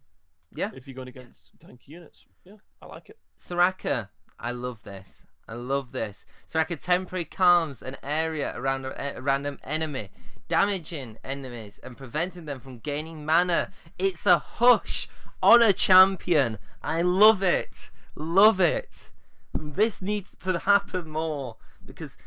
Yeah. 0.54 0.70
if 0.74 0.86
you're 0.86 0.94
going 0.94 1.08
against 1.08 1.56
tanky 1.58 1.88
units. 1.88 2.26
Yeah, 2.44 2.56
I 2.82 2.86
like 2.86 3.08
it. 3.08 3.18
Soraka, 3.38 4.10
I 4.38 4.52
love 4.52 4.82
this. 4.82 5.24
I 5.48 5.54
love 5.54 5.92
this. 5.92 6.26
Soraka 6.50 6.78
temporarily 6.78 7.24
calms 7.24 7.82
an 7.82 7.96
area 8.02 8.52
around 8.56 8.84
a, 8.84 9.18
a 9.18 9.22
random 9.22 9.58
enemy, 9.62 10.10
damaging 10.48 11.18
enemies 11.24 11.78
and 11.82 11.96
preventing 11.96 12.44
them 12.44 12.60
from 12.60 12.78
gaining 12.78 13.24
mana. 13.24 13.70
It's 13.98 14.26
a 14.26 14.38
hush 14.38 15.08
on 15.42 15.62
a 15.62 15.72
champion. 15.72 16.58
I 16.82 17.02
love 17.02 17.42
it. 17.42 17.90
Love 18.14 18.60
it. 18.60 19.10
This 19.54 20.02
needs 20.02 20.34
to 20.42 20.58
happen 20.58 21.10
more 21.10 21.56
because 21.84 22.18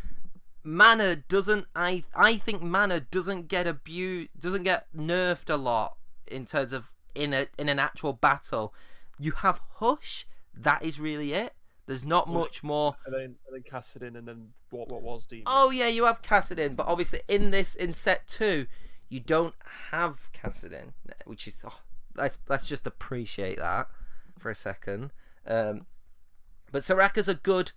mana 0.64 1.16
doesn't 1.16 1.66
I 1.76 2.04
I 2.16 2.38
think 2.38 2.62
mana 2.62 3.00
doesn't 3.00 3.48
get 3.48 3.66
abused 3.66 4.30
doesn't 4.40 4.64
get 4.64 4.88
nerfed 4.96 5.50
a 5.50 5.56
lot 5.56 5.98
in 6.28 6.46
terms 6.46 6.74
of 6.74 6.92
in 7.16 7.34
a 7.34 7.48
in 7.58 7.70
an 7.70 7.80
actual 7.80 8.14
battle. 8.14 8.74
You 9.18 9.32
have 9.32 9.62
hush, 9.76 10.26
that 10.54 10.84
is 10.84 11.00
really 11.00 11.34
it. 11.34 11.54
There's 11.90 12.06
not 12.06 12.28
much 12.30 12.62
more. 12.62 12.98
And 13.04 13.16
then 13.16 13.22
and 13.24 13.36
then 13.52 13.64
cast 13.64 13.96
and 13.96 14.16
then 14.16 14.50
what 14.70 14.90
what 14.90 15.02
was 15.02 15.26
demon? 15.26 15.46
Oh 15.48 15.72
yeah, 15.72 15.88
you 15.88 16.06
have 16.06 16.22
Kassadin, 16.22 16.76
but 16.76 16.86
obviously 16.86 17.22
in 17.28 17.50
this 17.50 17.74
in 17.74 17.94
set 17.94 18.28
two, 18.28 18.68
you 19.10 19.20
don't 19.20 19.56
have 19.90 20.30
Kassadin, 20.32 20.94
which 21.26 21.48
is 21.48 21.58
oh, 21.66 21.80
let's 22.16 22.38
let's 22.48 22.68
just 22.68 22.86
appreciate 22.86 23.58
that 23.58 23.88
for 24.38 24.52
a 24.52 24.56
second. 24.56 25.10
Um, 25.48 25.88
but 26.72 26.84
Soraka's 26.84 27.28
a 27.28 27.34
good 27.34 27.72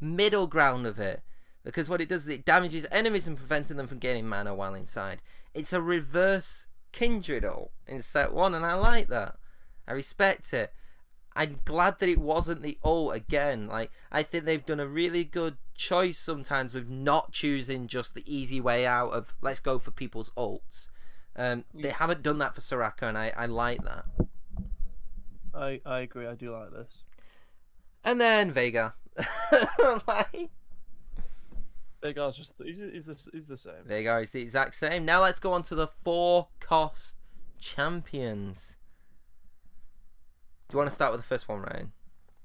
middle 0.00 0.46
ground 0.46 0.86
of 0.86 0.98
it 0.98 1.20
because 1.62 1.90
what 1.90 2.00
it 2.00 2.08
does 2.08 2.22
is 2.22 2.28
it 2.28 2.46
damages 2.46 2.86
enemies 2.90 3.26
and 3.26 3.36
preventing 3.36 3.76
them 3.76 3.86
from 3.86 3.98
gaining 3.98 4.26
mana 4.26 4.54
while 4.54 4.72
inside. 4.72 5.20
It's 5.52 5.74
a 5.74 5.82
reverse 5.82 6.68
Kindred 6.92 7.44
all 7.44 7.72
in 7.86 8.00
set 8.00 8.32
one, 8.32 8.54
and 8.54 8.64
I 8.64 8.72
like 8.72 9.08
that. 9.08 9.36
I 9.86 9.92
respect 9.92 10.54
it. 10.54 10.72
I'm 11.38 11.60
glad 11.64 12.00
that 12.00 12.08
it 12.08 12.18
wasn't 12.18 12.62
the 12.62 12.78
ult 12.82 13.14
again. 13.14 13.68
Like 13.68 13.92
I 14.10 14.24
think 14.24 14.44
they've 14.44 14.66
done 14.66 14.80
a 14.80 14.88
really 14.88 15.22
good 15.22 15.56
choice 15.72 16.18
sometimes 16.18 16.74
with 16.74 16.88
not 16.88 17.30
choosing 17.30 17.86
just 17.86 18.16
the 18.16 18.24
easy 18.26 18.60
way 18.60 18.84
out 18.84 19.10
of 19.10 19.36
let's 19.40 19.60
go 19.60 19.78
for 19.78 19.92
people's 19.92 20.30
ults. 20.36 20.88
Um, 21.36 21.64
they 21.72 21.90
haven't 21.90 22.24
done 22.24 22.38
that 22.38 22.56
for 22.56 22.60
Soraka, 22.60 23.02
and 23.02 23.16
I, 23.16 23.32
I 23.36 23.46
like 23.46 23.84
that. 23.84 24.04
I 25.54 25.80
I 25.86 26.00
agree. 26.00 26.26
I 26.26 26.34
do 26.34 26.52
like 26.52 26.72
this. 26.72 27.04
And 28.02 28.20
then 28.20 28.52
Veigar, 28.52 28.94
like, 30.08 30.50
Veigar's 32.02 32.36
just 32.36 32.54
he's, 32.64 32.78
he's 32.78 33.06
the 33.06 33.16
he's 33.32 33.46
the 33.46 33.56
same. 33.56 33.84
Veigar 33.88 34.20
is 34.24 34.32
the 34.32 34.42
exact 34.42 34.74
same. 34.74 35.04
Now 35.04 35.22
let's 35.22 35.38
go 35.38 35.52
on 35.52 35.62
to 35.64 35.76
the 35.76 35.86
four 36.02 36.48
cost 36.58 37.14
champions. 37.60 38.76
Do 40.68 40.74
you 40.74 40.78
want 40.78 40.90
to 40.90 40.94
start 40.94 41.12
with 41.12 41.20
the 41.22 41.26
first 41.26 41.48
one, 41.48 41.60
Ryan? 41.62 41.92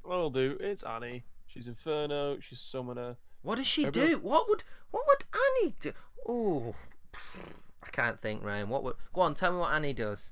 What 0.03 0.15
I'll 0.15 0.29
do, 0.29 0.57
it's 0.59 0.83
Annie. 0.83 1.23
She's 1.47 1.67
Inferno. 1.67 2.37
She's 2.39 2.59
Summoner. 2.61 3.17
What 3.41 3.55
does 3.55 3.67
she 3.67 3.85
Everyone- 3.85 4.09
do? 4.11 4.17
What 4.19 4.49
would 4.49 4.63
what 4.91 5.03
would 5.07 5.23
Annie 5.33 5.75
do? 5.79 5.91
Oh, 6.27 6.75
I 7.83 7.89
can't 7.91 8.21
think, 8.21 8.43
Ryan. 8.43 8.69
What 8.69 8.83
would 8.83 8.95
go 9.13 9.21
on? 9.21 9.33
Tell 9.35 9.51
me 9.51 9.57
what 9.59 9.73
Annie 9.73 9.93
does. 9.93 10.31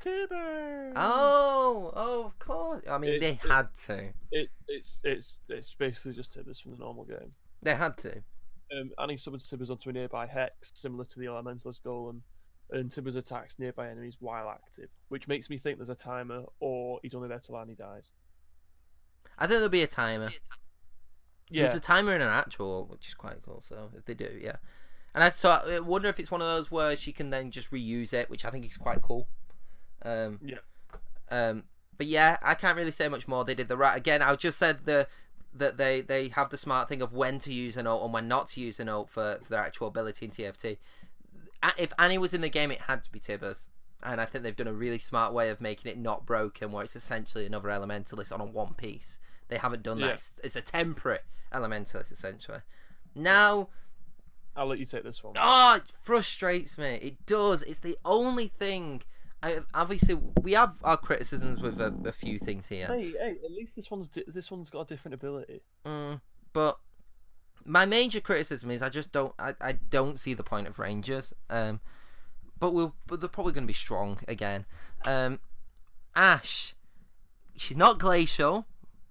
Tibbers. 0.00 0.94
Oh, 0.96 1.92
oh, 1.94 2.24
of 2.24 2.38
course. 2.38 2.82
I 2.88 2.98
mean, 2.98 3.14
It- 3.14 3.20
they 3.20 3.30
it- 3.32 3.38
had 3.50 3.74
to. 3.86 4.12
It 4.30 4.50
it's 4.68 5.00
it's 5.04 5.38
it's 5.48 5.74
basically 5.74 6.12
just 6.14 6.32
Tibbers 6.32 6.60
from 6.60 6.72
the 6.72 6.78
normal 6.78 7.04
game. 7.04 7.34
They 7.62 7.74
had 7.74 7.96
to. 7.98 8.22
um, 8.74 8.90
Annie 8.98 9.18
summons 9.18 9.48
Tibbers 9.48 9.70
onto 9.70 9.90
a 9.90 9.92
nearby 9.92 10.26
hex, 10.26 10.72
similar 10.74 11.04
to 11.04 11.18
the 11.18 11.26
Elementalist 11.26 11.80
Golem, 11.82 12.20
and 12.70 12.90
Tibbers 12.90 13.16
attacks 13.16 13.58
nearby 13.58 13.88
enemies 13.90 14.16
while 14.20 14.48
active, 14.48 14.88
which 15.08 15.28
makes 15.28 15.50
me 15.50 15.58
think 15.58 15.78
there's 15.78 15.90
a 15.90 15.94
timer, 15.94 16.44
or 16.60 17.00
he's 17.02 17.14
only 17.14 17.28
there 17.28 17.38
till 17.38 17.56
Annie 17.56 17.74
dies. 17.74 18.08
I 19.38 19.46
think 19.46 19.56
there'll 19.56 19.68
be 19.68 19.82
a 19.82 19.86
timer. 19.86 20.30
Yeah, 21.50 21.64
There's 21.64 21.74
a 21.74 21.80
timer 21.80 22.14
in 22.14 22.22
an 22.22 22.28
actual, 22.28 22.86
which 22.90 23.08
is 23.08 23.14
quite 23.14 23.42
cool. 23.44 23.62
So 23.64 23.90
if 23.96 24.04
they 24.06 24.14
do, 24.14 24.38
yeah. 24.40 24.56
And 25.14 25.22
I 25.22 25.30
so 25.30 25.50
I 25.50 25.78
wonder 25.80 26.08
if 26.08 26.18
it's 26.18 26.30
one 26.30 26.40
of 26.40 26.48
those 26.48 26.70
where 26.70 26.96
she 26.96 27.12
can 27.12 27.30
then 27.30 27.50
just 27.50 27.70
reuse 27.70 28.12
it, 28.12 28.30
which 28.30 28.44
I 28.44 28.50
think 28.50 28.64
is 28.64 28.76
quite 28.76 29.02
cool. 29.02 29.28
Um, 30.02 30.40
Yeah. 30.42 30.58
Um, 31.30 31.64
but 31.96 32.06
yeah, 32.06 32.38
I 32.42 32.54
can't 32.54 32.76
really 32.76 32.90
say 32.90 33.08
much 33.08 33.28
more. 33.28 33.44
They 33.44 33.54
did 33.54 33.68
the 33.68 33.76
right 33.76 33.96
again. 33.96 34.22
I 34.22 34.34
just 34.34 34.58
said 34.58 34.84
the 34.84 35.06
that 35.54 35.76
they 35.76 36.00
they 36.00 36.28
have 36.28 36.50
the 36.50 36.56
smart 36.56 36.88
thing 36.88 37.00
of 37.00 37.12
when 37.12 37.38
to 37.40 37.52
use 37.52 37.76
an 37.76 37.86
ult 37.86 38.02
and 38.02 38.12
when 38.12 38.26
not 38.26 38.48
to 38.48 38.60
use 38.60 38.80
an 38.80 38.88
ult 38.88 39.08
for, 39.08 39.38
for 39.42 39.50
their 39.50 39.62
actual 39.62 39.86
ability 39.86 40.26
in 40.26 40.32
TFT. 40.32 40.78
If 41.78 41.92
Annie 41.98 42.18
was 42.18 42.34
in 42.34 42.40
the 42.40 42.48
game, 42.48 42.70
it 42.70 42.82
had 42.82 43.02
to 43.04 43.12
be 43.12 43.18
Tibbers. 43.18 43.68
And 44.02 44.20
I 44.20 44.26
think 44.26 44.44
they've 44.44 44.54
done 44.54 44.66
a 44.66 44.72
really 44.72 44.98
smart 44.98 45.32
way 45.32 45.48
of 45.48 45.60
making 45.60 45.90
it 45.90 45.96
not 45.98 46.26
broken, 46.26 46.72
where 46.72 46.84
it's 46.84 46.94
essentially 46.94 47.46
another 47.46 47.68
elementalist 47.70 48.32
on 48.32 48.40
a 48.40 48.44
one 48.44 48.74
piece. 48.74 49.18
They 49.48 49.56
haven't 49.56 49.82
done 49.82 50.00
that. 50.00 50.14
It's, 50.14 50.32
it's 50.42 50.56
a 50.56 50.60
temperate 50.60 51.24
elementalist 51.52 52.12
essentially. 52.12 52.58
Now, 53.14 53.68
I'll 54.56 54.66
let 54.66 54.78
you 54.78 54.86
take 54.86 55.04
this 55.04 55.22
one. 55.24 55.34
oh, 55.38 55.76
it 55.76 55.84
frustrates 56.00 56.76
me. 56.76 56.98
It 57.02 57.24
does. 57.26 57.62
It's 57.62 57.80
the 57.80 57.96
only 58.04 58.48
thing. 58.48 59.02
I, 59.42 59.60
obviously, 59.74 60.18
we 60.42 60.52
have 60.52 60.74
our 60.82 60.96
criticisms 60.96 61.60
with 61.60 61.80
a, 61.80 61.94
a 62.06 62.12
few 62.12 62.38
things 62.38 62.66
here. 62.66 62.86
Hey, 62.86 63.12
hey, 63.12 63.36
at 63.44 63.50
least 63.52 63.76
this 63.76 63.90
one's 63.90 64.08
di- 64.08 64.24
this 64.26 64.50
one's 64.50 64.70
got 64.70 64.82
a 64.82 64.84
different 64.86 65.14
ability. 65.14 65.60
Mm, 65.84 66.20
but 66.52 66.78
my 67.64 67.86
major 67.86 68.20
criticism 68.20 68.70
is 68.70 68.82
I 68.82 68.88
just 68.88 69.12
don't 69.12 69.34
I, 69.38 69.54
I 69.60 69.72
don't 69.72 70.18
see 70.18 70.34
the 70.34 70.42
point 70.42 70.68
of 70.68 70.78
Rangers. 70.78 71.32
Um, 71.48 71.80
but 72.58 72.72
we'll 72.72 72.94
but 73.06 73.20
they're 73.20 73.28
probably 73.28 73.52
going 73.52 73.64
to 73.64 73.68
be 73.68 73.72
strong 73.72 74.18
again. 74.28 74.64
Um, 75.04 75.40
Ashe, 76.14 76.74
she's 77.56 77.76
not 77.76 77.98
glacial 77.98 78.66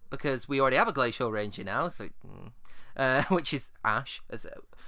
because 0.09 0.47
we 0.47 0.61
already 0.61 0.77
have 0.77 0.87
a 0.87 0.93
glacial 0.93 1.31
ranger 1.31 1.63
now, 1.63 1.87
so 1.87 2.09
mm, 2.25 2.51
uh, 2.95 3.23
which 3.29 3.53
is 3.53 3.71
Ashe. 3.83 4.21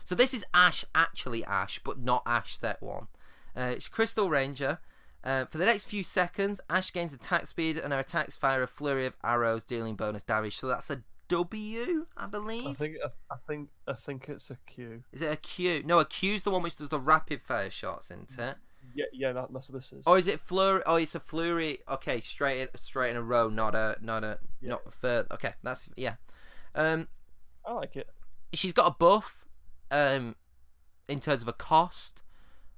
So 0.04 0.16
this 0.16 0.34
is 0.34 0.46
Ashe 0.54 0.86
actually 0.94 1.44
Ashe, 1.44 1.80
but 1.84 2.00
not 2.00 2.24
Ashe 2.26 2.58
set 2.58 2.82
one. 2.82 3.08
Uh, 3.56 3.74
it's 3.76 3.88
Crystal 3.88 4.30
Ranger. 4.30 4.80
Uh, 5.24 5.46
for 5.46 5.58
the 5.58 5.66
next 5.66 5.86
few 5.86 6.04
seconds, 6.04 6.62
Ashe 6.70 6.92
gains 6.92 7.14
attack 7.14 7.48
speed 7.48 7.78
and 7.78 7.92
her 7.92 8.00
attacks 8.00 8.36
fire 8.36 8.62
a 8.62 8.68
flurry 8.68 9.08
of 9.08 9.16
arrows, 9.24 9.64
dealing 9.64 9.96
bonus 9.96 10.22
damage. 10.22 10.58
So 10.58 10.68
that's 10.68 10.90
a 10.92 11.02
W, 11.28 12.06
I 12.18 12.26
believe. 12.28 12.68
I 12.68 12.74
think 12.74 12.98
I, 13.32 13.36
think 13.36 13.70
I 13.88 13.94
think 13.94 14.30
it's 14.30 14.50
a 14.50 14.58
Q. 14.68 15.04
Is 15.12 15.22
it 15.22 15.32
a 15.34 15.38
Q? 15.38 15.84
No, 15.86 16.00
a 16.00 16.06
Q's 16.06 16.44
the 16.44 16.52
one 16.52 16.62
which 16.64 16.76
does 16.78 16.90
the 16.90 17.00
rapid 17.00 17.42
fire 17.42 17.70
shots, 17.70 18.12
isn't 18.12 18.38
it? 18.38 18.56
Yeah, 18.94 19.06
yeah, 19.12 19.34
that, 19.34 19.48
that's 19.52 19.70
what 19.70 19.80
this 19.82 19.92
is. 19.92 20.04
Or 20.06 20.18
is 20.18 20.28
it 20.28 20.40
flurry? 20.40 20.82
Oh, 20.86 20.96
it's 20.96 21.16
a 21.16 21.20
flurry. 21.20 21.80
Okay, 21.90 22.20
straight 22.22 22.62
in, 22.62 22.68
straight 22.76 23.12
in 23.12 23.18
a 23.18 23.22
row, 23.22 23.50
not 23.50 23.74
a 23.76 23.98
not 24.02 24.24
a 24.24 24.40
Yeah. 24.62 24.70
not 24.72 24.82
a 24.86 24.92
third. 24.92 25.28
Okay, 25.32 25.54
that's 25.64 25.90
yeah. 25.96 26.16
Um, 26.76 27.08
I 27.66 27.74
like 27.74 27.96
it. 27.96 28.08
she's 28.54 28.74
got 28.74 28.88
a 28.88 28.96
buff, 28.98 29.46
um, 29.92 30.36
in 31.08 31.20
terms 31.20 31.42
of 31.42 31.48
a 31.48 31.54
cost. 31.54 32.22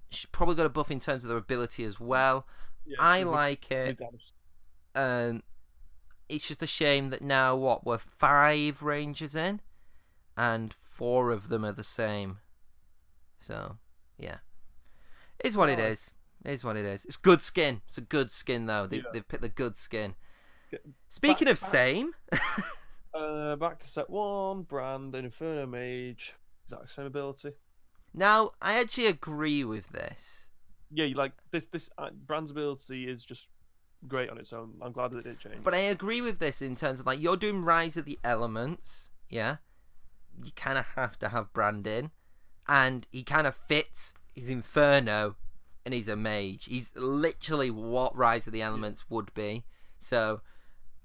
She's 0.09 0.25
probably 0.25 0.55
got 0.55 0.65
a 0.65 0.69
buff 0.69 0.89
in 0.89 0.99
terms 1.01 1.25
of 1.25 1.31
her 1.31 1.37
ability 1.37 1.83
as 1.83 1.99
well. 1.99 2.47
Yeah, 2.85 2.95
I 2.99 3.23
like 3.23 3.69
it. 3.71 3.97
damage. 3.99 4.33
Um, 4.95 5.43
it's 6.29 6.47
just 6.47 6.61
a 6.63 6.67
shame 6.67 7.09
that 7.11 7.21
now 7.21 7.55
what 7.55 7.85
we're 7.85 7.97
five 7.97 8.81
rangers 8.83 9.35
in, 9.35 9.61
and 10.35 10.73
four 10.73 11.31
of 11.31 11.49
them 11.49 11.63
are 11.65 11.71
the 11.71 11.83
same. 11.83 12.39
So, 13.39 13.77
yeah, 14.17 14.37
it's 15.39 15.55
what 15.55 15.69
it 15.69 15.79
is. 15.79 16.11
Is 16.45 16.63
what 16.63 16.77
it 16.77 16.85
is. 16.85 17.03
It's 17.05 17.17
good 17.17 17.41
skin. 17.41 17.81
It's 17.87 17.97
a 17.97 18.01
good 18.01 18.31
skin 18.31 18.67
though. 18.67 18.87
They, 18.87 18.97
Yeah. 18.97 19.03
They've 19.13 19.27
picked 19.27 19.41
the 19.41 19.49
good 19.49 19.75
skin. 19.75 20.15
Speaking 21.09 21.45
back- 21.45 21.53
of 21.53 21.61
back- 21.61 21.69
same, 21.69 22.11
Uh, 23.13 23.55
back 23.55 23.79
to 23.79 23.87
set 23.87 24.09
one. 24.09 24.61
Brand 24.61 25.15
Inferno 25.15 25.65
Mage. 25.65 26.35
Exact 26.65 26.89
same 26.91 27.05
ability. 27.05 27.53
now 28.13 28.51
I 28.61 28.77
actually 28.79 29.07
agree 29.07 29.63
with 29.63 29.89
this. 29.89 30.49
Yeah, 30.91 31.07
like 31.15 31.31
this. 31.51 31.65
This 31.65 31.89
uh, 31.97 32.09
Brand's 32.11 32.51
ability 32.51 33.07
is 33.09 33.23
just 33.23 33.47
great 34.07 34.29
on 34.29 34.37
its 34.37 34.51
own. 34.51 34.73
I'm 34.81 34.91
glad 34.91 35.11
that 35.11 35.19
it 35.19 35.23
did 35.23 35.39
change. 35.39 35.63
But 35.63 35.73
I 35.73 35.79
agree 35.79 36.21
with 36.21 36.39
this 36.39 36.61
in 36.61 36.75
terms 36.75 36.99
of 36.99 37.05
like 37.05 37.21
you're 37.21 37.37
doing 37.37 37.63
Rise 37.63 37.97
of 37.97 38.05
the 38.05 38.19
Elements, 38.23 39.09
yeah. 39.29 39.57
You 40.43 40.51
kind 40.55 40.77
of 40.77 40.85
have 40.95 41.17
to 41.19 41.29
have 41.29 41.53
Brandon, 41.53 42.11
and 42.67 43.07
he 43.11 43.23
kind 43.23 43.47
of 43.47 43.55
fits. 43.55 44.13
He's 44.33 44.49
Inferno, 44.49 45.35
and 45.83 45.93
he's 45.93 46.07
a 46.07 46.15
mage. 46.15 46.65
He's 46.65 46.91
literally 46.95 47.71
what 47.71 48.15
Rise 48.15 48.45
of 48.45 48.53
the 48.53 48.61
Elements 48.61 49.09
would 49.09 49.33
be. 49.33 49.65
So, 49.97 50.41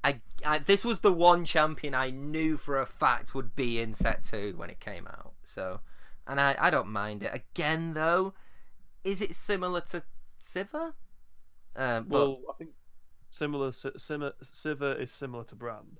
I, 0.04 0.20
I 0.44 0.58
this 0.58 0.84
was 0.84 1.00
the 1.00 1.12
one 1.12 1.46
champion 1.46 1.94
I 1.94 2.10
knew 2.10 2.56
for 2.58 2.78
a 2.78 2.84
fact 2.84 3.34
would 3.34 3.56
be 3.56 3.80
in 3.80 3.94
set 3.94 4.22
two 4.24 4.52
when 4.56 4.68
it 4.68 4.80
came 4.80 5.06
out. 5.06 5.32
So, 5.44 5.80
and 6.26 6.38
I 6.38 6.56
I 6.58 6.70
don't 6.70 6.88
mind 6.88 7.22
it. 7.22 7.30
Again 7.32 7.94
though, 7.94 8.34
is 9.02 9.22
it 9.22 9.34
similar 9.34 9.80
to? 9.80 10.02
Um, 11.74 12.06
but, 12.08 12.10
well, 12.10 12.40
I 12.50 12.52
think 12.58 12.70
similar. 13.32 13.72
si- 13.72 13.90
Similar. 13.96 14.32
Sivir 14.44 15.00
is 15.00 15.10
similar 15.10 15.44
to 15.44 15.54
Brand. 15.54 15.98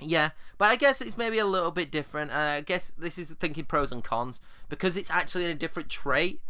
Yeah, 0.00 0.30
but 0.58 0.66
I 0.70 0.76
guess 0.76 1.00
it's 1.00 1.16
maybe 1.16 1.38
a 1.38 1.46
little 1.46 1.70
bit 1.70 1.90
different. 1.92 2.32
Uh, 2.32 2.56
I 2.58 2.60
guess 2.60 2.92
this 2.98 3.18
is 3.18 3.30
thinking 3.34 3.64
pros 3.64 3.92
and 3.92 4.02
cons 4.02 4.40
because 4.68 4.96
it's 4.96 5.10
actually 5.10 5.46
a 5.46 5.54
different 5.54 5.88
trait. 5.88 6.40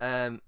Um, 0.00 0.40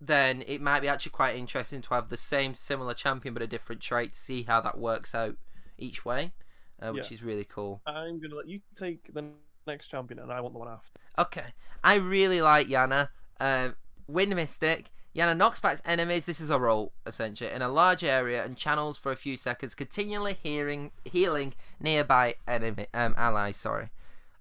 then 0.00 0.44
it 0.46 0.60
might 0.60 0.80
be 0.80 0.88
actually 0.88 1.10
quite 1.12 1.34
interesting 1.36 1.80
to 1.82 1.94
have 1.94 2.08
the 2.10 2.16
same 2.16 2.54
similar 2.54 2.94
champion 2.94 3.32
but 3.34 3.42
a 3.42 3.46
different 3.46 3.80
trait 3.80 4.12
to 4.12 4.18
see 4.18 4.42
how 4.44 4.60
that 4.60 4.78
works 4.78 5.14
out 5.14 5.36
each 5.78 6.04
way, 6.04 6.32
uh, 6.80 6.92
which 6.92 7.10
Yeah. 7.10 7.14
is 7.14 7.22
really 7.24 7.44
cool. 7.44 7.80
I'm 7.86 8.20
gonna 8.20 8.36
let 8.36 8.46
you 8.46 8.60
take 8.76 9.12
the 9.12 9.24
next 9.66 9.88
champion, 9.88 10.20
and 10.20 10.30
I 10.30 10.40
want 10.40 10.54
the 10.54 10.58
one 10.60 10.68
after. 10.68 10.90
Okay, 11.18 11.54
I 11.82 11.94
really 11.96 12.40
like 12.40 12.68
Janna. 12.68 13.08
Uh, 13.40 13.70
Wind 14.06 14.34
Mystic. 14.36 14.92
Janna 15.16 15.36
knocks 15.36 15.60
back 15.60 15.78
enemies. 15.84 16.26
This 16.26 16.40
is 16.40 16.50
a 16.50 16.58
roll 16.58 16.92
essentially 17.06 17.50
in 17.50 17.62
a 17.62 17.68
large 17.68 18.04
area 18.04 18.44
and 18.44 18.56
channels 18.56 18.98
for 18.98 19.10
a 19.10 19.16
few 19.16 19.36
seconds, 19.36 19.74
continually 19.74 20.36
healing 20.42 20.90
healing 21.04 21.54
nearby 21.80 22.34
enemy 22.46 22.86
um, 22.92 23.14
allies. 23.16 23.56
Sorry, 23.56 23.88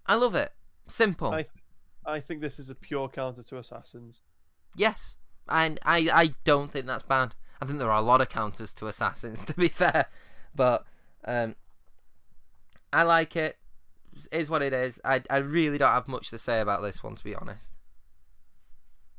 I 0.06 0.16
love 0.16 0.36
it. 0.36 0.52
Simple. 0.88 1.34
I- 1.34 1.46
I 2.08 2.20
think 2.20 2.40
this 2.42 2.60
is 2.60 2.70
a 2.70 2.76
pure 2.76 3.10
counter 3.10 3.42
to 3.42 3.58
assassins. 3.58 4.22
Yes, 4.76 5.16
and 5.50 5.80
I 5.84 6.08
I 6.14 6.36
don't 6.44 6.72
think 6.72 6.86
that's 6.86 7.02
bad. 7.02 7.34
I 7.60 7.66
think 7.66 7.80
there 7.80 7.90
are 7.90 7.98
a 7.98 8.02
lot 8.02 8.22
of 8.22 8.30
counters 8.30 8.74
to 8.76 8.86
assassins, 8.88 9.44
to 9.46 9.56
be 9.56 9.70
fair, 9.70 10.06
but 10.54 10.86
um, 11.26 11.56
I 12.94 13.02
like 13.04 13.36
it. 13.36 13.58
It 14.32 14.38
Is 14.42 14.50
what 14.52 14.62
it 14.62 14.72
is. 14.72 15.00
I 15.04 15.24
I 15.32 15.38
really 15.38 15.78
don't 15.80 15.90
have 15.92 16.08
much 16.08 16.30
to 16.30 16.38
say 16.38 16.60
about 16.60 16.82
this 16.84 17.02
one, 17.04 17.16
to 17.16 17.24
be 17.24 17.34
honest. 17.34 17.74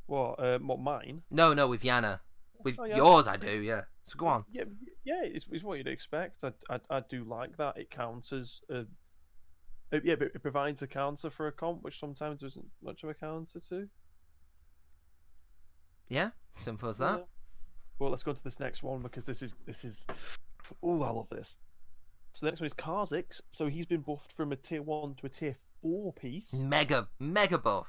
What? 0.07 0.39
Uh, 0.41 0.59
what 0.59 0.79
mine? 0.81 1.23
No, 1.31 1.53
no, 1.55 1.67
with 1.69 1.83
Janna, 1.83 2.21
with 2.65 2.77
Oh, 2.79 2.85
yeah. 2.85 2.97
yours, 2.97 3.27
I 3.27 3.37
do. 3.37 3.61
Yeah. 3.61 3.83
So 4.05 4.17
go 4.17 4.27
on. 4.29 4.45
Yeah, 4.53 4.65
yeah, 5.05 5.23
it's, 5.25 5.47
it's 5.51 5.65
what 5.65 5.79
you'd 5.79 5.89
expect. 5.89 6.45
I, 6.45 6.53
I, 6.71 6.79
I 6.91 7.01
do 7.09 7.25
like 7.25 7.57
that. 7.57 7.77
It 7.77 7.91
counters. 7.91 8.61
Uh, 8.73 8.83
uh, 9.93 9.99
yeah, 10.05 10.15
but 10.17 10.29
it 10.35 10.43
provides 10.43 10.83
a 10.83 10.87
counter 10.87 11.31
for 11.31 11.49
a 11.49 11.53
comp, 11.53 11.83
which 11.83 11.99
sometimes 11.99 12.41
there 12.41 12.47
isn't 12.49 12.67
much 12.83 13.03
of 13.03 13.09
a 13.11 13.15
counter 13.15 13.61
to. 13.69 13.89
Yeah, 16.09 16.31
simple 16.57 16.89
as 16.89 16.99
that. 16.99 17.19
Yeah. 17.19 17.25
Well, 17.99 18.11
let's 18.11 18.23
go 18.23 18.33
to 18.33 18.45
this 18.45 18.61
next 18.61 18.83
one 18.83 19.03
because 19.03 19.27
this 19.27 19.43
is 19.43 19.55
this 19.67 19.85
is. 19.85 20.07
Oh, 20.83 21.03
I 21.03 21.11
love 21.11 21.29
this. 21.31 21.57
So 22.33 22.47
the 22.47 22.51
next 22.53 22.61
one 22.61 22.67
is 22.67 22.75
Kha'Zix. 22.75 23.41
So 23.51 23.67
he's 23.67 23.87
been 23.87 24.03
buffed 24.03 24.33
from 24.37 24.53
a 24.53 24.57
tier 24.57 24.83
one 24.83 25.15
to 25.15 25.27
a 25.27 25.29
tier 25.29 25.57
four 25.81 26.13
piece. 26.13 26.53
Mega, 26.53 27.09
mega 27.19 27.59
buff. 27.59 27.87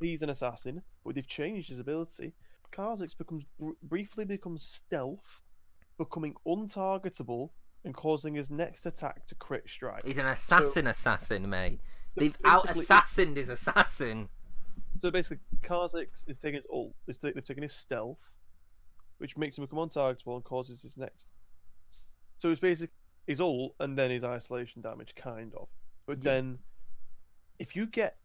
He's 0.00 0.22
an 0.22 0.30
assassin, 0.30 0.82
but 1.04 1.14
they've 1.14 1.26
changed 1.26 1.68
his 1.68 1.78
ability. 1.78 2.32
Kha'Zix 2.72 3.16
becomes 3.16 3.44
br- 3.58 3.72
briefly 3.82 4.24
becomes 4.24 4.62
stealth, 4.64 5.42
becoming 5.98 6.34
untargetable 6.46 7.50
and 7.84 7.94
causing 7.94 8.34
his 8.34 8.50
next 8.50 8.86
attack 8.86 9.26
to 9.26 9.34
crit 9.36 9.64
strike. 9.68 10.04
He's 10.04 10.18
an 10.18 10.26
assassin, 10.26 10.86
assassin, 10.86 11.48
mate. 11.48 11.80
They've 12.16 12.36
out 12.44 12.68
assassined 12.68 13.36
his 13.36 13.48
assassin. 13.48 14.28
So 14.96 15.10
basically, 15.10 15.38
Kha'Zix 15.62 16.28
is 16.28 16.38
taking 16.38 16.54
his 16.56 16.66
ult. 16.72 16.94
They've 17.06 17.44
taken 17.44 17.62
his 17.62 17.72
stealth, 17.72 18.18
which 19.18 19.36
makes 19.36 19.58
him 19.58 19.64
become 19.64 19.78
untargetable 19.88 20.34
and 20.34 20.44
causes 20.44 20.82
his 20.82 20.96
next. 20.96 21.26
So 22.38 22.50
it's 22.50 22.60
basically 22.60 22.92
his 23.26 23.40
ult 23.40 23.74
and 23.80 23.96
then 23.96 24.10
his 24.10 24.24
isolation 24.24 24.82
damage, 24.82 25.14
kind 25.14 25.52
of. 25.54 25.68
But 26.06 26.18
Yeah. 26.18 26.32
then, 26.32 26.58
if 27.58 27.74
you 27.76 27.86
get, 27.86 28.16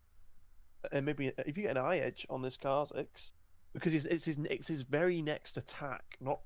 and 0.91 1.05
maybe 1.05 1.31
if 1.45 1.57
you 1.57 1.63
get 1.63 1.77
an 1.77 1.83
eye 1.83 1.99
edge 1.99 2.25
on 2.29 2.41
this 2.41 2.57
Kha'Zix, 2.57 3.31
because 3.73 3.93
it's, 3.93 4.05
it's 4.05 4.25
his 4.25 4.37
it's 4.49 4.67
his 4.67 4.81
very 4.81 5.21
next 5.21 5.57
attack, 5.57 6.17
not 6.19 6.39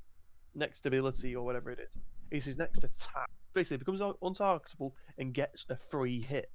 next 0.55 0.85
ability 0.85 1.35
or 1.35 1.45
whatever 1.45 1.71
it 1.71 1.79
is. 1.79 2.01
It's 2.31 2.45
his 2.45 2.57
next 2.57 2.83
attack. 2.83 3.29
Basically, 3.53 3.77
becomes 3.77 4.01
untargetable 4.01 4.93
and 5.17 5.33
gets 5.33 5.65
a 5.69 5.77
free 5.89 6.21
hit. 6.21 6.49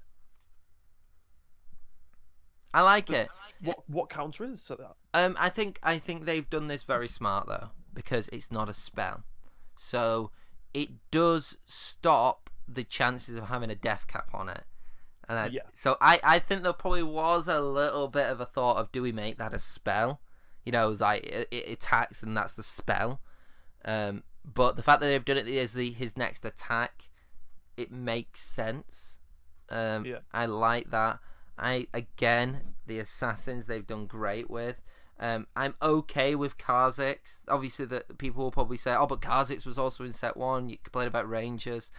I 2.74 2.82
like 2.82 3.10
it. 3.10 3.28
What 3.62 3.88
what 3.88 4.10
counter 4.10 4.44
is 4.44 4.62
to 4.64 4.76
that? 4.76 4.94
Um, 5.14 5.36
I 5.38 5.48
think 5.48 5.78
I 5.82 5.98
think 5.98 6.24
they've 6.24 6.48
done 6.48 6.68
this 6.68 6.82
very 6.82 7.08
smart 7.08 7.46
though 7.46 7.68
because 7.94 8.28
it's 8.28 8.52
not 8.52 8.68
a 8.68 8.74
spell, 8.74 9.24
so 9.76 10.30
it 10.74 10.90
does 11.10 11.56
stop 11.66 12.50
the 12.68 12.84
chances 12.84 13.36
of 13.36 13.44
having 13.44 13.70
a 13.70 13.74
death 13.74 14.06
cap 14.06 14.28
on 14.34 14.48
it. 14.48 14.64
And 15.28 15.38
I, 15.38 15.46
Yeah. 15.46 15.62
so 15.74 15.96
I, 16.00 16.20
I 16.24 16.38
think 16.38 16.62
there 16.62 16.72
probably 16.72 17.02
was 17.02 17.48
a 17.48 17.60
little 17.60 18.08
bit 18.08 18.28
of 18.28 18.40
a 18.40 18.46
thought 18.46 18.78
of 18.78 18.90
do 18.92 19.02
we 19.02 19.12
make 19.12 19.38
that 19.38 19.52
a 19.52 19.58
spell? 19.58 20.20
You 20.64 20.72
know, 20.72 20.90
it's 20.90 21.00
like 21.00 21.24
it, 21.24 21.48
it 21.50 21.68
attacks 21.70 22.22
and 22.22 22.36
that's 22.36 22.54
the 22.54 22.62
spell. 22.62 23.20
Um, 23.84 24.22
but 24.44 24.76
the 24.76 24.82
fact 24.82 25.00
that 25.00 25.06
they've 25.06 25.24
done 25.24 25.36
it 25.36 25.48
as 25.48 25.74
the 25.74 25.90
his 25.90 26.16
next 26.16 26.44
attack, 26.44 27.10
it 27.76 27.90
makes 27.92 28.40
sense. 28.40 29.18
Um, 29.70 30.04
Yeah. 30.06 30.18
I 30.32 30.46
like 30.46 30.90
that. 30.90 31.18
I 31.58 31.88
again 31.92 32.74
the 32.86 32.98
assassins 32.98 33.66
they've 33.66 33.86
done 33.86 34.06
great 34.06 34.48
with. 34.48 34.80
Um, 35.20 35.48
I'm 35.56 35.74
okay 35.82 36.36
with 36.36 36.56
Kha'Zix. 36.58 37.40
Obviously, 37.48 37.84
that 37.86 38.18
people 38.18 38.44
will 38.44 38.52
probably 38.52 38.76
say, 38.76 38.94
"Oh, 38.94 39.06
but 39.06 39.20
Kha'Zix 39.20 39.66
was 39.66 39.76
also 39.76 40.04
in 40.04 40.12
set 40.12 40.36
one." 40.36 40.68
You 40.68 40.78
complain 40.78 41.08
about 41.08 41.28
Rangers. 41.28 41.90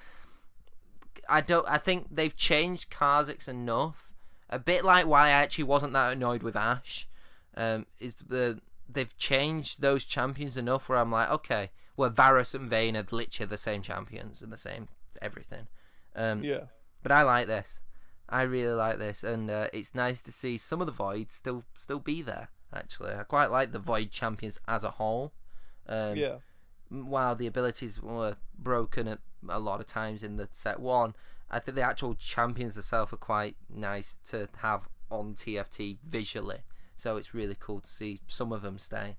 I 1.30 1.42
don't. 1.42 1.66
I 1.68 1.78
think 1.78 2.08
they've 2.12 2.36
changed 2.36 2.90
Kha'Zix 2.92 3.48
enough. 3.48 4.12
A 4.50 4.60
bit 4.60 4.84
like 4.84 5.06
why 5.06 5.28
I 5.28 5.32
actually 5.32 5.66
wasn't 5.66 5.94
that 5.94 6.12
annoyed 6.14 6.44
with 6.44 6.56
Ashe. 6.56 7.08
Um, 7.56 7.86
is 8.00 8.16
the 8.16 8.60
they've 8.92 9.16
changed 9.18 9.82
those 9.82 10.04
champions 10.04 10.58
enough 10.58 10.90
where 10.90 10.98
I'm 10.98 11.12
like, 11.12 11.30
okay, 11.30 11.70
well, 11.96 12.10
Varus 12.10 12.56
and 12.56 12.70
Vayne 12.70 12.98
are 12.98 13.06
literally 13.12 13.48
the 13.50 13.58
same 13.58 13.82
champions 13.82 14.42
and 14.42 14.52
the 14.52 14.58
same 14.58 14.88
everything. 15.22 15.68
Um, 16.16 16.44
Yeah. 16.44 16.66
but 17.04 17.12
I 17.12 17.22
like 17.22 17.48
this. 17.48 17.80
I 18.28 18.44
really 18.44 18.74
like 18.74 19.00
this, 19.00 19.24
and 19.24 19.50
uh, 19.50 19.68
it's 19.74 19.96
nice 19.96 20.22
to 20.24 20.32
see 20.32 20.58
some 20.58 20.82
of 20.82 20.86
the 20.86 20.92
voids 20.94 21.36
still 21.36 21.64
still 21.76 22.00
be 22.00 22.22
there. 22.22 22.50
Actually, 22.74 23.14
I 23.14 23.24
quite 23.24 23.50
like 23.52 23.72
the 23.72 23.80
void 23.80 24.12
champions 24.12 24.60
as 24.68 24.84
a 24.84 24.92
whole. 24.92 25.34
Um, 25.88 26.16
yeah. 26.16 26.38
While 26.90 27.36
the 27.36 27.48
abilities 27.48 28.02
were 28.02 28.36
broken 28.58 29.08
at 29.08 29.20
a 29.48 29.60
lot 29.60 29.80
of 29.80 29.86
times 29.86 30.24
in 30.24 30.38
the 30.38 30.50
set 30.52 30.80
one, 30.80 31.14
I 31.50 31.60
think 31.60 31.76
the 31.76 31.82
actual 31.82 32.16
champions 32.16 32.76
themselves 32.76 33.14
are 33.14 33.18
quite 33.18 33.56
nice 33.74 34.18
to 34.30 34.50
have 34.58 34.88
on 35.10 35.34
TFT 35.36 35.98
visually. 36.04 36.60
So 36.96 37.18
it's 37.18 37.34
really 37.34 37.56
cool 37.60 37.80
to 37.80 37.90
see 37.90 38.22
some 38.28 38.52
of 38.52 38.62
them 38.62 38.78
stay. 38.78 39.18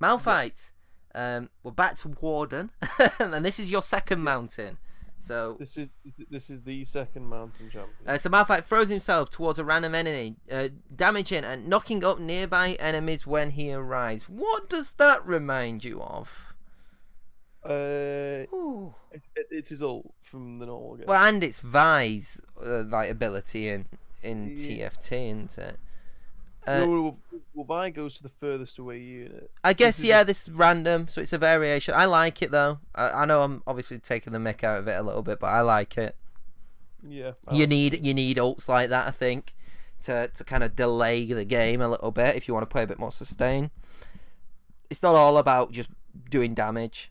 Malphite, 0.00 0.70
um, 1.14 1.50
we're 1.62 1.72
back 1.72 1.96
to 1.98 2.08
Warden, 2.08 2.70
and 3.18 3.44
this 3.44 3.58
is 3.58 3.70
your 3.70 3.82
second 3.82 4.22
mountain. 4.22 4.78
So 5.22 5.56
This 5.60 5.76
is 5.76 5.88
this 6.30 6.48
is 6.48 6.62
the 6.62 6.82
second 6.86 7.26
mountain 7.26 7.68
champion. 7.70 7.94
uh, 8.06 8.16
so 8.16 8.30
Malphite 8.30 8.64
throws 8.64 8.88
himself 8.88 9.28
towards 9.28 9.58
a 9.58 9.64
random 9.64 9.94
enemy, 9.94 10.36
uh, 10.50 10.68
damaging 10.94 11.44
and 11.44 11.68
knocking 11.68 12.02
up 12.04 12.18
nearby 12.18 12.72
enemies 12.80 13.26
when 13.26 13.50
he 13.50 13.70
arrives. 13.70 14.30
What 14.30 14.70
does 14.70 14.92
that 14.92 15.26
remind 15.26 15.84
you 15.84 16.00
of? 16.00 16.49
Uh, 17.64 18.46
it, 19.12 19.22
it, 19.36 19.46
it's 19.50 19.68
his 19.68 19.82
ult 19.82 20.12
from 20.22 20.58
the 20.58 20.66
normal 20.66 20.96
game. 20.96 21.06
Well, 21.06 21.22
and 21.22 21.42
it's 21.44 21.60
Vi's 21.60 22.40
uh, 22.64 22.84
like 22.84 23.10
ability 23.10 23.68
in 23.68 23.86
in 24.22 24.50
Yeah. 24.56 24.88
TFT, 24.88 25.28
isn't 25.28 25.58
it? 25.58 25.78
Uh, 26.66 26.84
well, 26.86 27.16
well, 27.54 27.64
Vi 27.64 27.90
goes 27.90 28.14
to 28.16 28.22
the 28.22 28.28
furthest 28.28 28.78
away 28.78 28.98
unit. 28.98 29.50
I 29.64 29.72
guess 29.72 29.98
is 29.98 30.04
yeah, 30.04 30.24
this 30.24 30.42
is 30.46 30.50
random, 30.54 31.08
so 31.08 31.20
it's 31.20 31.32
a 31.32 31.38
variation. 31.38 31.94
I 31.96 32.04
like 32.04 32.42
it 32.42 32.50
though. 32.50 32.78
I, 32.94 33.10
I 33.10 33.24
know 33.24 33.42
I'm 33.42 33.62
obviously 33.66 33.98
taking 33.98 34.32
the 34.32 34.38
mick 34.38 34.62
out 34.64 34.78
of 34.78 34.88
it 34.88 34.98
a 34.98 35.02
little 35.02 35.22
bit, 35.22 35.38
but 35.40 35.48
I 35.48 35.60
like 35.62 35.96
it. 35.98 36.16
Yeah. 37.06 37.32
I 37.48 37.54
You 37.54 37.60
like- 37.60 37.68
need 37.68 38.04
you 38.04 38.14
need 38.14 38.36
ults 38.36 38.68
like 38.68 38.90
that, 38.90 39.06
I 39.08 39.10
think, 39.10 39.54
to 40.02 40.28
to 40.28 40.44
kind 40.44 40.62
of 40.62 40.76
delay 40.76 41.24
the 41.32 41.44
game 41.46 41.80
a 41.80 41.88
little 41.88 42.10
bit 42.10 42.36
if 42.36 42.46
you 42.48 42.54
want 42.54 42.62
to 42.68 42.72
play 42.72 42.82
a 42.82 42.86
bit 42.86 42.98
more 42.98 43.12
sustain. 43.12 43.70
It's 44.90 45.02
not 45.02 45.14
all 45.14 45.38
about 45.38 45.72
just 45.72 45.88
doing 46.28 46.52
damage. 46.54 47.10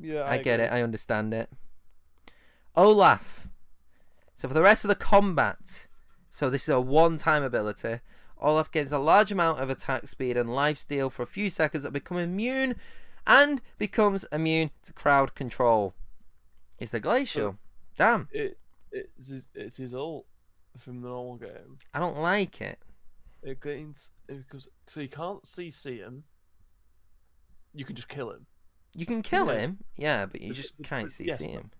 Yeah. 0.00 0.24
I, 0.24 0.38
get 0.38 0.60
it. 0.60 0.72
I 0.72 0.82
understand 0.82 1.34
it. 1.34 1.50
Olaf. 2.76 3.48
So 4.34 4.48
for 4.48 4.54
the 4.54 4.62
rest 4.62 4.84
of 4.84 4.88
the 4.88 4.94
combat, 4.94 5.86
so 6.30 6.48
this 6.48 6.62
is 6.62 6.68
a 6.70 6.80
one-time 6.80 7.42
ability. 7.42 8.00
Olaf 8.40 8.70
gains 8.70 8.92
a 8.92 8.98
large 8.98 9.30
amount 9.30 9.60
of 9.60 9.68
attack 9.68 10.08
speed 10.08 10.36
and 10.36 10.54
life 10.54 10.78
steal 10.78 11.10
for 11.10 11.22
a 11.22 11.26
few 11.26 11.50
seconds 11.50 11.82
that 11.82 11.92
become 11.92 12.16
immune, 12.16 12.76
and 13.26 13.60
becomes 13.78 14.24
immune 14.32 14.70
to 14.82 14.92
crowd 14.92 15.34
control. 15.34 15.94
It's 16.78 16.92
the 16.92 17.00
glacial. 17.00 17.58
Damn, 17.98 18.28
It 18.32 18.58
it's 18.90 19.28
his, 19.28 19.44
it's 19.54 19.76
his 19.76 19.94
ult 19.94 20.24
from 20.78 21.02
the 21.02 21.08
normal 21.08 21.36
game. 21.36 21.78
I 21.92 21.98
don't 21.98 22.18
like 22.18 22.60
it. 22.60 22.78
It 23.42 23.60
gains 23.60 24.10
because 24.26 24.68
so 24.88 25.00
you 25.00 25.08
can't 25.08 25.42
CC 25.42 25.98
him. 25.98 26.24
You 27.74 27.84
can 27.84 27.94
just 27.94 28.08
kill 28.08 28.30
him, 28.30 28.46
You 28.94 29.06
can 29.06 29.22
kill 29.22 29.46
Yeah. 29.46 29.58
him, 29.58 29.84
yeah, 29.96 30.26
but 30.26 30.40
you 30.40 30.48
But- 30.48 30.56
just 30.56 30.74
can't 30.82 31.04
but- 31.06 31.12
see 31.12 31.24
yes, 31.26 31.38
him. 31.38 31.70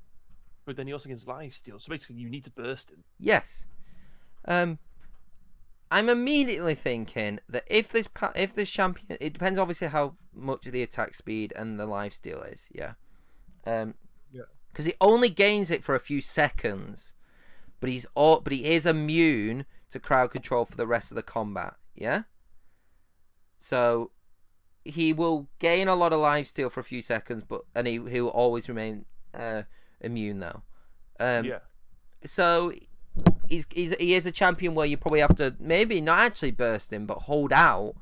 but 0.64 0.76
then 0.76 0.86
he 0.86 0.92
also 0.92 1.08
gets 1.08 1.26
life 1.26 1.54
steal. 1.54 1.78
So 1.80 1.90
basically, 1.90 2.16
you 2.16 2.28
need 2.30 2.44
to 2.44 2.50
burst 2.50 2.90
him. 2.90 3.04
Yes. 3.18 3.66
Um, 4.44 4.78
I'm 5.90 6.08
immediately 6.08 6.76
thinking 6.76 7.40
that 7.48 7.64
if 7.66 7.88
this 7.88 8.06
pa- 8.06 8.32
if 8.36 8.54
this 8.54 8.70
champion, 8.70 9.18
it 9.20 9.32
depends 9.32 9.58
obviously 9.58 9.88
how 9.88 10.16
much 10.32 10.62
the 10.62 10.82
attack 10.82 11.14
speed 11.14 11.52
and 11.56 11.80
the 11.80 11.86
life 11.86 12.12
steal 12.12 12.42
is. 12.42 12.68
Yeah. 12.72 12.94
Um. 13.66 13.96
Yeah. 14.30 14.42
Because 14.70 14.84
he 14.86 14.94
only 15.00 15.28
gains 15.30 15.70
it 15.70 15.82
for 15.82 15.96
a 15.96 16.00
few 16.00 16.20
seconds, 16.20 17.14
but 17.80 17.90
he's 17.90 18.06
all, 18.14 18.40
but 18.40 18.52
he 18.52 18.66
is 18.66 18.86
immune 18.86 19.66
to 19.90 19.98
crowd 19.98 20.30
control 20.30 20.64
for 20.64 20.76
the 20.76 20.86
rest 20.86 21.10
of 21.10 21.16
the 21.16 21.24
combat. 21.24 21.74
Yeah. 21.96 22.22
So 23.58 24.12
he 24.84 25.12
will 25.12 25.48
gain 25.58 25.88
a 25.88 25.94
lot 25.94 26.12
of 26.12 26.20
life 26.20 26.46
steal 26.46 26.70
for 26.70 26.80
a 26.80 26.84
few 26.84 27.02
seconds, 27.02 27.42
but 27.42 27.62
and 27.74 27.86
he 27.86 28.00
he 28.08 28.20
will 28.20 28.30
always 28.30 28.68
remain 28.68 29.04
uh, 29.34 29.62
immune 30.00 30.40
though. 30.40 30.62
Um, 31.18 31.44
yeah. 31.44 31.58
so 32.24 32.72
he's, 33.48 33.66
he's 33.70 33.94
he 33.96 34.14
is 34.14 34.26
a 34.26 34.32
champion 34.32 34.74
where 34.74 34.86
you 34.86 34.96
probably 34.96 35.20
have 35.20 35.34
to 35.36 35.54
maybe 35.58 36.00
not 36.00 36.20
actually 36.20 36.50
burst 36.50 36.92
him 36.92 37.06
but 37.06 37.18
hold 37.18 37.52
out 37.52 37.94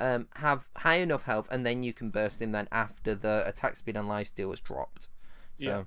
um 0.00 0.28
have 0.36 0.68
high 0.78 0.96
enough 0.96 1.24
health 1.24 1.48
and 1.50 1.66
then 1.66 1.82
you 1.82 1.92
can 1.92 2.10
burst 2.10 2.40
him 2.40 2.52
then 2.52 2.68
after 2.72 3.14
the 3.14 3.42
attack 3.46 3.76
speed 3.76 3.96
and 3.96 4.08
life 4.08 4.28
steal 4.28 4.52
is 4.52 4.60
dropped 4.60 5.08
so 5.56 5.86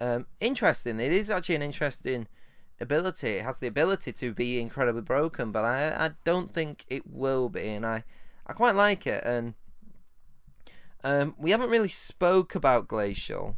um 0.00 0.26
interesting 0.40 1.00
it 1.00 1.12
is 1.12 1.30
actually 1.30 1.54
an 1.54 1.62
interesting 1.62 2.26
ability 2.80 3.28
it 3.28 3.44
has 3.44 3.60
the 3.60 3.66
ability 3.66 4.12
to 4.12 4.32
be 4.32 4.60
incredibly 4.60 5.02
broken 5.02 5.50
but 5.50 5.64
i 5.64 6.06
i 6.06 6.10
don't 6.24 6.52
think 6.52 6.84
it 6.88 7.02
will 7.06 7.48
be 7.48 7.68
and 7.68 7.86
i 7.86 8.04
i 8.46 8.52
quite 8.52 8.74
like 8.74 9.06
it 9.06 9.22
and 9.24 9.54
um 11.02 11.34
we 11.38 11.50
haven't 11.50 11.70
really 11.70 11.88
spoke 11.88 12.54
about 12.54 12.88
glacial 12.88 13.56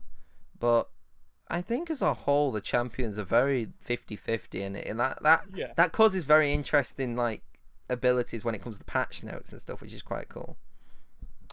but 0.59 0.89
I 1.49 1.61
think 1.61 1.91
as 1.91 2.03
a 2.03 2.13
whole 2.13 2.51
the 2.51 2.61
champions 2.61 3.21
are 3.21 3.25
very 3.25 3.69
50-50 3.87 4.55
in 4.55 4.75
it 4.75 4.87
and 4.89 4.99
that 4.99 5.23
that 5.23 5.45
Yeah. 5.55 5.73
that 5.77 5.93
causes 5.93 6.25
very 6.25 6.53
interesting 6.53 7.15
like 7.15 7.43
abilities 7.89 8.45
when 8.45 8.57
it 8.57 8.63
comes 8.63 8.79
to 8.79 8.85
patch 8.85 9.23
notes 9.23 9.53
and 9.53 9.61
stuff 9.61 9.81
which 9.81 9.93
is 9.93 10.03
quite 10.03 10.29
cool. 10.29 10.57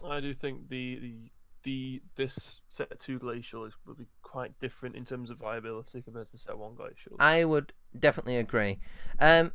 I 0.04 0.18
do 0.18 0.34
think 0.34 0.68
the 0.68 0.98
the, 0.98 1.14
the 1.62 2.02
this 2.16 2.60
set 2.68 2.98
two 2.98 3.20
glacial 3.20 3.64
is 3.66 3.72
will 3.86 3.94
be 3.94 4.06
quite 4.22 4.58
different 4.58 4.96
in 4.96 5.04
terms 5.04 5.30
of 5.30 5.38
viability 5.38 6.02
compared 6.02 6.28
to 6.32 6.38
set 6.38 6.58
one 6.58 6.74
glacial. 6.74 7.12
I 7.20 7.44
would 7.44 7.72
definitely 7.96 8.36
agree. 8.36 8.80
Um 9.20 9.52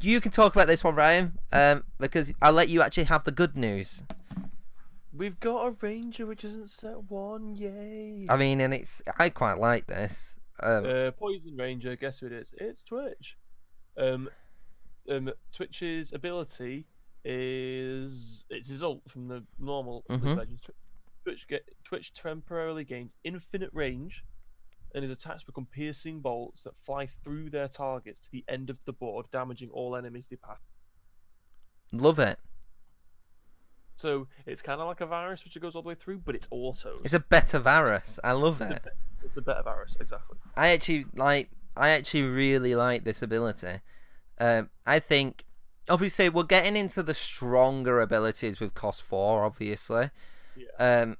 you 0.00 0.20
can 0.20 0.30
talk 0.32 0.54
about 0.54 0.66
this 0.66 0.82
one 0.84 0.94
Ryan 0.94 1.38
um 1.52 1.84
because 1.98 2.32
I'll 2.40 2.52
let 2.52 2.68
you 2.68 2.82
actually 2.82 3.04
have 3.04 3.24
the 3.24 3.32
good 3.32 3.56
news. 3.56 4.02
We've 5.12 5.38
got 5.38 5.66
a 5.66 5.70
ranger 5.80 6.26
which 6.26 6.44
isn't 6.44 6.68
set 6.68 7.04
one. 7.10 7.54
Yay! 7.56 8.26
I 8.28 8.36
mean 8.36 8.60
and 8.60 8.74
it's 8.74 9.02
I 9.18 9.28
quite 9.30 9.58
like 9.58 9.86
this. 9.86 10.38
Um 10.62 10.84
Uh, 10.86 11.10
Poison 11.12 11.56
Ranger, 11.56 11.96
guess 11.96 12.20
who 12.20 12.26
it 12.26 12.32
is? 12.32 12.54
It's 12.58 12.82
Twitch. 12.82 13.36
Um, 13.96 14.28
um, 15.08 15.30
Twitch's 15.52 16.12
ability 16.12 16.86
is 17.24 18.44
it's 18.50 18.70
result 18.70 19.02
from 19.08 19.28
the 19.28 19.44
normal 19.58 20.04
League 20.08 20.22
of 20.22 20.28
Mhm. 20.38 20.58
Twitch 21.24 21.46
get 21.48 21.62
Twitch 21.84 22.12
temporarily 22.12 22.84
gains 22.84 23.14
infinite 23.24 23.70
range, 23.72 24.24
and 24.94 25.02
his 25.02 25.12
attacks 25.12 25.42
become 25.42 25.66
piercing 25.66 26.20
bolts 26.20 26.62
that 26.62 26.74
fly 26.84 27.06
through 27.24 27.50
their 27.50 27.68
targets 27.68 28.20
to 28.20 28.30
the 28.30 28.44
end 28.48 28.70
of 28.70 28.78
the 28.84 28.92
board, 28.92 29.26
damaging 29.32 29.70
all 29.72 29.96
enemies 29.96 30.28
they 30.28 30.36
pass. 30.36 30.58
love 31.92 32.18
it. 32.18 32.38
So 33.96 34.26
it's 34.46 34.62
kind 34.62 34.80
of 34.80 34.86
like 34.88 35.00
a 35.00 35.06
Varus 35.06 35.44
which 35.44 35.56
it 35.56 35.60
goes 35.60 35.74
all 35.74 35.82
the 35.82 35.88
way 35.88 35.94
through, 35.94 36.18
but 36.18 36.34
it's 36.34 36.48
auto. 36.50 36.98
It's 37.04 37.14
a 37.14 37.20
better 37.20 37.58
Varus. 37.58 38.18
I 38.24 38.32
love 38.32 38.60
It's 38.60 38.70
a 38.70 38.74
it. 38.74 38.84
It's 39.24 39.36
a 39.36 39.40
better 39.42 39.62
Varus, 39.62 39.96
exactly. 40.00 40.36
I 40.56 40.70
actually 40.70 41.06
like. 41.14 41.50
I 41.76 41.90
actually 41.90 42.22
really 42.22 42.74
like 42.74 43.04
this 43.04 43.22
ability. 43.22 43.80
Um, 44.38 44.70
I 44.86 45.00
think, 45.00 45.44
obviously, 45.88 46.28
we're 46.28 46.44
getting 46.44 46.76
into 46.76 47.02
the 47.02 47.14
stronger 47.14 48.00
abilities 48.00 48.60
with 48.60 48.74
cost 48.74 49.02
four, 49.02 49.44
obviously. 49.44 50.10
Yeah. 50.56 51.02
Um, 51.02 51.16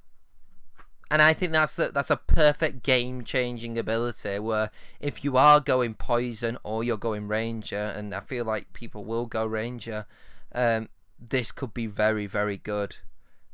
and 1.15 1.21
I 1.21 1.31
think 1.31 1.53
that's 1.53 1.79
a, 1.79 1.91
that's 1.93 2.11
a 2.11 2.17
perfect 2.17 2.83
game 2.83 3.23
changing 3.23 3.77
ability. 3.79 4.37
Where 4.37 4.69
if 4.99 5.23
you 5.23 5.37
are 5.37 5.61
going 5.61 5.93
poison 5.93 6.57
or 6.61 6.83
you're 6.83 6.97
going 6.97 7.29
ranger, 7.29 7.93
and 7.95 8.13
I 8.13 8.19
feel 8.19 8.43
like 8.43 8.73
people 8.73 9.05
will 9.05 9.25
go 9.25 9.45
ranger, 9.45 10.07
um, 10.53 10.89
this 11.17 11.53
could 11.53 11.73
be 11.73 11.87
very 11.87 12.25
very 12.25 12.57
good. 12.57 12.97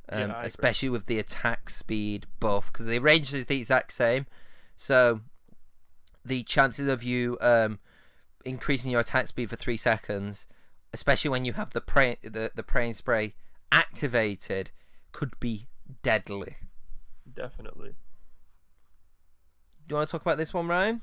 Um, 0.09 0.31
Yeah, 0.31 0.41
especially 0.41 0.89
with 0.89 1.05
the 1.05 1.19
attack 1.19 1.69
speed 1.69 2.25
buff 2.39 2.73
because 2.73 2.87
the 2.87 2.97
range 2.97 3.31
is 3.31 3.45
the 3.45 3.59
exact 3.59 3.93
same, 3.93 4.25
so 4.75 5.21
the 6.25 6.41
chances 6.41 6.87
of 6.87 7.03
you 7.03 7.37
um, 7.41 7.77
increasing 8.43 8.89
your 8.89 9.01
attack 9.01 9.27
speed 9.27 9.51
for 9.51 9.55
three 9.55 9.77
seconds, 9.77 10.47
especially 10.93 11.29
when 11.29 11.45
you 11.45 11.53
have 11.53 11.73
the 11.73 11.81
prey 11.81 12.17
the, 12.23 12.49
the 12.55 12.63
praying 12.63 12.95
spray 12.95 13.35
activated, 13.71 14.71
could 15.11 15.39
be 15.39 15.67
deadly. 16.01 16.55
Definitely. 17.33 17.89
Do 19.87 19.93
you 19.93 19.95
want 19.95 20.07
to 20.07 20.11
talk 20.11 20.21
about 20.21 20.37
this 20.37 20.53
one, 20.53 20.67
Ryan? 20.67 21.01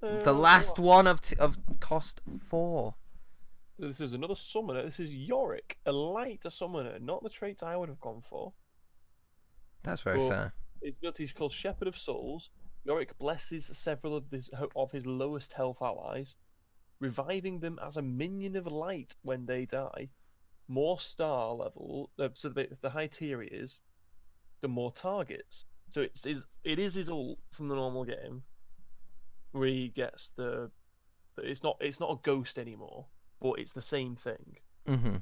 The 0.00 0.30
Uh, 0.30 0.32
last 0.32 0.78
what- 0.78 0.86
one 0.86 1.06
of 1.06 1.20
t- 1.20 1.36
of 1.36 1.58
cost 1.80 2.20
four. 2.38 2.94
This 3.78 4.00
is 4.00 4.12
another 4.12 4.34
summoner. 4.34 4.82
This 4.84 5.00
is 5.00 5.12
Yorick, 5.14 5.78
a 5.86 5.92
light 5.92 6.42
summoner, 6.50 6.98
not 6.98 7.22
the 7.22 7.30
traits 7.30 7.62
I 7.62 7.76
would 7.76 7.88
have 7.88 8.00
gone 8.00 8.20
for. 8.22 8.52
That's 9.82 10.02
very 10.02 10.18
Well, 10.18 10.28
fair. 10.30 10.54
His 10.82 10.94
ability 10.96 11.24
is 11.24 11.32
called 11.32 11.52
Shepherd 11.52 11.88
of 11.88 11.96
Souls. 11.98 12.50
Yorick 12.84 13.16
blesses 13.18 13.66
several 13.76 14.14
of 14.16 14.30
his 14.30 14.48
of 14.74 14.92
his 14.92 15.04
lowest 15.06 15.52
health 15.54 15.80
allies, 15.82 16.36
reviving 16.98 17.60
them 17.60 17.78
as 17.78 17.96
a 17.96 18.02
minion 18.02 18.56
of 18.56 18.66
light 18.66 19.16
when 19.22 19.46
they 19.46 19.64
die. 19.66 20.10
More 20.68 21.00
star 21.00 21.52
level, 21.54 22.10
uh, 22.18 22.28
so 22.34 22.48
the, 22.50 22.76
the 22.80 22.90
high 22.90 23.06
tier 23.08 23.42
he 23.42 23.48
is, 23.48 23.80
the 24.60 24.68
more 24.68 24.92
targets. 24.92 25.64
So 25.88 26.02
it's 26.02 26.24
his, 26.24 26.46
it 26.64 26.78
is 26.78 26.94
his 26.94 27.08
ult 27.08 27.38
from 27.52 27.68
the 27.68 27.74
normal 27.74 28.04
game, 28.04 28.42
where 29.52 29.68
he 29.68 29.88
gets 29.88 30.30
the, 30.36 30.70
it's 31.38 31.62
not 31.62 31.76
it's 31.80 32.00
not 32.00 32.10
a 32.10 32.18
ghost 32.22 32.58
anymore, 32.58 33.06
but 33.40 33.58
it's 33.58 33.72
the 33.72 33.80
same 33.82 34.14
thing. 34.16 34.56
hmm 34.86 35.16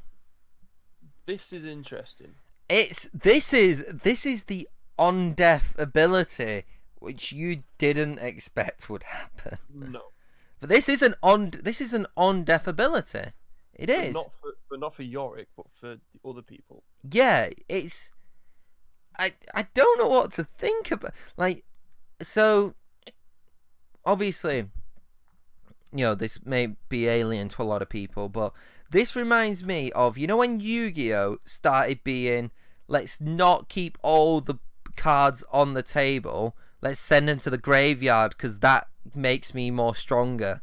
This 1.27 1.53
is 1.53 1.65
interesting. 1.65 2.35
It's 2.69 3.09
this 3.15 3.53
is 3.53 3.85
this 3.87 4.27
is 4.27 4.45
the 4.45 4.69
on 4.99 5.33
death 5.33 5.75
ability 5.79 6.65
which 6.99 7.31
you 7.33 7.63
didn't 7.79 8.19
expect 8.19 8.91
would 8.91 9.05
happen. 9.05 9.59
No, 9.73 10.01
But 10.61 10.69
this 10.69 10.89
is 10.89 11.01
an 11.03 11.15
on 11.23 11.51
this 11.63 11.81
is 11.81 11.93
an 11.95 12.07
on 12.17 12.45
death 12.45 12.67
ability. 12.67 13.33
It 13.75 13.87
but 13.87 13.91
is. 13.91 14.15
not 14.15 14.31
for 14.41 14.51
but 14.69 14.81
not 14.81 14.95
for 14.95 15.03
Yorick, 15.05 15.49
but 15.57 15.67
for 15.73 15.97
the 15.97 16.29
other 16.29 16.43
people. 16.43 16.83
yeah, 17.09 17.51
it's. 17.69 18.11
I 19.19 19.31
I 19.55 19.67
don't 19.75 19.99
know 19.99 20.09
what 20.09 20.33
to 20.33 20.45
think 20.45 20.91
about. 20.91 21.13
Like, 21.37 21.65
so 22.23 22.75
obviously, 24.05 24.69
you 25.93 26.05
know, 26.05 26.15
this 26.15 26.45
may 26.45 26.75
be 26.89 27.09
alien 27.09 27.49
to 27.51 27.63
a 27.63 27.65
lot 27.65 27.83
of 27.83 27.89
people, 27.89 28.29
but 28.29 28.53
this 28.91 29.17
reminds 29.17 29.65
me 29.65 29.93
of 29.93 30.17
you 30.17 30.27
know 30.27 30.39
when 30.39 30.61
Yu-Gi-Oh 30.61 31.39
started 31.45 32.03
being 32.05 32.51
let's 32.89 33.21
not 33.21 33.69
keep 33.69 33.99
all 34.03 34.41
the 34.41 34.57
cards 34.97 35.45
on 35.53 35.75
the 35.75 35.83
table. 35.83 36.57
Let's 36.81 37.01
send 37.01 37.29
them 37.29 37.39
to 37.41 37.51
the 37.51 37.59
graveyard 37.59 38.35
because 38.37 38.61
that 38.61 38.89
makes 39.15 39.55
me 39.55 39.71
more 39.71 39.95
stronger. 39.95 40.63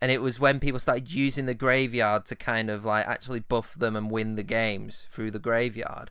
And 0.00 0.10
it 0.10 0.20
was 0.20 0.40
when 0.40 0.58
people 0.58 0.80
started 0.80 1.12
using 1.12 1.46
the 1.46 1.54
graveyard 1.54 2.26
to 2.26 2.36
kind 2.36 2.68
of 2.68 2.84
like 2.84 3.06
actually 3.06 3.40
buff 3.40 3.74
them 3.74 3.94
and 3.94 4.10
win 4.10 4.34
the 4.34 4.42
games 4.42 5.06
through 5.10 5.30
the 5.30 5.38
graveyard. 5.38 6.10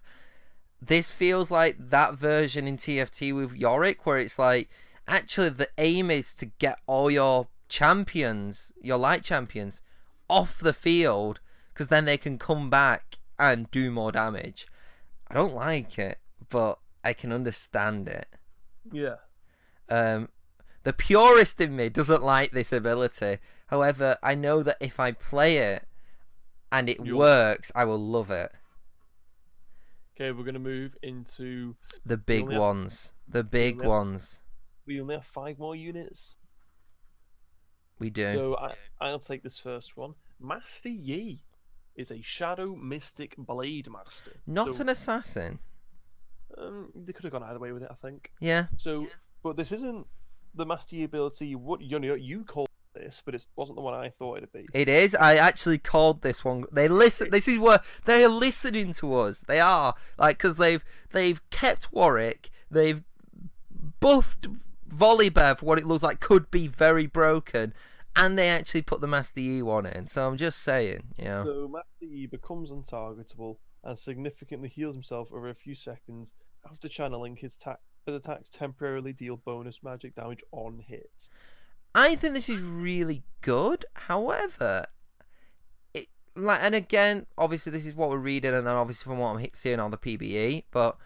This 0.81 1.11
feels 1.11 1.51
like 1.51 1.75
that 1.91 2.15
version 2.15 2.67
in 2.67 2.77
TFT 2.77 3.35
with 3.35 3.53
Yorick, 3.53 4.05
where 4.05 4.17
it's 4.17 4.39
like 4.39 4.69
actually 5.07 5.49
the 5.49 5.69
aim 5.77 6.09
is 6.09 6.33
to 6.35 6.45
get 6.47 6.79
all 6.87 7.11
your 7.11 7.47
champions, 7.69 8.71
your 8.81 8.97
light 8.97 9.23
champions, 9.23 9.81
off 10.29 10.59
the 10.59 10.73
field 10.73 11.39
because 11.73 11.87
then 11.89 12.05
they 12.05 12.17
can 12.17 12.37
come 12.37 12.69
back 12.69 13.17
and 13.37 13.69
do 13.71 13.91
more 13.91 14.11
damage. 14.11 14.67
I 15.27 15.33
don't 15.33 15.53
like 15.53 15.97
it, 15.97 16.19
but 16.49 16.79
I 17.03 17.13
can 17.13 17.31
understand 17.31 18.07
it. 18.09 18.27
Yeah. 18.91 19.15
Um, 19.89 20.29
the 20.83 20.93
purist 20.93 21.61
in 21.61 21.75
me 21.75 21.89
doesn't 21.89 22.23
like 22.23 22.51
this 22.51 22.73
ability. 22.73 23.37
However, 23.67 24.17
I 24.21 24.35
know 24.35 24.63
that 24.63 24.77
if 24.79 24.99
I 24.99 25.11
play 25.11 25.57
it 25.57 25.87
and 26.71 26.89
it 26.89 27.03
You'll- 27.03 27.19
works, 27.19 27.71
I 27.75 27.85
will 27.85 27.99
love 27.99 28.31
it. 28.31 28.51
Okay, 30.21 30.31
we're 30.31 30.43
gonna 30.43 30.59
move 30.59 30.95
into. 31.01 31.75
The 32.05 32.15
big 32.15 32.47
have- 32.51 32.59
ones, 32.59 33.11
the 33.27 33.43
big 33.43 33.75
only 33.75 33.83
have- 33.85 33.89
ones, 33.89 34.41
We 34.85 35.01
only 35.01 35.15
have 35.15 35.25
five 35.25 35.57
more 35.57 35.75
units, 35.75 36.37
we 37.97 38.11
do. 38.11 38.31
so 38.31 38.55
I, 38.57 38.75
I'll 38.99 39.17
take 39.17 39.41
this 39.41 39.57
first 39.57 39.97
one. 39.97 40.13
Master 40.39 40.89
Yi 40.89 41.43
is 41.95 42.11
a 42.11 42.21
Shadow 42.21 42.75
Mystic 42.75 43.33
Blade 43.35 43.89
Master. 43.89 44.39
Not 44.45 44.75
so, 44.75 44.81
an 44.81 44.89
assassin. 44.89 45.57
Um, 46.55 46.91
they 46.93 47.13
could 47.13 47.23
have 47.23 47.33
gone 47.33 47.43
either 47.43 47.59
way 47.59 47.71
with 47.71 47.81
it, 47.81 47.89
I 47.89 47.95
think. 47.95 48.31
Yeah, 48.39 48.67
So, 48.77 49.07
but 49.41 49.55
this 49.57 49.71
isn't 49.71 50.05
the 50.53 50.67
Master 50.67 50.97
Yi 50.97 51.03
ability. 51.03 51.55
What 51.55 51.81
you 51.81 51.97
know, 51.97 52.13
you 52.13 52.45
called 52.45 52.69
this, 53.01 53.21
but 53.25 53.35
it 53.35 53.45
wasn't 53.55 53.75
the 53.75 53.81
one 53.81 53.93
I 53.93 54.09
thought 54.09 54.37
it'd 54.37 54.53
be. 54.53 54.67
it 54.73 54.87
is. 54.87 55.15
I 55.15 55.35
actually 55.35 55.77
called 55.77 56.21
this 56.21 56.45
one. 56.45 56.65
They 56.71 56.87
listen. 56.87 57.29
This 57.31 57.47
is 57.47 57.59
where 57.59 57.81
they 58.05 58.23
are 58.23 58.29
listening 58.29 58.93
to 58.93 59.13
us. 59.15 59.43
They 59.47 59.59
are 59.59 59.95
like 60.17 60.37
because 60.37 60.55
they've 60.57 60.83
they've 61.11 61.41
kept 61.49 61.91
Warwick. 61.91 62.49
They've 62.69 63.03
buffed 63.99 64.47
Volibear 64.89 65.57
for 65.57 65.65
what 65.65 65.79
it 65.79 65.85
looks 65.85 66.03
like 66.03 66.19
could 66.19 66.51
be 66.51 66.67
very 66.67 67.07
broken, 67.07 67.73
and 68.15 68.37
they 68.37 68.49
actually 68.49 68.81
put 68.81 69.01
the 69.01 69.07
Master 69.07 69.41
Yi 69.41 69.61
one 69.61 69.85
in. 69.85 70.05
So 70.05 70.27
I'm 70.27 70.37
just 70.37 70.59
saying, 70.59 71.03
you 71.17 71.25
know. 71.25 71.43
So 71.45 71.67
Master 71.71 72.05
Yi 72.05 72.27
becomes 72.27 72.71
untargetable 72.71 73.57
and 73.83 73.97
significantly 73.97 74.69
heals 74.69 74.95
himself 74.95 75.29
over 75.31 75.49
a 75.49 75.55
few 75.55 75.75
seconds 75.75 76.33
after 76.69 76.87
channeling 76.87 77.35
his, 77.35 77.55
ta- 77.55 77.77
his 78.05 78.15
attacks 78.15 78.49
temporarily 78.49 79.13
deal 79.13 79.37
bonus 79.37 79.81
magic 79.81 80.15
damage 80.15 80.41
on 80.51 80.83
hit. 80.87 81.29
I 81.93 82.15
think 82.15 82.33
this 82.33 82.49
is 82.49 82.61
really 82.61 83.23
good. 83.41 83.85
However, 83.93 84.85
it 85.93 86.07
like 86.35 86.59
and 86.61 86.75
again, 86.75 87.25
obviously 87.37 87.71
this 87.71 87.85
is 87.85 87.95
what 87.95 88.09
we're 88.09 88.17
reading, 88.17 88.53
and 88.53 88.65
then 88.65 88.75
obviously 88.75 89.09
from 89.09 89.19
what 89.19 89.35
I'm 89.35 89.47
seeing 89.53 89.79
on 89.79 89.91
the 89.91 89.97
PBE, 89.97 90.65
but 90.71 90.97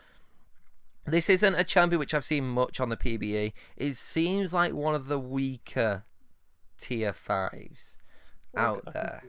this 1.05 1.29
isn't 1.29 1.55
a 1.55 1.63
champion 1.63 1.99
which 1.99 2.13
I've 2.13 2.25
seen 2.25 2.47
much 2.47 2.79
on 2.79 2.89
the 2.89 2.97
PBE. 2.97 3.53
It 3.77 3.95
seems 3.95 4.53
like 4.53 4.73
one 4.73 4.95
of 4.95 5.07
the 5.07 5.19
weaker 5.19 6.03
tier 6.77 7.13
fives 7.13 7.97
out 8.55 8.83
I 8.87 8.91
there. 8.91 9.23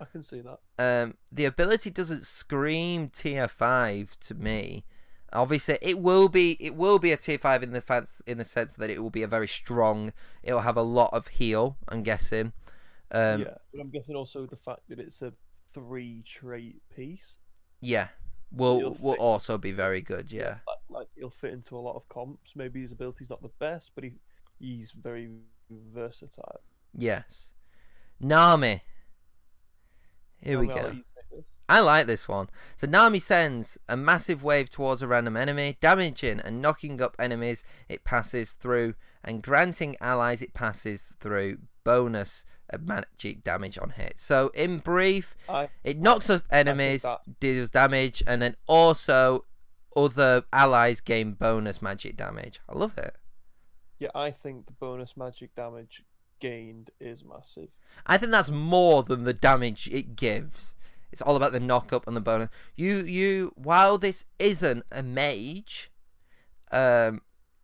I 0.00 0.04
can 0.06 0.22
see 0.22 0.40
that. 0.40 0.58
Um, 0.78 1.14
the 1.30 1.44
ability 1.44 1.90
doesn't 1.90 2.26
scream 2.26 3.08
tier 3.08 3.48
five 3.48 4.18
to 4.20 4.34
me. 4.34 4.84
Obviously, 5.32 5.78
it 5.80 5.98
will 6.00 6.28
be 6.28 6.56
it 6.60 6.74
will 6.74 6.98
be 6.98 7.12
a 7.12 7.16
tier 7.16 7.38
five 7.38 7.62
in 7.62 7.72
the 7.72 7.80
fans 7.80 8.22
in 8.26 8.38
the 8.38 8.44
sense 8.44 8.76
that 8.76 8.90
it 8.90 9.00
will 9.02 9.10
be 9.10 9.22
a 9.22 9.28
very 9.28 9.48
strong. 9.48 10.12
It 10.42 10.52
will 10.52 10.60
have 10.62 10.76
a 10.76 10.82
lot 10.82 11.10
of 11.12 11.28
heal. 11.28 11.76
I'm 11.88 12.02
guessing. 12.02 12.52
Um, 13.12 13.40
yeah, 13.40 13.54
but 13.72 13.80
I'm 13.80 13.90
guessing 13.90 14.16
also 14.16 14.46
the 14.46 14.56
fact 14.56 14.82
that 14.88 14.98
it's 14.98 15.22
a 15.22 15.32
three 15.72 16.22
trait 16.26 16.82
piece. 16.94 17.38
yeah, 17.80 18.08
will 18.50 18.80
It'll 18.80 18.94
fit. 18.94 19.18
also 19.18 19.58
be 19.58 19.72
very 19.72 20.00
good. 20.00 20.32
Yeah, 20.32 20.58
Like, 20.66 20.78
like 20.88 21.08
he'll 21.16 21.30
fit 21.30 21.52
into 21.52 21.76
a 21.76 21.80
lot 21.80 21.96
of 21.96 22.08
comps. 22.08 22.54
Maybe 22.56 22.80
his 22.82 22.92
ability's 22.92 23.30
not 23.30 23.42
the 23.42 23.50
best, 23.58 23.92
but 23.94 24.04
he 24.04 24.14
he's 24.58 24.92
very 24.92 25.30
versatile. 25.70 26.60
yes. 26.96 27.52
Nami. 28.20 28.82
Here 30.42 30.58
we 30.58 30.66
Tell 30.66 30.74
me, 30.74 30.74
go. 30.74 30.96
I 31.70 31.78
like 31.78 32.08
this 32.08 32.26
one. 32.26 32.50
So 32.74 32.88
Nami 32.88 33.20
sends 33.20 33.78
a 33.88 33.96
massive 33.96 34.42
wave 34.42 34.68
towards 34.68 35.02
a 35.02 35.06
random 35.06 35.36
enemy, 35.36 35.78
damaging 35.80 36.40
and 36.40 36.60
knocking 36.60 37.00
up 37.00 37.14
enemies 37.16 37.62
it 37.88 38.02
passes 38.02 38.52
through, 38.54 38.94
and 39.22 39.40
granting 39.40 39.96
allies 40.00 40.42
it 40.42 40.52
passes 40.52 41.14
through 41.20 41.58
bonus 41.84 42.44
magic 42.78 43.42
damage 43.42 43.78
on 43.78 43.90
hit. 43.90 44.14
So 44.16 44.50
in 44.52 44.78
brief, 44.78 45.36
I 45.48 45.68
it 45.84 46.00
knocks 46.00 46.28
up 46.28 46.42
enemies, 46.50 47.06
deals 47.38 47.70
damage, 47.70 48.20
and 48.26 48.42
then 48.42 48.56
also 48.66 49.44
other 49.94 50.42
allies 50.52 51.00
gain 51.00 51.34
bonus 51.34 51.80
magic 51.80 52.16
damage. 52.16 52.58
I 52.68 52.76
love 52.76 52.98
it. 52.98 53.14
yeah, 54.00 54.10
I 54.14 54.32
think 54.32 54.66
the 54.66 54.72
bonus 54.72 55.16
magic 55.16 55.54
damage 55.54 56.02
gained 56.40 56.90
is 56.98 57.22
massive. 57.24 57.68
I 58.06 58.18
think 58.18 58.32
that's 58.32 58.50
more 58.50 59.04
than 59.04 59.22
the 59.22 59.34
damage 59.34 59.88
it 59.92 60.16
gives. 60.16 60.74
It's 61.12 61.22
all 61.22 61.36
about 61.36 61.52
the 61.52 61.60
knock 61.60 61.92
up 61.92 62.06
and 62.06 62.16
the 62.16 62.20
bonus. 62.20 62.48
You 62.76 62.98
you 62.98 63.52
while 63.56 63.98
this 63.98 64.24
isn't 64.38 64.84
a 64.92 65.02
mage, 65.02 65.90
um, 66.70 67.22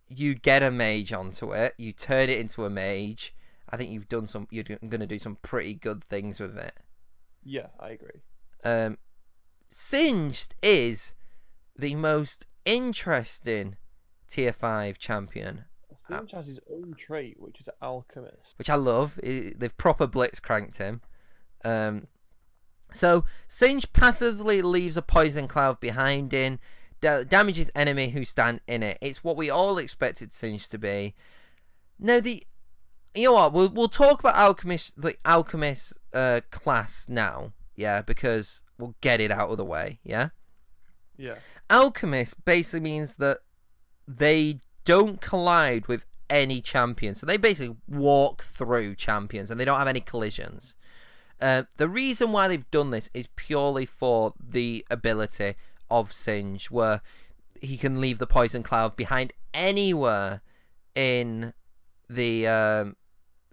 you 0.09 0.35
get 0.35 0.63
a 0.63 0.71
mage 0.71 1.13
onto 1.13 1.53
it. 1.53 1.75
You 1.79 1.93
turn 1.93 2.29
it 2.29 2.39
into 2.39 2.65
a 2.65 2.71
mage. 2.71 3.35
I 3.71 3.77
think 3.77 3.91
you've 3.91 4.09
done 4.09 4.27
some. 4.27 4.47
You're 4.51 4.65
going 4.65 5.01
to 5.01 5.07
do 5.07 5.19
some 5.19 5.37
pretty 5.43 5.75
good 5.75 6.05
things 6.05 6.39
with 6.41 6.57
it. 6.57 6.75
Yeah, 7.45 7.69
I 7.79 7.91
agree. 7.91 8.23
Um, 8.65 8.99
Singed 9.71 10.55
is 10.63 11.15
the 11.77 11.95
most 11.95 12.47
interesting 12.65 13.77
tier 14.29 14.53
five 14.53 14.99
champion, 14.99 15.65
Singe 16.09 16.33
has 16.33 16.47
his 16.47 16.61
own 16.71 16.95
trait, 16.99 17.37
which 17.41 17.61
is 17.61 17.69
Alchemist. 17.83 18.59
which 18.59 18.71
I 18.71 18.77
love. 18.77 19.19
They've 19.23 19.77
proper 19.77 20.07
blitz 20.07 20.41
cranked 20.41 20.79
him. 20.79 21.01
Um, 21.65 22.07
so 22.93 23.25
Singe 23.49 23.93
passively 23.93 24.63
leaves 24.63 24.97
a 24.97 25.03
poison 25.03 25.49
cloud 25.49 25.81
behind 25.81 26.33
in 26.33 26.59
da- 27.01 27.25
damages 27.25 27.71
enemy 27.75 28.11
who 28.11 28.25
stand 28.25 28.61
in 28.67 28.83
it. 28.83 28.99
It's 29.01 29.23
what 29.23 29.37
we 29.37 29.51
all 29.51 29.79
expected 29.79 30.33
Singe 30.33 30.69
to 30.69 30.79
be. 30.79 31.15
Now 31.99 32.21
the, 32.21 32.43
you 33.15 33.25
know 33.25 33.35
what? 33.35 33.53
We'll 33.53 33.69
we'll 33.69 33.89
talk 33.89 34.21
about 34.21 34.37
alchemist 34.37 35.01
the 35.01 35.17
alchemist 35.25 35.95
uh, 36.13 36.41
class 36.51 37.07
now. 37.09 37.53
Yeah, 37.75 38.03
because 38.03 38.63
we'll 38.79 38.95
get 39.01 39.21
it 39.21 39.31
out 39.31 39.51
of 39.51 39.59
the 39.59 39.65
way. 39.65 40.01
Yeah. 40.03 40.31
Yeah. 41.17 41.37
Alchemist 41.71 42.45
basically 42.45 42.81
means 42.81 43.17
that 43.17 43.39
they 44.07 44.61
don't 44.85 45.21
collide 45.21 45.89
with 45.89 46.05
any 46.29 46.61
champion. 46.61 47.15
So 47.15 47.27
they 47.27 47.37
basically 47.37 47.77
walk 47.89 48.45
through 48.45 48.95
champions 48.97 49.51
and 49.51 49.59
they 49.59 49.65
don't 49.65 49.79
have 49.79 49.89
any 49.89 50.01
collisions. 50.01 50.77
Uh, 51.41 51.65
the 51.77 51.89
reason 51.89 52.33
why 52.33 52.49
they've 52.49 52.71
done 52.71 52.91
this 52.91 53.11
is 53.13 53.29
purely 53.37 53.85
for 53.87 54.33
the 54.43 54.85
ability 54.91 55.55
of 55.91 56.13
Singe, 56.13 56.71
where 56.71 57.01
he 57.61 57.77
can 57.77 58.01
leave 58.01 58.19
the 58.19 58.27
poison 58.27 58.63
cloud 58.63 58.97
behind 58.97 59.33
anywhere 59.53 60.41
in 60.95 61.53
the 62.09 62.47
um, 62.47 62.97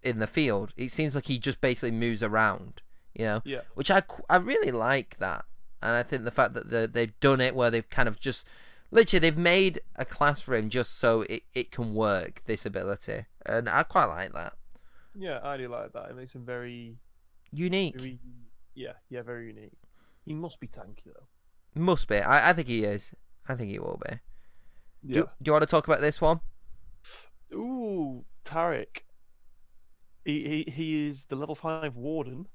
in 0.01 0.19
the 0.19 0.27
field. 0.27 0.73
It 0.77 0.91
seems 0.91 1.15
like 1.15 1.25
he 1.25 1.37
just 1.39 1.61
basically 1.61 1.91
moves 1.91 2.23
around, 2.23 2.81
you 3.13 3.25
know 3.25 3.41
Yeah. 3.45 3.61
which 3.75 3.89
I, 3.91 4.01
I 4.29 4.37
really 4.37 4.71
like 4.71 5.17
that. 5.19 5.45
And 5.81 5.91
I 5.95 6.03
think 6.03 6.23
the 6.23 6.31
fact 6.31 6.53
that 6.53 6.69
the, 6.69 6.87
they've 6.91 7.17
done 7.19 7.41
it 7.41 7.55
where 7.55 7.69
they've 7.69 7.89
kind 7.89 8.07
of 8.07 8.19
just 8.19 8.47
literally 8.91 9.19
they've 9.19 9.37
made 9.37 9.81
a 9.97 10.05
class 10.05 10.39
for 10.39 10.55
him 10.55 10.69
just 10.69 10.97
so 10.97 11.21
it, 11.23 11.43
it 11.53 11.71
can 11.71 11.93
work 11.93 12.41
this 12.45 12.65
ability, 12.65 13.25
and 13.45 13.67
I 13.69 13.83
quite 13.83 14.05
like 14.05 14.33
that. 14.33 14.53
Yeah, 15.15 15.39
I 15.43 15.57
do 15.57 15.67
like 15.67 15.93
that. 15.93 16.09
It 16.09 16.15
makes 16.15 16.33
him 16.33 16.45
very, 16.45 16.95
Unique 17.53 17.95
very, 17.95 18.19
yeah, 18.75 18.93
yeah, 19.09 19.21
very 19.21 19.47
unique. 19.47 19.73
He 20.25 20.33
must 20.33 20.59
be 20.59 20.67
tanky 20.67 21.05
though. 21.05 21.27
must 21.79 22.07
be. 22.07 22.17
I, 22.17 22.49
I 22.49 22.53
think 22.53 22.67
he 22.67 22.83
is. 22.83 23.13
I 23.47 23.55
think 23.55 23.69
he 23.69 23.79
will 23.79 24.01
be. 24.07 24.19
Yeah. 25.03 25.13
Do, 25.13 25.21
do 25.41 25.49
you 25.49 25.51
want 25.53 25.63
to 25.63 25.67
talk 25.67 25.87
about 25.87 26.01
this 26.01 26.19
one? 26.19 26.39
Ooh, 27.53 28.25
Taric. 28.45 29.03
He, 30.25 30.65
he 30.65 30.71
he 30.71 31.07
is 31.07 31.25
the 31.25 31.35
level 31.35 31.55
five 31.55 31.95
warden, 31.95 32.47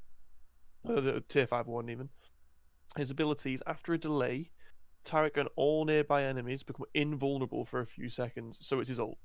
uh, 0.89 1.01
the 1.01 1.23
tier 1.29 1.47
five 1.47 1.67
warden 1.67 1.91
even. 1.91 2.09
His 2.97 3.11
abilities 3.11 3.63
after 3.67 3.93
a 3.93 3.99
delay, 3.99 4.51
Taric 5.05 5.37
and 5.37 5.49
all 5.57 5.85
nearby 5.85 6.25
enemies 6.25 6.63
become 6.63 6.87
invulnerable 6.95 7.67
for 7.67 7.81
a 7.81 7.87
few 7.87 8.09
seconds. 8.09 8.57
So 8.61 8.81
it's 8.81 8.89
his 8.89 8.99
ult. 8.99 9.19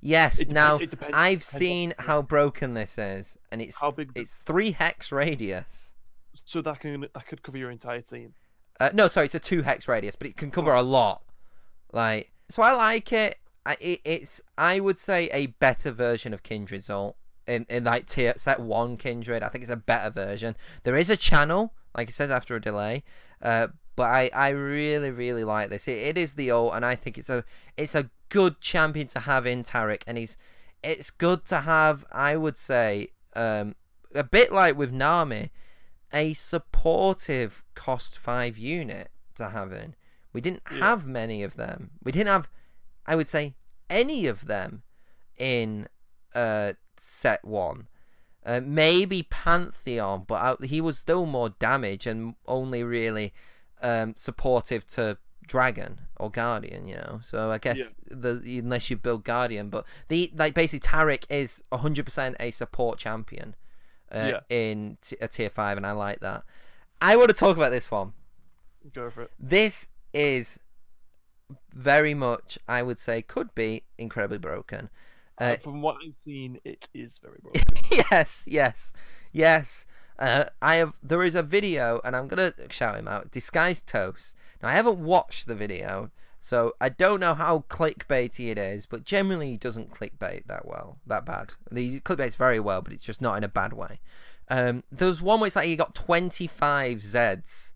Yes. 0.00 0.40
It 0.40 0.50
now 0.52 0.76
it 0.76 0.90
depends- 0.90 1.14
I've 1.16 1.40
depends 1.40 1.54
on- 1.54 1.58
seen 1.58 1.94
how 1.98 2.22
broken 2.22 2.74
this 2.74 2.98
is, 2.98 3.38
and 3.50 3.60
it's 3.62 3.80
How 3.80 3.90
big? 3.90 4.10
it's 4.14 4.36
three 4.36 4.72
hex 4.72 5.10
radius. 5.12 5.94
So 6.44 6.60
that 6.62 6.80
can 6.80 7.02
that 7.14 7.26
could 7.26 7.42
cover 7.42 7.56
your 7.58 7.70
entire 7.70 8.00
team. 8.02 8.34
Uh, 8.80 8.90
no, 8.92 9.08
sorry, 9.08 9.26
it's 9.26 9.34
a 9.34 9.38
two 9.40 9.62
hex 9.62 9.86
radius, 9.88 10.16
but 10.16 10.26
it 10.28 10.36
can 10.36 10.50
cover 10.50 10.72
a 10.72 10.82
lot. 10.82 11.22
Like, 11.92 12.32
so 12.48 12.62
I 12.62 12.72
like 12.72 13.12
it. 13.12 13.38
I, 13.64 13.76
it 13.80 14.00
it's 14.04 14.40
I 14.58 14.80
would 14.80 14.98
say 14.98 15.30
a 15.32 15.46
better 15.46 15.90
version 15.90 16.34
of 16.34 16.42
Kindred's 16.42 16.90
ult 16.90 17.16
in 17.46 17.64
in 17.70 17.84
like 17.84 18.06
tier 18.06 18.34
set 18.36 18.60
one 18.60 18.96
Kindred. 18.96 19.42
I 19.42 19.48
think 19.48 19.62
it's 19.62 19.70
a 19.70 19.76
better 19.76 20.10
version. 20.10 20.56
There 20.82 20.96
is 20.96 21.08
a 21.08 21.16
channel, 21.16 21.72
like 21.96 22.08
it 22.10 22.12
says 22.12 22.30
after 22.30 22.54
a 22.56 22.60
delay, 22.60 23.04
uh, 23.40 23.68
but 23.96 24.10
I 24.10 24.30
I 24.34 24.48
really 24.50 25.10
really 25.10 25.44
like 25.44 25.70
this. 25.70 25.88
It, 25.88 25.98
it 25.98 26.18
is 26.18 26.34
the 26.34 26.50
ult, 26.50 26.74
and 26.74 26.84
I 26.84 26.94
think 26.94 27.16
it's 27.16 27.30
a 27.30 27.44
it's 27.78 27.94
a 27.94 28.10
good 28.34 28.60
champion 28.60 29.06
to 29.14 29.20
have 29.20 29.46
in 29.46 29.62
Taric, 29.62 30.02
and 30.06 30.18
he's 30.18 30.36
it's 30.82 31.10
good 31.10 31.40
to 31.46 31.58
have. 31.60 32.04
I 32.12 32.32
would 32.36 32.58
say 32.58 32.88
um 33.36 33.74
a 34.14 34.24
bit 34.24 34.50
like 34.52 34.76
with 34.76 34.92
Nami 34.92 35.50
a 36.12 36.34
supportive 36.34 37.62
cost 37.74 38.18
five 38.18 38.56
unit 38.58 39.08
to 39.36 39.50
have 39.50 39.72
in. 39.72 39.94
We 40.32 40.40
didn't 40.40 40.62
Yeah. 40.70 40.78
have 40.88 41.06
many 41.06 41.42
of 41.42 41.54
them. 41.56 41.90
We 42.02 42.12
didn't 42.12 42.28
have, 42.36 42.48
I 43.06 43.14
would 43.16 43.28
say, 43.28 43.54
any 43.88 44.26
of 44.26 44.46
them 44.46 44.82
in 45.38 45.88
uh, 46.34 46.72
set 46.96 47.44
one. 47.44 47.88
Uh, 48.46 48.60
maybe 48.62 49.22
Pantheon, 49.22 50.24
but 50.26 50.60
I, 50.62 50.66
he 50.66 50.80
was 50.80 50.98
still 50.98 51.24
more 51.26 51.50
damage 51.50 52.06
and 52.06 52.34
only 52.46 52.82
really 52.84 53.32
um, 53.82 54.14
supportive 54.16 54.84
to 54.96 55.18
Dragon 55.46 56.00
or 56.16 56.30
Guardian, 56.30 56.86
you 56.86 56.94
know. 56.96 57.20
So 57.22 57.50
I 57.50 57.58
guess 57.58 57.78
Yeah. 57.78 57.84
the 58.10 58.58
unless 58.58 58.90
you 58.90 58.96
build 58.96 59.24
Guardian, 59.24 59.68
but 59.70 59.84
the 60.08 60.30
like 60.34 60.54
basically 60.54 60.80
Taric 60.88 61.24
is 61.30 61.62
hundred 61.72 62.04
percent 62.04 62.36
a 62.40 62.50
support 62.50 62.98
champion 62.98 63.54
uh, 64.12 64.32
Yeah. 64.34 64.40
in 64.56 64.98
t- 65.02 65.16
a 65.20 65.28
tier 65.28 65.50
five, 65.50 65.76
and 65.76 65.86
I 65.86 65.92
like 65.92 66.20
that. 66.20 66.42
I 67.00 67.16
want 67.16 67.28
to 67.28 67.34
talk 67.34 67.56
about 67.56 67.70
this 67.70 67.90
one. 67.90 68.12
Go 68.94 69.10
for 69.10 69.22
it. 69.22 69.30
This 69.38 69.88
is 70.12 70.58
very 71.72 72.14
much, 72.14 72.58
I 72.68 72.82
would 72.82 72.98
say, 72.98 73.22
could 73.22 73.54
be 73.54 73.82
incredibly 73.98 74.38
broken. 74.38 74.88
Uh, 75.38 75.56
From 75.56 75.82
what 75.82 75.96
I've 76.04 76.14
seen, 76.24 76.60
it 76.64 76.88
is 76.94 77.18
very 77.18 77.38
broken. 77.42 77.62
yes, 78.10 78.44
yes, 78.46 78.92
yes. 79.32 79.86
Uh, 80.18 80.44
I 80.62 80.76
have. 80.76 80.92
There 81.02 81.24
is 81.24 81.34
a 81.34 81.42
video, 81.42 82.00
and 82.04 82.14
I'm 82.14 82.28
gonna 82.28 82.52
shout 82.70 82.96
him 82.96 83.08
out. 83.08 83.30
Disguised 83.32 83.86
Toast. 83.88 84.36
Now, 84.64 84.70
I 84.70 84.72
haven't 84.72 84.98
watched 84.98 85.46
the 85.46 85.54
video, 85.54 86.10
so 86.40 86.72
I 86.80 86.88
don't 86.88 87.20
know 87.20 87.34
how 87.34 87.66
clickbaity 87.68 88.50
it 88.50 88.56
is. 88.56 88.86
But 88.86 89.04
generally, 89.04 89.50
he 89.50 89.56
doesn't 89.58 89.90
clickbait 89.90 90.46
that 90.46 90.66
well, 90.66 90.96
that 91.06 91.26
bad. 91.26 91.52
He 91.74 92.00
clickbaits 92.00 92.36
very 92.36 92.58
well, 92.58 92.80
but 92.80 92.94
it's 92.94 93.04
just 93.04 93.20
not 93.20 93.36
in 93.36 93.44
a 93.44 93.48
bad 93.48 93.74
way. 93.74 94.00
Um, 94.48 94.82
there 94.90 95.08
was 95.08 95.20
one 95.20 95.40
where 95.40 95.48
it's 95.48 95.56
like 95.56 95.66
he 95.66 95.76
got 95.76 95.94
25 95.94 96.98
Zeds 96.98 97.74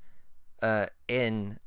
uh, 0.62 0.86
in 1.06 1.58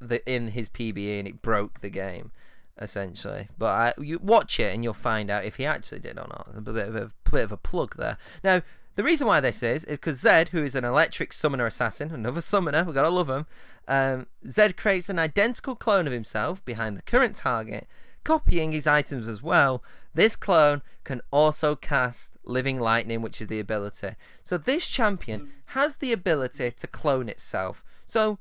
the 0.00 0.28
in 0.28 0.48
his 0.48 0.68
PBE, 0.68 1.20
and 1.20 1.28
it 1.28 1.40
broke 1.40 1.78
the 1.78 1.90
game 1.90 2.32
essentially. 2.76 3.46
But 3.56 3.66
I, 3.66 4.02
you 4.02 4.18
watch 4.18 4.58
it 4.58 4.74
and 4.74 4.82
you'll 4.82 4.92
find 4.92 5.30
out 5.30 5.44
if 5.44 5.56
he 5.56 5.66
actually 5.66 6.00
did 6.00 6.18
or 6.18 6.26
not. 6.28 6.48
A 6.56 6.60
bit 6.60 6.88
of 6.88 6.96
a 6.96 7.12
bit 7.30 7.44
of 7.44 7.52
a 7.52 7.56
plug 7.56 7.94
there. 7.96 8.18
Now, 8.42 8.62
the 8.96 9.04
reason 9.04 9.26
why 9.26 9.40
this 9.40 9.62
is 9.62 9.84
is 9.84 9.98
because 9.98 10.20
Zed, 10.20 10.50
who 10.50 10.62
is 10.62 10.74
an 10.74 10.84
electric 10.84 11.32
summoner 11.32 11.66
assassin, 11.66 12.12
another 12.12 12.40
summoner, 12.40 12.84
we 12.84 12.92
gotta 12.92 13.08
love 13.08 13.28
him. 13.28 13.46
Um, 13.88 14.26
Zed 14.48 14.76
creates 14.76 15.08
an 15.08 15.18
identical 15.18 15.74
clone 15.76 16.06
of 16.06 16.12
himself 16.12 16.64
behind 16.64 16.96
the 16.96 17.02
current 17.02 17.36
target, 17.36 17.86
copying 18.24 18.72
his 18.72 18.86
items 18.86 19.28
as 19.28 19.42
well. 19.42 19.82
This 20.14 20.36
clone 20.36 20.82
can 21.02 21.20
also 21.30 21.74
cast 21.74 22.32
Living 22.44 22.78
Lightning, 22.78 23.20
which 23.20 23.40
is 23.40 23.48
the 23.48 23.58
ability. 23.60 24.10
So 24.44 24.56
this 24.56 24.86
champion 24.86 25.50
has 25.66 25.96
the 25.96 26.12
ability 26.12 26.70
to 26.70 26.86
clone 26.86 27.28
itself. 27.28 27.82
So, 28.06 28.38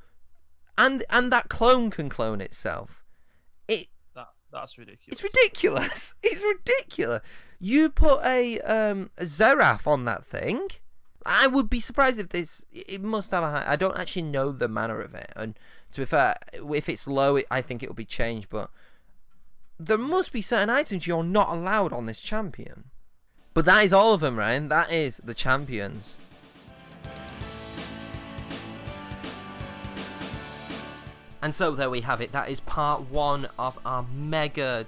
and 0.77 1.03
and 1.09 1.31
that 1.31 1.49
clone 1.49 1.89
can 1.89 2.09
clone 2.09 2.41
itself. 2.41 3.03
It 3.67 3.88
That 4.13 4.27
that's 4.51 4.77
ridiculous. 4.77 5.07
it's 5.11 5.23
ridiculous. 5.23 6.15
It's 6.23 6.43
ridiculous. 6.43 7.21
You 7.65 7.90
put 7.90 8.26
a 8.26 8.60
um 8.60 9.10
a 9.18 9.26
Seraph 9.26 9.88
on 9.88 10.03
that 10.03 10.26
thing. 10.26 10.68
I 11.26 11.48
would 11.48 11.69
be 11.69 11.80
surprised 11.80 12.19
if 12.19 12.27
this. 12.27 12.65
It 12.73 13.02
must 13.02 13.31
have 13.31 13.41
a 13.41 13.52
high. 13.52 13.64
I 13.65 13.77
don't 13.77 13.98
actually 13.98 14.23
know 14.23 14.52
the 14.52 14.68
mana 14.68 14.98
of 14.98 15.15
it, 15.15 15.31
and 15.34 15.57
to 15.94 16.02
be 16.02 16.06
fair, 16.06 16.35
if 16.52 16.90
it's 16.90 17.07
low, 17.07 17.38
it, 17.38 17.48
I 17.49 17.61
think 17.61 17.81
it 17.81 17.88
will 17.88 17.95
be 17.95 18.03
changed. 18.03 18.49
But 18.49 18.69
there 19.80 19.98
must 19.98 20.34
be 20.34 20.41
certain 20.41 20.69
items 20.69 21.07
you're 21.07 21.23
not 21.23 21.48
allowed 21.56 21.94
on 21.94 22.06
this 22.06 22.19
champion. 22.19 22.90
But 23.53 23.64
that 23.64 23.85
is 23.85 23.94
all 23.94 24.14
of 24.14 24.19
them, 24.19 24.38
Ryan. 24.38 24.68
That 24.68 24.91
is 24.91 25.22
the 25.23 25.34
champions. 25.34 26.15
And 31.41 31.56
so 31.56 31.72
there 31.72 31.90
we 31.90 32.02
have 32.02 32.19
it. 32.19 32.34
That 32.34 32.49
is 32.49 32.60
part 32.60 33.10
one 33.10 33.48
of 33.57 33.80
our 33.85 34.06
mega 34.14 34.85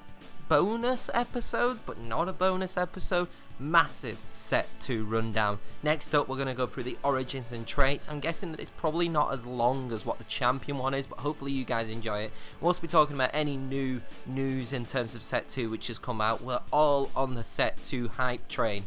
bonus 0.48 1.10
episode, 1.14 1.80
but 1.86 2.00
not 2.00 2.30
a 2.30 2.34
bonus 2.34 2.78
episode. 2.78 3.28
Massive 3.58 4.18
set 4.34 4.68
two 4.82 5.06
rundown. 5.06 5.60
Next 5.82 6.14
up, 6.14 6.28
we're 6.28 6.36
going 6.36 6.50
to 6.50 6.54
go 6.54 6.68
through 6.68 6.84
the 6.84 6.98
origins 7.04 7.52
and 7.52 7.66
traits. 7.66 8.08
I'm 8.10 8.20
guessing 8.20 8.52
that 8.52 8.60
it's 8.60 8.72
probably 8.78 9.08
not 9.08 9.34
as 9.34 9.46
long 9.46 9.92
as 9.92 10.06
what 10.06 10.18
the 10.18 10.26
champion 10.26 10.78
one 10.78 10.94
is, 10.94 11.08
but 11.08 11.20
hopefully 11.20 11.54
you 11.54 11.64
guys 11.64 11.90
enjoy 11.90 12.20
it. 12.24 12.32
We'll 12.60 12.68
also 12.68 12.82
be 12.82 12.88
talking 12.88 13.16
about 13.16 13.32
any 13.34 13.56
new 13.56 14.02
news 14.26 14.74
in 14.74 14.86
terms 14.86 15.16
of 15.16 15.24
set 15.24 15.48
two 15.48 15.70
which 15.70 15.88
has 15.88 15.98
come 15.98 16.20
out. 16.20 16.42
We're 16.42 16.60
all 16.72 17.10
on 17.16 17.36
the 17.36 17.44
set 17.44 17.84
two 17.86 18.10
hype 18.10 18.48
train. 18.50 18.84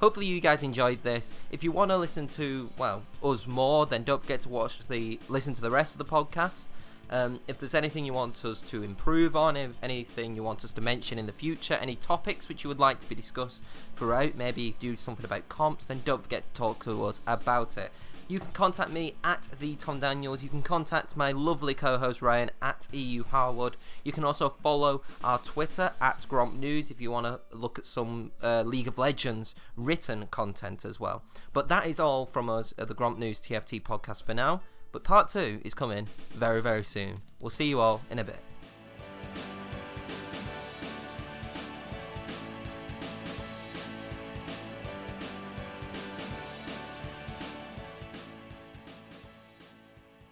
Hopefully 0.00 0.26
you 0.26 0.40
guys 0.40 0.62
enjoyed 0.62 1.02
this. 1.02 1.32
If 1.50 1.62
you 1.62 1.72
want 1.72 1.90
to 1.90 1.96
listen 1.96 2.26
to 2.28 2.70
well 2.78 3.02
us 3.22 3.46
more, 3.46 3.86
then 3.86 4.02
don't 4.02 4.22
forget 4.22 4.40
to 4.42 4.48
watch 4.48 4.86
the 4.88 5.20
listen 5.28 5.54
to 5.54 5.60
the 5.60 5.70
rest 5.70 5.94
of 5.94 5.98
the 5.98 6.04
podcast. 6.04 6.64
Um, 7.10 7.40
if 7.46 7.58
there's 7.58 7.74
anything 7.74 8.04
you 8.04 8.12
want 8.12 8.44
us 8.44 8.60
to 8.70 8.82
improve 8.82 9.36
on, 9.36 9.56
if 9.56 9.82
anything 9.82 10.34
you 10.34 10.42
want 10.42 10.64
us 10.64 10.72
to 10.72 10.80
mention 10.80 11.18
in 11.18 11.26
the 11.26 11.32
future, 11.32 11.74
any 11.74 11.96
topics 11.96 12.48
which 12.48 12.64
you 12.64 12.68
would 12.68 12.80
like 12.80 13.00
to 13.00 13.08
be 13.08 13.14
discussed 13.14 13.62
throughout, 13.94 14.34
maybe 14.34 14.74
do 14.80 14.96
something 14.96 15.24
about 15.24 15.48
comps, 15.48 15.84
then 15.86 16.02
don't 16.04 16.22
forget 16.22 16.44
to 16.44 16.52
talk 16.52 16.84
to 16.84 17.04
us 17.04 17.20
about 17.26 17.76
it. 17.76 17.92
You 18.28 18.40
can 18.40 18.50
contact 18.50 18.90
me 18.90 19.14
at 19.22 19.48
the 19.60 19.76
Tom 19.76 20.00
Daniels. 20.00 20.42
You 20.42 20.48
can 20.48 20.62
contact 20.62 21.16
my 21.16 21.30
lovely 21.30 21.74
co-host 21.74 22.20
Ryan 22.20 22.50
at 22.60 22.88
EU 22.90 23.22
Harwood. 23.22 23.76
You 24.02 24.10
can 24.10 24.24
also 24.24 24.48
follow 24.48 25.02
our 25.22 25.38
Twitter 25.38 25.92
at 26.00 26.26
Gromp 26.28 26.58
News 26.58 26.90
if 26.90 27.00
you 27.00 27.12
want 27.12 27.26
to 27.26 27.56
look 27.56 27.78
at 27.78 27.86
some 27.86 28.32
uh, 28.42 28.62
League 28.62 28.88
of 28.88 28.98
Legends 28.98 29.54
written 29.76 30.26
content 30.32 30.84
as 30.84 30.98
well. 30.98 31.22
But 31.52 31.68
that 31.68 31.86
is 31.86 32.00
all 32.00 32.26
from 32.26 32.50
us 32.50 32.74
at 32.76 32.88
the 32.88 32.96
Gromp 32.96 33.16
News 33.16 33.40
TFT 33.40 33.80
podcast 33.80 34.24
for 34.24 34.34
now. 34.34 34.60
But 34.96 35.04
part 35.04 35.28
two 35.28 35.60
is 35.62 35.74
coming 35.74 36.08
very, 36.30 36.62
very 36.62 36.82
soon. 36.82 37.18
We'll 37.38 37.50
see 37.50 37.66
you 37.68 37.80
all 37.80 38.00
in 38.10 38.18
a 38.18 38.24
bit. 38.24 38.38